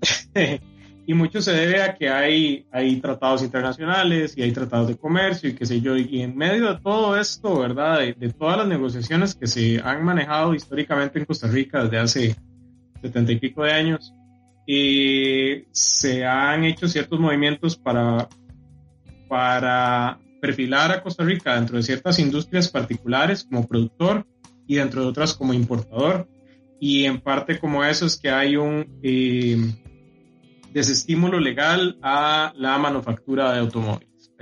y 1.06 1.12
mucho 1.12 1.42
se 1.42 1.52
debe 1.52 1.82
a 1.82 1.94
que 1.94 2.08
hay, 2.08 2.66
hay 2.72 2.96
tratados 2.96 3.42
internacionales 3.42 4.38
y 4.38 4.42
hay 4.42 4.52
tratados 4.52 4.88
de 4.88 4.96
comercio 4.96 5.50
y 5.50 5.54
qué 5.54 5.66
sé 5.66 5.82
yo, 5.82 5.98
y 5.98 6.22
en 6.22 6.34
medio 6.34 6.72
de 6.72 6.80
todo 6.80 7.14
esto, 7.14 7.58
¿verdad? 7.58 7.98
De, 7.98 8.14
de 8.14 8.32
todas 8.32 8.56
las 8.56 8.68
negociaciones 8.68 9.34
que 9.34 9.48
se 9.48 9.82
han 9.84 10.02
manejado 10.02 10.54
históricamente 10.54 11.18
en 11.18 11.26
Costa 11.26 11.46
Rica 11.46 11.84
desde 11.84 11.98
hace 11.98 12.36
setenta 13.04 13.32
y 13.32 13.38
pico 13.38 13.64
de 13.64 13.72
años, 13.72 14.14
y 14.66 15.64
se 15.72 16.24
han 16.24 16.64
hecho 16.64 16.88
ciertos 16.88 17.20
movimientos 17.20 17.76
para, 17.76 18.30
para 19.28 20.18
perfilar 20.40 20.90
a 20.90 21.02
Costa 21.02 21.22
Rica 21.22 21.54
dentro 21.54 21.76
de 21.76 21.82
ciertas 21.82 22.18
industrias 22.18 22.70
particulares 22.70 23.44
como 23.44 23.68
productor 23.68 24.26
y 24.66 24.76
dentro 24.76 25.02
de 25.02 25.08
otras 25.08 25.34
como 25.34 25.52
importador. 25.52 26.26
Y 26.80 27.04
en 27.04 27.20
parte 27.20 27.58
como 27.58 27.84
eso 27.84 28.06
es 28.06 28.16
que 28.16 28.30
hay 28.30 28.56
un 28.56 28.98
eh, 29.02 29.58
desestímulo 30.72 31.40
legal 31.40 31.98
a 32.02 32.54
la 32.56 32.78
manufactura 32.78 33.52
de 33.52 33.60
automóviles. 33.60 34.32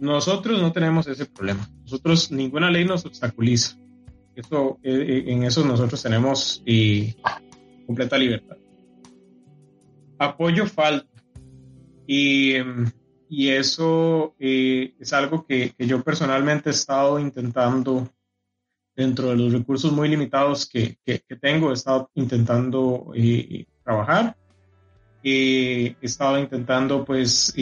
Nosotros 0.00 0.60
no 0.60 0.72
tenemos 0.72 1.06
ese 1.06 1.26
problema. 1.26 1.70
Nosotros, 1.82 2.32
ninguna 2.32 2.70
ley 2.70 2.84
nos 2.84 3.04
obstaculiza. 3.06 3.78
Eso, 4.34 4.80
eh, 4.82 4.90
eh, 4.92 5.24
en 5.28 5.44
eso 5.44 5.64
nosotros 5.64 6.02
tenemos 6.02 6.62
completa 7.92 8.16
libertad. 8.16 8.56
Apoyo 10.18 10.66
falta. 10.66 11.06
Y, 12.06 12.54
y 13.28 13.50
eso 13.50 14.34
es 14.38 15.12
algo 15.12 15.44
que, 15.46 15.74
yo 15.78 16.02
personalmente 16.02 16.70
he 16.70 16.72
estado 16.72 17.18
intentando 17.18 18.08
dentro 18.96 19.28
de 19.28 19.36
los 19.36 19.52
recursos 19.52 19.92
muy 19.92 20.08
limitados 20.08 20.66
que, 20.66 20.96
que, 21.04 21.20
tengo, 21.40 21.70
he 21.70 21.74
estado 21.74 22.10
intentando 22.14 23.12
eh, 23.14 23.66
trabajar. 23.84 24.36
he 25.22 25.94
estado 26.00 26.38
intentando 26.38 27.04
pues 27.04 27.54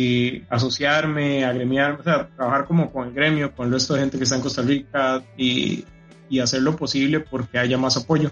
asociarme, 0.49 1.45
agremiarme, 1.45 2.01
o 2.01 2.03
trabajar 2.03 2.67
como 2.67 2.93
con 2.93 3.09
el 3.09 3.15
gremio, 3.15 3.53
con 3.53 3.67
el 3.67 3.73
resto 3.73 3.95
de 3.95 4.01
gente 4.01 4.17
que 4.17 4.25
está 4.25 4.37
en 4.37 4.43
Costa 4.43 4.63
Rica 4.63 5.25
y, 5.37 5.85
y 6.29 6.39
hacer 6.39 6.63
lo 6.63 6.77
posible 6.77 7.19
porque 7.19 7.59
haya 7.59 7.77
más 7.77 7.97
apoyo. 7.97 8.31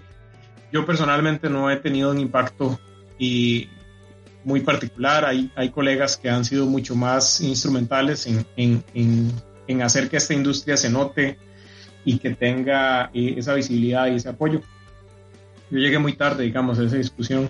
Yo 0.71 0.85
personalmente 0.85 1.49
no 1.49 1.69
he 1.69 1.77
tenido 1.77 2.11
un 2.11 2.19
impacto 2.19 2.79
y 3.17 3.69
muy 4.43 4.61
particular. 4.61 5.25
Hay, 5.25 5.51
hay 5.55 5.69
colegas 5.69 6.17
que 6.17 6.29
han 6.29 6.45
sido 6.45 6.65
mucho 6.65 6.95
más 6.95 7.41
instrumentales 7.41 8.27
en, 8.27 8.45
en, 8.55 8.83
en, 8.93 9.31
en 9.67 9.81
hacer 9.81 10.09
que 10.09 10.17
esta 10.17 10.33
industria 10.33 10.77
se 10.77 10.89
note, 10.89 11.37
y 12.03 12.17
que 12.17 12.31
tenga 12.31 13.11
eh, 13.13 13.35
esa 13.37 13.53
visibilidad 13.53 14.07
y 14.07 14.15
ese 14.15 14.29
apoyo. 14.29 14.61
Yo 15.69 15.77
llegué 15.77 15.99
muy 15.99 16.13
tarde, 16.13 16.43
digamos, 16.43 16.79
a 16.79 16.83
esa 16.83 16.95
discusión, 16.95 17.49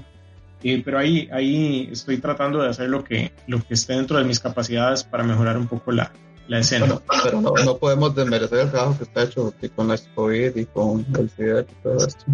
eh, 0.64 0.82
pero 0.84 1.00
ahí, 1.00 1.30
ahí 1.32 1.90
estoy 1.91 2.18
tratando 2.18 2.62
de 2.62 2.70
hacer 2.70 2.90
lo 2.90 3.04
que, 3.04 3.32
lo 3.48 3.64
que 3.64 3.76
esté 3.76 3.94
dentro 3.94 4.18
de 4.18 4.26
mis 4.26 4.40
capacidades 4.40 5.04
para 5.04 5.24
mejorar 5.24 5.58
un 5.58 5.68
poco 5.68 5.91
la, 5.91 6.12
la 6.48 6.60
escena. 6.60 7.00
pero 7.24 7.40
no, 7.40 7.54
no, 7.64 7.78
podemos 7.78 8.14
desmerecer 8.14 8.60
el 8.60 8.72
trabajo 8.72 8.98
que 8.98 9.04
está 9.06 9.24
hecho 9.24 9.54
con 9.76 9.88
la 9.88 9.98
COVID 10.16 10.56
y 10.56 10.66
con 10.66 11.06
el 11.18 11.32
y 11.38 11.84
todo 11.84 12.06
esto. 12.06 12.26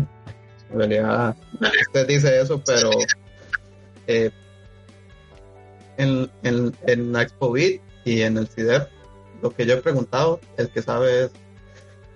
En 0.75 0.79
realidad, 0.79 1.35
usted 1.87 2.07
dice 2.07 2.41
eso, 2.41 2.61
pero 2.65 2.89
eh, 4.07 4.29
en, 5.95 6.29
en, 6.43 6.75
en 6.85 7.13
la 7.13 7.25
COVID 7.27 7.79
y 8.03 8.21
en 8.21 8.37
el 8.37 8.47
CIDER, 8.47 8.89
lo 9.41 9.51
que 9.51 9.65
yo 9.65 9.75
he 9.75 9.81
preguntado, 9.81 10.41
el 10.57 10.69
que 10.69 10.81
sabe 10.81 11.23
es 11.25 11.31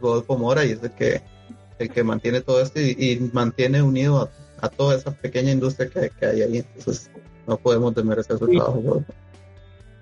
Rodolfo 0.02 0.38
Mora 0.38 0.66
y 0.66 0.72
es 0.72 0.84
el 0.84 0.92
que, 0.92 1.22
el 1.80 1.90
que 1.90 2.04
mantiene 2.04 2.42
todo 2.42 2.62
esto 2.62 2.82
y, 2.82 3.30
mantiene 3.32 3.82
unido 3.82 4.30
a, 4.60 4.68
toda 4.68 4.98
esa 4.98 5.12
pequeña 5.12 5.52
industria 5.52 5.90
que, 5.90 6.26
hay 6.26 6.42
ahí. 6.42 6.58
Entonces, 6.58 7.10
no 7.48 7.56
podemos 7.56 7.96
desmerecer 7.96 8.38
su 8.38 8.48
trabajo. 8.48 9.06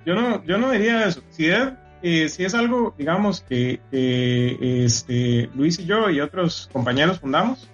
Yo 0.03 0.15
no, 0.15 0.43
yo 0.45 0.57
no 0.57 0.71
diría 0.71 1.05
eso. 1.05 1.21
Es, 1.37 1.73
eh, 2.01 2.27
si 2.29 2.43
es 2.43 2.55
algo, 2.55 2.95
digamos, 2.97 3.41
que 3.41 3.79
este, 3.91 5.47
Luis 5.53 5.77
y 5.77 5.85
yo 5.85 6.09
y 6.09 6.21
otros 6.21 6.69
compañeros 6.73 7.19
fundamos, 7.19 7.69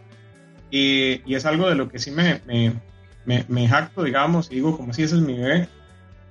y, 0.74 1.22
y 1.28 1.36
es 1.36 1.46
algo 1.46 1.70
de 1.70 1.76
lo 1.76 1.88
que 1.88 2.00
sí 2.00 2.10
me, 2.10 2.42
me, 2.48 3.46
me, 3.48 3.68
jacto, 3.68 4.02
digamos, 4.04 4.52
y 4.52 4.56
digo, 4.56 4.76
como 4.76 4.92
si 4.92 5.04
ese 5.04 5.16
es 5.18 5.22
mi 5.22 5.38
bebé, 5.38 5.70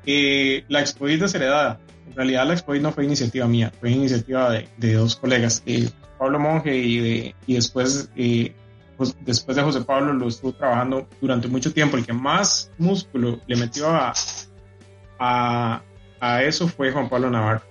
eh, 0.04 0.64
la 0.68 0.80
exposición 0.80 1.30
heredada 1.32 1.78
en 2.08 2.16
realidad 2.16 2.46
la 2.48 2.54
Expo 2.54 2.74
no 2.74 2.90
fue 2.90 3.04
iniciativa 3.04 3.46
mía, 3.46 3.72
fue 3.78 3.92
iniciativa 3.92 4.50
de, 4.50 4.68
de 4.78 4.94
dos 4.94 5.14
colegas, 5.14 5.62
eh, 5.64 5.88
Pablo 6.18 6.40
Monge 6.40 6.76
y, 6.76 6.98
de, 6.98 7.34
y 7.46 7.54
después, 7.54 8.10
eh, 8.16 8.52
pues, 8.96 9.16
después 9.20 9.56
de 9.56 9.62
José 9.62 9.82
Pablo 9.82 10.12
lo 10.12 10.26
estuvo 10.26 10.52
trabajando 10.52 11.08
durante 11.20 11.46
mucho 11.46 11.72
tiempo. 11.72 11.96
El 11.96 12.04
que 12.04 12.12
más 12.12 12.70
músculo 12.78 13.40
le 13.46 13.56
metió 13.56 13.90
a, 13.90 14.12
a, 15.20 15.82
a 16.20 16.42
eso 16.42 16.66
fue 16.66 16.90
Juan 16.90 17.08
Pablo 17.08 17.30
Navarro. 17.30 17.62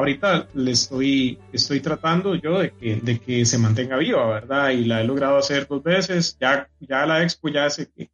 Ahorita 0.00 0.48
le 0.54 0.72
estoy, 0.72 1.38
estoy 1.52 1.80
tratando 1.80 2.34
yo 2.34 2.58
de 2.58 2.72
que, 2.72 2.96
de 2.96 3.18
que 3.18 3.44
se 3.44 3.58
mantenga 3.58 3.96
viva, 3.96 4.26
¿verdad? 4.26 4.70
Y 4.70 4.84
la 4.84 5.00
he 5.00 5.04
logrado 5.04 5.38
hacer 5.38 5.66
dos 5.66 5.82
veces. 5.82 6.36
Ya, 6.40 6.68
ya 6.80 7.06
la 7.06 7.22
expo, 7.22 7.48
ya 7.48 7.68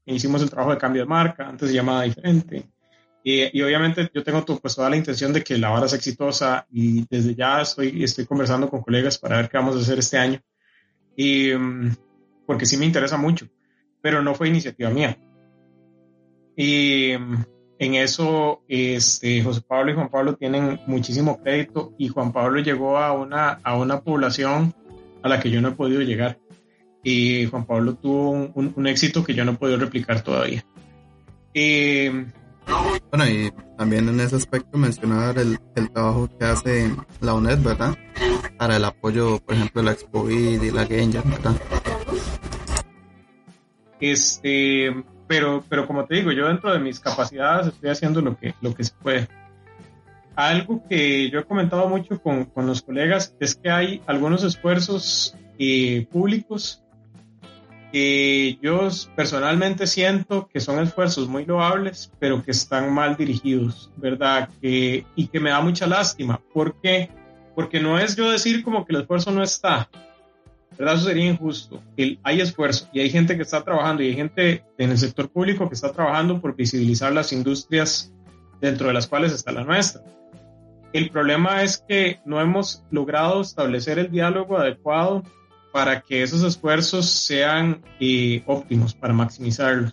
hicimos 0.04 0.42
el 0.42 0.50
trabajo 0.50 0.72
de 0.72 0.78
cambio 0.78 1.02
de 1.02 1.08
marca, 1.08 1.48
antes 1.48 1.70
se 1.70 1.74
llamaba 1.74 2.02
diferente. 2.02 2.68
Y, 3.22 3.60
obviamente 3.60 4.08
yo 4.14 4.22
tengo 4.22 4.44
pues, 4.44 4.76
toda 4.76 4.88
la 4.88 4.96
intención 4.96 5.32
de 5.32 5.42
que 5.42 5.58
la 5.58 5.70
vara 5.70 5.88
sea 5.88 5.96
exitosa 5.96 6.64
y 6.70 7.04
desde 7.10 7.34
ya 7.34 7.60
estoy, 7.60 8.04
estoy 8.04 8.24
conversando 8.24 8.68
con 8.68 8.82
colegas 8.82 9.18
para 9.18 9.38
ver 9.38 9.48
qué 9.48 9.56
vamos 9.56 9.74
a 9.74 9.80
hacer 9.80 9.98
este 9.98 10.18
año. 10.18 10.40
Y, 11.16 11.50
porque 12.46 12.66
sí 12.66 12.76
me 12.76 12.84
interesa 12.84 13.16
mucho, 13.16 13.48
pero 14.00 14.22
no 14.22 14.34
fue 14.34 14.48
iniciativa 14.48 14.90
mía. 14.90 15.18
Y 16.56 17.12
en 17.78 17.94
eso 17.94 18.62
este, 18.68 19.42
José 19.42 19.60
Pablo 19.60 19.92
y 19.92 19.94
Juan 19.94 20.08
Pablo 20.08 20.34
tienen 20.34 20.80
muchísimo 20.86 21.42
crédito 21.42 21.92
y 21.98 22.08
Juan 22.08 22.32
Pablo 22.32 22.60
llegó 22.60 22.98
a 22.98 23.12
una, 23.12 23.60
a 23.62 23.76
una 23.76 24.00
población 24.00 24.74
a 25.22 25.28
la 25.28 25.40
que 25.40 25.50
yo 25.50 25.60
no 25.60 25.68
he 25.68 25.72
podido 25.72 26.00
llegar. 26.02 26.38
Y 27.02 27.46
Juan 27.46 27.66
Pablo 27.66 27.94
tuvo 27.94 28.30
un, 28.30 28.72
un, 28.74 28.86
éxito 28.86 29.22
que 29.22 29.34
yo 29.34 29.44
no 29.44 29.52
he 29.52 29.56
podido 29.56 29.78
replicar 29.78 30.22
todavía. 30.22 30.64
Y 31.54 32.08
bueno, 33.10 33.28
y 33.28 33.52
también 33.78 34.08
en 34.08 34.18
ese 34.20 34.36
aspecto 34.36 34.76
mencionar 34.76 35.38
el, 35.38 35.58
el 35.76 35.90
trabajo 35.90 36.28
que 36.36 36.44
hace 36.44 36.90
la 37.20 37.34
UNED, 37.34 37.58
¿verdad? 37.62 37.96
Para 38.58 38.76
el 38.76 38.84
apoyo, 38.84 39.38
por 39.38 39.54
ejemplo, 39.54 39.82
de 39.82 39.86
la 39.86 39.92
Expo 39.92 40.28
y 40.30 40.70
la 40.70 40.84
Game 40.84 41.12
¿verdad? 41.12 41.56
Este, 44.00 45.04
pero, 45.26 45.64
pero 45.68 45.86
como 45.86 46.04
te 46.04 46.16
digo, 46.16 46.32
yo 46.32 46.48
dentro 46.48 46.72
de 46.72 46.78
mis 46.78 47.00
capacidades 47.00 47.68
estoy 47.68 47.90
haciendo 47.90 48.20
lo 48.20 48.36
que, 48.36 48.54
lo 48.60 48.74
que 48.74 48.84
se 48.84 48.92
puede. 49.02 49.28
Algo 50.34 50.82
que 50.88 51.30
yo 51.30 51.40
he 51.40 51.44
comentado 51.44 51.88
mucho 51.88 52.20
con, 52.20 52.44
con 52.44 52.66
los 52.66 52.82
colegas 52.82 53.34
es 53.40 53.54
que 53.54 53.70
hay 53.70 54.02
algunos 54.06 54.44
esfuerzos 54.44 55.36
eh, 55.58 56.06
públicos 56.12 56.82
yo 58.60 58.88
personalmente 59.14 59.86
siento 59.86 60.48
que 60.52 60.60
son 60.60 60.80
esfuerzos 60.80 61.28
muy 61.28 61.44
loables, 61.44 62.12
pero 62.18 62.42
que 62.42 62.50
están 62.50 62.92
mal 62.92 63.16
dirigidos, 63.16 63.90
¿verdad? 63.96 64.50
Que, 64.60 65.06
y 65.14 65.28
que 65.28 65.40
me 65.40 65.50
da 65.50 65.60
mucha 65.60 65.86
lástima. 65.86 66.40
¿Por 66.52 66.78
qué? 66.80 67.10
Porque 67.54 67.80
no 67.80 67.98
es 67.98 68.16
yo 68.16 68.30
decir 68.30 68.62
como 68.62 68.84
que 68.84 68.94
el 68.94 69.02
esfuerzo 69.02 69.30
no 69.30 69.42
está, 69.42 69.88
¿verdad? 70.78 70.94
Eso 70.94 71.06
sería 71.06 71.26
injusto. 71.26 71.82
El, 71.96 72.18
hay 72.22 72.40
esfuerzo 72.40 72.88
y 72.92 73.00
hay 73.00 73.10
gente 73.10 73.36
que 73.36 73.42
está 73.42 73.62
trabajando 73.62 74.02
y 74.02 74.08
hay 74.08 74.14
gente 74.14 74.64
en 74.78 74.90
el 74.90 74.98
sector 74.98 75.28
público 75.28 75.68
que 75.68 75.74
está 75.74 75.92
trabajando 75.92 76.40
por 76.40 76.54
visibilizar 76.54 77.12
las 77.12 77.32
industrias 77.32 78.12
dentro 78.60 78.88
de 78.88 78.94
las 78.94 79.06
cuales 79.06 79.32
está 79.32 79.52
la 79.52 79.64
nuestra. 79.64 80.02
El 80.92 81.10
problema 81.10 81.62
es 81.62 81.78
que 81.86 82.20
no 82.24 82.40
hemos 82.40 82.82
logrado 82.90 83.42
establecer 83.42 83.98
el 83.98 84.10
diálogo 84.10 84.56
adecuado 84.56 85.22
para 85.72 86.00
que 86.00 86.22
esos 86.22 86.42
esfuerzos 86.42 87.06
sean 87.06 87.82
eh, 88.00 88.42
óptimos, 88.46 88.94
para 88.94 89.12
maximizarlos. 89.12 89.92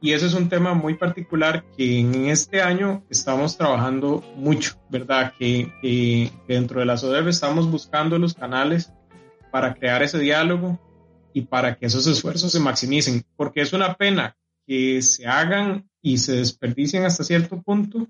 Y 0.00 0.12
eso 0.12 0.26
es 0.26 0.34
un 0.34 0.48
tema 0.48 0.74
muy 0.74 0.94
particular 0.94 1.64
que 1.76 2.00
en 2.00 2.26
este 2.26 2.62
año 2.62 3.02
estamos 3.10 3.56
trabajando 3.56 4.22
mucho, 4.36 4.74
¿verdad? 4.90 5.32
Que, 5.38 6.30
dentro 6.46 6.80
de 6.80 6.86
la 6.86 6.96
SODEF 6.96 7.26
estamos 7.26 7.68
buscando 7.70 8.18
los 8.18 8.34
canales 8.34 8.92
para 9.50 9.74
crear 9.74 10.02
ese 10.02 10.18
diálogo 10.18 10.78
y 11.32 11.42
para 11.42 11.76
que 11.76 11.86
esos 11.86 12.06
esfuerzos 12.06 12.52
se 12.52 12.60
maximicen, 12.60 13.24
porque 13.36 13.60
es 13.60 13.72
una 13.72 13.94
pena 13.94 14.36
que 14.66 15.00
se 15.02 15.26
hagan 15.26 15.88
y 16.02 16.18
se 16.18 16.36
desperdicien 16.36 17.04
hasta 17.04 17.24
cierto 17.24 17.62
punto 17.62 18.08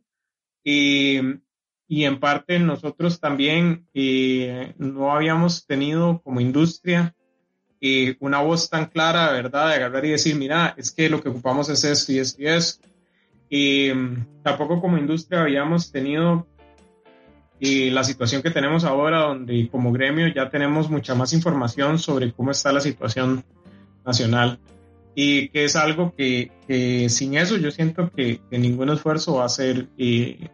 eh, 0.65 1.39
y 1.87 2.05
en 2.05 2.21
parte 2.21 2.59
nosotros 2.59 3.21
también 3.21 3.87
eh, 3.95 4.75
no 4.77 5.13
habíamos 5.13 5.67
tenido 5.67 6.21
como 6.23 6.41
industria 6.41 7.15
eh, 7.81 8.17
una 8.21 8.43
voz 8.43 8.69
tan 8.69 8.87
clara, 8.87 9.33
¿verdad? 9.33 9.69
De 9.69 9.75
agarrar 9.77 10.05
y 10.05 10.11
decir, 10.11 10.37
mira, 10.37 10.75
es 10.77 10.91
que 10.91 11.09
lo 11.09 11.23
que 11.23 11.29
ocupamos 11.29 11.69
es 11.69 11.85
esto 11.85 12.13
y 12.13 12.19
esto 12.19 12.43
y 12.43 12.47
esto. 12.49 12.89
Y 13.49 13.91
tampoco 14.43 14.81
como 14.81 14.99
industria 14.99 15.41
habíamos 15.41 15.91
tenido 15.91 16.47
y 17.61 17.91
la 17.91 18.05
situación 18.05 18.43
que 18.43 18.51
tenemos 18.51 18.85
ahora, 18.85 19.21
donde 19.21 19.69
como 19.69 19.93
gremio 19.93 20.29
ya 20.29 20.49
tenemos 20.49 20.89
mucha 20.89 21.15
más 21.15 21.33
información 21.33 21.99
sobre 21.99 22.33
cómo 22.33 22.53
está 22.53 22.73
la 22.73 22.81
situación 22.81 23.45
nacional. 24.07 24.59
Y 25.15 25.49
que 25.49 25.65
es 25.65 25.75
algo 25.75 26.15
que, 26.17 26.53
sin 27.09 27.37
eso 27.37 27.57
yo 27.57 27.71
siento 27.73 28.11
que, 28.11 28.41
ningún 28.53 28.91
esfuerzo 28.91 29.37
va 29.37 29.47
a 29.47 29.49
ser 29.49 29.89
eh, 29.99 30.49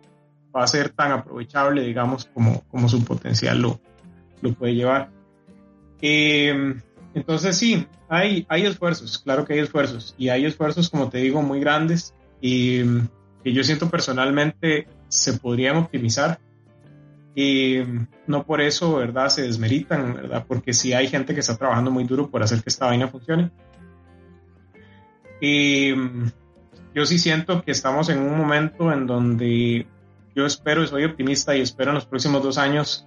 va 0.55 0.65
a 0.65 0.67
ser 0.67 0.91
tan 0.91 1.13
aprovechable 1.13 1.83
digamos 1.83 2.27
como, 2.33 2.63
como 2.71 2.89
su 2.89 3.05
potencial 3.05 3.61
lo, 3.61 3.81
lo 4.41 4.55
puede 4.55 4.75
llevar. 4.75 5.11
Eh, 6.01 6.75
entonces 7.15 7.57
sí 7.57 7.87
hay, 8.09 8.47
hay 8.49 8.65
esfuerzos 8.67 9.19
claro 9.19 9.45
que 9.45 9.55
hay 9.55 9.59
esfuerzos 9.61 10.15
y 10.17 10.29
hay 10.29 10.47
esfuerzos 10.47 10.89
como 10.89 11.09
te 11.09 11.19
digo 11.19 11.43
muy 11.43 11.61
grandes 11.61 12.15
y 12.41 12.83
que 13.43 13.53
yo 13.53 13.63
siento 13.65 13.91
personalmente 13.91 14.87
se 15.09 15.35
podrían 15.35 15.77
optimizar 15.77 16.39
y 17.35 17.83
no 18.27 18.45
por 18.45 18.61
eso, 18.61 18.97
¿verdad? 18.97 19.29
Se 19.29 19.43
desmeritan, 19.43 20.15
¿verdad? 20.15 20.45
Porque 20.47 20.73
sí 20.73 20.93
hay 20.93 21.09
gente 21.09 21.35
que 21.35 21.41
está 21.41 21.57
trabajando 21.57 21.91
muy 21.91 22.05
duro 22.05 22.31
por 22.31 22.43
hacer 22.43 22.63
que 22.63 22.69
esta 22.71 22.87
vaina 22.87 23.09
funcione. 23.09 23.51
Y 25.41 25.95
yo 26.95 27.05
sí 27.07 27.19
siento 27.19 27.63
que 27.63 27.73
estamos 27.73 28.09
en 28.09 28.21
un 28.21 28.39
momento 28.39 28.93
en 28.93 29.07
donde 29.07 29.87
yo 30.35 30.47
espero 30.47 30.87
soy 30.87 31.05
optimista 31.05 31.57
y 31.57 31.61
espero 31.61 31.91
en 31.91 31.97
los 31.97 32.07
próximos 32.07 32.43
dos 32.43 32.57
años 32.57 33.07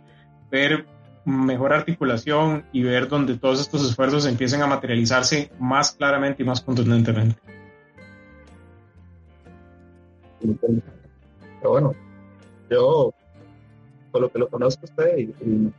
ver 0.52 0.86
mejor 1.26 1.74
articulación 1.74 2.66
y 2.72 2.84
ver 2.84 3.08
donde 3.08 3.38
todos 3.38 3.60
estos 3.62 3.90
esfuerzos 3.90 4.26
empiecen 4.26 4.62
a 4.62 4.68
materializarse 4.68 5.52
más 5.60 5.91
claramente 5.91 6.44
y 6.44 6.45
más 6.45 6.62
contundentemente. 6.62 7.40
Pero 10.40 11.72
bueno, 11.72 11.95
yo 12.70 13.14
por 14.12 14.22
lo 14.22 14.32
que 14.32 14.40
lo 14.40 14.50
conozco 14.50 14.86
usted 14.86 15.18
y, 15.18 15.72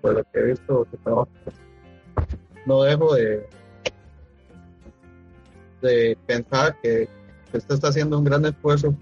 por 0.00 0.14
lo 0.14 0.24
que 0.24 0.38
he 0.38 0.42
visto 0.42 0.86
no 2.66 2.82
dejo 2.82 3.14
de, 3.14 3.48
pensar 6.26 6.76
que 6.82 7.08
usted 7.52 7.74
está 7.74 7.88
haciendo 7.88 8.18
un 8.18 8.24
gran 8.24 8.44
esfuerzo, 8.44 8.94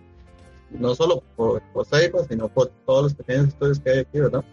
no 0.70 0.94
solo 0.94 1.22
por, 1.34 1.62
por 1.72 1.86
sino 2.28 2.48
por 2.48 2.68
todos 2.84 3.04
los 3.04 3.14
pequeños 3.14 3.48
estudios 3.48 3.80
que 3.80 3.90
hay 3.90 3.98
aquí, 4.00 4.20
¿verdad? 4.20 4.44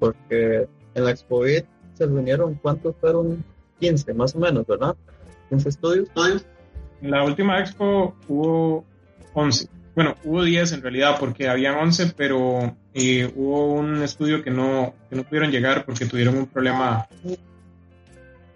Porque 0.00 0.68
en 0.94 1.04
la 1.04 1.12
Expo 1.12 1.44
se 1.94 2.06
reunieron, 2.06 2.54
¿cuántos 2.56 2.96
fueron? 2.96 3.44
15 3.78 4.14
más 4.14 4.34
o 4.34 4.38
menos, 4.38 4.66
¿verdad? 4.66 4.96
15 5.50 5.68
estudios. 5.68 6.08
En 7.00 7.10
la 7.10 7.24
última 7.24 7.58
expo 7.58 8.14
hubo 8.28 8.84
11 9.34 9.68
bueno, 9.94 10.16
hubo 10.24 10.42
10 10.42 10.72
en 10.72 10.82
realidad 10.82 11.16
porque 11.20 11.48
habían 11.48 11.76
11, 11.76 12.14
pero 12.16 12.76
eh, 12.94 13.30
hubo 13.34 13.74
un 13.74 14.02
estudio 14.02 14.42
que 14.42 14.50
no, 14.50 14.94
que 15.10 15.16
no 15.16 15.24
pudieron 15.24 15.50
llegar 15.50 15.84
porque 15.84 16.06
tuvieron 16.06 16.38
un 16.38 16.46
problema. 16.46 17.06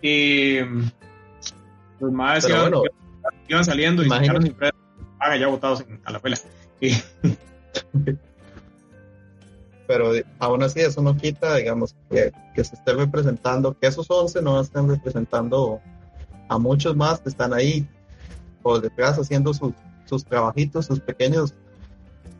Eh, 0.00 0.66
los 2.00 2.12
más 2.12 2.48
iban, 2.48 3.64
saliendo 3.64 4.02
y 4.02 4.06
imagínate. 4.06 4.54
se 4.54 5.38
ya 5.38 5.46
votados 5.48 5.84
a 6.04 6.12
la 6.12 6.18
pela. 6.20 6.38
pero 9.86 10.12
aún 10.38 10.62
así 10.62 10.80
eso 10.80 11.02
no 11.02 11.16
quita, 11.16 11.56
digamos, 11.56 11.94
que, 12.10 12.32
que, 12.54 12.64
se 12.64 12.76
esté 12.76 12.92
representando, 12.92 13.78
que 13.78 13.86
esos 13.86 14.10
11 14.10 14.42
no 14.42 14.60
estén 14.60 14.88
representando 14.88 15.80
a 16.48 16.58
muchos 16.58 16.96
más 16.96 17.20
que 17.20 17.28
están 17.28 17.52
ahí 17.52 17.86
o 18.62 18.80
detrás 18.80 19.18
haciendo 19.18 19.54
su, 19.54 19.72
sus 20.06 20.24
trabajitos, 20.24 20.86
sus 20.86 21.00
pequeños, 21.00 21.54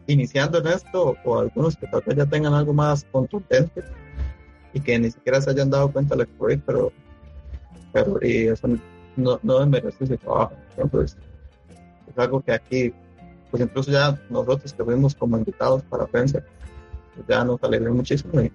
iniciando 0.07 0.59
en 0.59 0.69
esto, 0.69 1.17
o 1.25 1.39
algunos 1.39 1.77
que 1.77 1.87
tal 1.87 2.03
vez 2.07 2.17
ya 2.17 2.27
tengan 2.27 2.55
algo 2.55 2.73
más 2.73 3.05
contundente 3.11 3.83
y 4.73 4.81
que 4.81 4.99
ni 4.99 5.11
siquiera 5.11 5.41
se 5.41 5.51
hayan 5.51 5.71
dado 5.71 5.91
cuenta 5.91 6.17
de 6.17 6.27
COVID, 6.27 6.61
pero, 6.65 6.93
pero 7.93 8.19
y 8.23 8.49
eso 8.49 8.69
no, 9.17 9.41
no 9.43 9.59
desmerece 9.61 10.05
ese 10.05 10.17
trabajo. 10.17 10.55
Entonces, 10.77 11.17
es 12.09 12.19
algo 12.19 12.41
que 12.41 12.53
aquí, 12.53 12.93
pues 13.51 13.63
incluso 13.63 13.91
ya 13.91 14.21
nosotros 14.31 14.73
que 14.73 14.85
fuimos 14.85 15.15
como 15.15 15.39
invitados 15.39 15.83
para 15.85 16.07
prensa, 16.07 16.43
pues 17.15 17.27
ya 17.27 17.45
nos 17.45 17.63
alegra 17.63 17.91
muchísimo 17.91 18.41
y 18.41 18.53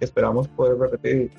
esperamos 0.00 0.48
poder 0.48 0.78
repetir 0.78 1.30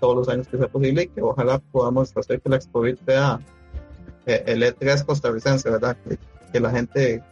todos 0.00 0.16
los 0.16 0.28
años 0.28 0.48
que 0.48 0.58
sea 0.58 0.68
posible 0.68 1.04
y 1.04 1.08
que 1.08 1.22
ojalá 1.22 1.58
podamos 1.58 2.16
hacer 2.16 2.40
que 2.40 2.48
la 2.48 2.56
Expo 2.56 2.84
sea 3.04 3.40
eh, 4.26 4.42
el 4.46 4.62
E3 4.62 5.04
costarricense, 5.04 5.70
¿verdad? 5.70 5.96
La 6.54 6.70
gente 6.70 7.22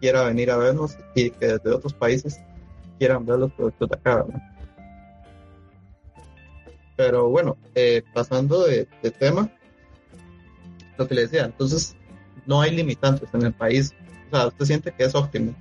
quiera 0.00 0.24
venir 0.24 0.50
a 0.50 0.56
vernos 0.56 0.98
y 1.14 1.30
que 1.30 1.46
desde 1.46 1.70
otros 1.70 1.94
países 1.94 2.40
quieran 2.98 3.24
ver 3.24 3.38
los 3.38 3.52
productos 3.52 3.88
de 3.88 3.96
acá. 3.96 4.26
Pero 6.96 7.28
bueno, 7.30 7.56
eh, 7.74 8.02
pasando 8.12 8.64
de, 8.64 8.86
tema, 9.18 9.50
lo 10.98 11.08
que 11.08 11.14
le 11.14 11.22
decía, 11.22 11.44
entonces 11.44 11.96
no 12.46 12.60
hay 12.60 12.72
limitantes 12.72 13.28
en 13.32 13.42
el 13.42 13.52
país. 13.52 13.94
O 14.30 14.36
sea, 14.36 14.46
usted 14.48 14.66
siente 14.66 14.92
que 14.92 15.04
es 15.04 15.14
óptimo. 15.14 15.54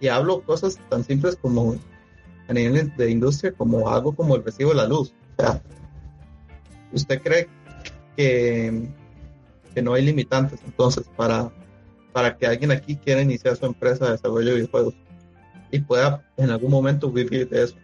Y 0.00 0.08
hablo 0.08 0.42
cosas 0.42 0.78
tan 0.88 1.04
simples 1.04 1.36
como 1.36 1.76
a 2.48 2.52
nivel 2.52 2.94
de 2.96 3.10
industria, 3.10 3.52
como 3.52 3.88
algo 3.88 4.14
como 4.14 4.36
el 4.36 4.44
recibo 4.44 4.70
de 4.70 4.76
la 4.76 4.86
luz. 4.86 5.12
O 5.36 5.42
sea, 5.42 5.62
¿usted 6.92 7.22
cree 7.22 7.48
que, 8.16 8.88
que 9.74 9.82
no 9.82 9.94
hay 9.94 10.04
limitantes 10.04 10.60
entonces 10.64 11.04
para 11.16 11.50
para 12.14 12.36
que 12.36 12.46
alguien 12.46 12.70
aquí 12.70 12.94
quiera 12.94 13.20
iniciar 13.20 13.56
su 13.56 13.66
empresa 13.66 14.04
de 14.04 14.12
desarrollo 14.12 14.50
de 14.50 14.54
videojuegos 14.54 14.94
y 15.72 15.80
pueda 15.80 16.24
en 16.36 16.48
algún 16.48 16.70
momento 16.70 17.10
vivir 17.10 17.48
de 17.48 17.64
eso. 17.64 17.74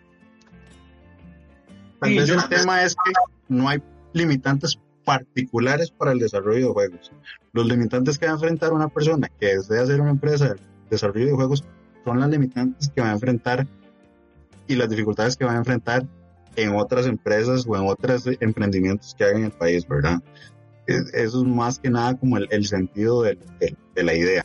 Tal 1.99 2.15
vez 2.15 2.29
el 2.31 2.49
tema 2.49 2.85
es 2.85 2.95
que 2.95 3.11
no 3.49 3.69
hay 3.69 3.83
limitantes 4.13 4.79
particulares 5.05 5.91
para 5.91 6.13
el 6.13 6.21
desarrollo 6.21 6.69
de 6.69 6.73
juegos. 6.73 7.11
Los 7.53 7.67
limitantes 7.67 8.21
que 8.21 8.27
va 8.27 8.33
a 8.33 8.35
enfrentar 8.37 8.73
una 8.73 8.87
persona 8.87 9.29
que 9.41 9.57
desea 9.57 9.83
hacer 9.83 10.01
una 10.01 10.11
empresa 10.11 10.51
de 10.51 10.61
desarrollo 10.89 11.27
de 11.27 11.33
juegos 11.33 11.65
son 12.05 12.21
las 12.21 12.31
limitantes 12.31 12.89
que 12.89 13.01
va 13.01 13.11
a 13.11 13.15
enfrentar 13.15 13.67
y 14.69 14.77
las 14.77 14.89
dificultades 14.89 15.37
que 15.37 15.45
va 15.45 15.55
a 15.55 15.57
enfrentar 15.57 16.07
en 16.55 16.77
otras 16.77 17.07
empresas 17.07 17.67
o 17.67 17.77
en 17.77 17.89
otros 17.89 18.29
emprendimientos 18.39 19.13
que 19.19 19.25
hagan 19.25 19.39
en 19.39 19.45
el 19.47 19.51
país, 19.51 19.89
¿verdad? 19.89 20.23
Eso 20.91 21.43
es 21.43 21.47
más 21.47 21.79
que 21.79 21.91
nada 21.91 22.17
como 22.17 22.39
el, 22.39 22.67
sentido 22.67 23.23
de, 23.23 23.39
la 23.97 24.15
idea. 24.15 24.45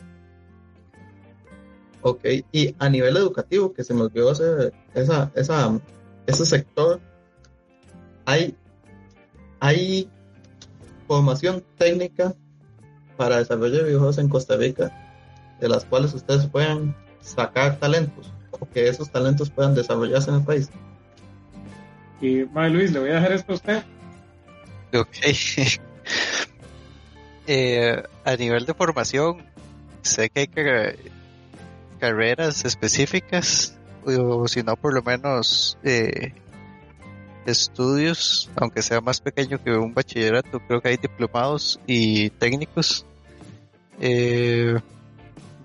Ok, 2.02 2.24
y 2.52 2.74
a 2.78 2.88
nivel 2.88 3.16
educativo, 3.16 3.72
que 3.72 3.82
se 3.82 3.94
nos 3.94 4.12
dio 4.12 4.30
ese, 4.30 4.72
esa, 4.94 5.32
esa, 5.34 5.80
ese 6.26 6.46
sector, 6.46 7.00
hay, 8.24 8.56
hay 9.60 10.08
formación 11.06 11.64
técnica 11.76 12.34
para 13.16 13.38
desarrollo 13.38 13.78
de 13.78 13.84
videojuegos 13.84 14.18
en 14.18 14.28
Costa 14.28 14.56
Rica, 14.56 14.92
de 15.60 15.68
las 15.68 15.84
cuales 15.84 16.14
ustedes 16.14 16.46
puedan 16.46 16.94
sacar 17.20 17.78
talentos, 17.78 18.32
o 18.52 18.68
que 18.68 18.88
esos 18.88 19.10
talentos 19.10 19.50
puedan 19.50 19.74
desarrollarse 19.74 20.30
en 20.30 20.36
el 20.36 20.44
país. 20.44 20.70
Y, 22.20 22.44
Luis, 22.44 22.92
le 22.92 23.00
voy 23.00 23.10
a 23.10 23.14
dejar 23.14 23.32
esto 23.32 23.52
a 23.52 23.54
usted. 23.56 23.82
Ok. 24.94 25.16
Eh, 27.48 28.02
a 28.24 28.36
nivel 28.36 28.66
de 28.66 28.74
formación, 28.74 29.44
sé 30.02 30.30
que 30.30 30.40
hay 30.40 30.48
carreras 32.00 32.64
específicas, 32.64 33.76
o 34.04 34.48
si 34.48 34.64
no, 34.64 34.76
por 34.76 34.94
lo 34.94 35.02
menos 35.02 35.78
eh, 35.84 36.32
estudios, 37.46 38.50
aunque 38.56 38.82
sea 38.82 39.00
más 39.00 39.20
pequeño 39.20 39.62
que 39.62 39.70
un 39.70 39.94
bachillerato, 39.94 40.58
creo 40.66 40.80
que 40.80 40.88
hay 40.88 40.96
diplomados 40.96 41.78
y 41.86 42.30
técnicos 42.30 43.06
eh, 44.00 44.76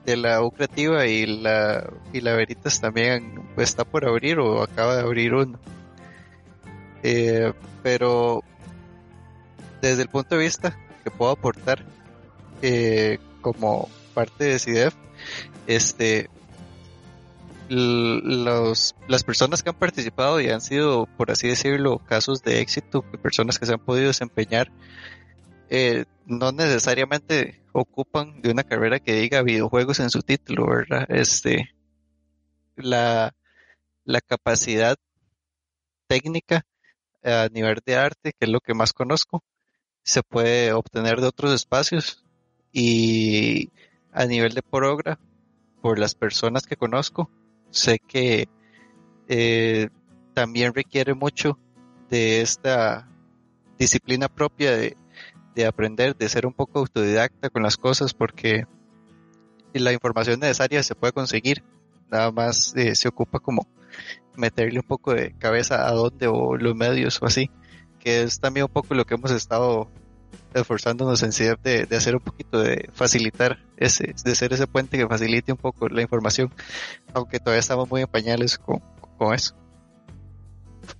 de 0.06 0.18
la 0.18 0.44
U 0.44 0.52
creativa 0.52 1.08
y 1.08 1.26
la 1.26 1.90
y 2.14 2.22
la 2.22 2.34
Veritas 2.36 2.80
también 2.80 3.42
está 3.58 3.86
por 3.86 4.08
abrir 4.08 4.40
o 4.40 4.62
acaba 4.62 4.96
de 4.96 5.02
abrir 5.02 5.34
uno. 5.34 5.60
pero 7.82 8.44
desde 9.82 10.03
el 10.03 10.10
punto 10.10 10.36
de 10.36 10.44
vista 10.44 10.78
que 11.03 11.12
puedo 11.12 11.32
aportar 11.32 11.84
eh, 12.62 13.18
como 13.41 13.90
parte 14.14 14.45
de 14.45 14.60
CIDEF, 14.60 14.94
este, 15.68 16.30
los, 17.70 18.95
las 19.08 19.24
personas 19.24 19.64
que 19.64 19.70
han 19.70 19.76
participado 19.76 20.40
y 20.41 20.49
han 20.49 20.62
sido, 20.62 21.08
por 21.18 21.32
así 21.32 21.48
decirlo, 21.48 21.99
casos 21.99 22.44
de 22.44 22.60
éxito, 22.60 23.02
personas 23.24 23.58
que 23.58 23.66
se 23.66 23.74
han 23.74 23.80
podido 23.80 24.08
desempeñar, 24.08 24.72
eh, 25.70 26.06
no 26.26 26.52
necesariamente 26.52 27.62
ocupan 27.72 28.41
de 28.41 28.52
una 28.52 28.64
carrera 28.64 28.99
que 28.99 29.14
diga 29.14 29.41
videojuegos 29.41 29.99
en 30.02 30.10
su 30.10 30.22
título, 30.22 30.68
¿verdad? 30.68 31.06
Este, 31.10 31.70
la, 32.76 33.34
la 34.03 34.22
capacidad 34.22 34.98
técnica 36.08 36.66
a 37.24 37.48
nivel 37.52 37.80
de 37.86 37.95
arte, 37.95 38.34
que 38.34 38.45
es 38.45 38.49
lo 38.49 38.60
que 38.60 38.74
más 38.74 38.94
conozco, 38.94 39.44
se 40.03 40.23
puede 40.23 40.73
obtener 40.73 41.22
de 41.22 41.28
otros 41.28 41.53
espacios 41.53 42.23
y 42.72 43.69
a 44.11 44.26
nivel 44.26 44.53
de 44.53 44.61
progra, 44.61 45.19
por 45.82 45.98
las 45.98 46.15
personas 46.15 46.68
que 46.68 46.76
conozco, 46.76 47.30
sé 47.72 47.99
que 47.99 48.48
eh, 49.28 49.90
también 50.34 50.73
requiere 50.73 51.14
mucho 51.14 51.57
de 52.10 52.41
esta 52.41 53.07
disciplina 53.80 54.28
propia 54.28 54.76
de, 54.76 54.95
de 55.56 55.65
aprender, 55.65 56.15
de 56.15 56.30
ser 56.30 56.45
un 56.45 56.53
poco 56.53 56.80
autodidacta 56.80 57.49
con 57.49 57.64
las 57.64 57.78
cosas, 57.78 58.14
porque 58.14 58.65
la 59.73 59.94
información 59.94 60.40
necesaria 60.40 60.84
se 60.84 60.95
puede 60.95 61.14
conseguir, 61.14 61.64
nada 62.10 62.32
más 62.32 62.76
eh, 62.76 62.95
se 62.95 63.07
ocupa 63.07 63.40
como 63.40 63.68
meterle 64.36 64.80
un 64.80 64.88
poco 64.88 65.14
de 65.14 65.34
cabeza 65.38 65.88
a 65.88 65.91
dónde 65.91 66.28
o 66.28 66.56
los 66.57 66.76
medios 66.76 67.22
o 67.22 67.26
así, 67.26 67.49
que 68.03 68.23
es 68.23 68.40
también 68.40 68.65
un 68.65 68.72
poco 68.72 68.94
lo 68.95 69.06
que 69.06 69.14
hemos 69.15 69.32
estado 69.32 69.88
esforzándonos 70.53 71.23
en 71.23 71.32
CIDEP 71.32 71.61
de, 71.61 71.86
de 71.86 71.95
hacer 71.95 72.15
un 72.15 72.22
poquito 72.22 72.60
de 72.61 72.90
facilitar 72.94 73.60
ese, 73.78 74.14
de 74.23 74.36
ser 74.36 74.52
ese 74.53 74.68
puente 74.68 74.98
que 74.98 75.07
facilite 75.07 75.52
un 75.52 75.57
poco 75.57 75.88
la 75.88 76.02
información, 76.02 76.52
aunque 77.14 77.40
todavía 77.40 77.60
estamos 77.61 77.90
muy 77.90 78.02
en 78.02 78.07
pañales 78.07 78.57
con, 78.57 78.82
con 79.18 79.34
eso. 79.34 79.56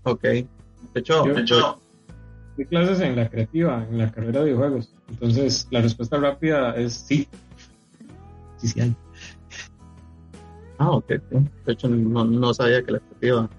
Ok. 0.03 0.22
De 0.23 0.48
hecho, 0.95 1.26
Yo- 1.26 1.34
de 1.34 1.41
hecho, 1.41 1.78
Di 2.57 2.65
clases 2.65 2.99
en 2.99 3.15
la 3.15 3.30
creativa, 3.30 3.86
en 3.90 3.98
la 3.98 4.11
carrera 4.11 4.40
de 4.40 4.45
videojuegos. 4.48 4.94
Entonces, 5.10 5.68
la 5.72 5.80
respuesta 5.82 6.18
rápida 6.18 6.76
es 6.76 6.94
sí. 6.94 7.26
Sí, 8.57 8.68
sí 8.68 8.82
hay. 8.82 8.95
ah, 10.78 10.91
ok. 10.91 11.07
De 11.65 11.72
hecho, 11.73 11.88
no, 11.88 12.26
no 12.26 12.53
sabía 12.53 12.84
que 12.84 12.91
la 12.91 12.98
expectativa 12.98 13.49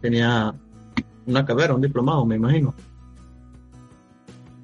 tenía 0.00 0.54
una 1.26 1.44
carrera, 1.44 1.74
un 1.74 1.80
diplomado, 1.80 2.24
me 2.24 2.36
imagino. 2.36 2.74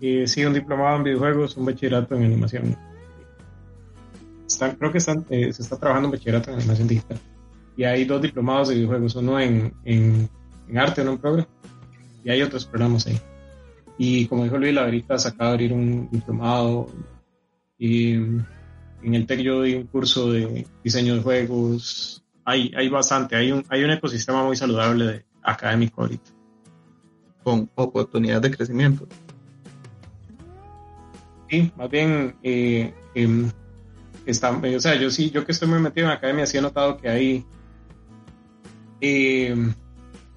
Sí, 0.00 0.44
un 0.44 0.52
diplomado 0.54 0.96
en 0.96 1.04
videojuegos, 1.04 1.56
un 1.56 1.66
bachillerato 1.66 2.16
en 2.16 2.24
animación. 2.24 2.76
Están- 4.46 4.74
creo 4.76 4.90
que 4.90 4.98
están, 4.98 5.24
eh, 5.30 5.52
se 5.52 5.62
está 5.62 5.76
trabajando 5.76 6.08
un 6.08 6.12
bachillerato 6.12 6.50
en 6.50 6.56
animación 6.56 6.88
digital. 6.88 7.18
Y 7.76 7.84
hay 7.84 8.04
dos 8.04 8.20
diplomados 8.20 8.68
de 8.68 8.74
videojuegos, 8.74 9.14
uno 9.14 9.38
en, 9.38 9.72
en, 9.84 10.28
arte, 10.76 11.02
uno 11.02 11.12
en 11.12 11.18
programa. 11.18 11.48
Y 12.24 12.30
hay 12.30 12.42
otros 12.42 12.66
programas 12.66 13.06
ahí. 13.06 13.18
Y 13.96 14.26
como 14.26 14.44
dijo 14.44 14.58
Luis, 14.58 14.74
la 14.74 14.82
ahorita 14.84 15.18
se 15.18 15.30
de 15.30 15.36
abrir 15.44 15.72
un 15.72 16.08
diplomado. 16.10 16.88
Y 17.78 18.14
mm, 18.14 18.44
en 19.04 19.14
el 19.14 19.26
TEC 19.26 19.40
yo 19.40 19.62
di 19.62 19.74
un 19.74 19.86
curso 19.86 20.32
de 20.32 20.66
diseño 20.82 21.14
de 21.14 21.22
juegos. 21.22 22.24
Hay, 22.44 22.72
hay 22.76 22.88
bastante, 22.88 23.36
hay 23.36 23.52
un, 23.52 23.64
hay 23.68 23.84
un 23.84 23.92
ecosistema 23.92 24.44
muy 24.44 24.56
saludable 24.56 25.04
de 25.06 25.24
académico 25.42 26.02
ahorita. 26.02 26.30
Con 27.44 27.68
oportunidades 27.74 28.42
de 28.42 28.56
crecimiento. 28.56 29.06
Sí, 31.50 31.70
más 31.76 31.90
bien, 31.90 32.34
eh, 32.42 32.94
em, 33.14 33.50
está, 34.24 34.50
o 34.52 34.80
sea, 34.80 34.94
yo 34.94 35.10
sí, 35.10 35.30
yo 35.30 35.44
que 35.44 35.52
estoy 35.52 35.68
muy 35.68 35.80
metido 35.80 36.06
en 36.06 36.12
academia, 36.12 36.46
sí 36.46 36.56
he 36.56 36.62
notado 36.62 36.96
que 36.96 37.08
hay, 37.08 37.44
em, 39.00 39.74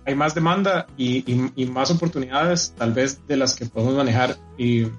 hay 0.06 0.16
más 0.16 0.36
demanda 0.36 0.88
y, 0.98 1.18
y- 1.32 1.52
y 1.56 1.66
más 1.66 1.92
oportunidades, 1.92 2.74
tal 2.78 2.94
vez 2.94 3.26
de 3.28 3.38
las 3.38 3.56
que 3.56 3.66
podemos 3.66 3.96
manejar 3.96 4.36
eh, 4.58 4.90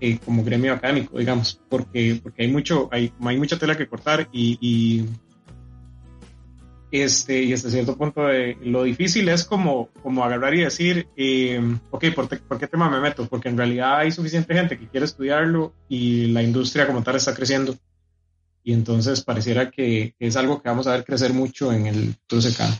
eh, 0.00 0.18
como 0.24 0.42
gremio 0.44 0.72
académico, 0.72 1.18
digamos, 1.18 1.60
porque, 1.68 2.18
porque 2.22 2.42
hay 2.44 2.50
mucho, 2.52 2.88
hay, 2.90 3.12
hay 3.20 3.36
mucha 3.36 3.58
tela 3.58 3.76
que 3.76 3.86
cortar 3.88 4.28
y, 4.32 4.56
y 4.60 5.06
este, 6.90 7.42
y 7.42 7.52
hasta 7.52 7.70
cierto 7.70 7.96
punto 7.96 8.26
de, 8.26 8.56
lo 8.62 8.82
difícil 8.82 9.28
es 9.28 9.44
como, 9.44 9.88
como 10.02 10.24
agarrar 10.24 10.54
y 10.54 10.60
decir, 10.62 11.08
eh, 11.16 11.60
ok, 11.90 12.04
¿por, 12.14 12.26
te- 12.28 12.38
¿por 12.38 12.58
qué 12.58 12.66
tema 12.66 12.90
me 12.90 13.00
meto? 13.00 13.26
Porque 13.26 13.48
en 13.48 13.56
realidad 13.56 13.98
hay 13.98 14.10
suficiente 14.10 14.54
gente 14.54 14.78
que 14.78 14.88
quiere 14.88 15.06
estudiarlo 15.06 15.72
y 15.88 16.26
la 16.28 16.42
industria 16.42 16.86
como 16.86 17.02
tal 17.02 17.16
está 17.16 17.34
creciendo. 17.34 17.74
Y 18.62 18.72
entonces 18.72 19.22
pareciera 19.22 19.70
que 19.70 20.14
es 20.18 20.36
algo 20.36 20.60
que 20.60 20.68
vamos 20.68 20.86
a 20.86 20.92
ver 20.92 21.04
crecer 21.04 21.32
mucho 21.32 21.72
en 21.72 21.86
el 21.86 22.14
futuro 22.14 22.42
cercano. 22.42 22.74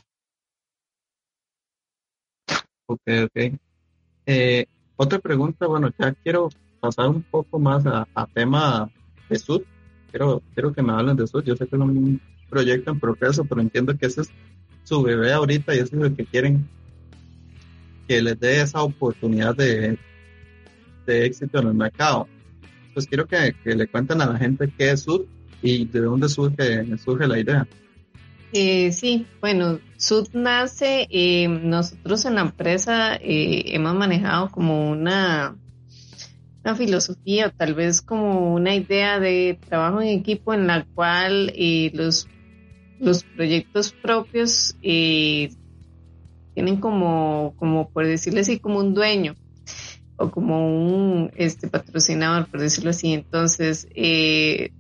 Ok, 2.86 3.00
ok. 3.24 3.54
Eh, 4.26 4.66
otra 4.96 5.18
pregunta, 5.20 5.66
bueno, 5.66 5.90
ya 5.98 6.12
quiero 6.12 6.48
pasar 6.80 7.08
un 7.08 7.22
poco 7.22 7.58
más 7.58 7.86
a, 7.86 8.06
a 8.14 8.26
tema 8.26 8.90
de 9.28 9.38
Sud. 9.38 9.62
Quiero, 10.10 10.42
quiero 10.54 10.72
que 10.72 10.82
me 10.82 10.92
hablen 10.92 11.16
de 11.16 11.26
Sud. 11.26 11.44
Yo 11.44 11.54
sé 11.56 11.66
que 11.66 11.76
es 11.76 11.80
un 11.82 12.20
proyecto 12.50 12.90
en 12.90 13.00
progreso, 13.00 13.44
pero 13.44 13.60
entiendo 13.60 13.96
que 13.96 14.06
ese 14.06 14.22
es 14.22 14.30
su 14.84 15.02
bebé 15.02 15.32
ahorita 15.32 15.74
y 15.74 15.78
eso 15.78 15.96
es 15.96 16.02
lo 16.02 16.14
que 16.14 16.26
quieren 16.26 16.68
que 18.06 18.20
les 18.20 18.38
dé 18.40 18.60
esa 18.60 18.82
oportunidad 18.82 19.54
de, 19.54 19.96
de 21.06 21.26
éxito 21.26 21.60
en 21.60 21.68
el 21.68 21.74
mercado. 21.74 22.26
Pues 22.92 23.06
quiero 23.06 23.26
que, 23.26 23.54
le 23.64 23.86
cuenten 23.86 24.20
a 24.20 24.26
la 24.26 24.36
gente 24.36 24.72
qué 24.76 24.90
es 24.90 25.02
Sud 25.02 25.26
y 25.62 25.86
de 25.86 26.00
dónde 26.00 26.28
surge, 26.28 26.84
surge 26.98 27.26
la 27.28 27.38
idea. 27.38 27.68
Eh, 28.52 28.90
sí, 28.90 29.26
bueno, 29.40 29.78
Sud 29.96 30.28
nace, 30.32 31.06
eh, 31.08 31.46
nosotros 31.46 32.24
en 32.24 32.34
la 32.34 32.40
empresa 32.40 33.14
eh, 33.14 33.62
hemos 33.66 33.94
manejado 33.94 34.50
como 34.50 34.90
una, 34.90 35.54
una 36.64 36.74
filosofía 36.74 37.50
tal 37.50 37.74
vez 37.74 38.02
como 38.02 38.52
una 38.52 38.74
idea 38.74 39.20
de 39.20 39.56
trabajo 39.68 40.00
en 40.00 40.08
equipo 40.08 40.52
en 40.52 40.66
la 40.66 40.84
cual 40.84 41.52
eh, 41.54 41.92
los, 41.94 42.26
los 43.00 43.24
proyectos 43.24 43.92
propios 43.92 44.76
tienen 44.80 46.76
como, 46.80 47.54
como, 47.56 47.90
por 47.90 48.06
decirlo 48.06 48.40
así, 48.40 48.58
como 48.58 48.78
un 48.78 48.94
dueño 48.94 49.34
o 50.16 50.30
como 50.30 50.68
un 50.68 51.32
este 51.36 51.68
patrocinador, 51.68 52.46
por 52.46 52.60
decirlo 52.60 52.90
así. 52.90 53.12
Entonces, 53.12 53.88
eh, 53.94 54.70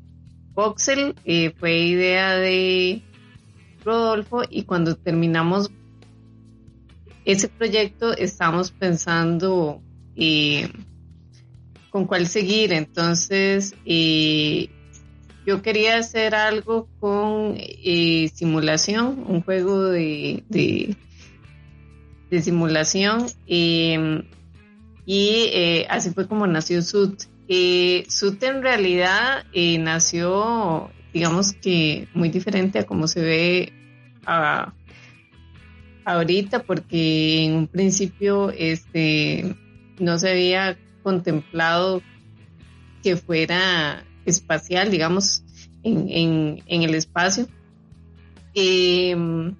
Voxel 0.52 1.14
eh, 1.24 1.52
fue 1.58 1.78
idea 1.78 2.36
de 2.36 3.02
Rodolfo 3.84 4.42
y 4.48 4.64
cuando 4.64 4.96
terminamos 4.96 5.70
ese 7.24 7.48
proyecto 7.48 8.16
estábamos 8.16 8.70
pensando 8.70 9.80
eh, 10.16 10.68
con 11.90 12.06
cuál 12.06 12.26
seguir. 12.26 12.72
Entonces, 12.72 13.74
eh, 13.86 14.68
yo 15.50 15.62
quería 15.62 15.96
hacer 15.98 16.36
algo 16.36 16.88
con 17.00 17.54
eh, 17.56 18.30
simulación, 18.32 19.24
un 19.26 19.42
juego 19.42 19.82
de, 19.88 20.44
de, 20.48 20.94
simulación. 22.40 23.26
eh, 23.48 24.22
y 25.06 25.50
eh, 25.52 25.86
así 25.90 26.10
fue 26.10 26.28
como 26.28 26.46
nació 26.46 26.82
Sud. 26.82 27.14
Eh, 27.48 28.04
Sud 28.08 28.40
en 28.44 28.62
realidad 28.62 29.44
nació, 29.80 30.88
digamos 31.12 31.52
que 31.54 32.06
muy 32.14 32.28
diferente 32.28 32.78
a 32.78 32.86
como 32.86 33.08
se 33.08 33.20
ve 33.20 33.72
a- 34.26 34.72
ahorita, 36.04 36.62
porque 36.62 37.44
en 37.44 37.54
un 37.54 37.66
principio 37.66 38.50
este, 38.50 39.56
no 39.98 40.16
se 40.16 40.30
había 40.30 40.78
contemplado 41.02 42.02
que 43.02 43.16
fuera 43.16 44.04
espacial, 44.30 44.90
digamos, 44.90 45.42
en, 45.82 46.08
en, 46.08 46.62
en 46.66 46.82
el 46.82 46.94
espacio. 46.94 47.46
Em, 48.54 49.54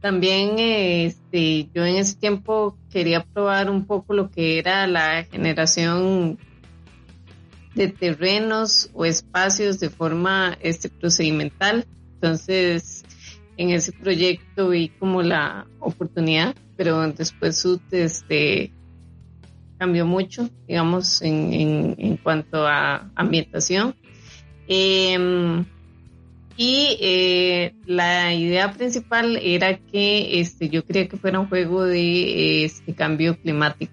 también 0.00 0.58
este, 0.58 1.68
yo 1.74 1.84
en 1.84 1.96
ese 1.96 2.16
tiempo 2.16 2.78
quería 2.90 3.22
probar 3.22 3.70
un 3.70 3.84
poco 3.84 4.14
lo 4.14 4.30
que 4.30 4.58
era 4.58 4.86
la 4.86 5.24
generación 5.24 6.38
de 7.74 7.88
terrenos 7.88 8.90
o 8.94 9.04
espacios 9.04 9.78
de 9.78 9.90
forma 9.90 10.56
este, 10.60 10.88
procedimental. 10.88 11.86
Entonces, 12.14 13.04
en 13.56 13.70
ese 13.70 13.92
proyecto 13.92 14.70
vi 14.70 14.88
como 14.88 15.22
la 15.22 15.66
oportunidad, 15.80 16.54
pero 16.76 17.06
después 17.12 17.58
Sud 17.58 17.80
este, 17.90 18.72
cambió 19.78 20.06
mucho, 20.06 20.48
digamos, 20.66 21.20
en, 21.22 21.52
en, 21.52 21.94
en 21.98 22.16
cuanto 22.16 22.66
a 22.66 23.10
ambientación. 23.14 23.94
Em, 24.72 25.64
y 26.56 26.96
eh, 27.00 27.74
la 27.86 28.32
idea 28.32 28.72
principal 28.72 29.36
era 29.42 29.76
que 29.76 30.38
este, 30.38 30.68
yo 30.68 30.84
quería 30.84 31.08
que 31.08 31.16
fuera 31.16 31.40
un 31.40 31.48
juego 31.48 31.82
de 31.82 32.64
este, 32.64 32.94
cambio 32.94 33.36
climático 33.36 33.92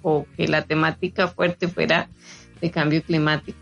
o 0.00 0.26
que 0.34 0.48
la 0.48 0.62
temática 0.62 1.28
fuerte 1.28 1.68
fuera 1.68 2.08
de 2.62 2.70
cambio 2.70 3.02
climático. 3.02 3.58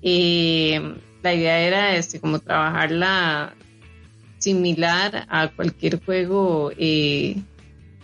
Eh, 0.00 0.80
la 1.22 1.34
idea 1.34 1.60
era 1.60 1.94
este, 1.94 2.20
como 2.20 2.38
trabajarla 2.38 3.54
similar 4.38 5.26
a 5.28 5.48
cualquier 5.48 6.02
juego 6.02 6.72
eh, 6.78 7.36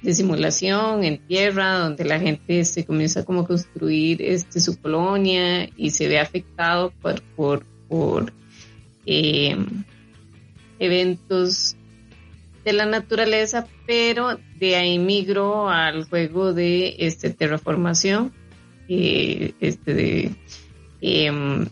de 0.03 0.15
simulación 0.15 1.05
en 1.05 1.27
tierra, 1.27 1.79
donde 1.79 2.05
la 2.05 2.21
gente 2.21 2.67
se 2.67 2.85
comienza 2.85 3.25
como 3.25 3.41
a 3.41 3.47
construir 3.47 4.21
este, 4.21 4.61
su 4.61 4.79
colonia 4.79 5.71
y 5.75 5.89
se 5.89 6.07
ve 6.07 6.21
afectado 6.21 6.93
por, 7.35 7.65
por 7.89 8.33
eh, 9.07 9.57
eventos 10.79 11.77
de 12.65 12.73
la 12.73 12.87
naturaleza, 12.87 13.67
pero 13.87 14.39
de 14.59 14.77
ahí 14.77 14.99
migró 14.99 15.71
al 15.71 16.05
juego 16.05 16.53
de 16.53 16.97
este 16.99 17.31
terraformación, 17.31 18.33
eh, 18.89 19.55
este 19.61 19.95
de, 19.95 20.37
em, 21.01 21.67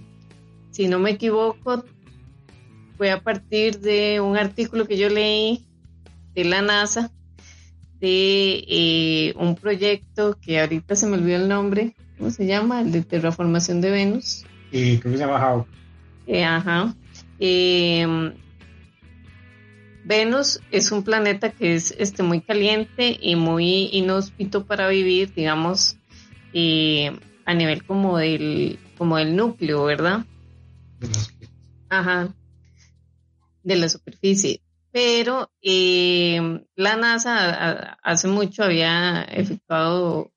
si 0.70 0.88
no 0.88 0.98
me 0.98 1.10
equivoco, 1.10 1.84
fue 2.96 3.10
a 3.10 3.20
partir 3.20 3.80
de 3.80 4.20
un 4.20 4.36
artículo 4.36 4.86
que 4.86 4.96
yo 4.96 5.10
leí 5.10 5.66
de 6.34 6.44
la 6.44 6.62
NASA 6.62 7.10
de 8.00 8.64
eh, 8.68 9.34
un 9.36 9.56
proyecto 9.56 10.38
que 10.40 10.60
ahorita 10.60 10.96
se 10.96 11.06
me 11.06 11.16
olvidó 11.16 11.36
el 11.36 11.48
nombre, 11.48 11.94
¿cómo 12.18 12.30
se 12.30 12.46
llama? 12.46 12.80
El 12.80 12.92
de 12.92 13.02
terraformación 13.02 13.80
de 13.80 13.90
Venus. 13.90 14.44
Y 14.70 14.98
creo 14.98 15.12
que 15.12 15.18
se 15.18 15.24
llama 15.24 15.54
How. 15.54 15.66
Eh, 16.26 16.44
ajá. 16.44 16.94
Eh, 17.38 18.32
Venus 20.06 20.60
es 20.70 20.92
un 20.92 21.02
planeta 21.02 21.50
que 21.50 21.74
es 21.74 21.92
este, 21.98 22.22
muy 22.22 22.40
caliente 22.40 23.18
y 23.20 23.34
muy 23.34 23.88
inhóspito 23.92 24.64
para 24.64 24.86
vivir, 24.86 25.34
digamos, 25.34 25.96
eh, 26.52 27.10
a 27.44 27.54
nivel 27.54 27.84
como 27.84 28.16
del, 28.18 28.78
como 28.96 29.16
del 29.16 29.34
núcleo, 29.34 29.84
¿verdad? 29.84 30.24
Ajá, 31.88 32.32
de 33.64 33.76
la 33.76 33.88
superficie. 33.88 34.60
Pero 34.92 35.50
eh, 35.60 36.64
la 36.76 36.96
NASA 36.96 37.98
hace 38.00 38.28
mucho 38.28 38.62
había 38.62 39.22
efectuado 39.22 40.32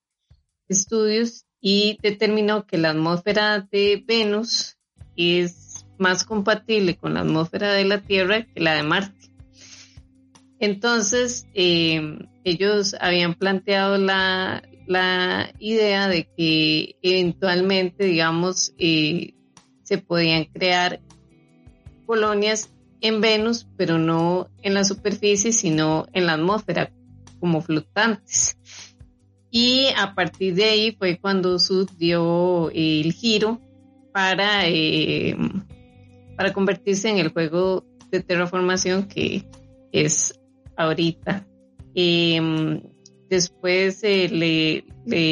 estudios 0.67 1.45
y 1.61 1.99
determinó 2.01 2.65
que 2.65 2.79
la 2.79 2.89
atmósfera 2.89 3.67
de 3.71 4.03
Venus 4.05 4.77
es 5.15 5.68
más 5.99 6.23
compatible 6.23 6.97
con 6.97 7.13
la 7.13 7.21
atmósfera 7.21 7.73
de 7.73 7.85
la 7.85 8.01
Tierra 8.01 8.43
que 8.43 8.59
la 8.59 8.75
de 8.75 8.83
Marte. 8.83 9.29
Entonces, 10.59 11.47
eh, 11.53 12.19
ellos 12.43 12.95
habían 12.99 13.35
planteado 13.35 13.97
la, 13.97 14.63
idea 15.59 16.07
de 16.07 16.27
que 16.35 16.95
eventualmente, 17.03 18.05
digamos, 18.05 18.73
eh, 18.79 19.35
se 19.83 19.99
podían 19.99 20.45
crear 20.45 20.99
colonias 22.07 22.71
en 23.01 23.21
Venus, 23.21 23.67
pero 23.77 23.99
no 23.99 24.49
en 24.63 24.73
la 24.73 24.83
superficie, 24.83 25.51
sino 25.51 26.07
en 26.13 26.25
la 26.25 26.33
atmósfera, 26.33 26.91
como 27.39 27.61
flotantes. 27.61 28.57
Y 29.51 29.87
a 29.97 30.13
partir 30.15 30.55
de 30.55 30.65
ahí 30.65 30.95
fue 30.97 31.19
cuando 31.19 31.59
Sud 31.59 31.89
dio 31.97 32.69
el 32.71 33.13
giro 33.13 33.61
para, 34.13 34.67
eh, 34.67 35.35
para 36.39 36.53
convertirse 36.53 37.09
en 37.09 37.17
el 37.17 37.33
juego 37.33 37.83
de 38.11 38.21
terraformación 38.21 39.09
que 39.09 39.45
es 39.91 40.39
ahorita. 40.77 41.45
Em, 41.93 42.81
después 43.29 44.01
eh, 44.05 44.29
le, 44.29 44.85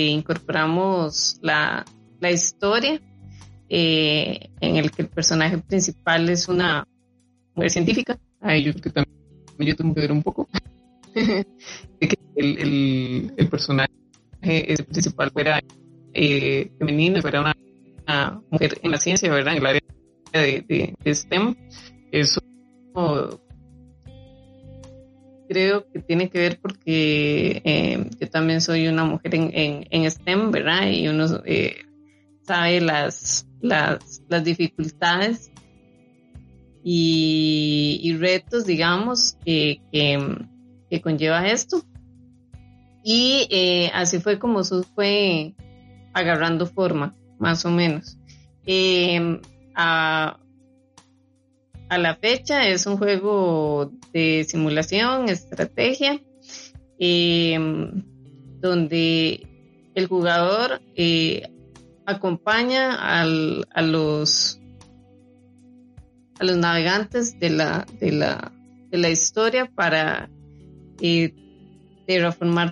incorporamos 0.09 1.39
la, 1.41 1.85
historia 2.29 2.99
eh, 3.69 4.49
en 4.59 4.75
el 4.75 4.91
que 4.91 5.03
el 5.03 5.07
personaje 5.07 5.59
principal 5.59 6.27
es 6.27 6.49
una 6.49 6.85
mujer 7.55 7.71
científica. 7.71 8.19
Ay, 8.41 8.65
yo 8.65 8.73
que 8.73 8.89
también 8.89 9.15
yo 9.59 9.77
tengo 9.77 9.95
que 9.95 10.01
ver 10.01 10.11
un 10.11 10.21
poco. 10.21 10.49
el, 11.15 13.31
el, 13.37 13.49
personaje 13.49 13.93
principal 14.89 15.31
fuera 15.31 15.63
eh, 16.13 16.69
femenino, 16.77 17.21
fuera 17.21 17.39
una, 17.39 17.55
mujer 18.51 18.77
en 18.83 18.91
la 18.91 18.97
ciencia, 18.97 19.31
¿verdad? 19.31 19.53
En 19.53 19.59
el 19.59 19.65
área 19.67 19.81
de, 20.31 20.95
STEM. 21.05 21.55
Eso 22.11 22.41
creo 25.47 25.89
que 25.91 25.99
tiene 25.99 26.29
que 26.29 26.39
ver 26.39 26.59
porque 26.59 27.61
eh, 27.63 28.09
yo 28.19 28.29
también 28.29 28.61
soy 28.61 28.87
una 28.87 29.05
mujer 29.05 29.35
en, 29.35 29.87
en, 29.89 30.11
STEM, 30.11 30.51
¿verdad? 30.51 30.89
Y 30.89 31.07
uno 31.07 31.25
eh, 31.45 31.85
sabe 32.43 32.81
las, 32.81 33.47
las, 33.61 34.23
las 34.29 34.43
dificultades 34.43 35.51
y, 36.83 38.15
retos, 38.19 38.65
digamos, 38.65 39.37
que, 39.43 39.81
que, 39.91 41.01
conlleva 41.01 41.47
esto. 41.47 41.83
Y 43.03 43.47
eh, 43.51 43.91
así 43.93 44.19
fue 44.19 44.39
como 44.39 44.63
Sus 44.63 44.85
fue 44.87 45.53
agarrando 46.13 46.65
forma, 46.65 47.15
más 47.39 47.65
o 47.65 47.71
menos. 47.71 48.17
A, 49.77 50.39
a 51.87 51.97
la 51.97 52.15
fecha 52.15 52.67
es 52.67 52.85
un 52.87 52.97
juego 52.97 53.91
de 54.11 54.45
simulación, 54.47 55.29
estrategia, 55.29 56.19
em, 56.99 58.03
donde 58.59 59.47
el 59.93 60.07
jugador 60.07 60.81
eh, 60.95 61.49
acompaña 62.05 63.19
al, 63.19 63.67
a 63.73 63.81
los 63.81 64.59
a 66.39 66.43
los 66.43 66.57
navegantes 66.57 67.39
de 67.39 67.49
la, 67.49 67.85
de 67.99 68.11
la, 68.11 68.51
de 68.91 68.97
la 68.97 69.09
historia 69.09 69.65
para 69.65 70.29
eh, 71.01 71.33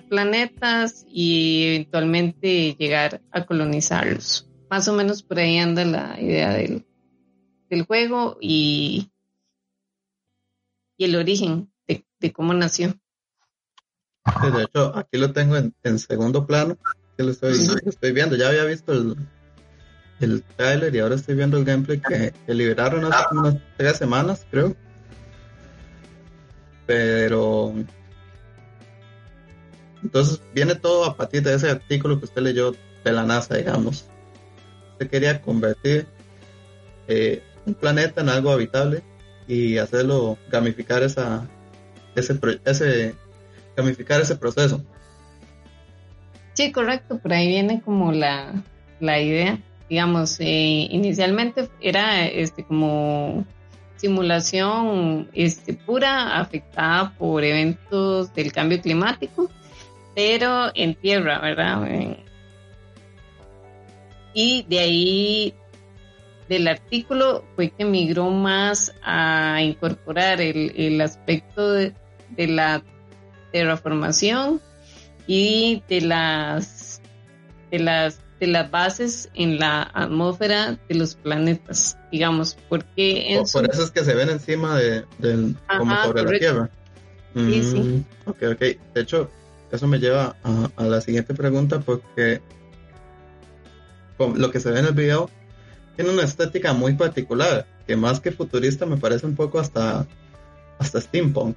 planetas 0.08 1.04
y 1.08 1.64
eventualmente 1.66 2.74
llegar 2.78 3.20
a 3.30 3.44
colonizarlos. 3.44 4.48
Más 4.70 4.88
o 4.88 4.92
menos 4.94 5.22
por 5.22 5.38
ahí 5.38 5.58
anda 5.58 5.84
la 5.84 6.20
idea 6.20 6.54
del, 6.54 6.86
del 7.68 7.84
juego 7.84 8.38
y, 8.40 9.10
y 10.96 11.04
el 11.04 11.16
origen 11.16 11.70
de, 11.86 12.32
cómo 12.32 12.54
nació. 12.54 12.98
de 14.24 14.62
hecho, 14.62 14.96
aquí 14.96 15.18
lo 15.18 15.32
tengo 15.32 15.56
en, 15.56 15.98
segundo 15.98 16.46
plano, 16.46 16.76
que 17.16 17.22
lo 17.22 17.30
estoy, 17.30 17.54
estoy 17.84 18.12
viendo. 18.12 18.36
Ya 18.36 18.48
había 18.48 18.64
visto 18.64 18.92
el, 18.92 19.16
el 20.20 20.42
trailer 20.56 20.94
y 20.94 20.98
ahora 21.00 21.16
estoy 21.16 21.34
viendo 21.34 21.58
el 21.58 21.64
gameplay 21.64 22.00
que, 22.00 22.32
liberaron 22.52 23.04
hace 23.04 23.34
unas 23.34 23.56
tres 23.76 23.96
semanas, 23.96 24.46
creo. 24.50 24.74
Pero 26.86 27.74
entonces 30.02 30.40
viene 30.54 30.74
todo 30.76 31.04
a 31.04 31.16
partir 31.16 31.42
de 31.42 31.54
ese 31.54 31.70
artículo 31.70 32.18
que 32.18 32.26
usted 32.26 32.42
leyó 32.42 32.74
de 33.04 33.12
la 33.12 33.24
NASA, 33.24 33.56
digamos. 33.56 34.06
Usted 34.92 35.10
quería 35.10 35.42
convertir 35.42 36.06
eh, 37.08 37.42
un 37.66 37.74
planeta 37.74 38.20
en 38.22 38.28
algo 38.28 38.50
habitable 38.50 39.02
y 39.46 39.78
hacerlo 39.78 40.38
gamificar 40.50 41.02
esa 41.02 41.46
ese 42.14 42.38
ese 42.64 43.14
gamificar 43.76 44.20
ese 44.20 44.36
proceso. 44.36 44.82
Sí, 46.54 46.72
correcto, 46.72 47.18
por 47.18 47.34
ahí 47.34 47.48
viene 47.48 47.82
como 47.82 48.12
la, 48.12 48.54
la 48.98 49.20
idea. 49.20 49.58
Digamos, 49.90 50.40
eh, 50.40 50.88
inicialmente 50.90 51.68
era 51.80 52.26
este 52.26 52.64
como 52.64 53.44
simulación 53.96 55.28
este, 55.32 55.74
pura 55.74 56.38
afectada 56.38 57.12
por 57.18 57.44
eventos 57.44 58.32
del 58.34 58.52
cambio 58.52 58.80
climático, 58.80 59.50
pero 60.14 60.70
en 60.74 60.94
tierra, 60.94 61.38
¿verdad? 61.40 62.16
Y 64.34 64.64
de 64.68 64.78
ahí 64.78 65.54
del 66.48 66.68
artículo 66.68 67.44
fue 67.56 67.70
que 67.70 67.84
migró 67.84 68.30
más 68.30 68.94
a 69.02 69.60
incorporar 69.62 70.40
el, 70.40 71.00
aspecto 71.00 71.72
de, 71.72 71.92
la 72.36 72.82
terraformación 73.52 74.60
y 75.26 75.82
de 75.88 76.02
las 76.02 77.00
de 77.70 77.78
las 77.80 78.20
de 78.38 78.46
las 78.46 78.70
bases 78.70 79.30
en 79.34 79.58
la 79.58 79.82
atmósfera 79.94 80.78
de 80.88 80.94
los 80.94 81.14
planetas, 81.14 81.98
digamos, 82.12 82.56
porque 82.68 83.42
por 83.50 83.68
eso 83.70 83.82
es 83.82 83.90
que 83.90 84.04
se 84.04 84.14
ven 84.14 84.28
encima 84.28 84.76
de, 84.76 85.04
como 85.78 85.96
sobre 86.04 86.22
la 86.22 86.38
Tierra. 86.38 86.70
Sí, 87.34 87.62
sí. 87.62 87.78
Mm, 87.78 88.04
ok, 88.26 88.42
ok. 88.52 88.60
De 88.94 89.00
hecho, 89.00 89.30
eso 89.72 89.86
me 89.86 89.98
lleva 89.98 90.36
a, 90.42 90.70
a 90.76 90.84
la 90.84 91.00
siguiente 91.00 91.32
pregunta 91.34 91.80
porque 91.80 92.42
lo 94.18 94.50
que 94.50 94.60
se 94.60 94.70
ve 94.70 94.80
en 94.80 94.86
el 94.86 94.94
video 94.94 95.30
tiene 95.96 96.12
una 96.12 96.24
estética 96.24 96.72
muy 96.74 96.94
particular, 96.94 97.66
que 97.86 97.96
más 97.96 98.20
que 98.20 98.30
futurista 98.30 98.86
me 98.86 98.98
parece 98.98 99.26
un 99.26 99.34
poco 99.34 99.58
hasta, 99.58 100.06
hasta 100.78 101.00
steampunk. 101.00 101.56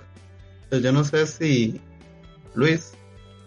Entonces 0.63 0.83
yo 0.83 0.91
no 0.91 1.03
sé 1.03 1.27
si 1.27 1.81
Luis, 2.55 2.93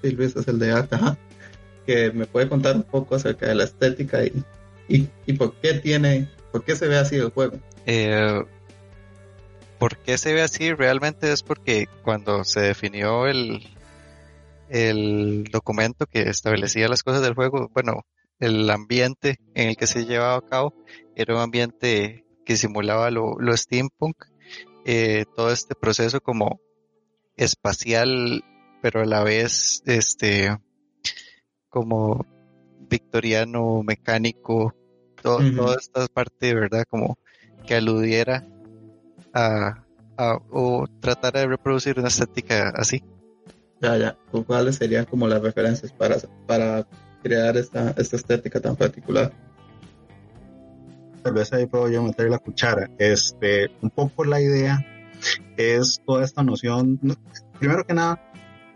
si 0.03 0.11
Luis 0.11 0.37
es 0.37 0.47
el 0.47 0.59
de 0.59 0.73
arte, 0.73 0.97
que 1.87 2.13
me 2.13 2.27
puede 2.27 2.49
contar 2.49 2.77
un 2.77 2.83
poco 2.85 3.15
acerca 3.15 3.47
de 3.47 3.55
la 3.55 3.65
estética 3.65 4.23
y, 4.25 4.45
y, 5.27 5.33
por 5.33 5.55
qué 5.57 5.75
tiene, 5.75 6.29
por 6.51 6.65
qué 6.65 6.77
se 6.77 6.87
ve 6.87 6.99
así 6.99 7.17
el 7.17 7.31
juego. 7.31 7.59
Eh, 7.87 8.43
¿Por 9.79 9.97
qué 9.97 10.19
se 10.19 10.35
ve 10.35 10.43
así? 10.43 10.73
Realmente 10.73 11.33
es 11.33 11.43
porque 11.43 11.89
cuando 12.03 12.45
se 12.45 12.61
definió 12.61 13.27
el, 13.27 13.67
el 14.69 15.45
documento 15.51 16.07
que 16.07 16.23
establecía 16.23 16.89
las 16.89 17.03
cosas 17.03 17.23
del 17.23 17.35
juego, 17.35 17.71
bueno, 17.75 18.05
el 18.43 18.69
ambiente 18.71 19.37
en 19.55 19.69
el 19.69 19.77
que 19.77 19.87
se 19.87 20.05
llevaba 20.05 20.37
a 20.37 20.41
cabo 20.41 20.75
era 21.15 21.35
un 21.37 21.41
ambiente 21.41 22.25
que 22.45 22.57
simulaba 22.57 23.11
lo, 23.13 23.37
steampunk, 23.57 24.17
eh, 24.85 25.27
todo 25.37 25.53
este 25.53 25.77
proceso 25.77 26.21
como 26.21 26.61
espacial, 27.37 28.43
pero 28.83 29.03
a 29.03 29.05
la 29.05 29.23
vez 29.23 29.83
este 29.87 30.57
como 31.69 32.27
victoriano, 32.81 33.83
mecánico, 33.85 34.75
todo, 35.23 35.39
toda 35.55 35.77
esta 35.77 36.07
parte, 36.09 36.53
¿verdad? 36.53 36.85
Como 36.91 37.17
que 37.65 37.77
aludiera 37.77 38.45
a, 39.33 39.87
a- 40.17 40.39
o 40.51 40.87
tratar 41.01 41.35
de 41.35 41.47
reproducir 41.47 41.97
una 41.99 42.09
estética 42.09 42.71
así. 42.75 43.05
Ya, 43.81 43.97
ya. 43.97 44.19
¿Cuáles 44.47 44.77
serían 44.77 45.05
como 45.05 45.29
las 45.29 45.41
referencias 45.41 45.93
para, 45.93 46.17
para 46.47 46.87
crear 47.23 47.57
esta, 47.57 47.95
esta 47.97 48.17
estética 48.17 48.61
tan 48.61 48.77
particular? 48.77 49.33
tal 51.23 51.35
vez 51.35 51.53
ahí 51.53 51.67
puedo 51.67 51.89
yo 51.89 52.03
meter 52.03 52.29
la 52.29 52.39
cuchara. 52.39 52.91
Este, 52.99 53.71
un 53.81 53.91
poco 53.91 54.25
la 54.25 54.41
idea 54.41 54.85
es 55.57 56.01
toda 56.05 56.25
esta 56.25 56.43
noción, 56.43 56.99
no, 57.03 57.15
primero 57.59 57.87
que 57.87 57.95
nada, 57.95 58.21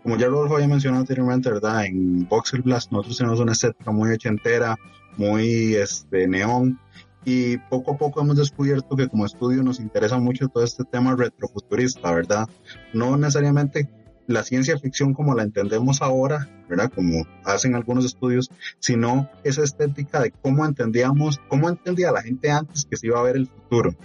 como 0.01 0.17
ya 0.17 0.27
Rodolfo 0.27 0.55
había 0.55 0.67
mencionado 0.67 1.01
anteriormente, 1.01 1.49
¿verdad? 1.49 1.85
En 1.85 2.27
Voxel 2.27 2.61
Blast 2.61 2.91
nosotros 2.91 3.17
tenemos 3.17 3.39
una 3.39 3.51
estética 3.51 3.91
muy 3.91 4.11
ochentera, 4.11 4.77
muy 5.17 5.75
este, 5.75 6.27
neón, 6.27 6.79
y 7.25 7.57
poco 7.57 7.93
a 7.93 7.97
poco 7.97 8.21
hemos 8.21 8.37
descubierto 8.37 8.95
que 8.95 9.09
como 9.09 9.25
estudio 9.25 9.61
nos 9.61 9.81
interesa 9.81 10.17
mucho 10.17 10.47
todo 10.47 10.63
este 10.63 10.85
tema 10.85 11.13
retrofuturista, 11.15 12.11
¿verdad? 12.11 12.47
No 12.93 13.17
necesariamente 13.17 13.89
la 14.27 14.43
ciencia 14.43 14.77
ficción 14.77 15.13
como 15.13 15.33
la 15.33 15.43
entendemos 15.43 16.01
ahora, 16.01 16.47
¿verdad? 16.69 16.91
Como 16.93 17.25
hacen 17.43 17.75
algunos 17.75 18.05
estudios, 18.05 18.51
sino 18.79 19.29
esa 19.43 19.63
estética 19.63 20.21
de 20.21 20.31
cómo 20.31 20.65
entendíamos, 20.65 21.39
cómo 21.47 21.69
entendía 21.69 22.11
la 22.11 22.21
gente 22.21 22.51
antes 22.51 22.85
que 22.85 22.97
se 22.97 23.07
iba 23.07 23.19
a 23.19 23.23
ver 23.23 23.37
el 23.37 23.47
futuro. 23.47 23.95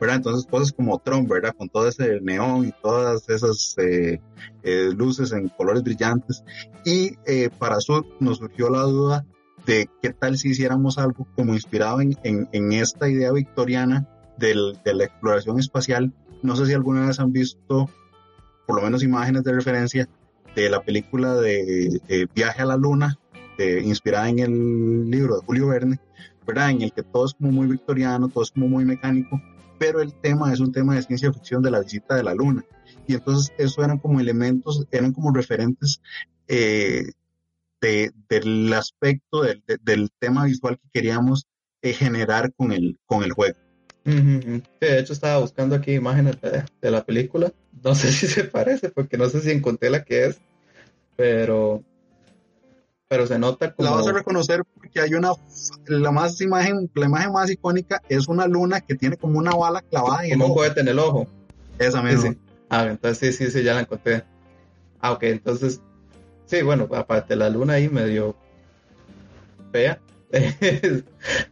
¿verdad? 0.00 0.16
Entonces 0.16 0.46
cosas 0.46 0.72
como 0.72 0.98
Tron, 0.98 1.26
¿verdad? 1.26 1.54
Con 1.56 1.68
todo 1.68 1.88
ese 1.88 2.20
neón 2.20 2.66
y 2.66 2.72
todas 2.82 3.28
esas 3.28 3.74
eh, 3.78 4.20
eh, 4.62 4.90
luces 4.94 5.32
en 5.32 5.48
colores 5.48 5.82
brillantes. 5.82 6.44
Y 6.84 7.16
eh, 7.26 7.50
para 7.58 7.78
eso 7.78 8.06
nos 8.20 8.38
surgió 8.38 8.70
la 8.70 8.82
duda 8.82 9.26
de 9.66 9.88
qué 10.00 10.12
tal 10.12 10.38
si 10.38 10.50
hiciéramos 10.50 10.98
algo 10.98 11.26
como 11.34 11.54
inspirado 11.54 12.00
en, 12.00 12.72
esta 12.72 13.08
idea 13.08 13.32
victoriana 13.32 14.08
de 14.38 14.54
la 14.54 15.04
exploración 15.04 15.58
espacial. 15.58 16.12
No 16.42 16.54
sé 16.54 16.66
si 16.66 16.74
alguna 16.74 17.06
vez 17.06 17.18
han 17.18 17.32
visto 17.32 17.90
por 18.68 18.76
lo 18.76 18.82
menos 18.82 19.02
imágenes 19.02 19.44
de 19.44 19.52
referencia 19.52 20.06
de 20.54 20.68
la 20.68 20.82
película 20.82 21.34
de, 21.36 22.28
Viaje 22.34 22.60
a 22.60 22.66
la 22.66 22.76
Luna, 22.76 23.18
inspirada 23.82 24.28
en 24.28 24.38
el 24.40 25.10
libro 25.10 25.36
de 25.36 25.46
Julio 25.46 25.68
Verne, 25.68 25.98
¿verdad? 26.46 26.70
En 26.70 26.82
el 26.82 26.92
que 26.92 27.02
todo 27.02 27.24
es 27.24 27.32
como 27.32 27.50
muy 27.50 27.66
victoriano, 27.66 28.28
todo 28.28 28.44
es 28.44 28.50
como 28.50 28.68
muy 28.68 28.84
mecánico, 28.84 29.40
pero 29.78 30.02
el 30.02 30.12
tema 30.12 30.52
es 30.52 30.60
un 30.60 30.70
tema 30.70 30.94
de 30.94 31.02
ciencia 31.02 31.32
ficción 31.32 31.62
de 31.62 31.70
la 31.70 31.80
visita 31.80 32.14
de 32.14 32.22
la 32.22 32.34
Luna. 32.34 32.62
Y 33.06 33.14
entonces 33.14 33.54
eso 33.56 33.82
eran 33.82 33.98
como 33.98 34.20
elementos, 34.20 34.86
eran 34.90 35.14
como 35.14 35.32
referentes 35.32 36.02
eh, 36.46 37.12
de, 37.80 38.12
del 38.28 38.70
aspecto 38.74 39.44
del, 39.44 39.62
de, 39.66 39.78
del, 39.82 40.10
tema 40.18 40.44
visual 40.44 40.78
que 40.78 40.90
queríamos 40.92 41.46
eh, 41.80 41.94
generar 41.94 42.52
con 42.52 42.72
el, 42.72 42.98
con 43.06 43.22
el 43.22 43.32
juego. 43.32 43.56
Uh 44.08 44.10
-huh. 44.10 44.62
De 44.80 44.98
hecho, 44.98 45.12
estaba 45.12 45.38
buscando 45.38 45.76
aquí 45.76 45.92
imágenes 45.92 46.40
de, 46.40 46.64
de, 46.80 46.90
la 46.90 47.04
película. 47.04 47.52
No 47.82 47.94
sé 47.94 48.10
si 48.12 48.26
se 48.26 48.44
parece, 48.44 48.88
porque 48.88 49.18
no 49.18 49.28
sé 49.28 49.40
si 49.40 49.50
encontré 49.50 49.90
la 49.90 50.02
que 50.04 50.26
es, 50.26 50.40
pero 51.16 51.82
pero 53.08 53.26
se 53.26 53.38
nota 53.38 53.72
como... 53.72 53.88
La 53.88 53.96
vas 53.96 54.06
a 54.06 54.12
reconocer 54.12 54.62
porque 54.74 55.00
hay 55.00 55.14
una, 55.14 55.32
la 55.86 56.10
más 56.10 56.40
imagen, 56.42 56.90
la 56.94 57.06
imagen 57.06 57.32
más 57.32 57.50
icónica 57.50 58.02
es 58.08 58.28
una 58.28 58.46
luna 58.46 58.82
que 58.82 58.94
tiene 58.94 59.16
como 59.16 59.38
una 59.38 59.52
bala 59.52 59.80
clavada 59.80 60.24
en 60.24 60.32
como 60.32 60.44
el 60.44 60.50
un 60.50 60.56
cohete 60.56 60.80
en 60.80 60.88
el 60.88 60.98
ojo. 60.98 61.26
Esa 61.78 62.02
misma. 62.02 62.22
Sí, 62.22 62.28
sí. 62.28 62.38
Ah, 62.68 62.86
entonces 62.86 63.36
sí, 63.36 63.44
sí, 63.44 63.50
sí, 63.50 63.64
ya 63.64 63.74
la 63.74 63.80
encontré. 63.80 64.24
Ah, 65.00 65.12
ok, 65.12 65.22
entonces, 65.22 65.80
sí, 66.44 66.60
bueno, 66.60 66.86
aparte 66.94 67.34
la 67.34 67.48
luna 67.48 67.74
ahí 67.74 67.88
medio 67.88 68.36
fea. 69.72 69.98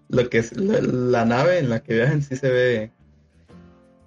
Lo 0.09 0.28
que 0.28 0.39
es 0.39 0.57
la, 0.57 0.81
la, 0.81 1.24
nave 1.24 1.59
en 1.59 1.70
la 1.70 1.81
que 1.81 1.94
viajan 1.94 2.23
sí 2.23 2.36
se 2.36 2.51
ve, 2.51 2.93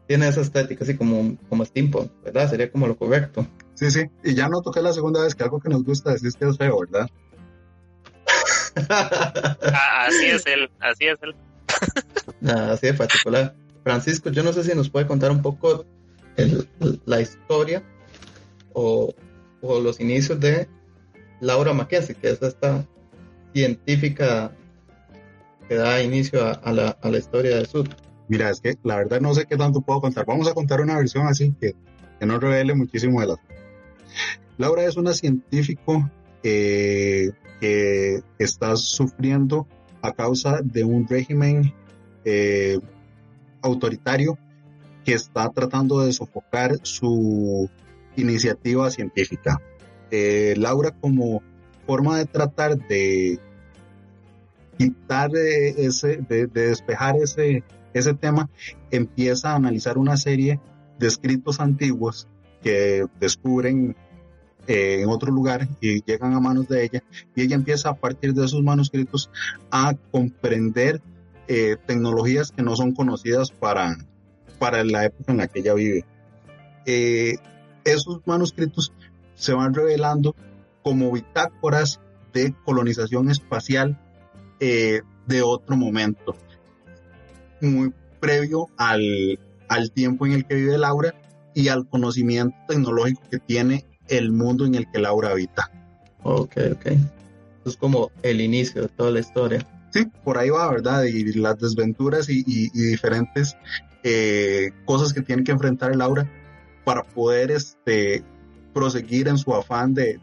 tiene 0.08 0.28
esa 0.28 0.42
estética 0.42 0.84
así 0.84 0.98
como, 0.98 1.38
como 1.50 1.66
steampunk, 1.66 2.12
¿verdad? 2.24 2.50
Sería 2.50 2.72
como 2.72 2.88
lo 2.88 2.98
correcto. 2.98 3.48
Sí, 3.76 3.92
sí, 3.92 4.10
y 4.24 4.34
ya 4.34 4.50
no 4.50 4.62
toqué 4.62 4.82
la 4.82 4.92
segunda 4.92 5.22
vez 5.22 5.36
que 5.36 5.44
algo 5.44 5.60
que 5.60 5.70
nos 5.70 5.84
gusta 5.84 6.12
decir 6.12 6.34
que 6.34 6.46
es 6.46 6.58
feo, 6.58 6.80
¿verdad? 6.80 7.10
ah, 8.90 10.06
así 10.08 10.26
es 10.26 10.46
él, 10.46 10.70
así 10.80 11.06
es 11.06 11.18
él. 11.22 11.36
Nada, 12.42 12.74
así 12.74 12.88
de 12.88 12.94
particular. 12.94 13.56
Francisco, 13.84 14.30
yo 14.30 14.44
no 14.44 14.52
sé 14.54 14.64
si 14.64 14.76
nos 14.76 14.90
puede 14.90 15.08
contar 15.08 15.32
un 15.32 15.42
poco 15.42 15.86
el, 16.38 16.68
la 17.06 17.22
historia 17.22 17.84
o, 18.74 19.14
o, 19.62 19.80
los 19.80 20.00
inicios 20.00 20.40
de 20.40 20.68
Laura 21.40 21.74
Mackenzie, 21.74 22.16
que 22.16 22.30
es 22.30 22.42
esta 22.42 22.86
científica 23.54 24.52
que 25.68 25.76
da 25.76 26.02
inicio 26.02 26.46
a, 26.46 26.72
la, 26.74 26.98
a 27.02 27.10
la, 27.10 27.18
historia 27.18 27.56
del 27.56 27.68
sur. 27.68 27.88
Mira, 28.28 28.50
es 28.50 28.62
que 28.62 28.76
la 28.84 28.98
verdad 28.98 29.22
no 29.22 29.34
sé 29.34 29.46
qué 29.46 29.56
tanto 29.58 29.82
puedo 29.82 30.02
contar. 30.02 30.26
Vamos 30.26 30.48
a 30.48 30.54
contar 30.54 30.82
una 30.82 30.98
versión 30.98 31.28
así 31.28 31.54
que, 31.60 31.76
que 32.20 32.26
no 32.26 32.40
revele 32.40 32.74
muchísimo 32.74 33.22
de 33.22 33.28
la. 33.28 33.36
Laura 34.58 34.84
es 34.84 34.98
una 34.98 35.14
científico 35.14 36.10
eh, 36.44 37.32
que 37.60 38.22
está 38.38 38.76
sufriendo 38.76 39.68
a 40.02 40.12
causa 40.14 40.62
de 40.64 40.84
un 40.84 41.08
régimen 41.08 41.74
eh, 42.26 42.80
autoritario 43.62 44.38
que 45.06 45.14
está 45.14 45.50
tratando 45.50 46.02
de 46.02 46.14
sofocar 46.14 46.76
su 46.84 47.70
iniciativa 48.16 48.90
científica. 48.92 49.62
Eh, 50.12 50.56
Laura 50.58 50.92
como 50.92 51.42
forma 51.90 52.20
de 52.20 52.26
tratar 52.26 52.78
de 52.78 53.40
quitar 54.78 55.32
ese, 55.36 56.18
de, 56.18 56.46
de, 56.46 56.68
despejar 56.68 57.16
ese, 57.16 57.64
ese 57.96 58.14
tema, 58.14 58.48
empieza 58.92 59.54
a 59.54 59.56
analizar 59.56 59.98
una 59.98 60.16
serie 60.16 60.60
de 61.00 61.08
escritos 61.08 61.60
antiguos 61.60 62.28
que 62.62 63.08
descubren 63.20 63.96
eh, 64.68 65.02
en 65.02 65.10
otro 65.10 65.32
lugar 65.32 65.68
y 65.82 66.04
llegan 66.04 66.36
a 66.36 66.40
manos 66.40 66.68
de 66.68 66.84
ella 66.84 67.04
y 67.36 67.42
ella 67.42 67.56
empieza 67.56 67.90
a 67.90 67.96
partir 67.96 68.36
de 68.36 68.46
esos 68.46 68.62
manuscritos 68.62 69.32
a 69.72 69.96
comprender 70.12 71.02
eh, 71.48 71.76
tecnologías 71.88 72.52
que 72.52 72.62
no 72.62 72.76
son 72.76 72.94
conocidas 72.94 73.50
para, 73.50 73.98
para 74.60 74.84
la 74.84 75.06
época 75.06 75.32
en 75.32 75.40
la 75.40 75.48
que 75.48 75.62
ella 75.62 75.74
vive. 75.74 76.06
Eh, 76.86 77.38
esos 77.84 78.22
manuscritos 78.28 78.94
se 79.34 79.54
van 79.54 79.74
revelando 79.74 80.36
como 80.84 81.12
bitácoras 81.12 82.00
de 82.34 82.54
colonización 82.66 83.30
espacial 83.30 84.00
eh, 84.60 85.02
de 85.28 85.42
otro 85.42 85.76
momento, 85.76 86.36
muy 87.62 87.94
previo 88.20 88.68
al, 88.78 89.40
al 89.68 89.92
tiempo 89.92 90.26
en 90.26 90.34
el 90.34 90.46
que 90.46 90.56
vive 90.56 90.78
Laura 90.78 91.14
y 91.54 91.70
al 91.70 91.88
conocimiento 91.88 92.56
tecnológico 92.68 93.22
que 93.30 93.40
tiene 93.40 93.86
el 94.08 94.32
mundo 94.32 94.66
en 94.66 94.76
el 94.76 94.90
que 94.92 95.00
Laura 95.00 95.32
habita. 95.32 95.72
Ok, 96.24 96.58
ok. 96.74 96.86
Es 97.66 97.78
como 97.78 98.12
el 98.24 98.42
inicio 98.42 98.84
de 98.84 98.88
toda 98.90 99.12
la 99.12 99.20
historia. 99.20 99.66
Sí, 99.92 100.06
por 100.24 100.38
ahí 100.38 100.50
va, 100.50 100.70
¿verdad? 100.70 101.04
Y 101.04 101.34
las 101.34 101.58
desventuras 101.58 102.30
y, 102.30 102.40
y, 102.46 102.70
y 102.74 102.82
diferentes 102.82 103.56
eh, 104.04 104.72
cosas 104.86 105.14
que 105.14 105.22
tiene 105.22 105.44
que 105.44 105.52
enfrentar 105.52 105.96
Laura 105.96 106.30
para 106.86 107.04
poder 107.04 107.52
este, 107.52 108.24
proseguir 108.80 109.28
en 109.28 109.38
su 109.38 109.54
afán 109.54 109.94
de, 109.94 110.20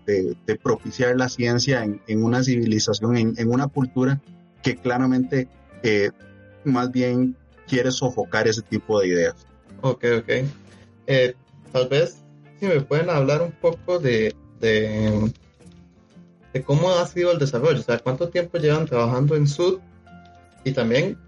propiciar 0.62 1.14
la 1.14 1.28
ciencia 1.28 1.84
en, 1.84 2.24
una 2.24 2.42
civilización, 2.42 3.16
en, 3.16 3.48
una 3.50 3.66
cultura 3.66 4.18
que 4.62 4.76
claramente 4.76 5.46
eh, 5.82 6.10
más 6.64 6.90
bien 6.90 7.36
quiere 7.68 7.90
sofocar 7.90 8.48
ese 8.48 8.62
tipo 8.62 8.98
de 8.98 9.08
ideas. 9.08 9.34
Ok, 9.82 10.04
ok. 10.20 10.30
Eh, 11.06 11.34
tal 11.70 11.88
vez 11.88 12.16
si 12.58 12.66
me 12.66 12.80
pueden 12.80 13.10
hablar 13.10 13.42
un 13.42 13.52
poco 13.52 13.98
de, 13.98 14.34
de, 14.58 15.30
de, 16.54 16.62
cómo 16.62 16.90
ha 16.90 17.06
sido 17.06 17.32
el 17.32 17.38
desarrollo, 17.38 17.80
o 17.80 17.82
sea, 17.82 17.98
cuánto 17.98 18.30
tiempo 18.30 18.56
llevan 18.56 18.86
trabajando 18.86 19.36
en 19.36 19.46
Sud 19.46 19.80
y 20.64 20.72
también, 20.72 21.18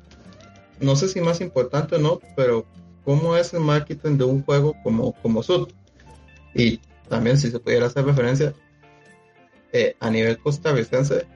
no 0.81 0.97
sé 0.97 1.09
si 1.09 1.21
más 1.21 1.43
importante 1.43 1.97
o 1.97 1.99
no, 1.99 2.21
pero 2.35 2.65
cómo 3.05 3.37
es 3.37 3.53
el 3.53 3.61
marketing 3.61 4.17
de 4.17 4.25
un 4.25 4.43
juego 4.43 4.75
como, 4.83 5.13
como 5.21 5.43
Sud. 5.43 5.69
Y 6.55 6.81
también 7.09 7.39
si 7.39 7.51
se 7.51 7.59
pudiera 7.59 7.87
hacer 7.87 8.05
referencia 8.05 8.55
eh, 9.73 9.97
a 10.01 10.11
nivel 10.11 10.39
costarricense, 10.39 11.27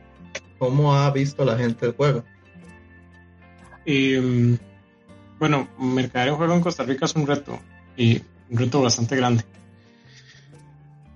cómo 0.58 0.94
ha 0.94 1.10
visto 1.10 1.44
la 1.44 1.56
gente 1.58 1.86
el 1.86 1.92
juego. 1.92 2.24
Y 3.84 4.16
um, 4.16 4.56
bueno, 5.38 5.68
mercadear 5.78 6.30
un 6.30 6.36
juego 6.36 6.54
en 6.54 6.60
Costa 6.60 6.84
Rica 6.84 7.04
es 7.04 7.14
un 7.14 7.26
reto 7.26 7.58
y 7.96 8.22
un 8.48 8.58
reto 8.58 8.80
bastante 8.80 9.16
grande. 9.16 9.44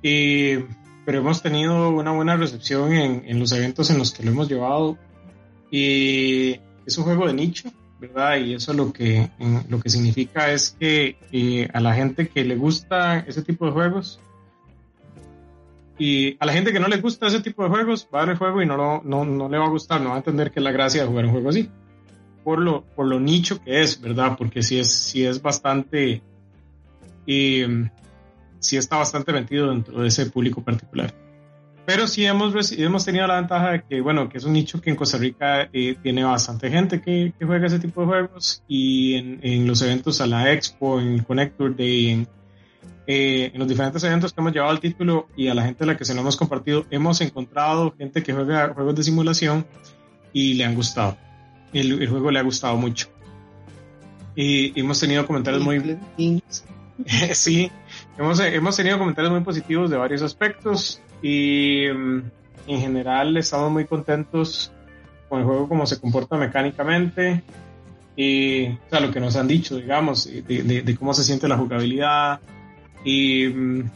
Y, 0.02 0.56
pero 1.04 1.20
hemos 1.20 1.42
tenido 1.42 1.90
una 1.90 2.12
buena 2.12 2.36
recepción 2.36 2.92
en, 2.92 3.38
los 3.38 3.52
eventos 3.52 3.88
en 3.90 3.98
los 3.98 4.12
que 4.12 4.24
lo 4.24 4.32
hemos 4.32 4.48
llevado 4.48 4.98
y 5.70 6.60
es 6.84 6.98
un 6.98 7.04
juego 7.04 7.26
de 7.26 7.34
nicho, 7.34 7.70
¿verdad? 7.98 8.36
Y 8.38 8.54
eso 8.54 8.72
lo 8.74 8.92
que, 8.92 9.30
lo 9.68 9.80
que 9.80 9.88
significa 9.88 10.52
es 10.52 10.76
que 10.78 11.70
a 11.72 11.80
la 11.80 11.94
gente 11.94 12.28
que 12.28 12.44
le 12.44 12.56
gusta 12.56 13.20
ese 13.20 13.42
tipo 13.42 13.66
de 13.66 13.72
juegos 13.72 14.20
y 15.98 16.36
a 16.38 16.46
la 16.46 16.52
gente 16.52 16.72
que 16.72 16.80
no 16.80 16.88
le 16.88 16.98
gusta 16.98 17.26
ese 17.26 17.40
tipo 17.40 17.62
de 17.62 17.70
juegos 17.70 18.08
va 18.14 18.20
a 18.20 18.24
ver 18.24 18.32
el 18.32 18.38
juego 18.38 18.62
y 18.62 18.66
no, 18.66 18.76
lo, 18.76 19.02
no, 19.02 19.24
no 19.24 19.48
le 19.48 19.58
va 19.58 19.66
a 19.66 19.70
gustar, 19.70 20.00
no 20.00 20.10
va 20.10 20.16
a 20.16 20.18
entender 20.18 20.50
que 20.50 20.60
es 20.60 20.64
la 20.64 20.72
gracia 20.72 21.02
de 21.02 21.08
jugar 21.08 21.24
un 21.26 21.32
juego 21.32 21.48
así. 21.48 21.70
por 22.44 22.58
lo, 22.60 22.84
por 22.84 23.06
lo 23.06 23.18
nicho 23.18 23.62
que 23.62 23.82
es, 23.82 24.00
¿verdad? 24.00 24.36
Porque 24.36 24.62
sí 24.62 24.78
es, 24.78 24.92
sí 24.92 25.24
es 25.24 25.40
bastante, 25.40 26.22
eh, 27.26 27.88
sí 28.58 28.76
está 28.76 28.98
bastante 28.98 29.32
metido 29.32 29.70
dentro 29.70 30.00
de 30.00 30.08
ese 30.08 30.26
público 30.26 30.62
particular. 30.62 31.14
Pero 31.86 32.08
sí 32.08 32.26
hemos, 32.26 32.72
hemos 32.72 33.04
tenido 33.04 33.28
la 33.28 33.36
ventaja 33.36 33.70
de 33.70 33.82
que, 33.84 34.00
bueno, 34.00 34.28
que 34.28 34.38
es 34.38 34.44
un 34.44 34.52
nicho 34.52 34.80
que 34.80 34.90
en 34.90 34.96
Costa 34.96 35.18
Rica 35.18 35.68
eh, 35.72 35.96
tiene 36.02 36.24
bastante 36.24 36.68
gente 36.68 37.00
que, 37.00 37.32
que, 37.38 37.46
juega 37.46 37.68
ese 37.68 37.78
tipo 37.78 38.00
de 38.00 38.06
juegos 38.08 38.62
y 38.66 39.14
en, 39.14 39.38
en, 39.40 39.66
los 39.68 39.82
eventos 39.82 40.20
a 40.20 40.26
la 40.26 40.52
Expo, 40.52 41.00
en 41.00 41.22
Connector 41.22 41.76
Day, 41.76 42.08
en, 42.08 42.28
eh, 43.06 43.52
en 43.54 43.58
los 43.60 43.68
diferentes 43.68 44.02
eventos 44.02 44.32
que 44.32 44.40
hemos 44.40 44.52
llevado 44.52 44.72
al 44.72 44.80
título 44.80 45.28
y 45.36 45.46
a 45.46 45.54
la 45.54 45.62
gente 45.62 45.84
a 45.84 45.86
la 45.86 45.96
que 45.96 46.04
se 46.04 46.12
lo 46.12 46.22
hemos 46.22 46.36
compartido, 46.36 46.86
hemos 46.90 47.20
encontrado 47.20 47.94
gente 47.96 48.22
que 48.22 48.32
juega 48.32 48.74
juegos 48.74 48.96
de 48.96 49.04
simulación 49.04 49.64
y 50.32 50.54
le 50.54 50.64
han 50.64 50.74
gustado. 50.74 51.16
El, 51.72 52.02
el 52.02 52.08
juego 52.08 52.32
le 52.32 52.40
ha 52.40 52.42
gustado 52.42 52.76
mucho. 52.76 53.08
Y 54.34 54.78
hemos 54.78 54.98
tenido 54.98 55.24
comentarios 55.26 55.62
muy... 55.62 55.98
sí, 57.32 57.70
hemos, 58.18 58.40
hemos 58.40 58.76
tenido 58.76 58.98
comentarios 58.98 59.32
muy 59.32 59.42
positivos 59.42 59.88
de 59.88 59.96
varios 59.96 60.22
aspectos 60.22 61.00
y 61.22 61.84
mm, 61.94 62.22
en 62.66 62.80
general 62.80 63.36
estamos 63.36 63.70
muy 63.70 63.84
contentos 63.84 64.72
con 65.28 65.40
el 65.40 65.44
juego 65.44 65.68
como 65.68 65.86
se 65.86 66.00
comporta 66.00 66.36
mecánicamente 66.36 67.42
y 68.16 68.68
o 68.68 68.78
sea, 68.90 69.00
lo 69.00 69.10
que 69.10 69.20
nos 69.20 69.36
han 69.36 69.46
dicho, 69.46 69.76
digamos, 69.76 70.24
de, 70.24 70.42
de, 70.42 70.82
de 70.82 70.96
cómo 70.96 71.12
se 71.14 71.22
siente 71.22 71.46
la 71.46 71.56
jugabilidad 71.58 72.40
y 73.06 73.46
mm, 73.46 73.90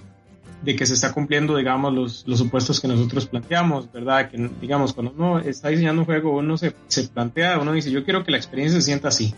de 0.62 0.76
que 0.76 0.86
se 0.86 0.94
está 0.94 1.12
cumpliendo, 1.12 1.56
digamos, 1.56 1.92
los, 1.92 2.24
los 2.28 2.38
supuestos 2.38 2.80
que 2.80 2.86
nosotros 2.86 3.26
planteamos, 3.26 3.90
¿verdad? 3.92 4.30
Que, 4.30 4.50
digamos, 4.60 4.92
cuando 4.92 5.12
uno 5.12 5.38
está 5.40 5.68
diseñando 5.68 6.02
un 6.02 6.06
juego, 6.06 6.36
uno 6.36 6.56
se, 6.56 6.74
se 6.86 7.08
plantea, 7.08 7.58
uno 7.58 7.72
dice, 7.72 7.90
yo 7.90 8.04
quiero 8.04 8.24
que 8.24 8.30
la 8.30 8.36
experiencia 8.36 8.80
se 8.80 8.86
sienta 8.86 9.08
así. 9.08 9.34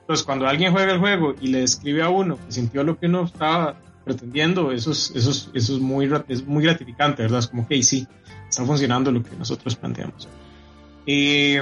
Entonces, 0.00 0.26
cuando 0.26 0.46
alguien 0.46 0.72
juega 0.72 0.92
el 0.92 0.98
juego 0.98 1.34
y 1.40 1.48
le 1.48 1.60
describe 1.60 2.02
a 2.02 2.08
uno 2.08 2.36
que 2.44 2.52
sintió 2.52 2.82
lo 2.82 2.98
que 2.98 3.06
uno 3.06 3.24
estaba 3.24 3.78
pretendiendo, 4.04 4.72
eso 4.72 4.90
es, 4.90 5.12
eso 5.14 5.30
es, 5.30 5.50
eso 5.54 5.74
es, 5.74 5.80
muy, 5.80 6.10
es 6.28 6.46
muy 6.46 6.64
gratificante, 6.64 7.22
¿verdad? 7.22 7.38
Es 7.38 7.46
como 7.48 7.68
que 7.68 7.80
sí, 7.82 8.06
está 8.48 8.64
funcionando 8.64 9.12
lo 9.12 9.22
que 9.22 9.36
nosotros 9.36 9.76
planteamos. 9.76 10.28
Y 11.06 11.56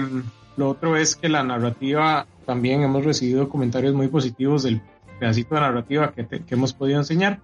lo 0.57 0.71
otro 0.71 0.97
es 0.97 1.17
que 1.17 1.29
la 1.29 1.43
narrativa, 1.43 2.27
también 2.47 2.83
hemos 2.83 3.05
recibido 3.05 3.49
comentarios 3.49 3.95
muy 3.95 4.09
positivos 4.09 4.63
del 4.63 4.81
pedacito 5.23 5.55
de 5.55 5.61
narrativa 5.61 6.13
que, 6.13 6.25
te, 6.25 6.45
que 6.45 6.55
hemos 6.57 6.73
podido 6.73 6.99
enseñar. 6.99 7.41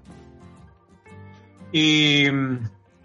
Y, 1.70 2.24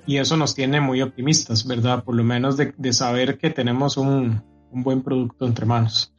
y, 0.07 0.17
eso 0.17 0.35
nos 0.35 0.55
tiene 0.55 0.81
muy 0.81 1.03
optimistas, 1.03 1.67
¿verdad? 1.67 2.03
Por 2.03 2.15
lo 2.15 2.23
menos 2.23 2.57
de, 2.57 2.73
de 2.75 2.91
saber 2.91 3.37
que 3.37 3.51
tenemos 3.51 3.97
un, 3.97 4.41
un, 4.71 4.83
buen 4.83 5.03
producto 5.03 5.45
entre 5.45 5.67
manos. 5.67 6.15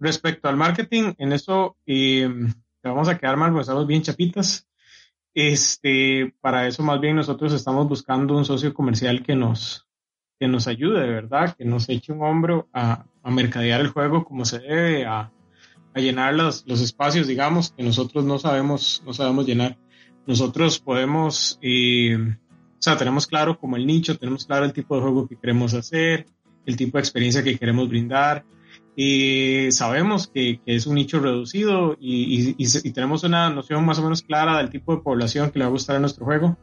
Respecto 0.00 0.48
al 0.48 0.56
marketing, 0.56 1.12
en 1.18 1.34
eso 1.34 1.76
eh, 1.84 2.26
vamos 2.82 3.08
a 3.08 3.18
quedar 3.18 3.36
mal, 3.36 3.50
porque 3.50 3.62
estamos 3.62 3.86
bien 3.86 4.00
chapitas. 4.00 4.66
Este, 5.34 6.34
para 6.40 6.66
eso 6.66 6.82
más 6.82 7.00
bien 7.00 7.16
nosotros 7.16 7.52
estamos 7.52 7.86
buscando 7.86 8.34
un 8.34 8.46
socio 8.46 8.72
comercial 8.72 9.22
que 9.22 9.34
nos, 9.34 9.86
que 10.40 10.48
nos 10.48 10.68
ayude, 10.68 11.02
de 11.02 11.08
verdad, 11.08 11.54
que 11.54 11.66
nos 11.66 11.90
eche 11.90 12.14
un 12.14 12.22
hombro 12.22 12.70
a, 12.72 13.04
a 13.22 13.30
mercadear 13.30 13.82
el 13.82 13.88
juego 13.88 14.24
como 14.24 14.46
se 14.46 14.60
debe, 14.60 15.04
a, 15.04 15.30
a 15.94 16.00
llenar 16.00 16.34
los, 16.34 16.64
los, 16.66 16.80
espacios, 16.80 17.26
digamos, 17.26 17.72
que 17.76 17.82
nosotros 17.82 18.24
no 18.24 18.38
sabemos, 18.38 19.02
no 19.06 19.12
sabemos 19.12 19.46
llenar. 19.46 19.78
Nosotros 20.26 20.78
podemos, 20.78 21.58
eh, 21.62 22.16
o 22.16 22.82
sea, 22.82 22.96
tenemos 22.96 23.26
claro 23.26 23.58
como 23.58 23.76
el 23.76 23.86
nicho, 23.86 24.18
tenemos 24.18 24.44
claro 24.44 24.64
el 24.64 24.72
tipo 24.72 24.96
de 24.96 25.02
juego 25.02 25.28
que 25.28 25.36
queremos 25.36 25.72
hacer, 25.74 26.26
el 26.66 26.76
tipo 26.76 26.98
de 26.98 27.02
experiencia 27.02 27.44
que 27.44 27.58
queremos 27.58 27.88
brindar, 27.88 28.44
y 28.96 29.68
sabemos 29.72 30.28
que, 30.28 30.60
que, 30.64 30.76
es 30.76 30.86
un 30.86 30.94
nicho 30.94 31.18
reducido 31.18 31.96
y, 32.00 32.54
y, 32.56 32.56
y, 32.58 32.90
tenemos 32.92 33.24
una 33.24 33.50
noción 33.50 33.84
más 33.84 33.98
o 33.98 34.02
menos 34.02 34.22
clara 34.22 34.58
del 34.58 34.70
tipo 34.70 34.94
de 34.94 35.02
población 35.02 35.50
que 35.50 35.58
le 35.58 35.64
va 35.64 35.68
a 35.68 35.72
gustar 35.72 35.96
a 35.96 36.00
nuestro 36.00 36.24
juego. 36.24 36.56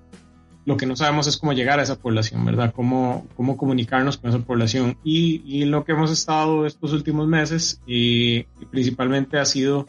Lo 0.66 0.78
que 0.78 0.86
no 0.86 0.96
sabemos 0.96 1.26
es 1.28 1.38
cómo 1.38 1.54
llegar 1.54 1.80
a 1.80 1.84
esa 1.84 1.98
población, 1.98 2.46
¿verdad? 2.46 2.72
Cómo, 2.76 3.28
cómo 3.36 3.58
comunicarnos 3.58 4.18
con 4.18 4.30
esa 4.30 4.40
población. 4.40 4.98
Y, 5.04 5.66
lo 5.66 5.84
que 5.84 5.94
hemos 5.94 6.12
estado 6.12 6.66
estos 6.66 6.94
últimos 6.94 7.28
meses 7.28 7.82
y, 7.88 8.44
principalmente 8.70 9.40
ha 9.40 9.46
sido 9.46 9.88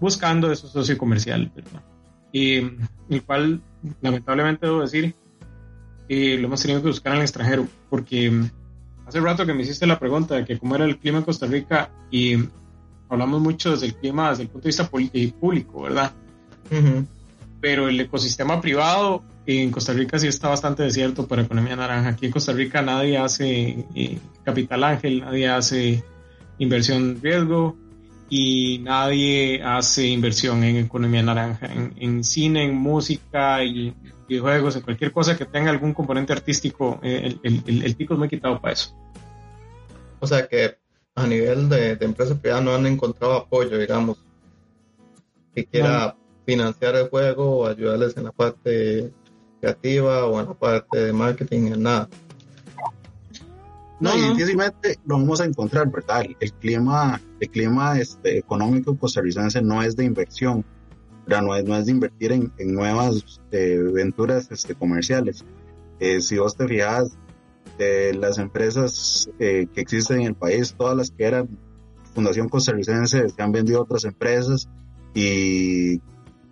buscando 0.00 0.52
esos 0.52 0.70
socio 0.70 0.96
comercial, 0.98 1.50
¿verdad? 1.54 1.82
Y 2.32 2.58
el 3.10 3.22
cual, 3.24 3.60
lamentablemente 4.00 4.66
debo 4.66 4.82
decir, 4.82 5.14
eh, 6.08 6.36
lo 6.38 6.46
hemos 6.46 6.62
tenido 6.62 6.80
que 6.80 6.88
buscar 6.88 7.12
en 7.12 7.18
el 7.18 7.24
extranjero, 7.24 7.66
porque 7.90 8.32
hace 9.06 9.20
rato 9.20 9.46
que 9.46 9.54
me 9.54 9.62
hiciste 9.62 9.86
la 9.86 9.98
pregunta 9.98 10.36
de 10.36 10.44
que 10.44 10.58
cómo 10.58 10.76
era 10.76 10.84
el 10.84 10.98
clima 10.98 11.18
en 11.18 11.24
Costa 11.24 11.46
Rica 11.46 11.90
y 12.10 12.36
hablamos 13.08 13.40
mucho 13.40 13.72
desde 13.72 13.86
el 13.86 13.94
clima, 13.94 14.30
desde 14.30 14.44
el 14.44 14.48
punto 14.48 14.64
de 14.64 14.68
vista 14.68 14.90
público, 15.40 15.82
¿verdad? 15.82 16.12
Uh 16.70 16.74
-huh. 16.74 17.06
Pero 17.60 17.88
el 17.88 18.00
ecosistema 18.00 18.60
privado 18.60 19.22
en 19.46 19.70
Costa 19.70 19.92
Rica 19.92 20.18
sí 20.18 20.26
está 20.26 20.48
bastante 20.48 20.82
desierto 20.82 21.26
para 21.26 21.42
economía 21.42 21.76
naranja. 21.76 22.10
Aquí 22.10 22.26
en 22.26 22.32
Costa 22.32 22.52
Rica 22.52 22.82
nadie 22.82 23.18
hace 23.18 23.84
eh, 23.94 24.18
capital 24.42 24.84
ángel, 24.84 25.20
nadie 25.20 25.48
hace 25.48 26.04
inversión 26.58 27.18
riesgo 27.22 27.76
y 28.30 28.78
nadie 28.78 29.62
hace 29.62 30.06
inversión 30.06 30.64
en 30.64 30.76
economía 30.76 31.22
naranja, 31.22 31.66
en, 31.66 31.92
en 31.98 32.24
cine, 32.24 32.64
en 32.64 32.74
música 32.74 33.62
y 33.62 33.94
videojuegos, 34.28 34.76
en 34.76 34.82
cualquier 34.82 35.12
cosa 35.12 35.36
que 35.36 35.44
tenga 35.44 35.70
algún 35.70 35.92
componente 35.92 36.32
artístico, 36.32 36.98
eh, 37.02 37.36
el, 37.42 37.62
el, 37.66 37.84
el, 37.84 37.94
pico 37.94 38.14
es 38.14 38.18
muy 38.18 38.28
quitado 38.28 38.60
para 38.60 38.72
eso. 38.72 38.96
O 40.20 40.26
sea 40.26 40.46
que 40.46 40.78
a 41.14 41.26
nivel 41.26 41.68
de, 41.68 41.96
de 41.96 42.04
empresa 42.04 42.34
privada 42.34 42.62
no 42.62 42.74
han 42.74 42.86
encontrado 42.86 43.34
apoyo, 43.34 43.78
digamos, 43.78 44.18
que 45.54 45.66
quiera 45.66 46.16
no. 46.16 46.16
financiar 46.46 46.96
el 46.96 47.08
juego 47.08 47.58
o 47.58 47.66
ayudarles 47.66 48.16
en 48.16 48.24
la 48.24 48.32
parte 48.32 49.12
creativa 49.64 50.26
o 50.26 50.40
en 50.40 50.46
la 50.46 50.54
parte 50.54 50.98
de 50.98 51.12
marketing, 51.12 51.72
en 51.72 51.82
nada. 51.82 52.08
No, 54.00 54.14
y 54.16 54.20
difícilmente 54.34 54.98
lo 55.06 55.18
vamos 55.18 55.40
a 55.40 55.44
encontrar, 55.44 55.90
¿verdad? 55.90 56.24
El, 56.40 56.52
clima, 56.52 57.20
el 57.40 57.48
clima 57.48 57.98
este, 57.98 58.38
económico 58.38 58.96
costarricense 58.96 59.62
no 59.62 59.82
es 59.82 59.96
de 59.96 60.04
inversión, 60.04 60.64
no 61.26 61.54
es, 61.54 61.64
no 61.64 61.76
es 61.76 61.86
de 61.86 61.92
invertir 61.92 62.32
en, 62.32 62.52
en 62.58 62.74
nuevas 62.74 63.40
eh, 63.50 63.82
aventuras 63.88 64.50
este, 64.50 64.74
comerciales. 64.74 65.44
Eh, 66.00 66.20
si 66.20 66.36
vos 66.36 66.56
te 66.56 66.68
fijas, 66.68 67.16
eh, 67.78 68.12
las 68.18 68.38
empresas 68.38 69.30
eh, 69.38 69.68
que 69.72 69.80
existen 69.80 70.20
en 70.20 70.26
el 70.28 70.34
país, 70.34 70.74
todas 70.76 70.96
las 70.96 71.10
que 71.10 71.24
eran 71.24 71.48
Fundación 72.14 72.48
Costarricense, 72.48 73.28
se 73.28 73.42
han 73.42 73.52
vendido 73.52 73.78
a 73.78 73.82
otras 73.82 74.04
empresas 74.04 74.68
y 75.14 76.00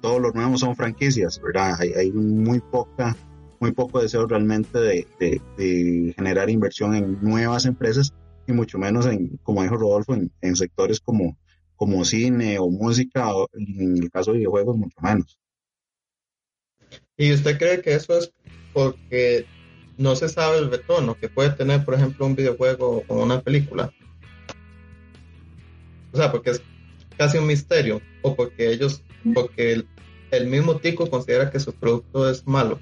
todos 0.03 0.21
los 0.21 0.35
nuevos 0.35 0.61
son 0.61 0.77
franquicias, 0.77 1.41
¿verdad? 1.41 1.79
Hay, 1.81 2.13
muy 2.13 2.61
poca 2.61 3.17
muy 3.61 3.71
poco 3.71 4.03
deseo 4.03 4.27
realmente 4.27 4.77
de, 4.77 6.13
generar 6.17 6.51
inversión 6.51 6.97
en 6.97 7.19
nuevas 7.23 7.65
empresas 7.65 8.13
y 8.49 8.53
mucho 8.53 8.77
menos 8.77 9.07
en, 9.07 9.39
como 9.45 9.63
dijo 9.63 9.77
Rodolfo, 9.77 10.15
en, 10.15 10.33
en 10.41 10.57
sectores 10.57 10.99
como, 10.99 11.39
como 11.77 12.05
cine 12.05 12.59
o 12.59 12.69
música, 12.69 13.33
o 13.33 13.49
en 13.53 14.03
el 14.03 14.11
caso 14.11 14.33
de 14.33 14.39
videojuegos, 14.39 14.77
mucho 14.77 14.97
menos. 15.01 15.39
¿Y 17.17 17.33
usted 17.33 17.57
cree 17.57 17.81
que 17.83 17.95
eso 17.95 18.19
es 18.19 18.33
porque 18.73 19.47
no 19.97 20.17
se 20.17 20.29
sabe 20.29 20.59
el 20.59 20.71
retorno 20.71 21.15
que 21.15 21.29
puede 21.29 21.51
tener, 21.51 21.85
por 21.85 21.95
ejemplo, 21.95 22.27
un 22.27 22.35
videojuego 22.35 23.05
o 23.07 23.23
una 23.23 23.41
película? 23.41 23.93
O 26.13 26.17
sea, 26.17 26.33
porque 26.33 26.51
es 26.51 26.63
casi 27.17 27.39
un 27.39 27.47
misterio, 27.47 28.01
o 28.23 28.35
porque 28.35 28.73
ellos, 28.73 29.03
porque 29.35 29.73
el, 29.73 29.87
el 30.31 30.47
mismo 30.49 30.77
tico 30.77 31.09
considera 31.09 31.51
que 31.51 31.61
su 31.61 31.73
producto 31.73 32.29
es 32.29 32.47
malo. 32.47 32.79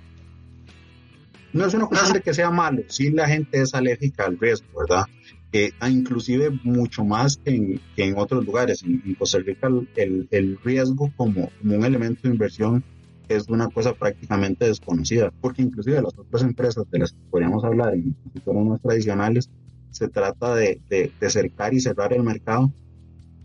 No 1.52 1.66
es 1.66 1.74
una 1.74 1.86
cuestión 1.86 2.12
de 2.12 2.20
que 2.20 2.32
sea 2.32 2.50
malo, 2.50 2.82
sí 2.88 3.10
la 3.10 3.26
gente 3.26 3.60
es 3.60 3.74
alérgica 3.74 4.24
al 4.26 4.38
riesgo, 4.38 4.66
¿verdad? 4.78 5.06
Eh, 5.52 5.72
inclusive 5.88 6.50
mucho 6.62 7.04
más 7.04 7.36
que 7.36 7.50
en, 7.50 7.80
que 7.96 8.04
en 8.04 8.16
otros 8.16 8.46
lugares. 8.46 8.84
En, 8.84 9.02
en 9.04 9.14
Costa 9.16 9.38
Rica 9.38 9.68
el, 9.96 10.28
el 10.30 10.58
riesgo 10.62 11.12
como, 11.16 11.50
como, 11.58 11.76
un 11.76 11.84
elemento 11.84 12.20
de 12.22 12.28
inversión 12.28 12.84
es 13.28 13.48
una 13.48 13.68
cosa 13.68 13.94
prácticamente 13.94 14.66
desconocida, 14.66 15.32
porque 15.40 15.62
inclusive 15.62 16.02
las 16.02 16.16
otras 16.16 16.42
empresas 16.42 16.88
de 16.90 16.98
las 17.00 17.12
que 17.12 17.18
podríamos 17.30 17.64
hablar 17.64 17.94
en 17.94 18.16
sectores 18.32 18.64
más 18.64 18.80
tradicionales, 18.80 19.50
se 19.90 20.08
trata 20.08 20.54
de, 20.54 20.80
de, 20.88 21.12
de, 21.20 21.30
cercar 21.30 21.74
y 21.74 21.80
cerrar 21.80 22.12
el 22.12 22.22
mercado 22.22 22.72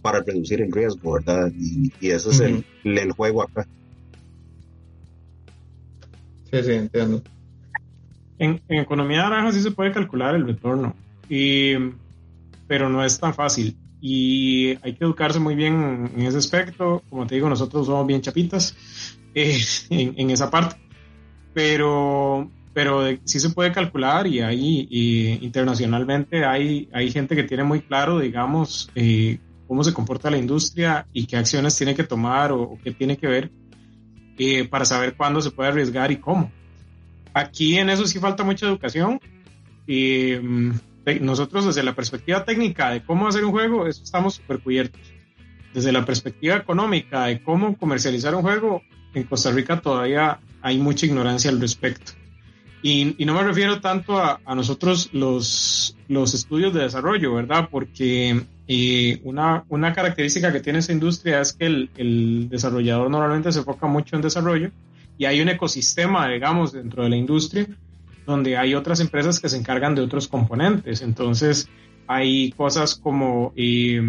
para 0.05 0.21
reducir 0.21 0.61
el 0.61 0.71
riesgo, 0.71 1.13
¿verdad? 1.13 1.51
Y, 1.59 1.91
y 1.99 2.11
ese 2.11 2.29
es 2.29 2.39
uh 2.39 2.43
-huh. 2.43 2.63
el, 2.83 2.97
el 2.99 3.11
juego 3.13 3.41
acá. 3.41 3.67
Sí, 6.51 6.63
sí, 6.63 6.71
entiendo. 6.73 7.23
En, 8.37 8.61
en, 8.67 8.81
economía 8.81 9.23
naranja 9.23 9.51
sí 9.51 9.61
se 9.63 9.71
puede 9.71 9.91
calcular 9.91 10.35
el 10.35 10.45
retorno, 10.45 10.95
y, 11.27 11.73
pero 12.67 12.87
no 12.87 13.03
es 13.03 13.19
tan 13.19 13.33
fácil. 13.33 13.75
Y 13.99 14.77
hay 14.83 14.93
que 14.93 15.05
educarse 15.05 15.39
muy 15.39 15.55
bien 15.55 16.11
en 16.15 16.21
ese 16.21 16.37
aspecto. 16.37 17.01
Como 17.09 17.25
te 17.25 17.33
digo, 17.33 17.49
nosotros 17.49 17.87
somos 17.87 18.05
bien 18.05 18.21
chapitas 18.21 18.75
eh, 19.33 19.57
en, 19.89 20.13
en, 20.19 20.29
esa 20.29 20.51
parte. 20.51 20.75
Pero, 21.51 22.51
pero 22.75 23.01
de, 23.01 23.19
sí 23.23 23.39
se 23.39 23.49
puede 23.49 23.71
calcular 23.71 24.27
y 24.27 24.41
hay 24.41 24.87
y 24.87 25.43
internacionalmente 25.43 26.45
hay, 26.45 26.89
hay 26.93 27.09
gente 27.09 27.35
que 27.35 27.43
tiene 27.45 27.63
muy 27.63 27.81
claro, 27.81 28.19
digamos, 28.19 28.91
eh, 28.93 29.39
cómo 29.67 29.83
se 29.83 29.93
comporta 29.93 30.29
la 30.29 30.37
industria 30.37 31.07
y 31.13 31.25
qué 31.25 31.37
acciones 31.37 31.77
tiene 31.77 31.95
que 31.95 32.03
tomar 32.03 32.51
o, 32.51 32.77
qué 32.83 32.91
tiene 32.91 33.17
que 33.17 33.27
ver 33.27 33.51
eh, 34.37 34.67
para 34.67 34.85
saber 34.85 35.15
cuándo 35.15 35.41
se 35.41 35.51
puede 35.51 35.69
arriesgar 35.69 36.11
y 36.11 36.17
cómo. 36.17 36.51
Aquí 37.33 37.77
en 37.77 37.89
eso 37.89 38.05
sí 38.07 38.19
falta 38.19 38.43
mucha 38.43 38.65
educación. 38.65 39.19
Y 39.87 40.35
mm, 40.41 40.71
nosotros 41.21 41.65
desde 41.65 41.83
la 41.83 41.95
perspectiva 41.95 42.43
técnica 42.43 42.91
de 42.91 43.03
cómo 43.03 43.27
hacer 43.27 43.45
un 43.45 43.51
juego, 43.51 43.87
eso 43.87 44.03
estamos 44.03 44.35
súper 44.35 44.59
cubiertos. 44.59 45.01
Desde 45.73 45.91
la 45.91 46.05
perspectiva 46.05 46.55
económica 46.55 47.25
de 47.25 47.43
cómo 47.43 47.77
comercializar 47.77 48.33
un 48.35 48.41
juego, 48.41 48.81
en 49.13 49.23
Costa 49.23 49.51
Rica 49.51 49.81
todavía 49.81 50.39
hay 50.61 50.77
mucha 50.77 51.05
ignorancia 51.05 51.51
al 51.51 51.59
respecto. 51.59 52.13
Y, 52.81 53.15
no 53.25 53.33
me 53.33 53.43
refiero 53.43 53.81
tanto 53.81 54.17
a, 54.17 54.39
nosotros 54.55 55.09
los, 55.11 55.97
los 56.07 56.35
estudios 56.35 56.73
de 56.73 56.83
desarrollo, 56.83 57.33
¿verdad? 57.33 57.67
Porque 57.71 58.45
eh, 58.67 59.19
una, 59.23 59.63
una, 59.69 59.93
característica 59.93 60.51
que 60.51 60.59
tiene 60.59 60.79
esa 60.79 60.91
industria 60.91 61.41
es 61.41 61.53
que 61.53 61.65
el, 61.65 61.89
el, 61.97 62.49
desarrollador 62.49 63.09
normalmente 63.09 63.51
se 63.51 63.59
enfoca 63.59 63.87
mucho 63.87 64.15
en 64.15 64.21
desarrollo 64.21 64.71
y 65.17 65.25
hay 65.25 65.41
un 65.41 65.49
ecosistema, 65.49 66.27
digamos, 66.27 66.73
dentro 66.73 67.03
de 67.03 67.09
la 67.09 67.15
industria 67.15 67.67
donde 68.25 68.57
hay 68.57 68.73
otras 68.73 68.99
empresas 68.99 69.39
que 69.39 69.49
se 69.49 69.57
encargan 69.57 69.93
de 69.93 70.01
otros 70.01 70.27
componentes. 70.27 71.01
Entonces, 71.01 71.69
hay 72.07 72.51
cosas 72.53 72.95
como 72.95 73.53
eh, 73.55 74.01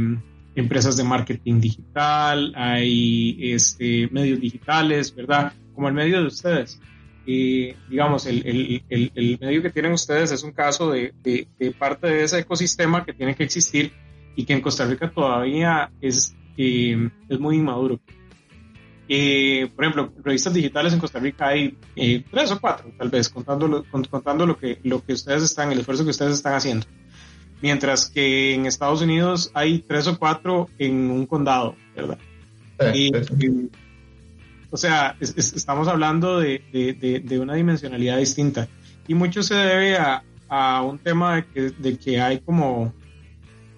empresas 0.54 0.96
de 0.96 1.04
marketing 1.04 1.60
digital, 1.60 2.54
hay 2.56 3.36
este, 3.52 4.08
medios 4.10 4.40
digitales, 4.40 5.14
¿verdad? 5.14 5.52
Como 5.74 5.88
el 5.88 5.94
medio 5.94 6.20
de 6.20 6.26
ustedes 6.28 6.80
y 7.26 7.74
digamos, 7.90 8.24
el, 8.26 8.46
el, 8.88 9.12
el, 9.14 9.38
medio 9.40 9.60
que 9.60 9.70
tienen 9.70 9.92
ustedes 9.92 10.30
es 10.30 10.44
un 10.44 10.52
caso 10.52 10.92
de, 10.92 11.12
de, 11.22 11.70
parte 11.72 12.06
de 12.06 12.22
ese 12.22 12.38
ecosistema 12.38 13.04
que 13.04 13.12
tiene 13.12 13.34
que 13.34 13.42
existir 13.42 13.92
y 14.36 14.44
que 14.44 14.52
en 14.52 14.60
Costa 14.60 14.84
Rica 14.84 15.10
todavía 15.10 15.90
es, 16.00 16.36
eh, 16.56 17.10
es 17.28 17.40
muy 17.40 17.56
inmaduro. 17.56 17.98
Eh, 19.08 19.68
por 19.74 19.84
ejemplo, 19.84 20.12
revistas 20.22 20.52
digitales 20.52 20.92
en 20.92 20.98
Costa 20.98 21.18
Rica 21.18 21.48
hay 21.48 21.76
eh, 21.94 22.24
tres 22.30 22.50
o 22.50 22.60
cuatro, 22.60 22.92
tal 22.98 23.08
vez, 23.08 23.28
contando, 23.28 23.66
lo, 23.66 23.84
contando 24.10 24.46
lo, 24.46 24.58
que, 24.58 24.80
lo 24.82 25.02
que 25.02 25.14
ustedes 25.14 25.42
están, 25.42 25.72
el 25.72 25.78
esfuerzo 25.80 26.04
que 26.04 26.10
ustedes 26.10 26.34
están 26.34 26.54
haciendo. 26.54 26.86
Mientras 27.62 28.10
que 28.10 28.54
en 28.54 28.66
Estados 28.66 29.00
Unidos 29.00 29.50
hay 29.54 29.78
tres 29.78 30.06
o 30.08 30.18
cuatro 30.18 30.68
en 30.78 31.10
un 31.10 31.24
condado, 31.24 31.74
¿verdad? 31.94 32.18
y, 32.94 33.10
o 34.70 34.76
sea, 34.76 35.16
estamos 35.20 35.88
hablando 35.88 36.38
de, 36.38 36.62
de, 36.72 37.20
de, 37.20 37.38
una 37.38 37.54
dimensionalidad 37.54 38.18
distinta. 38.18 38.68
Y 39.08 39.14
mucho 39.14 39.42
se 39.42 39.54
debe 39.54 39.96
a, 39.96 40.22
a 40.48 40.82
un 40.82 40.98
tema 40.98 41.36
de 41.36 41.46
que, 41.46 41.60
de 41.70 41.96
que 41.96 42.20
hay 42.20 42.40
como, 42.40 42.92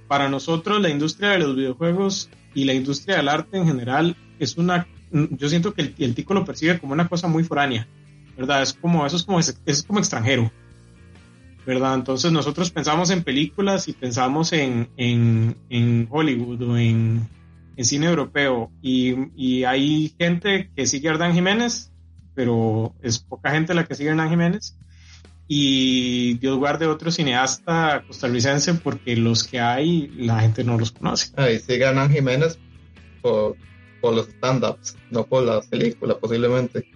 para 0.09 0.29
nosotros 0.29 0.81
la 0.81 0.89
industria 0.89 1.31
de 1.31 1.39
los 1.39 1.55
videojuegos 1.55 2.31
y 2.55 2.65
la 2.65 2.73
industria 2.73 3.19
del 3.19 3.29
arte 3.29 3.59
en 3.59 3.67
general 3.67 4.17
es 4.39 4.57
una, 4.57 4.89
yo 5.13 5.49
siento 5.49 5.75
que 5.75 5.83
el, 5.83 5.95
el 5.99 6.15
tico 6.15 6.35
lo 6.35 6.45
percibe 6.45 6.79
como 6.79 6.95
una 6.95 7.09
cosa 7.09 7.29
muy 7.29 7.45
foránea, 7.45 7.87
¿verdad? 8.37 8.63
Es 8.63 8.73
como, 8.73 9.07
eso 9.07 9.17
es 9.17 9.25
como, 9.25 9.39
es 9.39 9.83
como 9.87 9.99
extranjero, 9.99 10.51
¿verdad? 11.67 11.95
Entonces 11.95 12.33
nosotros 12.33 12.71
pensamos 12.71 13.11
en 13.11 13.23
películas 13.23 13.89
y 13.89 13.93
pensamos 13.93 14.55
en, 14.55 14.89
en, 14.97 15.55
en 15.69 16.09
Hollywood 16.11 16.63
o 16.63 16.79
en, 16.79 17.29
en 17.77 17.85
cine 17.85 18.07
europeo 18.07 18.71
y, 18.81 19.15
y, 19.37 19.65
hay 19.65 20.15
gente 20.19 20.71
que 20.75 20.87
sigue 20.87 21.09
a 21.09 21.13
Hernán 21.13 21.35
Jiménez, 21.35 21.93
pero 22.35 22.95
es 23.03 23.19
poca 23.19 23.51
gente 23.51 23.75
la 23.75 23.85
que 23.85 23.95
sigue 23.95 24.09
a 24.09 24.13
Hernán 24.13 24.31
Jiménez. 24.31 24.79
Y 25.51 26.35
Dios 26.35 26.59
guarde 26.59 26.87
otro 26.87 27.11
cineasta 27.11 28.05
costarricense 28.07 28.75
porque 28.75 29.17
los 29.17 29.45
que 29.45 29.59
hay 29.59 30.09
la 30.17 30.41
gente 30.41 30.63
no 30.63 30.79
los 30.79 30.93
conoce. 30.93 31.33
Ahí 31.37 31.59
a 31.69 31.89
Hernán 31.89 32.13
Jiménez 32.13 32.59
por, 33.23 33.57
por 34.03 34.15
los 34.15 34.29
stand-ups, 34.29 34.97
no 35.11 35.25
por 35.25 35.45
la 35.45 35.63
película 35.63 36.19
posiblemente. 36.19 36.87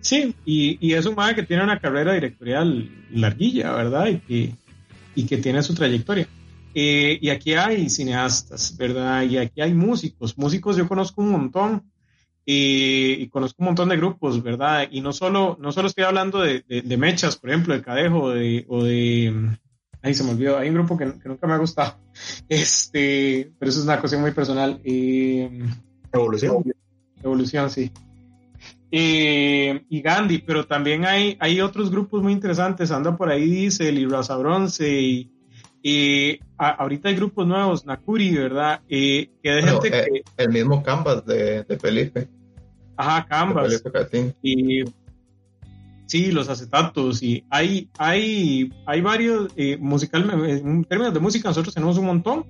Sí, 0.00 0.34
y, 0.46 0.78
y 0.80 0.94
es 0.94 1.04
un 1.06 1.16
madre 1.16 1.34
que 1.34 1.42
tiene 1.42 1.64
una 1.64 1.80
carrera 1.80 2.14
directorial 2.14 2.88
larguilla, 3.10 3.72
¿verdad? 3.72 4.06
Y 4.06 4.18
que, 4.20 4.54
y 5.16 5.24
que 5.24 5.36
tiene 5.38 5.62
su 5.62 5.74
trayectoria. 5.74 6.28
Eh, 6.74 7.18
y 7.20 7.30
aquí 7.30 7.54
hay 7.54 7.90
cineastas, 7.90 8.76
¿verdad? 8.76 9.22
Y 9.24 9.38
aquí 9.38 9.60
hay 9.60 9.74
músicos. 9.74 10.38
Músicos 10.38 10.76
yo 10.76 10.88
conozco 10.88 11.20
un 11.20 11.30
montón. 11.32 11.89
Eh, 12.52 13.16
y 13.20 13.28
conozco 13.28 13.62
un 13.62 13.66
montón 13.66 13.90
de 13.90 13.96
grupos, 13.96 14.42
¿verdad? 14.42 14.88
Y 14.90 15.02
no 15.02 15.12
solo, 15.12 15.56
no 15.60 15.70
solo 15.70 15.86
estoy 15.86 16.02
hablando 16.02 16.40
de, 16.40 16.64
de, 16.66 16.96
mechas, 16.96 17.36
por 17.36 17.50
ejemplo, 17.50 17.74
de 17.74 17.80
Cadejo 17.80 18.30
de, 18.30 18.64
o 18.66 18.82
de... 18.82 19.56
Ay, 20.02 20.14
se 20.14 20.24
me 20.24 20.32
olvidó. 20.32 20.58
Hay 20.58 20.68
un 20.68 20.74
grupo 20.74 20.98
que, 20.98 21.16
que, 21.20 21.28
nunca 21.28 21.46
me 21.46 21.52
ha 21.52 21.58
gustado. 21.58 21.94
Este, 22.48 23.52
pero 23.56 23.70
eso 23.70 23.78
es 23.78 23.84
una 23.84 24.00
cuestión 24.00 24.22
muy 24.22 24.32
personal. 24.32 24.80
Eh, 24.82 25.48
Evolución. 26.12 26.64
Evolución, 27.22 27.70
sí. 27.70 27.92
y 28.90 30.00
Gandhi, 30.02 30.38
pero 30.38 30.66
también 30.66 31.04
hay, 31.04 31.36
hay 31.38 31.60
otros 31.60 31.88
grupos 31.88 32.20
muy 32.20 32.32
interesantes. 32.32 32.90
Anda 32.90 33.16
por 33.16 33.28
ahí 33.28 33.48
Diesel 33.48 33.96
y 33.96 34.06
Raza 34.06 34.36
Bronce 34.36 35.00
y 35.00 35.30
y 35.82 36.38
ahorita 36.58 37.08
hay 37.08 37.14
grupos 37.14 37.46
nuevos, 37.46 37.86
Nakuri, 37.86 38.36
¿verdad? 38.36 38.82
Y 38.88 39.26
que 39.42 39.50
de 39.50 39.62
gente 39.62 39.88
eh, 39.88 39.90
que... 39.90 40.42
El 40.42 40.50
mismo 40.50 40.82
Canvas 40.82 41.24
de, 41.24 41.64
Felipe. 41.80 42.28
Ajá, 43.00 43.26
Canvas. 43.26 43.82
y 44.42 44.84
sí, 46.06 46.32
los 46.32 46.48
acetatos. 46.48 47.22
Y 47.22 47.44
hay, 47.48 47.88
hay, 47.98 48.72
hay 48.86 49.00
varios, 49.00 49.52
eh, 49.56 49.76
musical, 49.78 50.28
en 50.46 50.84
términos 50.84 51.14
de 51.14 51.20
música, 51.20 51.48
nosotros 51.48 51.74
tenemos 51.74 51.96
un 51.98 52.06
montón 52.06 52.46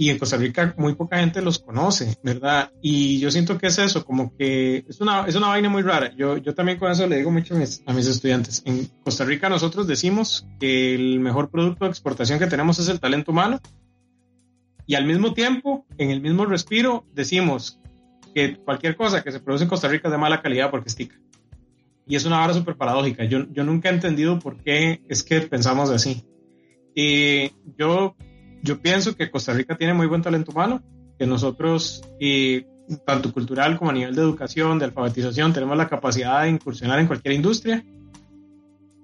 y 0.00 0.08
en 0.08 0.18
Costa 0.18 0.38
Rica 0.38 0.74
muy 0.78 0.94
poca 0.94 1.18
gente 1.18 1.42
los 1.42 1.58
conoce, 1.58 2.16
¿verdad? 2.22 2.72
Y 2.80 3.18
yo 3.18 3.30
siento 3.30 3.58
que 3.58 3.66
es 3.66 3.78
eso, 3.78 4.02
como 4.06 4.34
que 4.34 4.82
es 4.88 4.98
una, 5.02 5.26
es 5.26 5.34
una 5.34 5.48
vaina 5.48 5.68
muy 5.68 5.82
rara. 5.82 6.14
Yo, 6.16 6.38
yo 6.38 6.54
también 6.54 6.78
con 6.78 6.90
eso 6.90 7.06
le 7.06 7.18
digo 7.18 7.30
mucho 7.30 7.54
a 7.54 7.58
mis, 7.58 7.82
a 7.84 7.92
mis 7.92 8.06
estudiantes. 8.06 8.62
En 8.64 8.88
Costa 9.04 9.26
Rica 9.26 9.50
nosotros 9.50 9.86
decimos 9.86 10.46
que 10.58 10.94
el 10.94 11.20
mejor 11.20 11.50
producto 11.50 11.84
de 11.84 11.90
exportación 11.90 12.38
que 12.38 12.46
tenemos 12.46 12.78
es 12.78 12.88
el 12.88 12.98
talento 12.98 13.32
humano 13.32 13.60
y 14.86 14.94
al 14.94 15.04
mismo 15.04 15.34
tiempo, 15.34 15.84
en 15.98 16.10
el 16.10 16.22
mismo 16.22 16.46
respiro, 16.46 17.04
decimos 17.12 17.79
que 18.34 18.56
cualquier 18.56 18.96
cosa 18.96 19.22
que 19.22 19.32
se 19.32 19.40
produce 19.40 19.64
en 19.64 19.70
Costa 19.70 19.88
Rica 19.88 20.08
es 20.08 20.12
de 20.12 20.18
mala 20.18 20.42
calidad 20.42 20.70
porque 20.70 20.88
estica. 20.88 21.16
Y 22.06 22.16
es 22.16 22.24
una 22.24 22.38
vara 22.38 22.54
súper 22.54 22.76
paradójica. 22.76 23.24
Yo, 23.24 23.46
yo 23.52 23.64
nunca 23.64 23.88
he 23.88 23.92
entendido 23.92 24.38
por 24.38 24.56
qué 24.62 25.02
es 25.08 25.22
que 25.22 25.40
pensamos 25.42 25.90
así. 25.90 26.24
Y 26.94 27.52
yo 27.78 28.16
yo 28.62 28.80
pienso 28.80 29.16
que 29.16 29.30
Costa 29.30 29.52
Rica 29.52 29.76
tiene 29.76 29.94
muy 29.94 30.06
buen 30.06 30.22
talento 30.22 30.52
humano, 30.52 30.82
que 31.18 31.26
nosotros, 31.26 32.02
y 32.18 32.62
tanto 33.06 33.32
cultural 33.32 33.78
como 33.78 33.90
a 33.90 33.94
nivel 33.94 34.14
de 34.14 34.22
educación, 34.22 34.78
de 34.78 34.86
alfabetización, 34.86 35.52
tenemos 35.52 35.76
la 35.76 35.88
capacidad 35.88 36.42
de 36.42 36.50
incursionar 36.50 36.98
en 36.98 37.06
cualquier 37.06 37.34
industria 37.34 37.84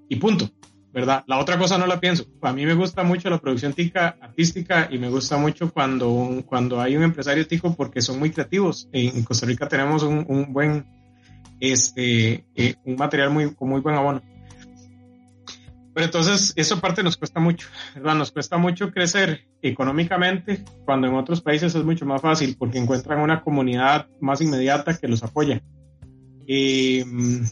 y 0.09 0.16
punto, 0.16 0.48
¿verdad? 0.97 1.24
La 1.27 1.39
otra 1.39 1.59
cosa 1.59 1.77
no 1.77 1.86
la 1.86 2.01
pienso. 2.01 2.24
A 2.40 2.55
mí 2.55 2.64
me 2.64 2.73
gusta 2.73 3.02
mucho 3.02 3.28
la 3.28 3.36
producción 3.36 3.74
tica, 3.74 4.16
artística 4.18 4.89
y 4.90 4.97
me 4.98 5.10
gusta 5.10 5.36
mucho 5.36 5.70
cuando, 5.70 6.43
cuando 6.47 6.81
hay 6.81 6.97
un 6.97 7.02
empresario 7.02 7.47
tico 7.47 7.74
porque 7.74 8.01
son 8.01 8.18
muy 8.18 8.31
creativos. 8.31 8.89
En 8.93 9.23
Costa 9.23 9.44
Rica 9.44 9.68
tenemos 9.68 10.02
un, 10.02 10.24
un 10.27 10.55
buen, 10.55 10.86
este, 11.60 12.47
eh, 12.55 12.77
un 12.86 12.97
material 12.97 13.28
muy, 13.28 13.55
con 13.55 13.68
muy 13.68 13.82
buen 13.82 13.94
abono. 13.94 14.23
Pero 15.93 16.06
entonces, 16.06 16.55
eso 16.56 16.77
aparte 16.77 17.02
nos 17.02 17.18
cuesta 17.18 17.40
mucho, 17.40 17.68
¿verdad? 17.94 18.14
Nos 18.14 18.32
cuesta 18.32 18.56
mucho 18.56 18.90
crecer 18.90 19.47
económicamente 19.60 20.64
cuando 20.86 21.09
en 21.09 21.14
otros 21.14 21.43
países 21.43 21.74
es 21.74 21.85
mucho 21.85 22.06
más 22.06 22.23
fácil 22.23 22.56
porque 22.59 22.78
encuentran 22.78 23.20
una 23.20 23.43
comunidad 23.43 24.09
más 24.23 24.40
inmediata 24.40 24.97
que 24.97 25.09
los 25.09 25.23
apoya. 25.23 25.60
Mm, 26.48 27.44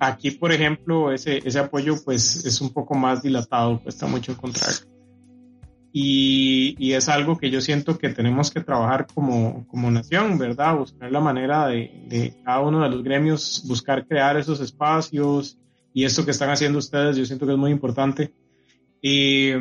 aquí, 0.00 0.30
por 0.30 0.52
ejemplo, 0.52 1.12
ese, 1.12 1.40
ese 1.44 1.58
apoyo 1.58 1.96
pues 2.04 2.44
es 2.44 2.60
un 2.60 2.72
poco 2.72 2.94
más 2.94 3.22
dilatado, 3.22 3.80
cuesta 3.80 4.06
mucho 4.06 4.32
encontrar. 4.32 4.72
Y, 5.92 6.76
y, 6.78 6.92
es 6.92 7.08
algo 7.08 7.38
que 7.38 7.50
yo 7.50 7.62
siento 7.62 7.96
que 7.96 8.10
tenemos 8.10 8.50
que 8.50 8.60
trabajar 8.60 9.06
como, 9.06 9.66
como 9.66 9.90
nación, 9.90 10.36
¿verdad? 10.36 10.76
Buscar 10.76 11.10
la 11.10 11.20
manera 11.20 11.68
de, 11.68 12.04
de 12.06 12.34
cada 12.44 12.60
uno 12.60 12.82
de 12.82 12.90
los 12.90 13.02
gremios, 13.02 13.64
buscar 13.66 14.06
crear 14.06 14.36
esos 14.36 14.60
espacios, 14.60 15.58
y 15.96 16.04
esto 16.04 16.26
que 16.26 16.32
están 16.32 16.50
haciendo 16.50 16.78
ustedes, 16.78 17.16
yo 17.16 17.24
siento 17.24 17.46
que 17.46 17.52
es 17.52 17.58
muy 17.58 17.70
importante. 17.70 18.30
Y 19.00 19.52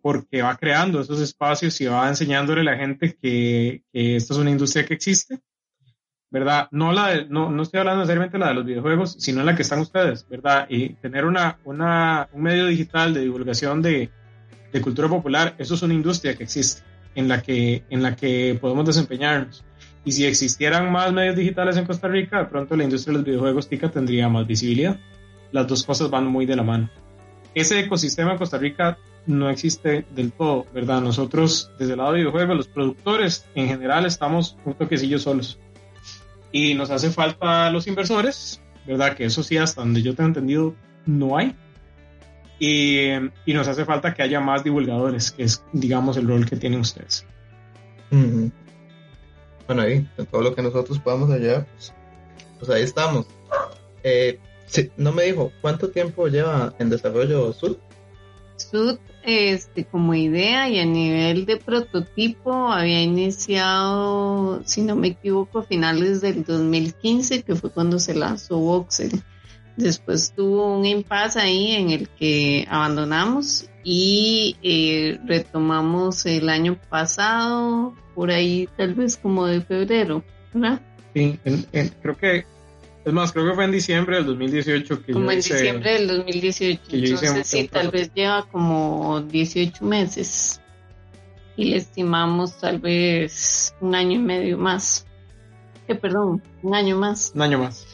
porque 0.00 0.40
va 0.40 0.56
creando 0.56 0.98
esos 1.02 1.20
espacios 1.20 1.78
y 1.82 1.84
va 1.84 2.08
enseñándole 2.08 2.62
a 2.62 2.64
la 2.64 2.76
gente 2.78 3.18
que, 3.20 3.82
que 3.92 4.16
esta 4.16 4.32
es 4.32 4.40
una 4.40 4.50
industria 4.50 4.86
que 4.86 4.94
existe, 4.94 5.40
¿verdad? 6.30 6.68
No, 6.70 6.92
la 6.92 7.24
no, 7.28 7.50
no 7.50 7.62
estoy 7.62 7.80
hablando 7.80 8.00
necesariamente 8.00 8.36
de 8.36 8.40
la 8.40 8.48
de 8.48 8.54
los 8.54 8.64
videojuegos, 8.64 9.16
sino 9.18 9.42
la 9.42 9.54
que 9.54 9.62
están 9.62 9.80
ustedes, 9.80 10.26
¿verdad? 10.28 10.66
Y 10.68 10.90
tener 10.94 11.24
una, 11.24 11.58
una, 11.64 12.28
un 12.32 12.42
medio 12.42 12.66
digital 12.66 13.14
de 13.14 13.20
divulgación 13.20 13.82
de, 13.82 14.10
de, 14.72 14.80
cultura 14.80 15.08
popular, 15.08 15.54
eso 15.58 15.74
es 15.74 15.82
una 15.82 15.94
industria 15.94 16.36
que 16.36 16.44
existe, 16.44 16.82
en 17.14 17.28
la 17.28 17.42
que, 17.42 17.84
en 17.90 18.02
la 18.02 18.14
que 18.14 18.58
podemos 18.60 18.86
desempeñarnos. 18.86 19.64
Y 20.04 20.12
si 20.12 20.24
existieran 20.24 20.90
más 20.92 21.12
medios 21.12 21.36
digitales 21.36 21.76
en 21.76 21.84
Costa 21.84 22.08
Rica, 22.08 22.38
de 22.38 22.44
pronto 22.46 22.76
la 22.76 22.84
industria 22.84 23.12
de 23.12 23.18
los 23.18 23.26
videojuegos 23.26 23.68
TICA 23.68 23.90
tendría 23.90 24.28
más 24.28 24.46
visibilidad 24.46 24.98
las 25.52 25.66
dos 25.66 25.84
cosas 25.84 26.10
van 26.10 26.26
muy 26.26 26.46
de 26.46 26.56
la 26.56 26.62
mano. 26.62 26.90
Ese 27.54 27.80
ecosistema 27.80 28.32
en 28.32 28.38
Costa 28.38 28.58
Rica 28.58 28.98
no 29.26 29.50
existe 29.50 30.06
del 30.14 30.32
todo, 30.32 30.66
¿verdad? 30.72 31.00
Nosotros, 31.00 31.70
desde 31.78 31.92
el 31.92 31.98
lado 31.98 32.12
de 32.12 32.20
videojuegos, 32.20 32.56
los 32.56 32.68
productores 32.68 33.46
en 33.54 33.68
general 33.68 34.06
estamos 34.06 34.56
un 34.64 34.74
toquecillo 34.74 35.18
solos. 35.18 35.58
Y 36.52 36.74
nos 36.74 36.90
hace 36.90 37.10
falta 37.10 37.70
los 37.70 37.86
inversores, 37.86 38.60
¿verdad? 38.86 39.16
Que 39.16 39.24
eso 39.26 39.42
sí, 39.42 39.56
hasta 39.56 39.82
donde 39.82 40.02
yo 40.02 40.14
tengo 40.14 40.28
entendido, 40.28 40.74
no 41.06 41.36
hay. 41.36 41.54
Y, 42.58 43.10
y 43.46 43.54
nos 43.54 43.68
hace 43.68 43.84
falta 43.84 44.14
que 44.14 44.22
haya 44.22 44.40
más 44.40 44.64
divulgadores, 44.64 45.30
que 45.30 45.44
es, 45.44 45.62
digamos, 45.72 46.16
el 46.16 46.26
rol 46.26 46.46
que 46.48 46.56
tienen 46.56 46.80
ustedes. 46.80 47.24
Bueno, 48.10 49.82
ahí, 49.82 50.08
en 50.16 50.26
todo 50.26 50.42
lo 50.42 50.54
que 50.54 50.62
nosotros 50.62 50.98
podamos 50.98 51.30
hallar, 51.30 51.66
pues, 51.66 51.92
pues 52.58 52.70
ahí 52.70 52.82
estamos. 52.82 53.26
Eh, 54.02 54.38
sí, 54.66 54.90
no 54.96 55.12
me 55.12 55.24
dijo, 55.24 55.52
¿cuánto 55.60 55.90
tiempo 55.90 56.26
lleva 56.28 56.74
en 56.78 56.88
desarrollo 56.88 57.52
Sud? 57.52 57.76
Sud, 58.56 58.98
este, 59.28 59.84
como 59.84 60.14
idea 60.14 60.68
y 60.70 60.78
a 60.78 60.86
nivel 60.86 61.44
de 61.44 61.58
prototipo, 61.58 62.72
había 62.72 63.02
iniciado, 63.02 64.62
si 64.64 64.82
no 64.82 64.96
me 64.96 65.08
equivoco, 65.08 65.58
a 65.58 65.62
finales 65.64 66.20
del 66.22 66.44
2015, 66.44 67.42
que 67.42 67.54
fue 67.54 67.70
cuando 67.70 67.98
se 67.98 68.14
lanzó 68.14 68.58
Voxel. 68.58 69.22
Después 69.76 70.32
tuvo 70.34 70.76
un 70.76 70.86
impasse 70.86 71.40
ahí 71.40 71.72
en 71.72 71.90
el 71.90 72.08
que 72.08 72.66
abandonamos 72.68 73.68
y 73.84 74.56
eh, 74.62 75.18
retomamos 75.24 76.26
el 76.26 76.48
año 76.48 76.78
pasado, 76.90 77.94
por 78.14 78.30
ahí 78.30 78.68
tal 78.76 78.94
vez 78.94 79.16
como 79.16 79.46
de 79.46 79.60
febrero, 79.60 80.24
¿verdad? 80.52 80.80
Sí, 81.14 81.38
en- 81.44 81.66
creo 82.02 82.16
que, 82.16 82.44
es 83.08 83.14
más, 83.14 83.32
creo 83.32 83.46
que 83.48 83.54
fue 83.54 83.64
en 83.64 83.72
diciembre 83.72 84.16
del 84.16 84.26
2018 84.26 85.02
que 85.02 85.12
Como 85.12 85.26
yo 85.26 85.32
en 85.32 85.38
hice- 85.38 85.54
diciembre 85.54 85.92
del 85.94 86.08
2018. 86.08 86.80
que 86.88 87.00
yo 87.00 87.04
hice 87.14 87.14
un- 87.14 87.20
Entonces 87.28 87.46
sí, 87.46 87.68
tal 87.68 87.90
vez 87.90 88.12
lleva 88.14 88.46
como 88.50 89.20
18 89.22 89.84
meses. 89.84 90.60
Y 91.56 91.64
le 91.66 91.76
estimamos 91.78 92.58
tal 92.58 92.78
vez 92.78 93.74
un 93.80 93.94
año 93.94 94.12
y 94.12 94.18
medio 94.22 94.58
más. 94.58 95.06
Eh, 95.88 95.94
perdón, 95.94 96.42
un 96.62 96.74
año 96.74 96.96
más. 96.96 97.32
un 97.34 97.42
año 97.42 97.58
más. 97.58 97.86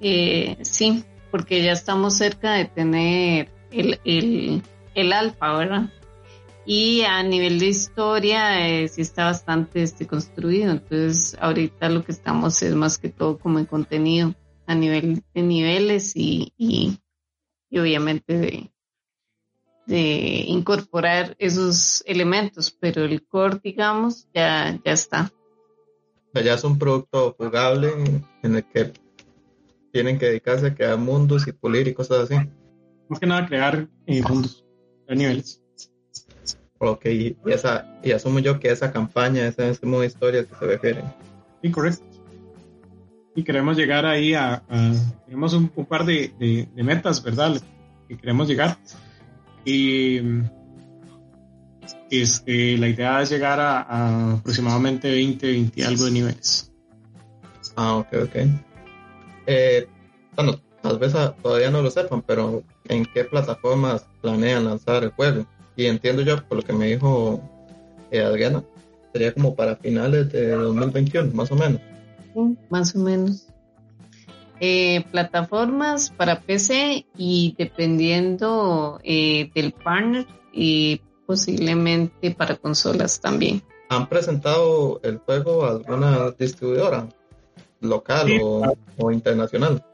Eh, 0.00 0.56
sí, 0.62 1.04
porque 1.30 1.62
ya 1.62 1.72
estamos 1.72 2.14
cerca 2.14 2.52
de 2.54 2.66
tener 2.66 3.48
el, 3.70 3.98
el, 4.04 4.62
el 4.94 5.12
alfa, 5.12 5.56
¿verdad? 5.56 5.92
Y 6.66 7.00
a 7.02 7.22
nivel 7.22 7.58
de 7.58 7.66
historia 7.68 8.68
eh, 8.68 8.88
sí 8.88 9.00
está 9.00 9.24
bastante 9.24 9.82
este, 9.82 10.06
construido, 10.06 10.70
entonces 10.72 11.34
ahorita 11.40 11.88
lo 11.88 12.04
que 12.04 12.12
estamos 12.12 12.60
es 12.62 12.74
más 12.74 12.98
que 12.98 13.08
todo 13.08 13.38
como 13.38 13.58
en 13.58 13.64
contenido, 13.64 14.34
a 14.68 14.74
nivel 14.74 15.24
de 15.34 15.42
niveles 15.42 16.14
y, 16.14 16.52
y, 16.58 16.98
y 17.70 17.78
obviamente 17.78 18.36
de, 18.36 18.70
de 19.86 20.44
incorporar 20.46 21.34
esos 21.38 22.04
elementos, 22.06 22.70
pero 22.70 23.04
el 23.04 23.26
core, 23.26 23.60
digamos, 23.64 24.28
ya, 24.34 24.78
ya 24.84 24.92
está. 24.92 25.32
Ya 26.34 26.54
es 26.54 26.64
un 26.64 26.78
producto 26.78 27.34
jugable 27.36 27.90
en 28.42 28.54
el 28.54 28.64
que 28.64 28.92
tienen 29.90 30.18
que 30.18 30.26
dedicarse 30.26 30.66
a 30.66 30.74
crear 30.74 30.98
mundos 30.98 31.48
y 31.48 31.52
pulir 31.52 31.88
y 31.88 31.94
cosas 31.94 32.30
así. 32.30 32.34
Más 33.08 33.18
que 33.18 33.26
nada 33.26 33.46
crear 33.46 33.88
eh, 34.06 34.22
mundos, 34.22 34.64
crear 35.06 35.18
niveles. 35.18 35.62
Ok, 36.78 37.06
y, 37.06 37.36
esa, 37.46 37.98
y 38.04 38.12
asumo 38.12 38.38
yo 38.38 38.60
que 38.60 38.70
esa 38.70 38.92
campaña, 38.92 39.46
ese, 39.48 39.70
ese 39.70 39.86
modo 39.86 40.02
de 40.02 40.08
historia 40.08 40.44
que 40.44 40.54
se 40.54 40.66
refiere. 40.66 41.02
Sí, 41.62 41.70
correcto. 41.72 42.17
Y 43.38 43.44
queremos 43.44 43.76
llegar 43.76 44.04
ahí 44.04 44.34
a, 44.34 44.64
tenemos 45.24 45.54
un, 45.54 45.68
par 45.68 46.04
de, 46.04 46.66
metas, 46.74 47.22
¿verdad? 47.22 47.62
Que 48.08 48.16
queremos 48.16 48.48
llegar. 48.48 48.76
Y 49.64 50.18
este, 52.10 52.76
la 52.78 52.88
idea 52.88 53.22
es 53.22 53.30
llegar 53.30 53.60
a, 53.60 54.32
aproximadamente 54.32 55.08
20, 55.08 55.46
20 55.46 55.80
y 55.80 55.84
algo 55.84 56.06
de 56.06 56.10
niveles. 56.10 56.72
Ah, 57.76 57.94
ok, 57.94 58.08
ok. 58.24 58.36
Eh, 59.46 59.86
bueno, 60.34 60.60
tal 60.82 60.98
vez 60.98 61.14
ah, 61.14 61.32
todavía 61.40 61.70
no 61.70 61.80
lo 61.80 61.92
sepan, 61.92 62.22
pero 62.22 62.64
¿en 62.88 63.06
qué 63.06 63.22
plataformas 63.22 64.04
planean 64.20 64.64
lanzar 64.64 65.04
el 65.04 65.10
juego? 65.10 65.46
Y 65.76 65.86
entiendo 65.86 66.22
yo, 66.22 66.44
por 66.44 66.56
lo 66.56 66.64
que 66.64 66.72
me 66.72 66.86
dijo 66.86 67.40
eh, 68.10 68.18
Adriana, 68.20 68.64
sería 69.12 69.32
como 69.32 69.54
para 69.54 69.76
finales 69.76 70.32
de 70.32 70.48
2021, 70.48 71.32
más 71.34 71.52
o 71.52 71.54
menos. 71.54 71.80
Más 72.70 72.94
o 72.94 72.98
menos. 73.00 73.46
Eh, 74.60 75.04
plataformas 75.12 76.10
para 76.10 76.40
PC 76.40 77.06
y 77.16 77.54
dependiendo 77.56 78.98
eh, 79.04 79.50
del 79.54 79.72
partner 79.72 80.26
y 80.52 81.00
posiblemente 81.26 82.32
para 82.32 82.56
consolas 82.56 83.20
también. 83.20 83.62
¿Han 83.88 84.08
presentado 84.08 85.00
el 85.04 85.18
juego 85.18 85.64
a 85.64 85.70
alguna 85.70 86.30
distribuidora 86.32 87.08
local 87.80 88.26
Sí. 88.26 88.38
o, 88.42 88.74
o 88.98 89.10
internacional? 89.12 89.84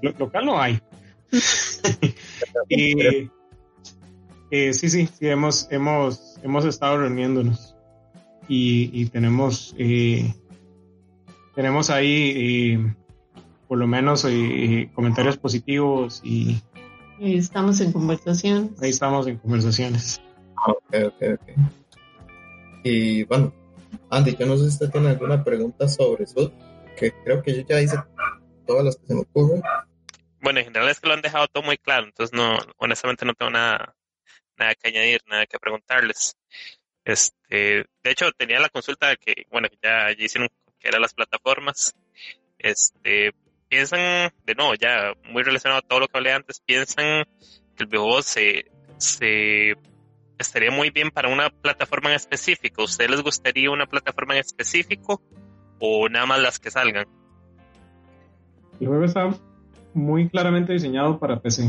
Lo- 0.00 0.12
local 0.18 0.46
no 0.46 0.60
hay. 0.60 0.80
y 2.68 3.28
eh, 4.50 4.72
sí, 4.72 4.88
sí, 4.88 5.06
sí, 5.06 5.26
hemos, 5.28 5.66
hemos, 5.70 6.38
hemos 6.42 6.64
estado 6.64 6.98
reuniéndonos 6.98 7.74
y, 8.48 8.90
y 8.92 9.06
tenemos, 9.06 9.74
eh, 9.78 10.32
tenemos 11.56 11.90
ahí 11.90 12.74
eh, 12.76 12.94
por 13.66 13.78
lo 13.78 13.88
menos 13.88 14.24
eh, 14.28 14.90
comentarios 14.94 15.36
positivos 15.36 16.20
y 16.22 16.62
Estamos 17.18 17.80
en 17.80 17.92
conversación. 17.92 18.76
ahí 18.82 18.90
estamos 18.90 19.26
en 19.26 19.38
conversaciones. 19.38 20.20
Ah, 20.58 20.70
ok, 20.72 20.94
ok, 21.06 21.22
ok. 21.40 21.48
Y 22.84 23.24
bueno, 23.24 23.54
Andy, 24.10 24.36
yo 24.36 24.46
no 24.46 24.56
sé 24.58 24.64
si 24.64 24.68
usted 24.68 24.90
tiene 24.90 25.08
alguna 25.08 25.42
pregunta 25.42 25.88
sobre 25.88 26.24
eso, 26.24 26.52
que 26.96 27.12
creo 27.24 27.42
que 27.42 27.56
yo 27.56 27.62
ya 27.66 27.80
hice 27.80 27.96
todas 28.66 28.84
las 28.84 28.96
que 28.96 29.06
se 29.06 29.14
me 29.14 29.20
ocurren. 29.22 29.62
Bueno, 30.40 30.58
en 30.60 30.66
general 30.66 30.90
es 30.90 31.00
que 31.00 31.08
lo 31.08 31.14
han 31.14 31.22
dejado 31.22 31.48
todo 31.48 31.62
muy 31.62 31.78
claro, 31.78 32.06
entonces 32.06 32.36
no, 32.36 32.58
honestamente 32.76 33.24
no 33.24 33.32
tengo 33.32 33.50
nada, 33.50 33.96
nada 34.58 34.74
que 34.74 34.88
añadir, 34.88 35.22
nada 35.26 35.46
que 35.46 35.58
preguntarles. 35.58 36.36
Este, 37.02 37.86
de 38.02 38.10
hecho, 38.10 38.30
tenía 38.32 38.60
la 38.60 38.68
consulta 38.68 39.16
que, 39.16 39.46
bueno, 39.50 39.68
que 39.70 39.78
ya, 39.82 40.08
ya 40.16 40.24
hicieron, 40.24 40.50
que 40.90 41.00
las 41.00 41.14
plataformas. 41.14 41.94
Este, 42.58 43.32
piensan, 43.68 44.32
de 44.44 44.54
nuevo, 44.54 44.74
ya 44.74 45.12
muy 45.30 45.42
relacionado 45.42 45.80
a 45.80 45.86
todo 45.86 46.00
lo 46.00 46.08
que 46.08 46.18
hablé 46.18 46.32
antes, 46.32 46.60
piensan 46.64 47.24
que 47.76 47.84
el 47.84 47.86
videojuego 47.86 48.22
se, 48.22 48.70
se 48.96 49.74
estaría 50.38 50.70
muy 50.70 50.90
bien 50.90 51.10
para 51.10 51.28
una 51.28 51.50
plataforma 51.50 52.10
en 52.10 52.16
específico. 52.16 52.82
¿A 52.82 52.84
ustedes 52.86 53.10
les 53.10 53.22
gustaría 53.22 53.70
una 53.70 53.86
plataforma 53.86 54.34
en 54.34 54.40
específico 54.40 55.20
o 55.78 56.08
nada 56.08 56.26
más 56.26 56.40
las 56.40 56.58
que 56.58 56.70
salgan? 56.70 57.06
El 58.80 58.88
juego 58.88 59.04
está 59.04 59.30
muy 59.94 60.28
claramente 60.28 60.72
diseñado 60.72 61.18
para 61.18 61.40
PC 61.40 61.68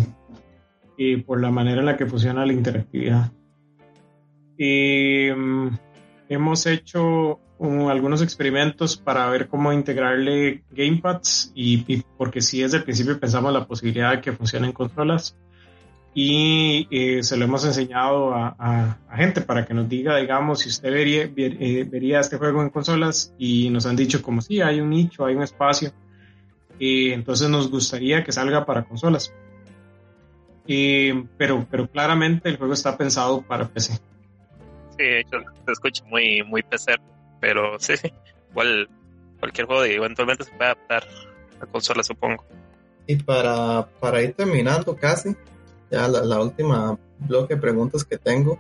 y 0.98 1.18
por 1.18 1.42
la 1.42 1.52
manera 1.52 1.80
en 1.80 1.86
la 1.86 1.98
que 1.98 2.06
funciona 2.06 2.46
la 2.46 2.54
interactividad. 2.54 3.32
Y, 4.58 5.30
mm, 5.32 5.70
hemos 6.30 6.66
hecho 6.66 7.40
algunos 7.60 8.22
experimentos 8.22 8.98
para 8.98 9.28
ver 9.30 9.48
cómo 9.48 9.74
integrarle 9.74 10.64
gamepads 10.72 11.52
y, 11.56 11.84
y 11.92 12.04
porque 12.18 12.42
sí 12.42 12.62
desde 12.62 12.78
el 12.78 12.84
principio 12.84 13.20
pensamos 13.20 13.52
la 13.52 13.66
posibilidad 13.66 14.12
de 14.12 14.22
que 14.22 14.32
funcionen 14.32 14.72
consolas 14.74 15.36
y 16.14 16.88
eh, 16.90 17.24
se 17.24 17.38
lo 17.38 17.46
hemos 17.46 17.64
enseñado 17.66 18.34
a, 18.34 18.56
a- 18.58 18.98
a 19.10 19.18
gente 19.18 19.42
para 19.42 19.66
que 19.66 19.74
nos 19.74 19.88
diga, 19.90 20.18
digamos, 20.18 20.60
si 20.60 20.70
usted 20.70 20.92
vería, 20.92 21.28
ver- 21.28 21.58
eh, 21.60 21.84
vería 21.84 22.20
este 22.20 22.38
juego 22.38 22.62
en 22.62 22.70
consolas 22.70 23.34
y 23.38 23.70
nos 23.70 23.86
han 23.86 23.96
dicho 23.96 24.22
como 24.22 24.42
sí, 24.42 24.62
hay 24.62 24.80
un 24.80 24.90
nicho, 24.90 25.26
hay 25.26 25.36
un 25.36 25.44
espacio 25.44 25.92
y 26.80 27.12
entonces 27.12 27.50
nos 27.50 27.70
gustaría 27.72 28.24
que 28.24 28.32
salga 28.32 28.66
para 28.66 28.84
consolas. 28.84 29.34
Y- 30.66 31.14
pero, 31.38 31.66
pero 31.70 31.88
claramente 31.90 32.50
el 32.50 32.58
juego 32.58 32.74
está 32.74 32.98
pensado 32.98 33.42
para 33.42 33.68
PC. 33.68 33.94
Sí, 34.98 35.04
se 35.66 35.72
escucha 35.72 36.04
muy, 36.06 36.44
muy 36.44 36.62
PC, 36.64 36.94
pero 37.40 37.80
sí. 37.80 37.94
Igual 38.52 38.90
cualquier 39.40 39.68
juego 39.68 39.84
eventualmente 39.84 40.44
se 40.44 40.52
puede 40.52 40.72
adaptar 40.72 41.08
a 41.60 41.66
consola, 41.66 42.04
supongo. 42.04 42.46
Y 43.06 43.16
para, 43.18 43.88
para 44.00 44.22
ir 44.22 44.34
terminando 44.34 44.96
casi, 44.96 45.36
ya 45.90 46.08
la, 46.08 46.24
la 46.24 46.42
última 46.42 46.98
bloque 47.20 47.56
de 47.56 47.62
preguntas 47.62 48.04
que 48.04 48.18
tengo, 48.18 48.60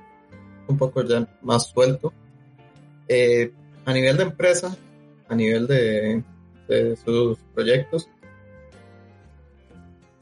un 0.68 0.78
poco 0.78 1.04
ya 1.04 1.28
más 1.42 1.68
suelto. 1.68 2.14
Eh, 3.08 3.52
a 3.86 3.94
nivel 3.94 4.18
de 4.18 4.24
empresa, 4.24 4.76
a 5.30 5.36
nivel 5.36 5.68
de, 5.68 6.24
de 6.68 6.96
sus 6.98 7.40
proyectos, 7.54 8.10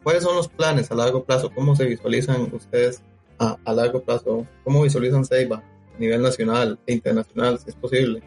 ¿cuáles 0.03 0.23
son 0.23 0.36
los 0.36 0.48
planes 0.48 0.91
a 0.91 0.95
largo 0.95 1.23
plazo? 1.23 1.52
¿Cómo 1.53 1.76
se 1.76 1.86
visualizan 1.86 2.49
ustedes 2.53 3.02
a, 3.40 3.57
a 3.64 3.73
largo 3.73 4.03
plazo? 4.03 4.45
¿Cómo 4.64 4.84
visualizan 4.84 5.26
Seiba 5.26 5.57
a 5.57 5.99
nivel 5.99 6.22
nacional 6.22 6.80
e 6.86 6.94
internacional, 6.94 7.60
si 7.60 7.69
es 7.69 7.76
posible? 7.76 8.22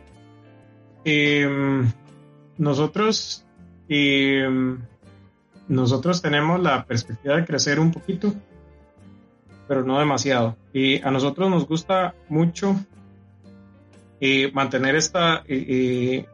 Eh, 1.10 1.48
nosotros, 2.58 3.44
eh, 3.88 4.48
nosotros 5.68 6.20
tenemos 6.20 6.60
la 6.60 6.84
perspectiva 6.84 7.36
de 7.36 7.44
crecer 7.44 7.80
un 7.80 7.92
poquito 7.92 8.34
pero 9.68 9.84
no 9.84 9.98
demasiado. 9.98 10.56
Y 10.72 11.00
a 11.02 11.10
nosotros 11.10 11.50
nos 11.50 11.68
gusta 11.68 12.14
mucho 12.28 12.74
eh, 14.18 14.50
mantener 14.52 14.96
esta, 14.96 15.44
eh, 15.46 15.66
eh, 15.68 16.26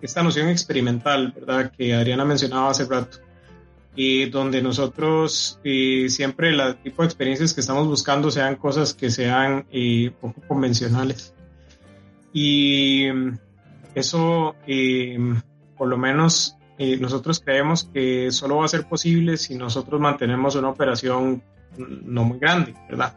esta 0.00 0.22
noción 0.22 0.48
experimental, 0.48 1.32
¿verdad? 1.36 1.70
Que 1.76 1.94
Adriana 1.94 2.24
mencionaba 2.24 2.70
hace 2.70 2.86
rato. 2.86 3.18
Y 3.94 4.30
donde 4.30 4.62
nosotros 4.62 5.58
siempre 5.62 6.50
el 6.50 6.76
tipo 6.76 7.02
de 7.02 7.06
experiencias 7.06 7.52
que 7.52 7.60
estamos 7.60 7.86
buscando 7.86 8.30
sean 8.30 8.56
cosas 8.56 8.94
que 8.94 9.10
sean 9.10 9.66
poco 10.20 10.40
convencionales. 10.46 11.34
Y 12.32 13.08
eso, 13.94 14.54
por 15.76 15.88
lo 15.88 15.96
menos, 15.96 16.56
nosotros 17.00 17.40
creemos 17.40 17.84
que 17.92 18.30
solo 18.30 18.58
va 18.58 18.64
a 18.64 18.68
ser 18.68 18.88
posible 18.88 19.36
si 19.36 19.54
nosotros 19.54 20.00
mantenemos 20.00 20.54
una 20.56 20.68
operación 20.68 21.42
no 21.76 22.24
muy 22.24 22.38
grande, 22.38 22.74
¿verdad? 22.88 23.14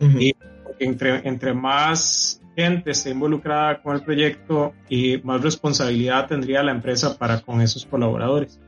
Y 0.00 0.34
entre, 0.78 1.26
entre 1.28 1.54
más 1.54 2.40
gente 2.56 2.90
esté 2.90 3.10
involucrada 3.10 3.80
con 3.82 3.94
el 3.96 4.02
proyecto 4.02 4.74
y 4.88 5.18
más 5.18 5.40
responsabilidad 5.40 6.26
tendría 6.26 6.62
la 6.62 6.72
empresa 6.72 7.16
para 7.16 7.40
con 7.40 7.60
esos 7.60 7.86
colaboradores. 7.86 8.60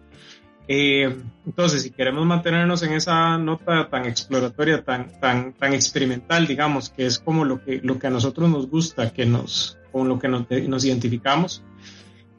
Eh, 0.66 1.14
entonces, 1.44 1.82
si 1.82 1.90
queremos 1.90 2.24
mantenernos 2.24 2.82
en 2.82 2.94
esa 2.94 3.36
nota 3.36 3.88
tan 3.90 4.06
exploratoria, 4.06 4.82
tan, 4.82 5.20
tan, 5.20 5.52
tan 5.52 5.74
experimental, 5.74 6.46
digamos, 6.46 6.88
que 6.88 7.04
es 7.04 7.18
como 7.18 7.44
lo 7.44 7.62
que, 7.62 7.80
lo 7.82 7.98
que 7.98 8.06
a 8.06 8.10
nosotros 8.10 8.48
nos 8.48 8.70
gusta, 8.70 9.12
que 9.12 9.26
nos, 9.26 9.78
con 9.94 10.08
lo 10.08 10.18
que 10.18 10.26
nos, 10.26 10.50
nos 10.50 10.84
identificamos, 10.84 11.62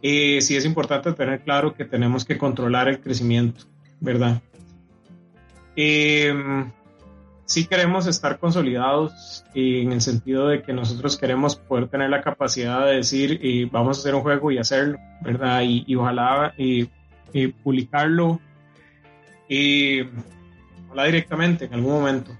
eh, 0.02 0.42
sí 0.42 0.58
es 0.58 0.66
importante 0.66 1.14
tener 1.14 1.40
claro 1.40 1.74
que 1.74 1.86
tenemos 1.86 2.26
que 2.26 2.38
controlar 2.38 2.90
el 2.90 3.00
crecimiento, 3.00 3.64
¿verdad? 4.02 4.42
Eh, 5.78 6.34
sí 7.46 7.66
queremos 7.66 8.08
estar 8.08 8.40
consolidados 8.40 9.46
en 9.54 9.94
el 9.94 10.02
sentido 10.02 10.50
de 10.50 10.64
que 10.64 10.74
nosotros 10.74 11.18
queremos 11.18 11.56
poder 11.56 11.88
tener 11.88 12.10
la 12.10 12.22
capacidad 12.22 12.86
de 12.86 12.98
decir 12.98 13.40
y 13.42 13.64
vamos 13.64 13.98
a 13.98 14.02
hacer 14.02 14.16
un 14.16 14.22
juego 14.22 14.52
y 14.52 14.58
hacerlo, 14.58 14.98
¿verdad? 15.22 15.62
Y, 15.64 15.96
ojalá 15.96 16.54
y, 16.58 16.90
publicarlo 17.64 18.42
y 19.48 20.02
ojalá 20.88 21.06
directamente 21.06 21.66
en 21.66 21.74
algún 21.74 21.94
momento. 21.94 22.32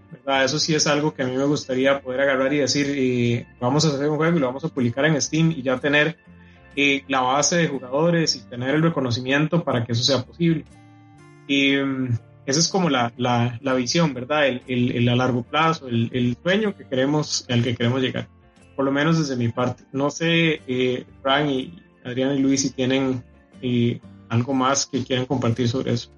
Eso 0.44 0.58
sí 0.58 0.74
es 0.74 0.88
algo 0.88 1.14
que 1.14 1.24
a 1.24 1.28
mí 1.28 1.36
me 1.36 1.44
gustaría 1.46 2.02
poder 2.02 2.22
agarrar 2.22 2.52
y 2.54 2.58
decir 2.58 3.46
vamos 3.60 3.86
a 3.86 3.90
hacer 3.90 4.10
un 4.10 4.18
juego 4.18 4.38
y 4.38 4.40
lo 4.40 4.48
vamos 4.48 4.64
a 4.66 4.70
publicar 4.70 5.06
en 5.06 5.22
Steam 5.22 5.52
y 5.52 5.62
ya 5.62 5.78
tener 5.78 6.18
la 7.08 7.22
base 7.22 7.58
de 7.58 7.68
jugadores 7.68 8.36
y 8.36 8.40
tener 8.50 8.74
el 8.76 8.82
reconocimiento 8.82 9.64
para 9.64 9.84
que 9.84 9.92
eso 9.92 10.04
sea 10.04 10.24
posible. 10.24 10.66
Y 11.48 11.76
esa 12.46 12.60
es 12.60 12.68
como 12.70 12.90
la, 12.90 13.12
la, 13.18 13.58
la 13.62 13.74
visión, 13.74 14.14
¿verdad? 14.14 14.48
El, 14.48 14.62
el, 14.68 15.10
a 15.10 15.16
largo 15.16 15.44
plazo, 15.44 15.88
el, 15.88 16.10
el, 16.14 16.38
sueño 16.42 16.76
que 16.76 16.86
queremos, 16.86 17.46
al 17.50 17.64
que 17.64 17.76
queremos 17.76 18.02
llegar. 18.02 18.28
Por 18.76 18.86
lo 18.86 18.92
menos 18.92 19.18
desde 19.18 19.36
mi 19.36 19.50
parte. 19.50 19.84
No 19.92 20.12
sé, 20.12 20.62
eh, 20.68 21.06
Frank 21.22 21.50
y 21.50 21.82
Adrián 22.04 22.36
y 22.36 22.40
Luis, 22.40 22.62
si 22.62 22.70
tienen 22.72 23.24
eh, 23.62 24.00
algo 24.30 24.54
más 24.54 24.86
que 24.86 25.04
quieran 25.04 25.26
compartir 25.26 25.68
sobre 25.68 25.94
eso. 25.94 26.12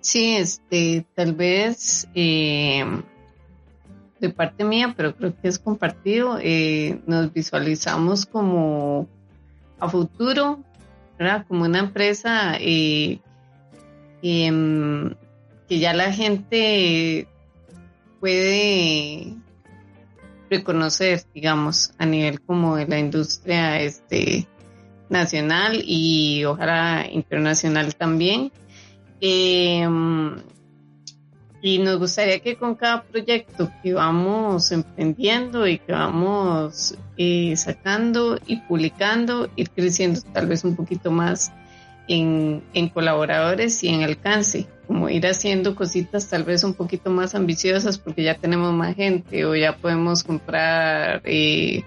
Sí, 0.00 0.36
este, 0.36 1.04
tal 1.14 1.34
vez 1.34 2.08
eh, 2.14 2.84
de 4.20 4.30
parte 4.30 4.64
mía, 4.64 4.94
pero 4.96 5.14
creo 5.14 5.34
que 5.40 5.48
es 5.48 5.58
compartido. 5.58 6.38
Eh, 6.40 7.00
nos 7.06 7.32
visualizamos 7.32 8.26
como 8.26 9.08
a 9.78 9.88
futuro, 9.88 10.60
¿verdad? 11.18 11.44
Como 11.48 11.64
una 11.64 11.80
empresa 11.80 12.56
eh, 12.60 13.20
Em, 14.22 15.14
que 15.68 15.78
ya 15.78 15.92
la 15.92 16.12
gente 16.12 17.28
puede 18.20 19.34
reconocer, 20.50 21.22
digamos, 21.34 21.92
a 21.98 22.06
nivel 22.06 22.40
como 22.40 22.76
de 22.76 22.86
la 22.86 22.98
industria 22.98 23.80
este, 23.80 24.48
nacional 25.08 25.82
y 25.84 26.44
ojalá 26.44 27.06
internacional 27.10 27.94
también. 27.94 28.50
Em, 29.20 30.36
y 31.60 31.78
nos 31.78 31.98
gustaría 31.98 32.38
que 32.38 32.56
con 32.56 32.76
cada 32.76 33.02
proyecto 33.02 33.70
que 33.82 33.92
vamos 33.92 34.70
emprendiendo 34.70 35.66
y 35.66 35.78
que 35.78 35.92
vamos 35.92 36.96
eh, 37.16 37.56
sacando 37.56 38.38
y 38.46 38.56
publicando, 38.60 39.48
ir 39.56 39.70
creciendo 39.70 40.20
tal 40.32 40.46
vez 40.46 40.62
un 40.62 40.76
poquito 40.76 41.10
más 41.10 41.52
en, 42.06 42.62
en, 42.74 42.88
colaboradores 42.88 43.82
y 43.82 43.88
en 43.88 44.02
alcance, 44.02 44.66
como 44.86 45.08
ir 45.08 45.26
haciendo 45.26 45.74
cositas 45.74 46.28
tal 46.28 46.44
vez 46.44 46.62
un 46.62 46.74
poquito 46.74 47.10
más 47.10 47.34
ambiciosas 47.34 47.98
porque 47.98 48.22
ya 48.22 48.34
tenemos 48.36 48.72
más 48.72 48.94
gente 48.94 49.44
o 49.44 49.54
ya 49.56 49.76
podemos 49.76 50.22
comprar 50.22 51.22
eh, 51.24 51.82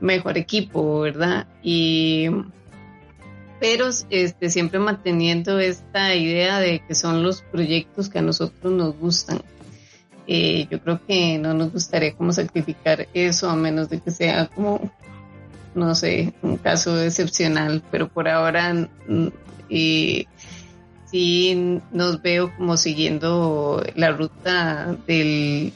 mejor 0.00 0.36
equipo, 0.36 1.00
¿verdad? 1.00 1.46
Y 1.62 2.26
pero 3.60 3.88
este 4.10 4.50
siempre 4.50 4.78
manteniendo 4.78 5.58
esta 5.58 6.14
idea 6.14 6.58
de 6.60 6.82
que 6.86 6.94
son 6.94 7.22
los 7.22 7.42
proyectos 7.42 8.08
que 8.08 8.18
a 8.18 8.22
nosotros 8.22 8.72
nos 8.72 8.96
gustan. 8.98 9.42
Eh, 10.26 10.66
yo 10.70 10.80
creo 10.80 11.00
que 11.06 11.38
no 11.38 11.54
nos 11.54 11.72
gustaría 11.72 12.14
como 12.14 12.32
sacrificar 12.32 13.06
eso 13.14 13.48
a 13.48 13.54
menos 13.54 13.88
de 13.88 14.00
que 14.00 14.10
sea 14.10 14.46
como 14.48 14.90
no 15.76 15.94
sé, 15.94 16.32
un 16.42 16.56
caso 16.56 17.00
excepcional, 17.02 17.82
pero 17.90 18.08
por 18.08 18.28
ahora 18.28 18.72
mm, 19.06 19.28
y 19.68 20.26
sí 21.04 21.80
nos 21.92 22.22
veo 22.22 22.54
como 22.56 22.76
siguiendo 22.76 23.84
la 23.94 24.10
ruta 24.10 24.96
del, 25.06 25.72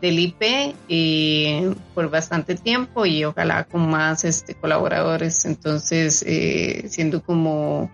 del 0.00 0.18
IP 0.18 0.74
eh, 0.88 1.74
por 1.94 2.10
bastante 2.10 2.54
tiempo 2.54 3.04
y 3.04 3.24
ojalá 3.24 3.64
con 3.64 3.88
más 3.88 4.24
este, 4.24 4.54
colaboradores, 4.54 5.44
entonces 5.44 6.24
eh, 6.26 6.86
siendo 6.88 7.22
como 7.22 7.90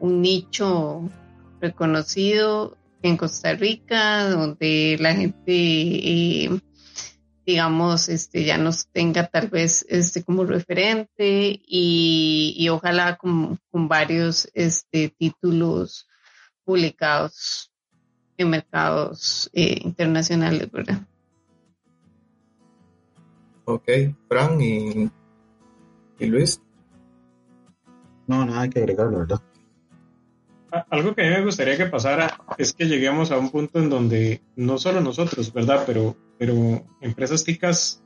un 0.00 0.22
nicho 0.22 1.08
reconocido 1.60 2.76
en 3.02 3.16
Costa 3.16 3.54
Rica, 3.54 4.28
donde 4.28 4.96
la 4.98 5.14
gente 5.14 5.42
eh, 5.46 6.50
digamos, 7.46 8.08
este, 8.08 8.44
ya 8.44 8.58
nos 8.58 8.88
tenga 8.88 9.28
tal 9.28 9.46
vez 9.46 9.86
este, 9.88 10.24
como 10.24 10.44
referente 10.44 11.60
y, 11.64 12.68
ojalá 12.68 13.16
con, 13.16 13.60
varios 13.70 14.50
este, 14.52 15.10
títulos 15.16 16.08
publicados 16.64 17.70
en 18.36 18.50
mercados 18.50 19.48
internacionales, 19.54 20.68
¿verdad? 20.72 21.06
Ok, 23.66 23.88
Fran 24.28 24.60
y, 24.60 25.10
y 26.18 26.26
Luis. 26.26 26.62
No, 28.26 28.44
nada 28.46 28.68
que 28.70 28.78
agregar, 28.78 29.12
la 29.12 29.18
verdad. 29.18 29.42
Algo 30.90 31.14
que 31.14 31.22
a 31.22 31.30
mí 31.30 31.36
me 31.36 31.44
gustaría 31.44 31.76
que 31.76 31.86
pasara 31.86 32.38
es 32.58 32.72
que 32.72 32.86
lleguemos 32.86 33.30
a 33.30 33.38
un 33.38 33.50
punto 33.50 33.78
en 33.78 33.90
donde 33.90 34.42
no 34.56 34.78
solo 34.78 35.00
nosotros, 35.00 35.52
¿verdad? 35.52 35.84
Pero 35.86 36.16
pero 36.38 36.84
empresas 37.00 37.44
ticas 37.44 38.02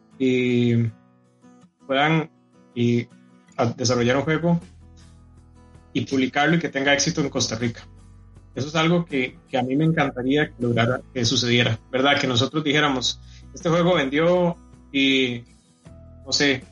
puedan 1.86 2.30
y 2.74 3.08
desarrollar 3.76 4.16
un 4.18 4.22
juego 4.22 4.60
y 5.92 6.04
publicarlo 6.06 6.56
y 6.56 6.58
que 6.58 6.68
tenga 6.68 6.92
éxito 6.92 7.20
en 7.20 7.30
Costa 7.30 7.56
Rica. 7.56 7.86
Eso 8.54 8.68
es 8.68 8.74
algo 8.74 9.04
que, 9.04 9.38
que, 9.48 9.58
a 9.58 9.62
mí 9.62 9.76
me 9.76 9.84
encantaría 9.84 10.48
que 10.48 10.62
lograra, 10.62 11.00
que 11.14 11.24
sucediera, 11.24 11.78
¿verdad? 11.90 12.20
Que 12.20 12.26
nosotros 12.26 12.64
dijéramos, 12.64 13.20
este 13.54 13.68
juego 13.68 13.94
vendió 13.94 14.56
y, 14.92 15.42
no 16.24 16.32
sé, 16.32 16.62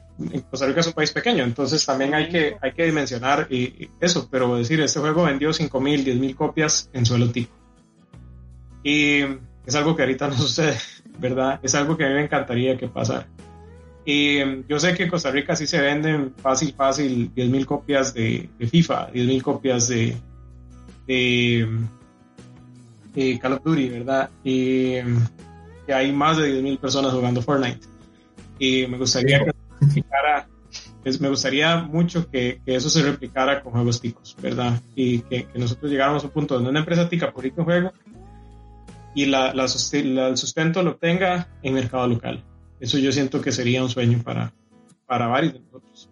Costa 0.50 0.66
Rica 0.66 0.80
es 0.80 0.86
un 0.88 0.92
país 0.94 1.12
pequeño, 1.12 1.44
entonces 1.44 1.84
también 1.86 2.14
hay 2.14 2.28
que, 2.28 2.56
hay 2.60 2.72
que 2.72 2.84
dimensionar 2.84 3.48
eso, 4.00 4.28
pero 4.30 4.56
decir, 4.56 4.80
este 4.80 5.00
juego 5.00 5.24
vendió 5.24 5.52
5 5.52 5.80
mil, 5.80 6.04
10 6.04 6.16
mil 6.16 6.34
copias 6.34 6.90
en 6.92 7.06
suelo 7.06 7.30
tico. 7.30 7.52
Y 8.82 9.20
es 9.66 9.74
algo 9.74 9.94
que 9.94 10.02
ahorita 10.02 10.28
no 10.28 10.36
sucede. 10.36 10.78
¿verdad? 11.18 11.60
Es 11.62 11.74
algo 11.74 11.96
que 11.96 12.04
a 12.04 12.08
mí 12.08 12.14
me 12.14 12.24
encantaría 12.24 12.76
que 12.76 12.88
pasara. 12.88 13.26
Y 14.04 14.38
em, 14.38 14.64
yo 14.68 14.78
sé 14.78 14.94
que 14.94 15.04
en 15.04 15.10
Costa 15.10 15.30
Rica 15.30 15.54
sí 15.54 15.66
se 15.66 15.80
venden 15.80 16.32
fácil, 16.36 16.72
fácil 16.72 17.30
10.000 17.34 17.64
copias 17.66 18.14
de, 18.14 18.48
FIFA, 18.58 19.12
10.000 19.12 19.42
copias 19.42 19.88
de, 19.88 20.16
de, 21.06 21.68
Call 23.40 23.52
of 23.54 23.64
Duty, 23.64 23.88
¿verdad? 23.90 24.30
Y 24.44 24.94
em, 24.94 25.20
que 25.86 25.92
hay 25.92 26.12
más 26.12 26.38
de 26.38 26.62
10.000 26.62 26.78
personas 26.78 27.12
jugando 27.12 27.42
Fortnite. 27.42 27.86
Y 28.58 28.86
me 28.86 28.98
gustaría 28.98 29.44
que 29.44 29.52
se 29.52 29.86
replicara, 29.86 30.48
pues, 31.02 31.20
me 31.20 31.28
gustaría 31.28 31.76
mucho 31.78 32.28
que, 32.30 32.60
que, 32.64 32.74
eso 32.74 32.90
se 32.90 33.02
replicara 33.02 33.62
con 33.62 33.72
juegos 33.72 34.00
ticos, 34.00 34.36
¿verdad? 34.40 34.80
Y 34.94 35.20
que, 35.20 35.46
que, 35.46 35.58
nosotros 35.58 35.90
llegáramos 35.90 36.22
a 36.22 36.26
un 36.26 36.32
punto 36.32 36.54
donde 36.54 36.70
una 36.70 36.80
empresa 36.80 37.08
tica 37.08 37.32
publica 37.32 37.60
un 37.60 37.64
juego 37.64 37.92
y 39.14 39.26
la, 39.26 39.54
la, 39.54 39.64
el 39.64 40.36
sustento 40.36 40.82
lo 40.82 40.96
tenga 40.96 41.48
en 41.62 41.74
mercado 41.74 42.06
local. 42.06 42.44
Eso 42.80 42.98
yo 42.98 43.10
siento 43.10 43.40
que 43.40 43.52
sería 43.52 43.82
un 43.82 43.88
sueño 43.88 44.22
para, 44.22 44.52
para 45.06 45.26
varios 45.26 45.54
de 45.54 45.60
nosotros. 45.60 46.10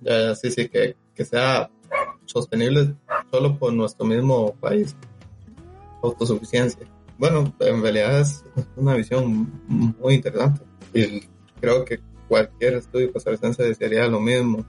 Ya, 0.00 0.34
sí, 0.34 0.50
sí, 0.50 0.68
que, 0.68 0.96
que 1.14 1.24
sea 1.24 1.70
sostenible 2.24 2.94
solo 3.30 3.58
por 3.58 3.72
nuestro 3.72 4.06
mismo 4.06 4.54
país. 4.54 4.96
Autosuficiencia. 6.02 6.84
bueno, 7.16 7.54
en 7.60 7.80
realidad 7.80 8.20
es 8.20 8.44
una 8.74 8.94
visión 8.94 9.52
muy 9.68 10.14
interesante 10.14 10.71
y 10.94 11.28
creo 11.60 11.84
que 11.84 12.00
cualquier 12.28 12.74
estudio 12.74 13.12
costarricense 13.12 13.62
desearía 13.62 14.06
lo 14.08 14.20
mismo. 14.20 14.64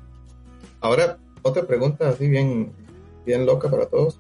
Ahora, 0.82 1.18
otra 1.42 1.66
pregunta 1.66 2.10
así 2.10 2.28
bien, 2.28 2.72
bien 3.26 3.46
loca 3.46 3.70
para 3.70 3.86
todos, 3.86 4.20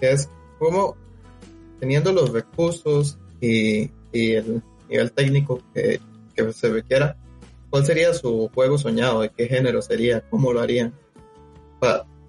es 0.00 0.28
cómo, 0.58 0.96
teniendo 1.78 2.12
los 2.12 2.32
recursos 2.32 3.18
y, 3.40 3.90
y 4.12 4.32
el 4.32 4.62
nivel 4.88 5.12
técnico 5.12 5.60
que, 5.72 6.00
que 6.34 6.52
se 6.52 6.70
requiera, 6.70 7.16
¿cuál 7.70 7.86
sería 7.86 8.12
su 8.14 8.50
juego 8.54 8.78
soñado? 8.78 9.20
¿De 9.20 9.30
qué 9.30 9.46
género 9.46 9.82
sería? 9.82 10.28
¿Cómo 10.28 10.52
lo 10.52 10.60
harían? 10.60 10.92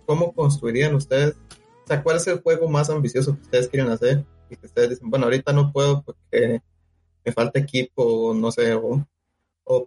¿Cómo 0.06 0.34
construirían 0.34 0.96
ustedes? 0.96 1.36
O 1.84 1.88
sea, 1.88 2.04
¿cuál 2.04 2.18
es 2.18 2.28
el 2.28 2.42
juego 2.42 2.70
más 2.70 2.90
ambicioso 2.90 3.36
que 3.36 3.42
ustedes 3.42 3.68
quieren 3.68 3.92
hacer? 3.92 4.26
Y 4.50 4.56
que 4.56 4.66
ustedes 4.66 4.92
dicen, 4.92 5.10
bueno, 5.10 5.26
ahorita 5.26 5.54
no 5.54 5.72
puedo 5.72 6.04
porque 6.04 6.62
me 7.26 7.32
falta 7.32 7.60
equipo, 7.60 8.34
no 8.36 8.52
sé, 8.52 8.74
o, 8.74 9.06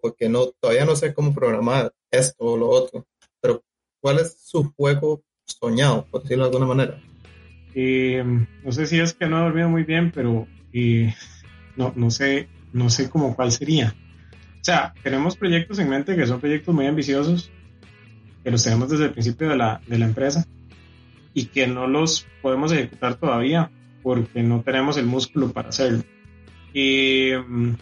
porque 0.00 0.28
no, 0.28 0.46
todavía 0.60 0.84
no 0.84 0.96
sé 0.96 1.14
cómo 1.14 1.34
programar 1.34 1.92
esto 2.10 2.44
o 2.44 2.56
lo 2.56 2.68
otro. 2.68 3.06
Pero, 3.40 3.62
¿cuál 4.00 4.18
es 4.18 4.38
su 4.40 4.72
juego 4.76 5.22
soñado, 5.44 6.06
por 6.10 6.22
decirlo 6.22 6.44
de 6.44 6.50
alguna 6.50 6.66
manera? 6.66 7.00
Eh, 7.74 8.24
no 8.64 8.72
sé 8.72 8.86
si 8.86 8.98
es 8.98 9.12
que 9.12 9.26
no 9.26 9.38
he 9.38 9.44
dormido 9.44 9.68
muy 9.68 9.84
bien, 9.84 10.10
pero 10.12 10.46
eh, 10.72 11.14
no, 11.76 11.92
no 11.94 12.10
sé, 12.10 12.48
no 12.72 12.88
sé 12.90 13.10
cómo 13.10 13.36
cuál 13.36 13.52
sería. 13.52 13.94
O 14.60 14.64
sea, 14.66 14.94
tenemos 15.02 15.36
proyectos 15.36 15.78
en 15.78 15.90
mente 15.90 16.16
que 16.16 16.26
son 16.26 16.40
proyectos 16.40 16.74
muy 16.74 16.86
ambiciosos, 16.86 17.50
que 18.42 18.50
los 18.50 18.64
tenemos 18.64 18.88
desde 18.88 19.04
el 19.04 19.12
principio 19.12 19.48
de 19.48 19.56
la, 19.56 19.80
de 19.86 19.98
la 19.98 20.06
empresa 20.06 20.46
y 21.34 21.46
que 21.46 21.66
no 21.66 21.86
los 21.86 22.26
podemos 22.40 22.72
ejecutar 22.72 23.16
todavía 23.16 23.70
porque 24.02 24.42
no 24.42 24.62
tenemos 24.62 24.96
el 24.96 25.06
músculo 25.06 25.52
para 25.52 25.68
hacerlo. 25.68 26.02
Y 26.78 27.32
mm, 27.34 27.74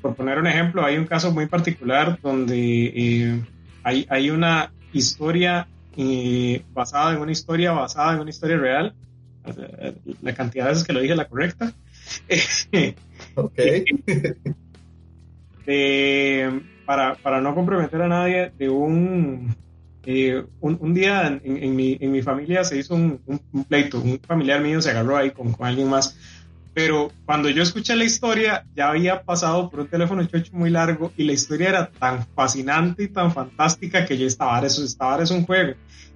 por 0.00 0.14
poner 0.14 0.38
un 0.38 0.46
ejemplo, 0.46 0.82
hay 0.82 0.96
un 0.96 1.04
caso 1.04 1.32
muy 1.32 1.44
particular 1.44 2.18
donde 2.22 2.86
eh, 2.86 3.42
hay, 3.82 4.06
hay 4.08 4.30
una 4.30 4.72
historia 4.94 5.68
eh, 5.94 6.62
basada 6.72 7.12
en 7.12 7.20
una 7.20 7.32
historia 7.32 7.72
basada 7.72 8.14
en 8.14 8.20
una 8.20 8.30
historia 8.30 8.56
real. 8.56 8.94
La 10.22 10.34
cantidad 10.34 10.64
de 10.64 10.70
veces 10.70 10.84
que 10.84 10.94
lo 10.94 11.00
dije 11.00 11.14
la 11.14 11.28
correcta. 11.28 11.74
ok. 13.34 13.60
para, 16.86 17.16
para, 17.16 17.42
no 17.42 17.54
comprometer 17.54 18.00
a 18.00 18.08
nadie, 18.08 18.50
de 18.56 18.70
un, 18.70 19.54
eh, 20.06 20.42
un, 20.60 20.78
un, 20.80 20.94
día 20.94 21.26
en, 21.26 21.42
en, 21.44 21.76
mi, 21.76 21.98
en, 22.00 22.12
mi, 22.12 22.22
familia 22.22 22.64
se 22.64 22.78
hizo 22.78 22.94
un, 22.94 23.20
un, 23.26 23.64
pleito, 23.64 24.00
un 24.00 24.18
familiar 24.20 24.62
mío 24.62 24.80
se 24.80 24.88
agarró 24.88 25.18
ahí 25.18 25.32
con, 25.32 25.52
con, 25.52 25.66
alguien 25.66 25.90
más, 25.90 26.18
pero 26.74 27.12
cuando 27.24 27.48
yo 27.48 27.62
escuché 27.62 27.94
la 27.94 28.04
historia 28.04 28.66
ya 28.74 28.90
había 28.90 29.22
pasado 29.22 29.70
por 29.70 29.80
un 29.80 29.86
teléfono 29.86 30.24
chocho 30.26 30.52
muy 30.52 30.70
largo 30.70 31.12
y 31.16 31.22
la 31.22 31.32
historia 31.32 31.68
era 31.68 31.90
tan 31.90 32.26
fascinante 32.34 33.04
y 33.04 33.08
tan 33.08 33.32
fantástica 33.32 34.04
que 34.04 34.18
yo 34.18 34.26
estaba, 34.26 34.60
eso 34.66 34.84
estaba, 34.84 35.22
es 35.22 35.30
un 35.30 35.46
juego. 35.46 35.74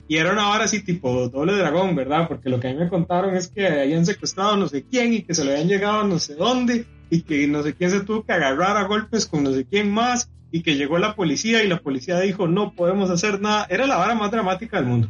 Y 0.09 0.17
era 0.17 0.33
una 0.33 0.51
hora 0.51 0.65
así 0.65 0.83
tipo 0.83 1.29
doble 1.29 1.53
dragón, 1.53 1.95
¿verdad? 1.95 2.27
Porque 2.27 2.49
lo 2.49 2.59
que 2.59 2.69
a 2.69 2.73
mí 2.73 2.79
me 2.79 2.89
contaron 2.89 3.37
es 3.37 3.49
que 3.49 3.69
habían 3.69 4.05
secuestrado 4.05 4.57
no 4.57 4.67
sé 4.67 4.83
quién 4.83 5.13
y 5.13 5.23
que 5.23 5.35
se 5.35 5.45
lo 5.45 5.53
habían 5.53 5.69
llegado 5.69 6.03
no 6.05 6.19
sé 6.19 6.35
dónde 6.35 6.87
y 7.11 7.23
que 7.23 7.47
no 7.47 7.63
sé 7.63 7.75
quién 7.75 7.91
se 7.91 8.01
tuvo 8.01 8.25
que 8.25 8.33
agarrar 8.33 8.77
a 8.79 8.85
golpes 8.85 9.27
con 9.27 9.45
no 9.45 9.53
sé 9.53 9.65
quién 9.65 9.93
más 9.93 10.31
y 10.51 10.63
que 10.63 10.77
llegó 10.77 10.99
la 10.99 11.15
policía 11.15 11.63
y 11.63 11.69
la 11.69 11.79
policía 11.79 12.19
dijo 12.21 12.49
no 12.49 12.73
podemos 12.73 13.11
hacer 13.11 13.41
nada. 13.41 13.67
Era 13.71 13.87
la 13.87 13.97
vara 13.97 14.15
más 14.15 14.31
dramática 14.31 14.79
del 14.79 14.87
mundo. 14.87 15.09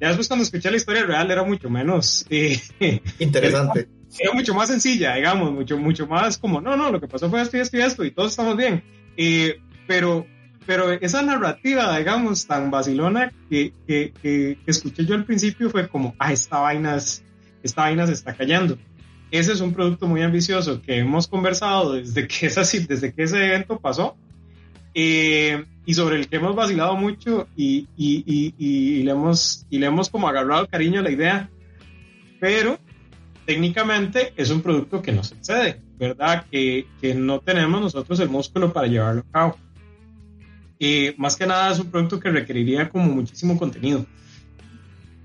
Ya 0.00 0.08
después 0.08 0.26
cuando 0.28 0.44
escuché 0.44 0.70
la 0.70 0.76
historia 0.76 1.04
real 1.04 1.30
era 1.30 1.44
mucho 1.44 1.68
menos... 1.68 2.24
Eh, 2.30 2.58
Interesante. 3.18 3.97
Era, 4.18 4.32
mucho 4.32 4.54
más 4.54 4.68
sencilla, 4.68 5.14
digamos, 5.14 5.52
mucho, 5.52 5.76
mucho 5.78 6.06
más 6.06 6.38
como, 6.38 6.60
no, 6.60 6.76
no, 6.76 6.90
lo 6.90 7.00
que 7.00 7.08
pasó 7.08 7.28
fue 7.28 7.42
esto 7.42 7.56
y 7.56 7.60
esto 7.60 7.76
y 7.76 7.80
esto 7.80 8.04
y 8.04 8.10
todos 8.10 8.32
estamos 8.32 8.56
bien. 8.56 8.82
Eh, 9.16 9.60
pero 9.86 10.26
pero 10.68 10.92
esa 10.92 11.22
narrativa, 11.22 11.96
digamos, 11.96 12.46
tan 12.46 12.70
vacilona 12.70 13.32
que, 13.48 13.72
que, 13.86 14.12
que, 14.20 14.58
escuché 14.66 15.06
yo 15.06 15.14
al 15.14 15.24
principio 15.24 15.70
fue 15.70 15.88
como, 15.88 16.14
ah, 16.18 16.30
esta 16.30 16.58
vaina, 16.58 16.98
esta 17.62 17.82
vaina 17.82 18.06
se 18.06 18.12
está 18.12 18.34
callando. 18.34 18.76
Ese 19.30 19.52
es 19.54 19.62
un 19.62 19.72
producto 19.72 20.06
muy 20.06 20.20
ambicioso 20.20 20.82
que 20.82 20.98
hemos 20.98 21.26
conversado 21.26 21.94
desde 21.94 22.28
que, 22.28 22.48
esa, 22.48 22.60
desde 22.60 23.14
que 23.14 23.22
ese 23.22 23.46
evento 23.46 23.80
pasó 23.80 24.14
eh, 24.92 25.64
y 25.86 25.94
sobre 25.94 26.16
el 26.16 26.28
que 26.28 26.36
hemos 26.36 26.54
vacilado 26.54 26.96
mucho 26.96 27.48
y, 27.56 27.88
y, 27.96 28.22
y, 28.26 28.54
y, 28.58 29.02
le 29.04 29.12
hemos, 29.12 29.64
y 29.70 29.78
le 29.78 29.86
hemos 29.86 30.10
como 30.10 30.28
agarrado 30.28 30.68
cariño 30.68 31.00
a 31.00 31.02
la 31.02 31.10
idea, 31.10 31.50
pero 32.40 32.78
técnicamente 33.48 34.34
es 34.36 34.50
un 34.50 34.60
producto 34.60 35.00
que 35.00 35.10
nos 35.10 35.32
excede, 35.32 35.80
¿verdad? 35.98 36.44
Que, 36.50 36.86
que 37.00 37.14
no 37.14 37.40
tenemos 37.40 37.80
nosotros 37.80 38.20
el 38.20 38.28
músculo 38.28 38.74
para 38.74 38.88
llevarlo 38.88 39.24
a 39.26 39.32
cabo. 39.32 39.58
Y 40.78 41.14
más 41.16 41.34
que 41.34 41.46
nada 41.46 41.72
es 41.72 41.78
un 41.78 41.90
producto 41.90 42.20
que 42.20 42.28
requeriría 42.28 42.90
como 42.90 43.06
muchísimo 43.06 43.58
contenido. 43.58 44.04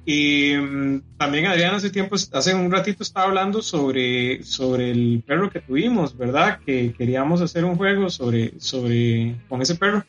Y 0.06 0.54
mm, 0.56 1.02
también 1.18 1.48
Adrián 1.48 1.76
hace 1.76 1.90
tiempo, 1.90 2.16
hace 2.16 2.56
un 2.56 2.72
ratito 2.72 3.04
estaba 3.04 3.26
hablando 3.26 3.62
sobre, 3.62 4.42
sobre 4.44 4.92
el 4.92 5.22
perro 5.28 5.50
que 5.50 5.60
tuvimos, 5.60 6.18
¿verdad? 6.18 6.62
Que 6.66 6.94
queríamos 6.94 7.42
hacer 7.42 7.66
un 7.66 7.76
juego 7.76 8.10
sobre, 8.10 8.58
sobre, 8.58 9.36
con 9.50 9.62
ese 9.62 9.76
perro. 9.76 10.06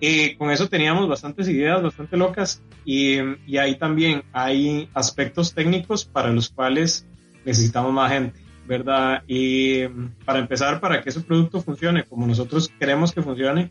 Y 0.00 0.34
con 0.34 0.50
eso 0.50 0.68
teníamos 0.68 1.08
bastantes 1.08 1.48
ideas, 1.48 1.82
bastante 1.82 2.18
locas. 2.18 2.62
Y, 2.84 3.16
y 3.46 3.56
ahí 3.56 3.78
también 3.78 4.22
hay 4.34 4.90
aspectos 4.92 5.54
técnicos 5.54 6.04
para 6.04 6.30
los 6.30 6.50
cuales 6.50 7.06
necesitamos 7.48 7.92
más 7.92 8.12
gente, 8.12 8.38
¿verdad? 8.66 9.22
Y 9.26 9.82
mm, 9.88 10.24
para 10.24 10.38
empezar, 10.38 10.80
para 10.80 11.02
que 11.02 11.10
ese 11.10 11.20
producto 11.20 11.60
funcione 11.60 12.04
como 12.04 12.26
nosotros 12.26 12.70
queremos 12.78 13.12
que 13.12 13.22
funcione, 13.22 13.70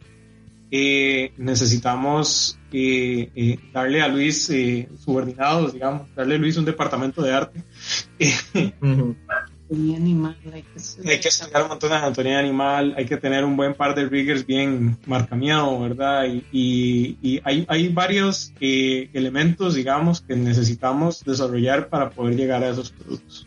eh, 0.70 1.32
necesitamos 1.38 2.60
eh, 2.74 3.30
eh, 3.36 3.58
darle 3.72 4.02
a 4.02 4.10
Luis 4.10 4.52
subordinados, 5.00 5.74
digamos, 5.74 6.14
darle 6.14 6.36
a 6.36 6.38
Luis 6.38 6.58
un 6.58 6.66
departamento 6.66 7.22
de 7.22 7.34
arte. 7.34 7.64
Animal, 9.70 10.38
hay, 10.54 10.64
que 10.64 11.10
hay 11.10 11.20
que 11.20 11.28
estudiar 11.28 11.64
un 11.64 11.68
montón 11.68 11.90
de 11.90 11.98
anatomía 11.98 12.40
animal, 12.40 12.94
hay 12.96 13.06
que 13.06 13.18
tener 13.18 13.44
un 13.44 13.58
buen 13.58 13.74
par 13.74 13.96
de 13.96 14.08
riggers 14.08 14.46
bien 14.46 14.98
marcameado, 15.06 15.82
¿verdad? 15.82 16.24
Y, 16.26 16.46
y, 16.54 17.18
y 17.22 17.42
hay, 17.44 17.66
hay, 17.68 17.90
varios 17.90 18.54
elementos, 18.62 19.76
digamos, 19.76 20.22
que 20.22 20.38
necesitamos 20.38 21.22
desarrollar 21.26 21.90
para 21.90 22.10
poder 22.12 22.38
llegar 22.38 22.64
a 22.64 22.70
esos 22.70 22.92
productos. 22.92 23.47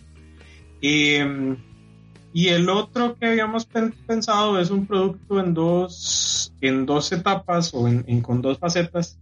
Y 2.32 2.48
el 2.48 2.69
otro 2.69 3.16
que 3.16 3.27
habíamos 3.27 3.66
pensado 3.66 4.61
es 4.61 4.70
un 4.70 4.86
producto 4.86 5.40
en 5.40 5.52
dos, 5.52 6.52
en 6.61 6.86
dos 6.86 7.11
etapas 7.11 7.74
o 7.74 7.89
en, 7.89 8.20
con 8.20 8.40
dos 8.40 8.59
facetas 8.59 9.19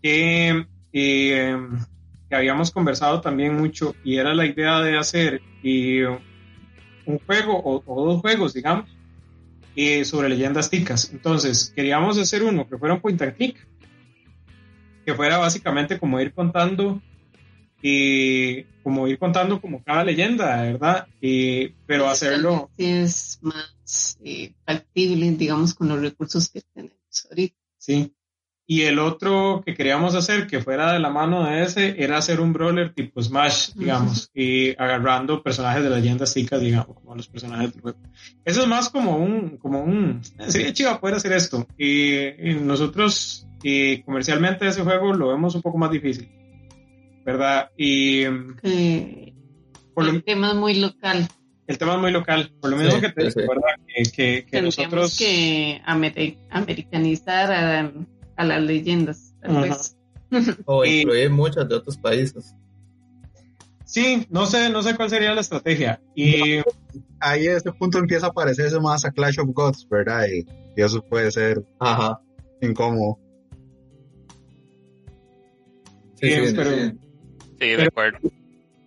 que, 0.00 0.66
eh, 0.92 1.58
que, 2.28 2.36
habíamos 2.36 2.70
conversado 2.70 3.20
también 3.20 3.56
mucho 3.56 3.96
y 4.04 4.16
era 4.16 4.32
la 4.32 4.46
idea 4.46 4.80
de 4.80 4.96
hacer 4.96 5.42
eh, 5.64 6.06
un 7.06 7.18
juego 7.18 7.82
o, 7.84 8.04
dos 8.06 8.20
juegos, 8.20 8.54
digamos, 8.54 8.88
eh, 9.74 10.04
sobre 10.04 10.28
leyendas 10.28 10.70
ticas. 10.70 11.10
Entonces, 11.12 11.72
queríamos 11.74 12.16
hacer 12.18 12.44
uno 12.44 12.68
que 12.68 12.78
fuera 12.78 12.94
un 12.94 13.00
point 13.00 13.20
and 13.22 13.34
click, 13.34 13.66
que 15.04 15.14
fuera 15.14 15.38
básicamente 15.38 15.98
como 15.98 16.20
ir 16.20 16.32
contando 16.32 17.02
y 17.86 18.62
como 18.82 19.06
ir 19.08 19.18
contando 19.18 19.60
como 19.60 19.84
cada 19.84 20.04
leyenda, 20.04 20.62
¿verdad? 20.62 21.06
Y, 21.20 21.68
pero 21.86 22.08
hacerlo... 22.08 22.70
Es 22.78 23.38
más 23.42 24.18
eh, 24.24 24.54
factible, 24.64 25.30
digamos, 25.32 25.74
con 25.74 25.88
los 25.88 26.00
recursos 26.00 26.48
que 26.48 26.62
tenemos 26.72 26.96
ahorita. 27.28 27.54
Sí. 27.76 28.10
Y 28.66 28.82
el 28.84 28.98
otro 28.98 29.62
que 29.66 29.74
queríamos 29.74 30.14
hacer, 30.14 30.46
que 30.46 30.62
fuera 30.62 30.94
de 30.94 30.98
la 30.98 31.10
mano 31.10 31.44
de 31.44 31.62
ese, 31.62 32.02
era 32.02 32.16
hacer 32.16 32.40
un 32.40 32.54
brawler 32.54 32.94
tipo 32.94 33.22
Smash, 33.22 33.74
digamos, 33.74 34.30
y 34.32 34.70
agarrando 34.80 35.42
personajes 35.42 35.84
de 35.84 35.90
leyendas 35.90 36.32
chicas, 36.32 36.62
digamos, 36.62 36.96
como 36.96 37.14
los 37.14 37.28
personajes 37.28 37.70
del 37.70 37.82
juego. 37.82 37.98
Eso 38.46 38.62
es 38.62 38.66
más 38.66 38.88
como 38.88 39.18
un, 39.18 39.58
como 39.58 39.82
un, 39.82 40.22
sería 40.48 40.72
chido 40.72 40.98
poder 41.00 41.16
hacer 41.16 41.34
esto. 41.34 41.66
Y, 41.76 42.54
nosotros, 42.62 43.46
y 43.62 43.98
comercialmente 44.04 44.66
ese 44.66 44.80
juego 44.80 45.12
lo 45.12 45.28
vemos 45.28 45.54
un 45.54 45.60
poco 45.60 45.76
más 45.76 45.90
difícil 45.90 46.30
¿verdad? 47.24 47.70
Y 47.76 48.22
el 48.22 48.56
tema 50.24 50.50
es 50.50 50.54
muy 50.54 50.74
local. 50.74 51.28
El 51.66 51.78
tema 51.78 51.94
es 51.94 52.00
muy 52.00 52.10
local, 52.10 52.52
por 52.60 52.70
lo 52.70 52.76
mismo 52.76 53.00
que 53.00 53.10
te 53.10 53.30
sí. 53.30 53.40
Que, 54.12 54.44
que, 54.44 54.60
nosotros... 54.60 55.16
que 55.16 55.80
americanizar 55.86 57.52
a, 57.52 57.90
a, 58.36 58.44
las 58.44 58.62
leyendas, 58.62 59.34
tal 59.40 59.62
vez. 59.62 59.96
O 60.66 60.84
incluir 60.84 61.30
muchas 61.30 61.68
de 61.68 61.76
otros 61.76 61.96
países. 61.96 62.54
Sí, 63.84 64.26
no 64.30 64.46
sé, 64.46 64.70
no 64.70 64.82
sé 64.82 64.96
cuál 64.96 65.08
sería 65.08 65.34
la 65.34 65.40
estrategia. 65.40 66.02
Y 66.16 66.60
ahí 67.20 67.46
a 67.46 67.56
este 67.56 67.72
punto 67.72 67.98
empieza 67.98 68.26
a 68.26 68.32
parecerse 68.32 68.80
más 68.80 69.04
a 69.04 69.12
Clash 69.12 69.38
of 69.38 69.50
Gods, 69.52 69.88
¿verdad? 69.88 70.26
Y, 70.26 70.44
eso 70.76 71.00
puede 71.02 71.30
ser 71.30 71.64
Ajá. 71.78 72.20
incómodo. 72.60 73.16
Sí, 76.16 76.30
sí, 76.30 76.54
pero, 76.56 76.92
Sí, 77.60 77.68
de 77.68 77.84
acuerdo. 77.84 78.18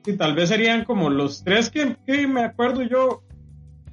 sí, 0.04 0.14
tal 0.18 0.36
vez 0.36 0.50
serían 0.50 0.86
como 0.86 1.10
los 1.10 1.44
tres 1.44 1.70
que, 1.70 1.96
que 2.06 2.28
me 2.28 2.44
acuerdo 2.44 2.84
yo, 2.84 3.24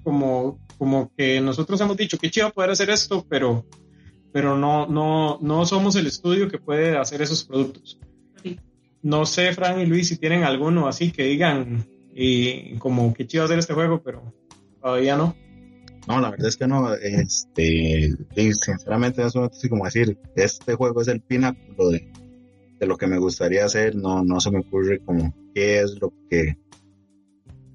como, 0.03 0.59
como 0.79 1.13
que 1.17 1.41
nosotros 1.41 1.81
hemos 1.81 1.97
dicho 1.97 2.19
que 2.19 2.31
chido 2.31 2.51
poder 2.51 2.71
hacer 2.71 2.91
esto, 2.91 3.25
pero, 3.29 3.65
pero 4.33 4.57
no, 4.57 4.87
no, 4.87 5.39
no 5.41 5.67
somos 5.67 5.97
el 5.97 6.07
estudio 6.07 6.49
que 6.49 6.59
puede 6.59 6.97
hacer 6.97 7.23
esos 7.23 7.45
productos. 7.45 7.99
Sí. 8.43 8.59
No 9.03 9.27
sé, 9.27 9.53
Fran 9.53 9.81
y 9.81 9.87
Luis, 9.87 10.09
si 10.09 10.17
tienen 10.17 10.45
alguno 10.45 10.89
así 10.89 11.11
que 11.11 11.25
digan 11.25 11.85
y 12.15 12.77
como 12.77 13.13
que 13.13 13.27
chido 13.27 13.45
hacer 13.45 13.59
este 13.59 13.75
juego, 13.75 14.03
pero 14.03 14.33
todavía 14.81 15.17
no. 15.17 15.37
No, 16.07 16.21
la 16.21 16.31
verdad 16.31 16.49
es 16.49 16.57
que 16.57 16.67
no, 16.67 16.93
este, 16.95 18.15
y 18.37 18.53
sinceramente 18.53 19.25
eso 19.25 19.41
no 19.41 19.51
sé 19.51 19.71
cómo 19.71 19.87
decir, 19.87 20.19
este 20.37 20.75
juego 20.75 21.01
es 21.01 21.09
el 21.09 21.23
pináculo 21.23 21.89
de, 21.89 22.13
de 22.79 22.87
lo 22.87 22.97
que 22.97 23.07
me 23.07 23.19
gustaría 23.19 23.65
hacer, 23.65 23.97
no, 23.97 24.25
no 24.25 24.41
se 24.41 24.51
me 24.51 24.61
ocurre 24.61 25.01
como 25.05 25.35
qué 25.55 25.81
es 25.81 26.01
lo 26.01 26.13
que, 26.29 26.57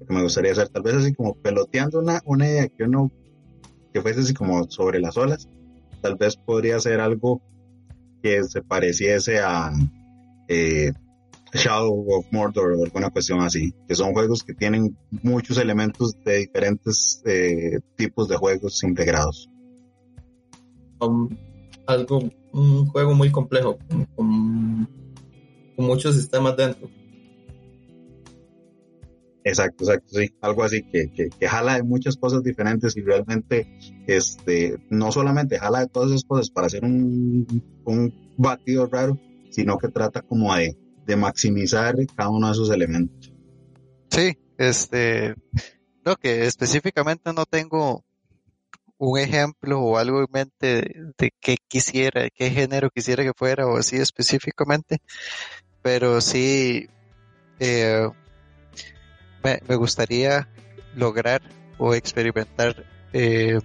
me 0.08 0.22
gustaría 0.22 0.52
hacer, 0.52 0.68
tal 0.68 0.82
vez 0.82 0.94
así 0.94 1.14
como 1.14 1.34
peloteando 1.34 2.00
una, 2.00 2.20
una 2.24 2.48
idea 2.48 2.68
que 2.68 2.84
uno, 2.84 3.10
que 3.92 4.02
fuese 4.02 4.20
así 4.20 4.34
como 4.34 4.68
sobre 4.70 5.00
las 5.00 5.16
olas, 5.16 5.48
tal 6.02 6.16
vez 6.16 6.36
podría 6.36 6.80
ser 6.80 7.00
algo 7.00 7.40
que 8.22 8.42
se 8.44 8.62
pareciese 8.62 9.38
a 9.38 9.72
eh, 10.48 10.92
Shadow 11.52 12.06
of 12.10 12.26
Mordor 12.30 12.72
o 12.72 12.84
alguna 12.84 13.10
cuestión 13.10 13.40
así, 13.40 13.74
que 13.88 13.94
son 13.94 14.12
juegos 14.12 14.44
que 14.44 14.54
tienen 14.54 14.96
muchos 15.22 15.58
elementos 15.58 16.14
de 16.24 16.38
diferentes 16.38 17.22
eh, 17.24 17.80
tipos 17.96 18.28
de 18.28 18.36
juegos 18.36 18.82
integrados. 18.84 19.48
Um, 21.00 21.28
algo, 21.86 22.20
un 22.52 22.86
juego 22.86 23.14
muy 23.14 23.30
complejo, 23.30 23.78
con, 23.88 24.04
con- 24.16 24.88
con 25.76 25.86
muchos 25.86 26.14
sistemas 26.14 26.56
dentro. 26.56 26.90
Exacto, 29.42 29.84
exacto, 29.84 30.18
sí, 30.18 30.30
algo 30.42 30.62
así 30.64 30.82
que, 30.82 31.10
que, 31.12 31.30
que 31.30 31.48
jala 31.48 31.76
de 31.76 31.82
muchas 31.82 32.16
cosas 32.16 32.42
diferentes 32.42 32.94
y 32.96 33.00
realmente 33.00 33.66
este, 34.06 34.76
no 34.90 35.10
solamente 35.12 35.58
jala 35.58 35.80
de 35.80 35.86
todas 35.88 36.10
esas 36.10 36.24
cosas 36.24 36.50
para 36.50 36.66
hacer 36.66 36.84
un, 36.84 37.46
un 37.86 38.34
batido 38.36 38.86
raro, 38.86 39.18
sino 39.50 39.78
que 39.78 39.88
trata 39.88 40.20
como 40.20 40.54
de, 40.54 40.76
de 41.06 41.16
maximizar 41.16 41.96
cada 42.14 42.28
uno 42.28 42.48
de 42.48 42.52
esos 42.52 42.70
elementos. 42.70 43.32
Sí, 44.10 44.36
este, 44.58 45.34
no, 46.04 46.16
que 46.16 46.44
específicamente 46.44 47.32
no 47.32 47.46
tengo 47.46 48.04
un 49.00 49.18
ejemplo 49.18 49.80
o 49.80 49.96
algo 49.96 50.20
en 50.20 50.26
mente 50.30 50.66
de, 50.66 51.12
de 51.16 51.32
qué 51.40 51.56
quisiera, 51.68 52.28
qué 52.28 52.50
género 52.50 52.90
quisiera 52.90 53.24
que 53.24 53.32
fuera 53.34 53.66
o 53.66 53.78
así 53.78 53.96
específicamente, 53.96 54.98
pero 55.82 56.20
sí 56.20 56.86
eh, 57.60 58.08
me, 59.42 59.60
me 59.66 59.76
gustaría 59.76 60.50
lograr 60.94 61.40
o 61.78 61.94
experimentar 61.94 62.84
eh, 63.14 63.58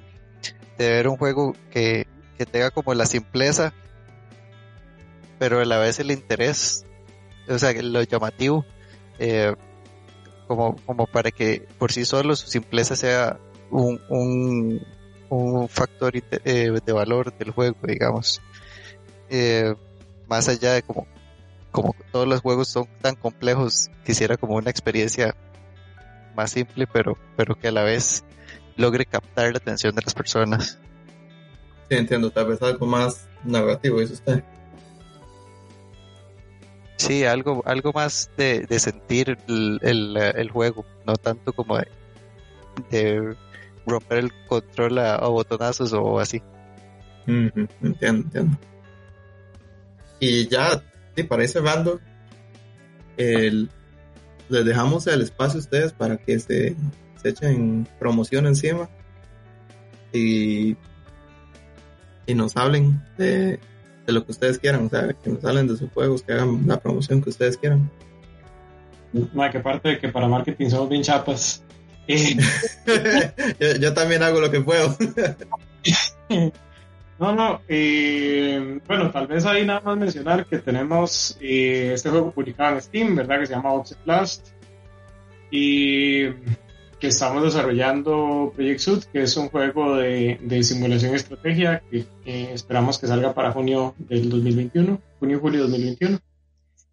de 0.78 0.90
ver 0.90 1.10
un 1.10 1.18
juego 1.18 1.54
que, 1.70 2.08
que 2.38 2.46
tenga 2.46 2.72
como 2.72 2.94
la 2.94 3.06
simpleza, 3.06 3.74
pero 5.38 5.60
a 5.60 5.66
la 5.66 5.80
vez 5.80 6.00
el 6.00 6.12
interés, 6.12 6.86
o 7.50 7.60
sea, 7.60 7.74
lo 7.74 8.04
llamativo. 8.04 8.66
eh, 9.20 9.54
como, 10.48 10.76
como 10.86 11.08
para 11.08 11.32
que 11.32 11.68
por 11.80 11.92
sí 11.92 12.06
solo 12.06 12.36
su 12.36 12.48
simpleza 12.48 12.96
sea 12.96 13.40
un, 13.72 14.00
un, 14.10 14.80
un 15.30 15.68
factor 15.70 16.14
eh, 16.16 16.80
de 16.86 16.94
valor 16.94 17.36
del 17.38 17.52
juego, 17.52 17.78
digamos. 17.84 18.42
Eh, 19.30 19.74
más 20.28 20.48
allá 20.48 20.74
de 20.74 20.84
como, 20.84 21.08
como 21.72 21.96
todos 22.12 22.28
los 22.28 22.42
juegos 22.42 22.68
son 22.68 22.88
tan 23.02 23.16
complejos, 23.16 23.90
quisiera 24.06 24.38
como 24.38 24.56
una 24.56 24.70
experiencia 24.70 25.36
más 26.36 26.52
simple, 26.52 26.88
pero, 26.88 27.18
pero 27.36 27.56
que 27.56 27.70
a 27.70 27.72
la 27.72 27.84
vez 27.84 28.24
logre 28.76 29.06
captar 29.06 29.52
la 29.52 29.58
atención 29.58 29.96
de 29.96 30.02
las 30.02 30.14
personas. 30.14 30.80
Sí, 31.90 31.96
entiendo, 31.96 32.32
tal 32.32 32.48
vez 32.48 32.62
algo 32.62 32.86
más 32.86 33.28
narrativo, 33.44 34.00
dice 34.00 34.14
usted. 34.14 34.44
Sí, 36.98 37.26
algo, 37.26 37.62
algo 37.66 37.92
más 37.94 38.32
de, 38.38 38.62
de 38.62 38.80
sentir 38.80 39.38
el, 39.48 39.80
el, 39.82 40.18
el 40.18 40.50
juego, 40.50 40.86
no 41.06 41.16
tanto 41.16 41.54
como 41.54 41.78
de, 41.78 41.88
de 42.90 43.36
romper 43.86 44.18
el 44.20 44.32
control 44.48 44.98
a, 45.00 45.16
a 45.16 45.28
botonazos 45.28 45.94
o 45.94 46.20
así. 46.20 46.42
Entiendo, 47.82 48.24
entiendo. 48.24 48.58
Y 50.20 50.48
ya, 50.48 50.82
sí, 51.16 51.24
para 51.24 51.44
ir 51.44 51.50
cerrando, 51.50 52.00
el- 53.18 53.70
les 54.50 54.66
dejamos 54.66 55.08
el 55.08 55.22
espacio 55.22 55.58
a 55.60 55.62
ustedes 55.62 55.94
para 55.94 56.18
que 56.18 56.40
se, 56.40 56.76
se 57.22 57.30
echen 57.30 57.88
promoción 58.00 58.46
encima 58.46 58.90
y, 60.14 60.78
y 62.28 62.34
nos 62.36 62.56
hablen 62.56 63.02
de, 63.18 63.60
de 64.06 64.14
lo 64.14 64.24
que 64.26 64.32
ustedes 64.32 64.60
quieran, 64.60 64.86
o 64.86 64.90
sea, 64.90 65.12
que 65.14 65.30
nos 65.30 65.44
hablen 65.44 65.68
de 65.68 65.76
sus 65.78 65.90
juegos, 65.92 66.22
que 66.22 66.34
hagan 66.34 66.64
la 66.68 66.80
promoción 66.80 67.22
que 67.22 67.30
ustedes 67.32 67.58
quieran. 67.58 67.90
Ma, 69.34 69.50
que 69.50 69.58
aparte 69.60 69.90
de 69.90 70.00
que 70.00 70.10
para 70.10 70.28
marketing 70.28 70.70
somos 70.70 70.90
bien 70.90 71.02
chapas. 71.02 71.64
Yo, 73.80 73.94
también 73.94 74.24
hago 74.24 74.40
lo 74.40 74.52
que 74.52 74.62
puedo. 74.62 74.96
no, 77.20 77.34
no, 77.34 77.62
eh, 77.68 78.80
bueno, 78.88 79.12
tal 79.12 79.28
vez 79.28 79.46
ahí 79.46 79.66
nada 79.66 79.82
más 79.82 79.98
mencionar 79.98 80.46
que 80.46 80.60
tenemos 80.60 81.38
eh, 81.42 81.92
este 81.94 82.10
juego 82.10 82.32
publicado 82.32 82.76
en 82.76 82.82
Steam, 82.82 83.16
¿verdad? 83.16 83.40
Que 83.40 83.46
se 83.48 83.54
llama 83.54 83.84
Blast. 84.06 84.50
Y 85.52 86.30
que 87.00 87.08
estamos 87.08 87.44
desarrollando 87.44 88.52
Project 88.56 88.80
Suit, 88.80 89.04
que 89.06 89.24
es 89.24 89.38
un 89.38 89.50
juego 89.50 89.98
de, 89.98 90.64
simulación 90.64 91.14
estrategia 91.16 91.82
que, 91.90 92.06
que 92.24 92.54
esperamos 92.54 93.00
que 93.00 93.08
salga 93.08 93.34
para 93.34 93.52
junio 93.52 93.96
del 93.98 94.30
2021, 94.30 95.00
junio-julio 95.20 95.62
2021. 95.62 96.20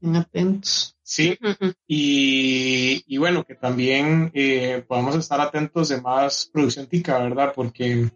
Estén 0.02 0.16
atentos. 0.16 0.96
Sí, 1.00 1.38
y, 1.86 3.04
y 3.06 3.18
bueno, 3.18 3.44
que 3.44 3.54
también 3.54 4.32
eh, 4.34 4.82
podamos 4.88 5.14
estar 5.14 5.40
atentos 5.40 5.90
de 5.90 6.00
más 6.00 6.50
producción 6.52 6.88
tica, 6.88 7.20
¿verdad? 7.20 7.52
Porque 7.54 8.10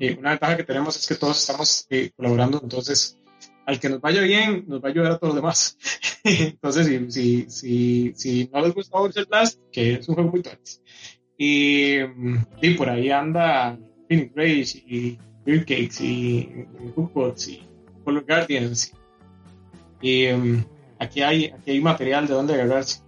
eh, 0.00 0.16
una 0.18 0.30
ventaja 0.30 0.56
que 0.56 0.64
tenemos 0.64 0.96
es 0.96 1.06
que 1.06 1.14
todos 1.14 1.38
estamos 1.38 1.86
eh, 1.88 2.10
colaborando, 2.16 2.58
entonces 2.60 3.16
al 3.64 3.78
que 3.78 3.90
nos 3.90 4.00
vaya 4.00 4.22
bien, 4.22 4.64
nos 4.66 4.82
va 4.82 4.88
a 4.88 4.90
ayudar 4.90 5.12
a 5.12 5.18
todos 5.18 5.34
los 5.34 5.42
demás. 5.42 5.78
entonces, 6.24 6.88
si, 6.88 7.10
si, 7.12 7.46
si, 7.48 8.12
si 8.16 8.50
no 8.52 8.60
les 8.62 8.74
gusta 8.74 8.98
Boxer 8.98 9.26
Blast, 9.26 9.60
que 9.70 9.94
es 9.94 10.08
un 10.08 10.16
juego 10.16 10.30
muy 10.30 10.42
tonto, 10.42 10.58
y, 11.38 12.00
y 12.60 12.74
por 12.76 12.90
ahí 12.90 13.08
anda 13.12 13.78
Phoenix 14.08 14.34
Rage 14.34 14.84
y 14.84 15.16
Beer 15.46 15.60
Cakes 15.60 16.04
y 16.04 16.66
Hookbots 16.96 17.46
y 17.46 17.62
Color 18.04 18.26
Guardians. 18.26 18.92
Y 20.02 20.26
mm, 20.26 20.64
aquí 21.00 21.22
hay, 21.22 21.46
aquí 21.46 21.72
hay 21.72 21.80
material 21.80 22.28
de 22.28 22.34
donde 22.34 22.54
agarrarse. 22.54 23.00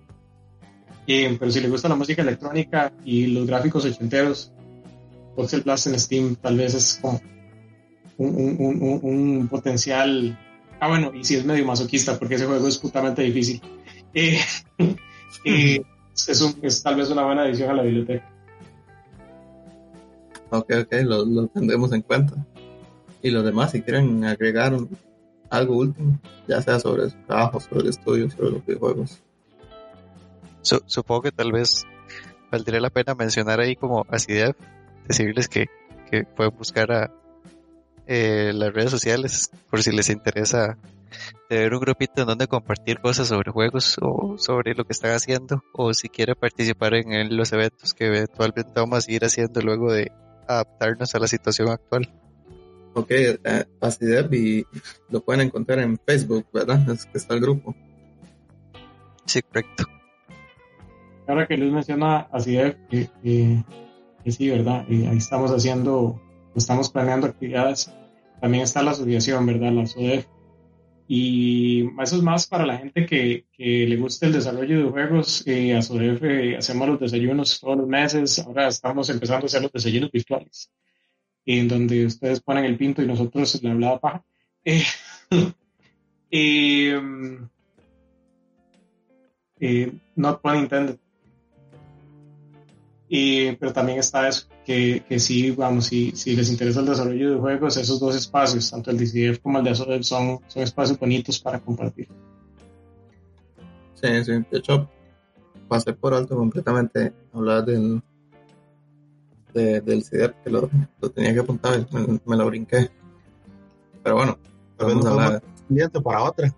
Eh, 1.06 1.36
pero 1.39 1.51
si 1.51 1.60
le 1.60 1.69
gusta 1.69 1.89
la 1.89 1.94
música 1.97 2.23
electrónica 2.23 2.93
y 3.05 3.27
los 3.28 3.47
gráficos 3.47 3.85
ochenteros, 3.85 4.52
Voxel 5.36 5.62
Blast 5.62 5.86
en 5.86 5.98
Steam 5.98 6.36
tal 6.36 6.56
vez 6.56 6.74
es 6.74 6.98
como 7.01 7.20
un, 8.19 8.35
un, 8.36 8.56
un, 8.82 9.01
un- 9.02 9.48
potencial. 9.48 10.39
Ah, 10.81 10.89
bueno, 10.89 11.12
y 11.14 11.24
si 11.24 11.36
es 11.36 11.44
medio 11.44 11.64
masoquista, 11.64 12.19
porque 12.19 12.35
ese 12.36 12.47
juego 12.47 12.66
es 12.69 12.78
putamente 12.78 13.23
difícil. 13.23 13.60
Eh, 14.14 14.39
eh, 15.44 15.82
es, 16.14 16.56
es 16.62 16.82
tal 16.82 16.97
vez 16.97 17.09
una 17.10 17.24
buena 17.24 17.43
adición 17.43 17.70
a 17.70 17.74
la 17.74 17.82
biblioteca. 17.82 18.28
Ok, 20.51 20.70
ok, 20.82 20.93
lo, 21.05 21.24
lo 21.24 21.47
tendremos 21.48 21.93
en 21.93 22.02
cuenta. 22.02 22.35
Y 23.23 23.31
los 23.31 23.44
demás, 23.44 23.70
si 23.73 23.82
quieren 23.82 24.24
agregar 24.24 24.77
algo 25.53 25.77
último, 25.77 26.19
ya 26.49 26.61
sea 26.62 26.81
sobre 26.81 27.11
su 27.11 27.16
trabajo, 27.27 27.61
sobre 27.61 27.83
el 27.83 27.89
estudio, 27.89 28.31
sobre 28.31 28.51
los 28.51 28.66
videojuegos. 28.66 29.23
Su- 30.62 30.83
supongo 30.87 31.23
que 31.23 31.33
tal 31.33 31.53
vez 31.53 31.85
valdría 32.51 32.81
la 32.81 32.91
pena 32.91 33.15
mencionar 33.15 33.61
ahí 33.61 33.77
como 33.77 34.07
Acidef, 34.09 34.57
decirles 35.07 35.49
que, 35.49 35.66
que 36.11 36.24
pueden 36.24 36.57
buscar 36.57 36.91
a 36.93 37.11
eh, 38.07 38.53
las 38.55 38.73
redes 38.73 38.91
sociales 38.91 39.51
por 39.70 39.83
si 39.83 39.93
les 39.93 40.09
interesa 40.11 40.77
tener 41.49 41.74
un 41.74 41.81
grupito 41.81 42.23
en 42.23 42.27
donde 42.27 42.47
compartir 42.47 43.01
cosas 43.01 43.29
sobre 43.29 43.53
juegos 43.53 43.97
o 44.01 44.37
sobre 44.39 44.74
lo 44.74 44.85
que 44.85 44.93
están 44.93 45.12
haciendo 45.12 45.62
o 45.74 45.93
si 45.93 46.09
quieren 46.09 46.35
participar 46.41 46.95
en 46.95 47.37
los 47.37 47.53
eventos 47.53 47.93
que 47.93 48.07
eventualmente 48.07 48.73
vamos 48.74 48.99
a 48.99 49.01
seguir 49.03 49.24
haciendo 49.24 49.61
luego 49.61 49.93
de 49.93 50.11
adaptarnos 50.49 51.15
a 51.15 51.19
la 51.19 51.27
situación 51.27 51.69
actual. 51.69 52.11
Ok, 52.94 53.10
eh, 53.10 53.39
Acideb 53.81 54.32
y 54.35 54.66
lo 55.10 55.23
pueden 55.24 55.47
encontrar 55.47 55.78
en 55.81 55.98
Facebook, 55.98 56.47
¿verdad? 56.52 56.89
Es 56.90 57.06
que 57.06 57.19
está 57.19 57.35
el 57.35 57.40
grupo. 57.40 57.74
Sí, 59.24 59.40
correcto. 59.43 59.85
Ahora 61.27 61.47
que 61.47 61.56
Luis 61.56 61.73
menciona 61.73 62.28
de 62.44 62.77
que, 62.90 63.09
que- 63.23 63.64
que 64.24 64.31
sí, 64.32 64.51
¿verdad? 64.51 64.85
Eh, 64.90 65.09
ahí 65.09 65.16
estamos 65.19 65.51
haciendo, 65.51 66.20
estamos 66.55 66.90
planeando 66.90 67.27
actividades. 67.28 67.93
También 68.40 68.64
está 68.64 68.82
la 68.82 68.90
asociación, 68.93 69.47
¿verdad? 69.47 69.73
La 69.73 69.86
SODEF. 69.86 70.27
y 71.09 71.82
eso 72.01 72.16
es 72.16 72.23
más 72.23 72.47
para 72.47 72.64
la 72.64 72.78
gente 72.78 73.05
que, 73.06 73.47
que 73.52 73.86
le 73.86 73.97
gusta 73.97 74.27
el 74.27 74.32
desarrollo 74.32 74.85
de 74.85 74.90
juegos. 74.90 75.43
Eh, 75.47 75.74
a 75.77 75.82
SODEF 75.82 76.56
hacemos 76.59 76.89
los 76.89 77.01
desayunos 77.01 77.60
todos 77.60 77.78
los 77.78 77.89
meses. 77.89 78.39
Ahora 78.40 78.69
estamos 78.69 79.09
empezando 79.10 79.44
a 79.44 79.47
hacer 79.47 79.62
los 79.62 79.73
desayunos 79.73 80.10
virtuales, 80.10 80.70
en 81.47 81.69
donde 81.69 82.06
ustedes 82.06 82.40
ponen 82.40 82.64
el 82.64 82.77
pinto 82.77 83.02
y 83.02 83.06
nosotros 83.06 83.62
le 83.62 83.70
hablaba 83.70 84.01
paja. 84.01 84.24
Eh, 84.64 84.85
mm, 87.01 87.44
eh, 89.60 89.93
not 90.16 90.40
pun 90.40 90.56
intended. 90.56 90.98
Pero 93.09 93.73
también 93.74 93.98
está 93.98 94.27
eso, 94.27 94.48
que, 94.64 95.05
que 95.06 95.19
sí, 95.19 95.51
vamos, 95.51 95.86
si, 95.86 96.12
si 96.12 96.35
les 96.35 96.51
interesa 96.51 96.81
el 96.81 96.86
desarrollo 96.86 97.32
de 97.32 97.40
juegos, 97.40 97.77
esos 97.77 98.01
dos 98.01 98.16
espacios, 98.16 98.70
tanto 98.70 98.90
el 98.90 98.97
DCF 98.97 99.43
como 99.43 99.59
el 99.59 99.64
de 99.64 99.70
ASODEV, 99.70 100.02
son, 100.02 100.40
son 100.48 100.62
espacios 100.62 100.98
bonitos 100.98 101.39
para 101.39 101.60
compartir. 101.60 102.09
Sí, 103.93 104.24
sí, 104.24 104.32
de 104.32 104.59
hecho, 104.59 104.89
pasé 105.69 105.93
por 105.93 106.14
alto 106.14 106.36
completamente 106.36 107.12
hablar 107.35 107.66
del, 107.66 108.02
del 109.53 110.05
CIDEP, 110.05 110.43
que 110.43 110.51
lo, 110.51 110.70
lo, 111.01 111.11
tenía 111.11 111.35
que 111.35 111.41
apuntar, 111.41 111.87
me, 111.93 112.20
me 112.24 112.37
lo 112.37 112.47
brinqué. 112.47 112.91
Pero 114.03 114.16
bueno, 114.16 114.39
vamos 114.79 115.07
a 115.07 115.11
hablar. 115.11 115.43
para 116.03 116.23
otra. 116.23 116.55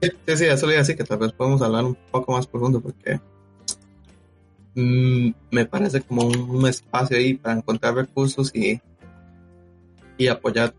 Sí, 0.00 0.36
sí, 0.36 0.44
eso 0.44 0.66
le 0.66 0.72
iba 0.72 0.80
a 0.80 0.82
decir 0.82 0.96
que 0.96 1.04
tal 1.04 1.18
vez 1.18 1.32
podemos 1.32 1.62
hablar 1.62 1.84
un 1.84 1.96
poco 2.10 2.32
más 2.32 2.46
profundo 2.46 2.80
porque 2.80 3.18
Mm, 4.76 5.30
me 5.50 5.64
parece 5.64 6.02
como 6.02 6.26
un, 6.26 6.66
espacio 6.66 7.16
ahí 7.16 7.32
para 7.32 7.56
encontrar 7.56 7.94
recursos 7.94 8.54
y, 8.54 8.78
y 10.18 10.28
apoyar. 10.28 10.74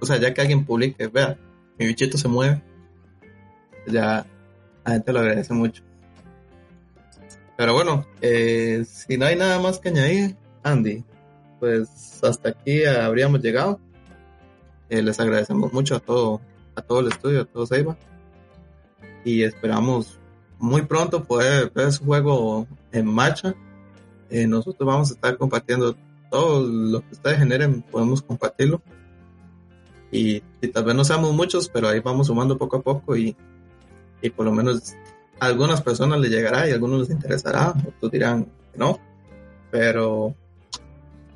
O 0.00 0.06
sea, 0.06 0.16
ya 0.16 0.32
que 0.32 0.40
alguien 0.40 0.64
publique, 0.64 1.06
vea, 1.08 1.36
mi 1.78 1.86
bichito 1.86 2.16
se 2.16 2.28
mueve, 2.28 2.62
ya 3.86 4.24
la 4.86 4.92
gente 4.92 5.12
lo 5.12 5.18
agradece 5.18 5.52
mucho. 5.52 5.82
Pero 7.56 7.72
bueno, 7.72 8.06
eh, 8.20 8.84
si 8.86 9.16
no 9.16 9.26
hay 9.26 9.36
nada 9.36 9.60
más 9.60 9.78
que 9.78 9.90
añadir, 9.90 10.36
Andy, 10.62 11.04
pues 11.60 12.22
hasta 12.22 12.50
aquí 12.50 12.84
habríamos 12.84 13.40
llegado. 13.40 13.80
Eh, 14.88 15.02
les 15.02 15.18
agradecemos 15.20 15.72
mucho 15.72 15.96
a 15.96 16.00
todo, 16.00 16.40
a 16.74 16.82
todo 16.82 17.00
el 17.00 17.08
estudio, 17.08 17.42
a 17.42 17.44
todo 17.44 17.66
Seiba. 17.66 17.96
Y 19.24 19.42
esperamos 19.42 20.18
muy 20.58 20.82
pronto 20.82 21.24
poder 21.24 21.70
ver 21.70 21.92
su 21.92 22.04
juego 22.04 22.66
en 22.92 23.06
marcha. 23.06 23.54
Eh, 24.30 24.46
nosotros 24.46 24.86
vamos 24.86 25.10
a 25.10 25.14
estar 25.14 25.36
compartiendo 25.36 25.96
todo 26.30 26.66
lo 26.66 27.00
que 27.00 27.12
ustedes 27.12 27.38
generen, 27.38 27.82
podemos 27.82 28.20
compartirlo. 28.20 28.82
Y, 30.10 30.40
tal 30.72 30.84
vez 30.84 30.94
no 30.94 31.04
seamos 31.04 31.32
muchos, 31.32 31.68
pero 31.68 31.88
ahí 31.88 32.00
vamos 32.00 32.28
sumando 32.28 32.56
poco 32.56 32.76
a 32.76 32.82
poco 32.82 33.16
y, 33.16 33.36
y 34.22 34.30
por 34.30 34.44
lo 34.46 34.52
menos 34.52 34.94
algunas 35.40 35.82
personas 35.82 36.20
les 36.20 36.30
llegará 36.30 36.68
y 36.68 36.70
a 36.70 36.74
algunos 36.74 37.00
les 37.00 37.10
interesará, 37.10 37.74
otros 37.86 38.10
dirán 38.10 38.44
que 38.44 38.78
no, 38.78 38.98
pero 39.70 40.34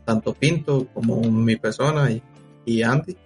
tanto 0.05 0.33
Pinto 0.35 0.87
como 0.95 1.21
mi 1.21 1.57
persona 1.57 2.11
y, 2.11 2.23
y 2.65 2.83
Andy, 2.83 3.17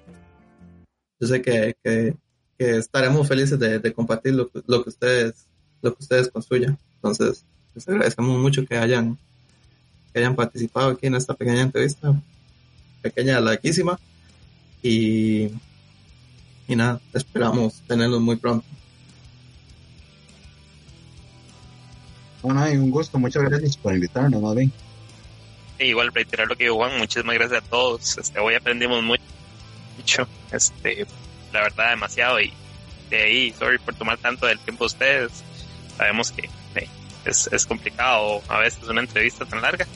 yo 1.21 1.29
sé 1.29 1.41
que, 1.41 1.77
que, 1.83 2.17
estaremos 2.59 3.27
felices 3.27 3.59
de, 3.59 3.81
de 3.81 3.93
compartir 3.93 4.35
lo, 4.35 4.49
lo, 4.67 4.85
que 4.85 4.91
ustedes 4.91 5.49
lo 5.83 5.93
que 5.95 6.03
ustedes 6.03 6.31
construyan. 6.31 6.79
Entonces, 6.95 7.45
les 7.75 7.89
agradecemos 7.89 8.39
mucho 8.41 8.65
que 8.65 8.77
hayan, 8.77 9.19
que 10.13 10.21
hayan 10.21 10.37
participado 10.37 10.91
aquí 10.91 11.09
en 11.09 11.17
esta 11.17 11.35
pequeña 11.35 11.63
entrevista, 11.63 12.15
pequeña, 13.03 13.41
larguísima, 13.41 13.99
y, 14.83 15.51
y 16.69 16.77
nada, 16.77 17.01
esperamos 17.13 17.83
tenerlos 17.87 18.21
muy 18.21 18.37
pronto. 18.37 18.67
Bueno, 22.43 22.65
un 22.65 22.91
gusto, 22.91 23.19
muchas 23.19 23.45
gracias 23.45 23.77
por 23.77 23.95
invitarnos, 23.95 24.43
más 24.43 24.55
bien. 24.55 24.73
igual 25.79 26.13
reiterar 26.13 26.49
lo 26.49 26.57
que 26.57 26.65
dijo 26.65 26.77
Juan, 26.77 26.99
muchísimas 26.99 27.35
gracias 27.37 27.63
a 27.63 27.69
todos. 27.69 28.19
Este, 28.19 28.39
hoy 28.41 28.55
aprendimos 28.55 29.03
mucho, 29.03 30.27
este, 30.51 31.07
la 31.53 31.63
verdad 31.63 31.91
demasiado 31.91 32.41
y 32.41 32.53
de 33.11 33.23
ahí, 33.23 33.55
sorry 33.59 33.79
por 33.79 33.95
tomar 33.95 34.19
tanto 34.19 34.47
del 34.47 34.59
tiempo 34.59 34.85
de 34.85 34.87
ustedes 34.87 35.45
sabemos 35.97 36.33
que 36.33 36.49
eh, 36.75 36.89
es, 37.25 37.49
es, 37.53 37.67
complicado 37.67 38.43
a 38.49 38.59
veces 38.59 38.83
una 38.89 39.01
entrevista 39.01 39.45
tan 39.45 39.63
larga, 39.63 39.87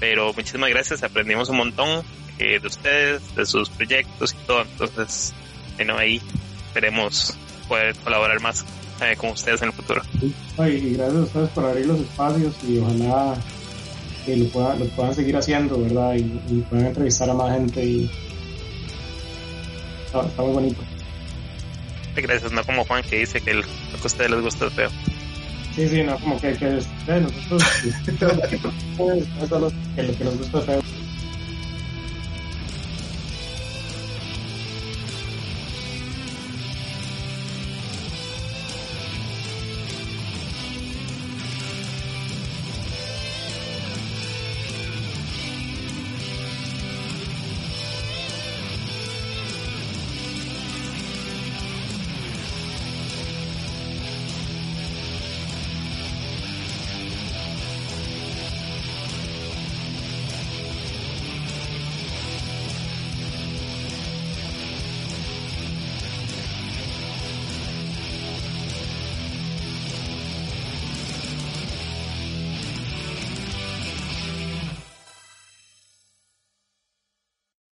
pero 0.00 0.32
muchísimas 0.32 0.70
gracias, 0.70 1.02
aprendimos 1.02 1.48
un 1.48 1.58
montón 1.58 2.04
eh, 2.38 2.58
de 2.58 2.66
ustedes, 2.66 3.34
de 3.34 3.46
sus 3.46 3.68
proyectos 3.70 4.34
y 4.34 4.46
todo, 4.46 4.62
entonces, 4.62 5.32
bueno, 5.76 5.96
ahí 5.98 6.20
esperemos 6.66 7.36
poder 7.68 7.94
colaborar 7.96 8.40
más 8.40 8.64
eh, 9.02 9.16
con 9.16 9.30
ustedes 9.30 9.62
en 9.62 9.68
el 9.68 9.74
futuro. 9.74 10.02
y 10.20 10.94
gracias 10.94 11.16
a 11.16 11.22
ustedes 11.22 11.48
por 11.50 11.64
abrir 11.64 11.86
los 11.86 12.00
espacios 12.00 12.54
y 12.68 12.78
ojalá 12.78 13.34
que 14.24 14.36
lo, 14.36 14.48
pueda, 14.50 14.76
lo 14.76 14.84
puedan 14.86 15.14
seguir 15.14 15.36
haciendo, 15.36 15.80
¿verdad? 15.80 16.14
Y, 16.14 16.60
puedan 16.68 16.86
entrevistar 16.86 17.28
a 17.30 17.34
más 17.34 17.52
gente 17.52 17.84
y 17.84 18.10
está, 20.06 20.42
muy 20.42 20.52
bonito. 20.52 20.80
Gracias, 22.14 22.52
no 22.52 22.62
como 22.64 22.84
Juan 22.84 23.02
que 23.02 23.20
dice 23.20 23.40
que 23.40 23.54
lo 23.54 23.62
que 23.62 23.68
a 24.02 24.06
ustedes 24.06 24.30
les 24.30 24.42
gusta 24.42 24.66
es 24.66 24.72
feo. 24.74 24.90
Sí, 25.74 25.88
sí, 25.88 26.02
no, 26.02 26.18
como 26.18 26.38
que, 26.38 26.52
que, 26.52 26.82
nosotros, 27.06 27.64
que, 28.04 28.12
que. 30.06 31.01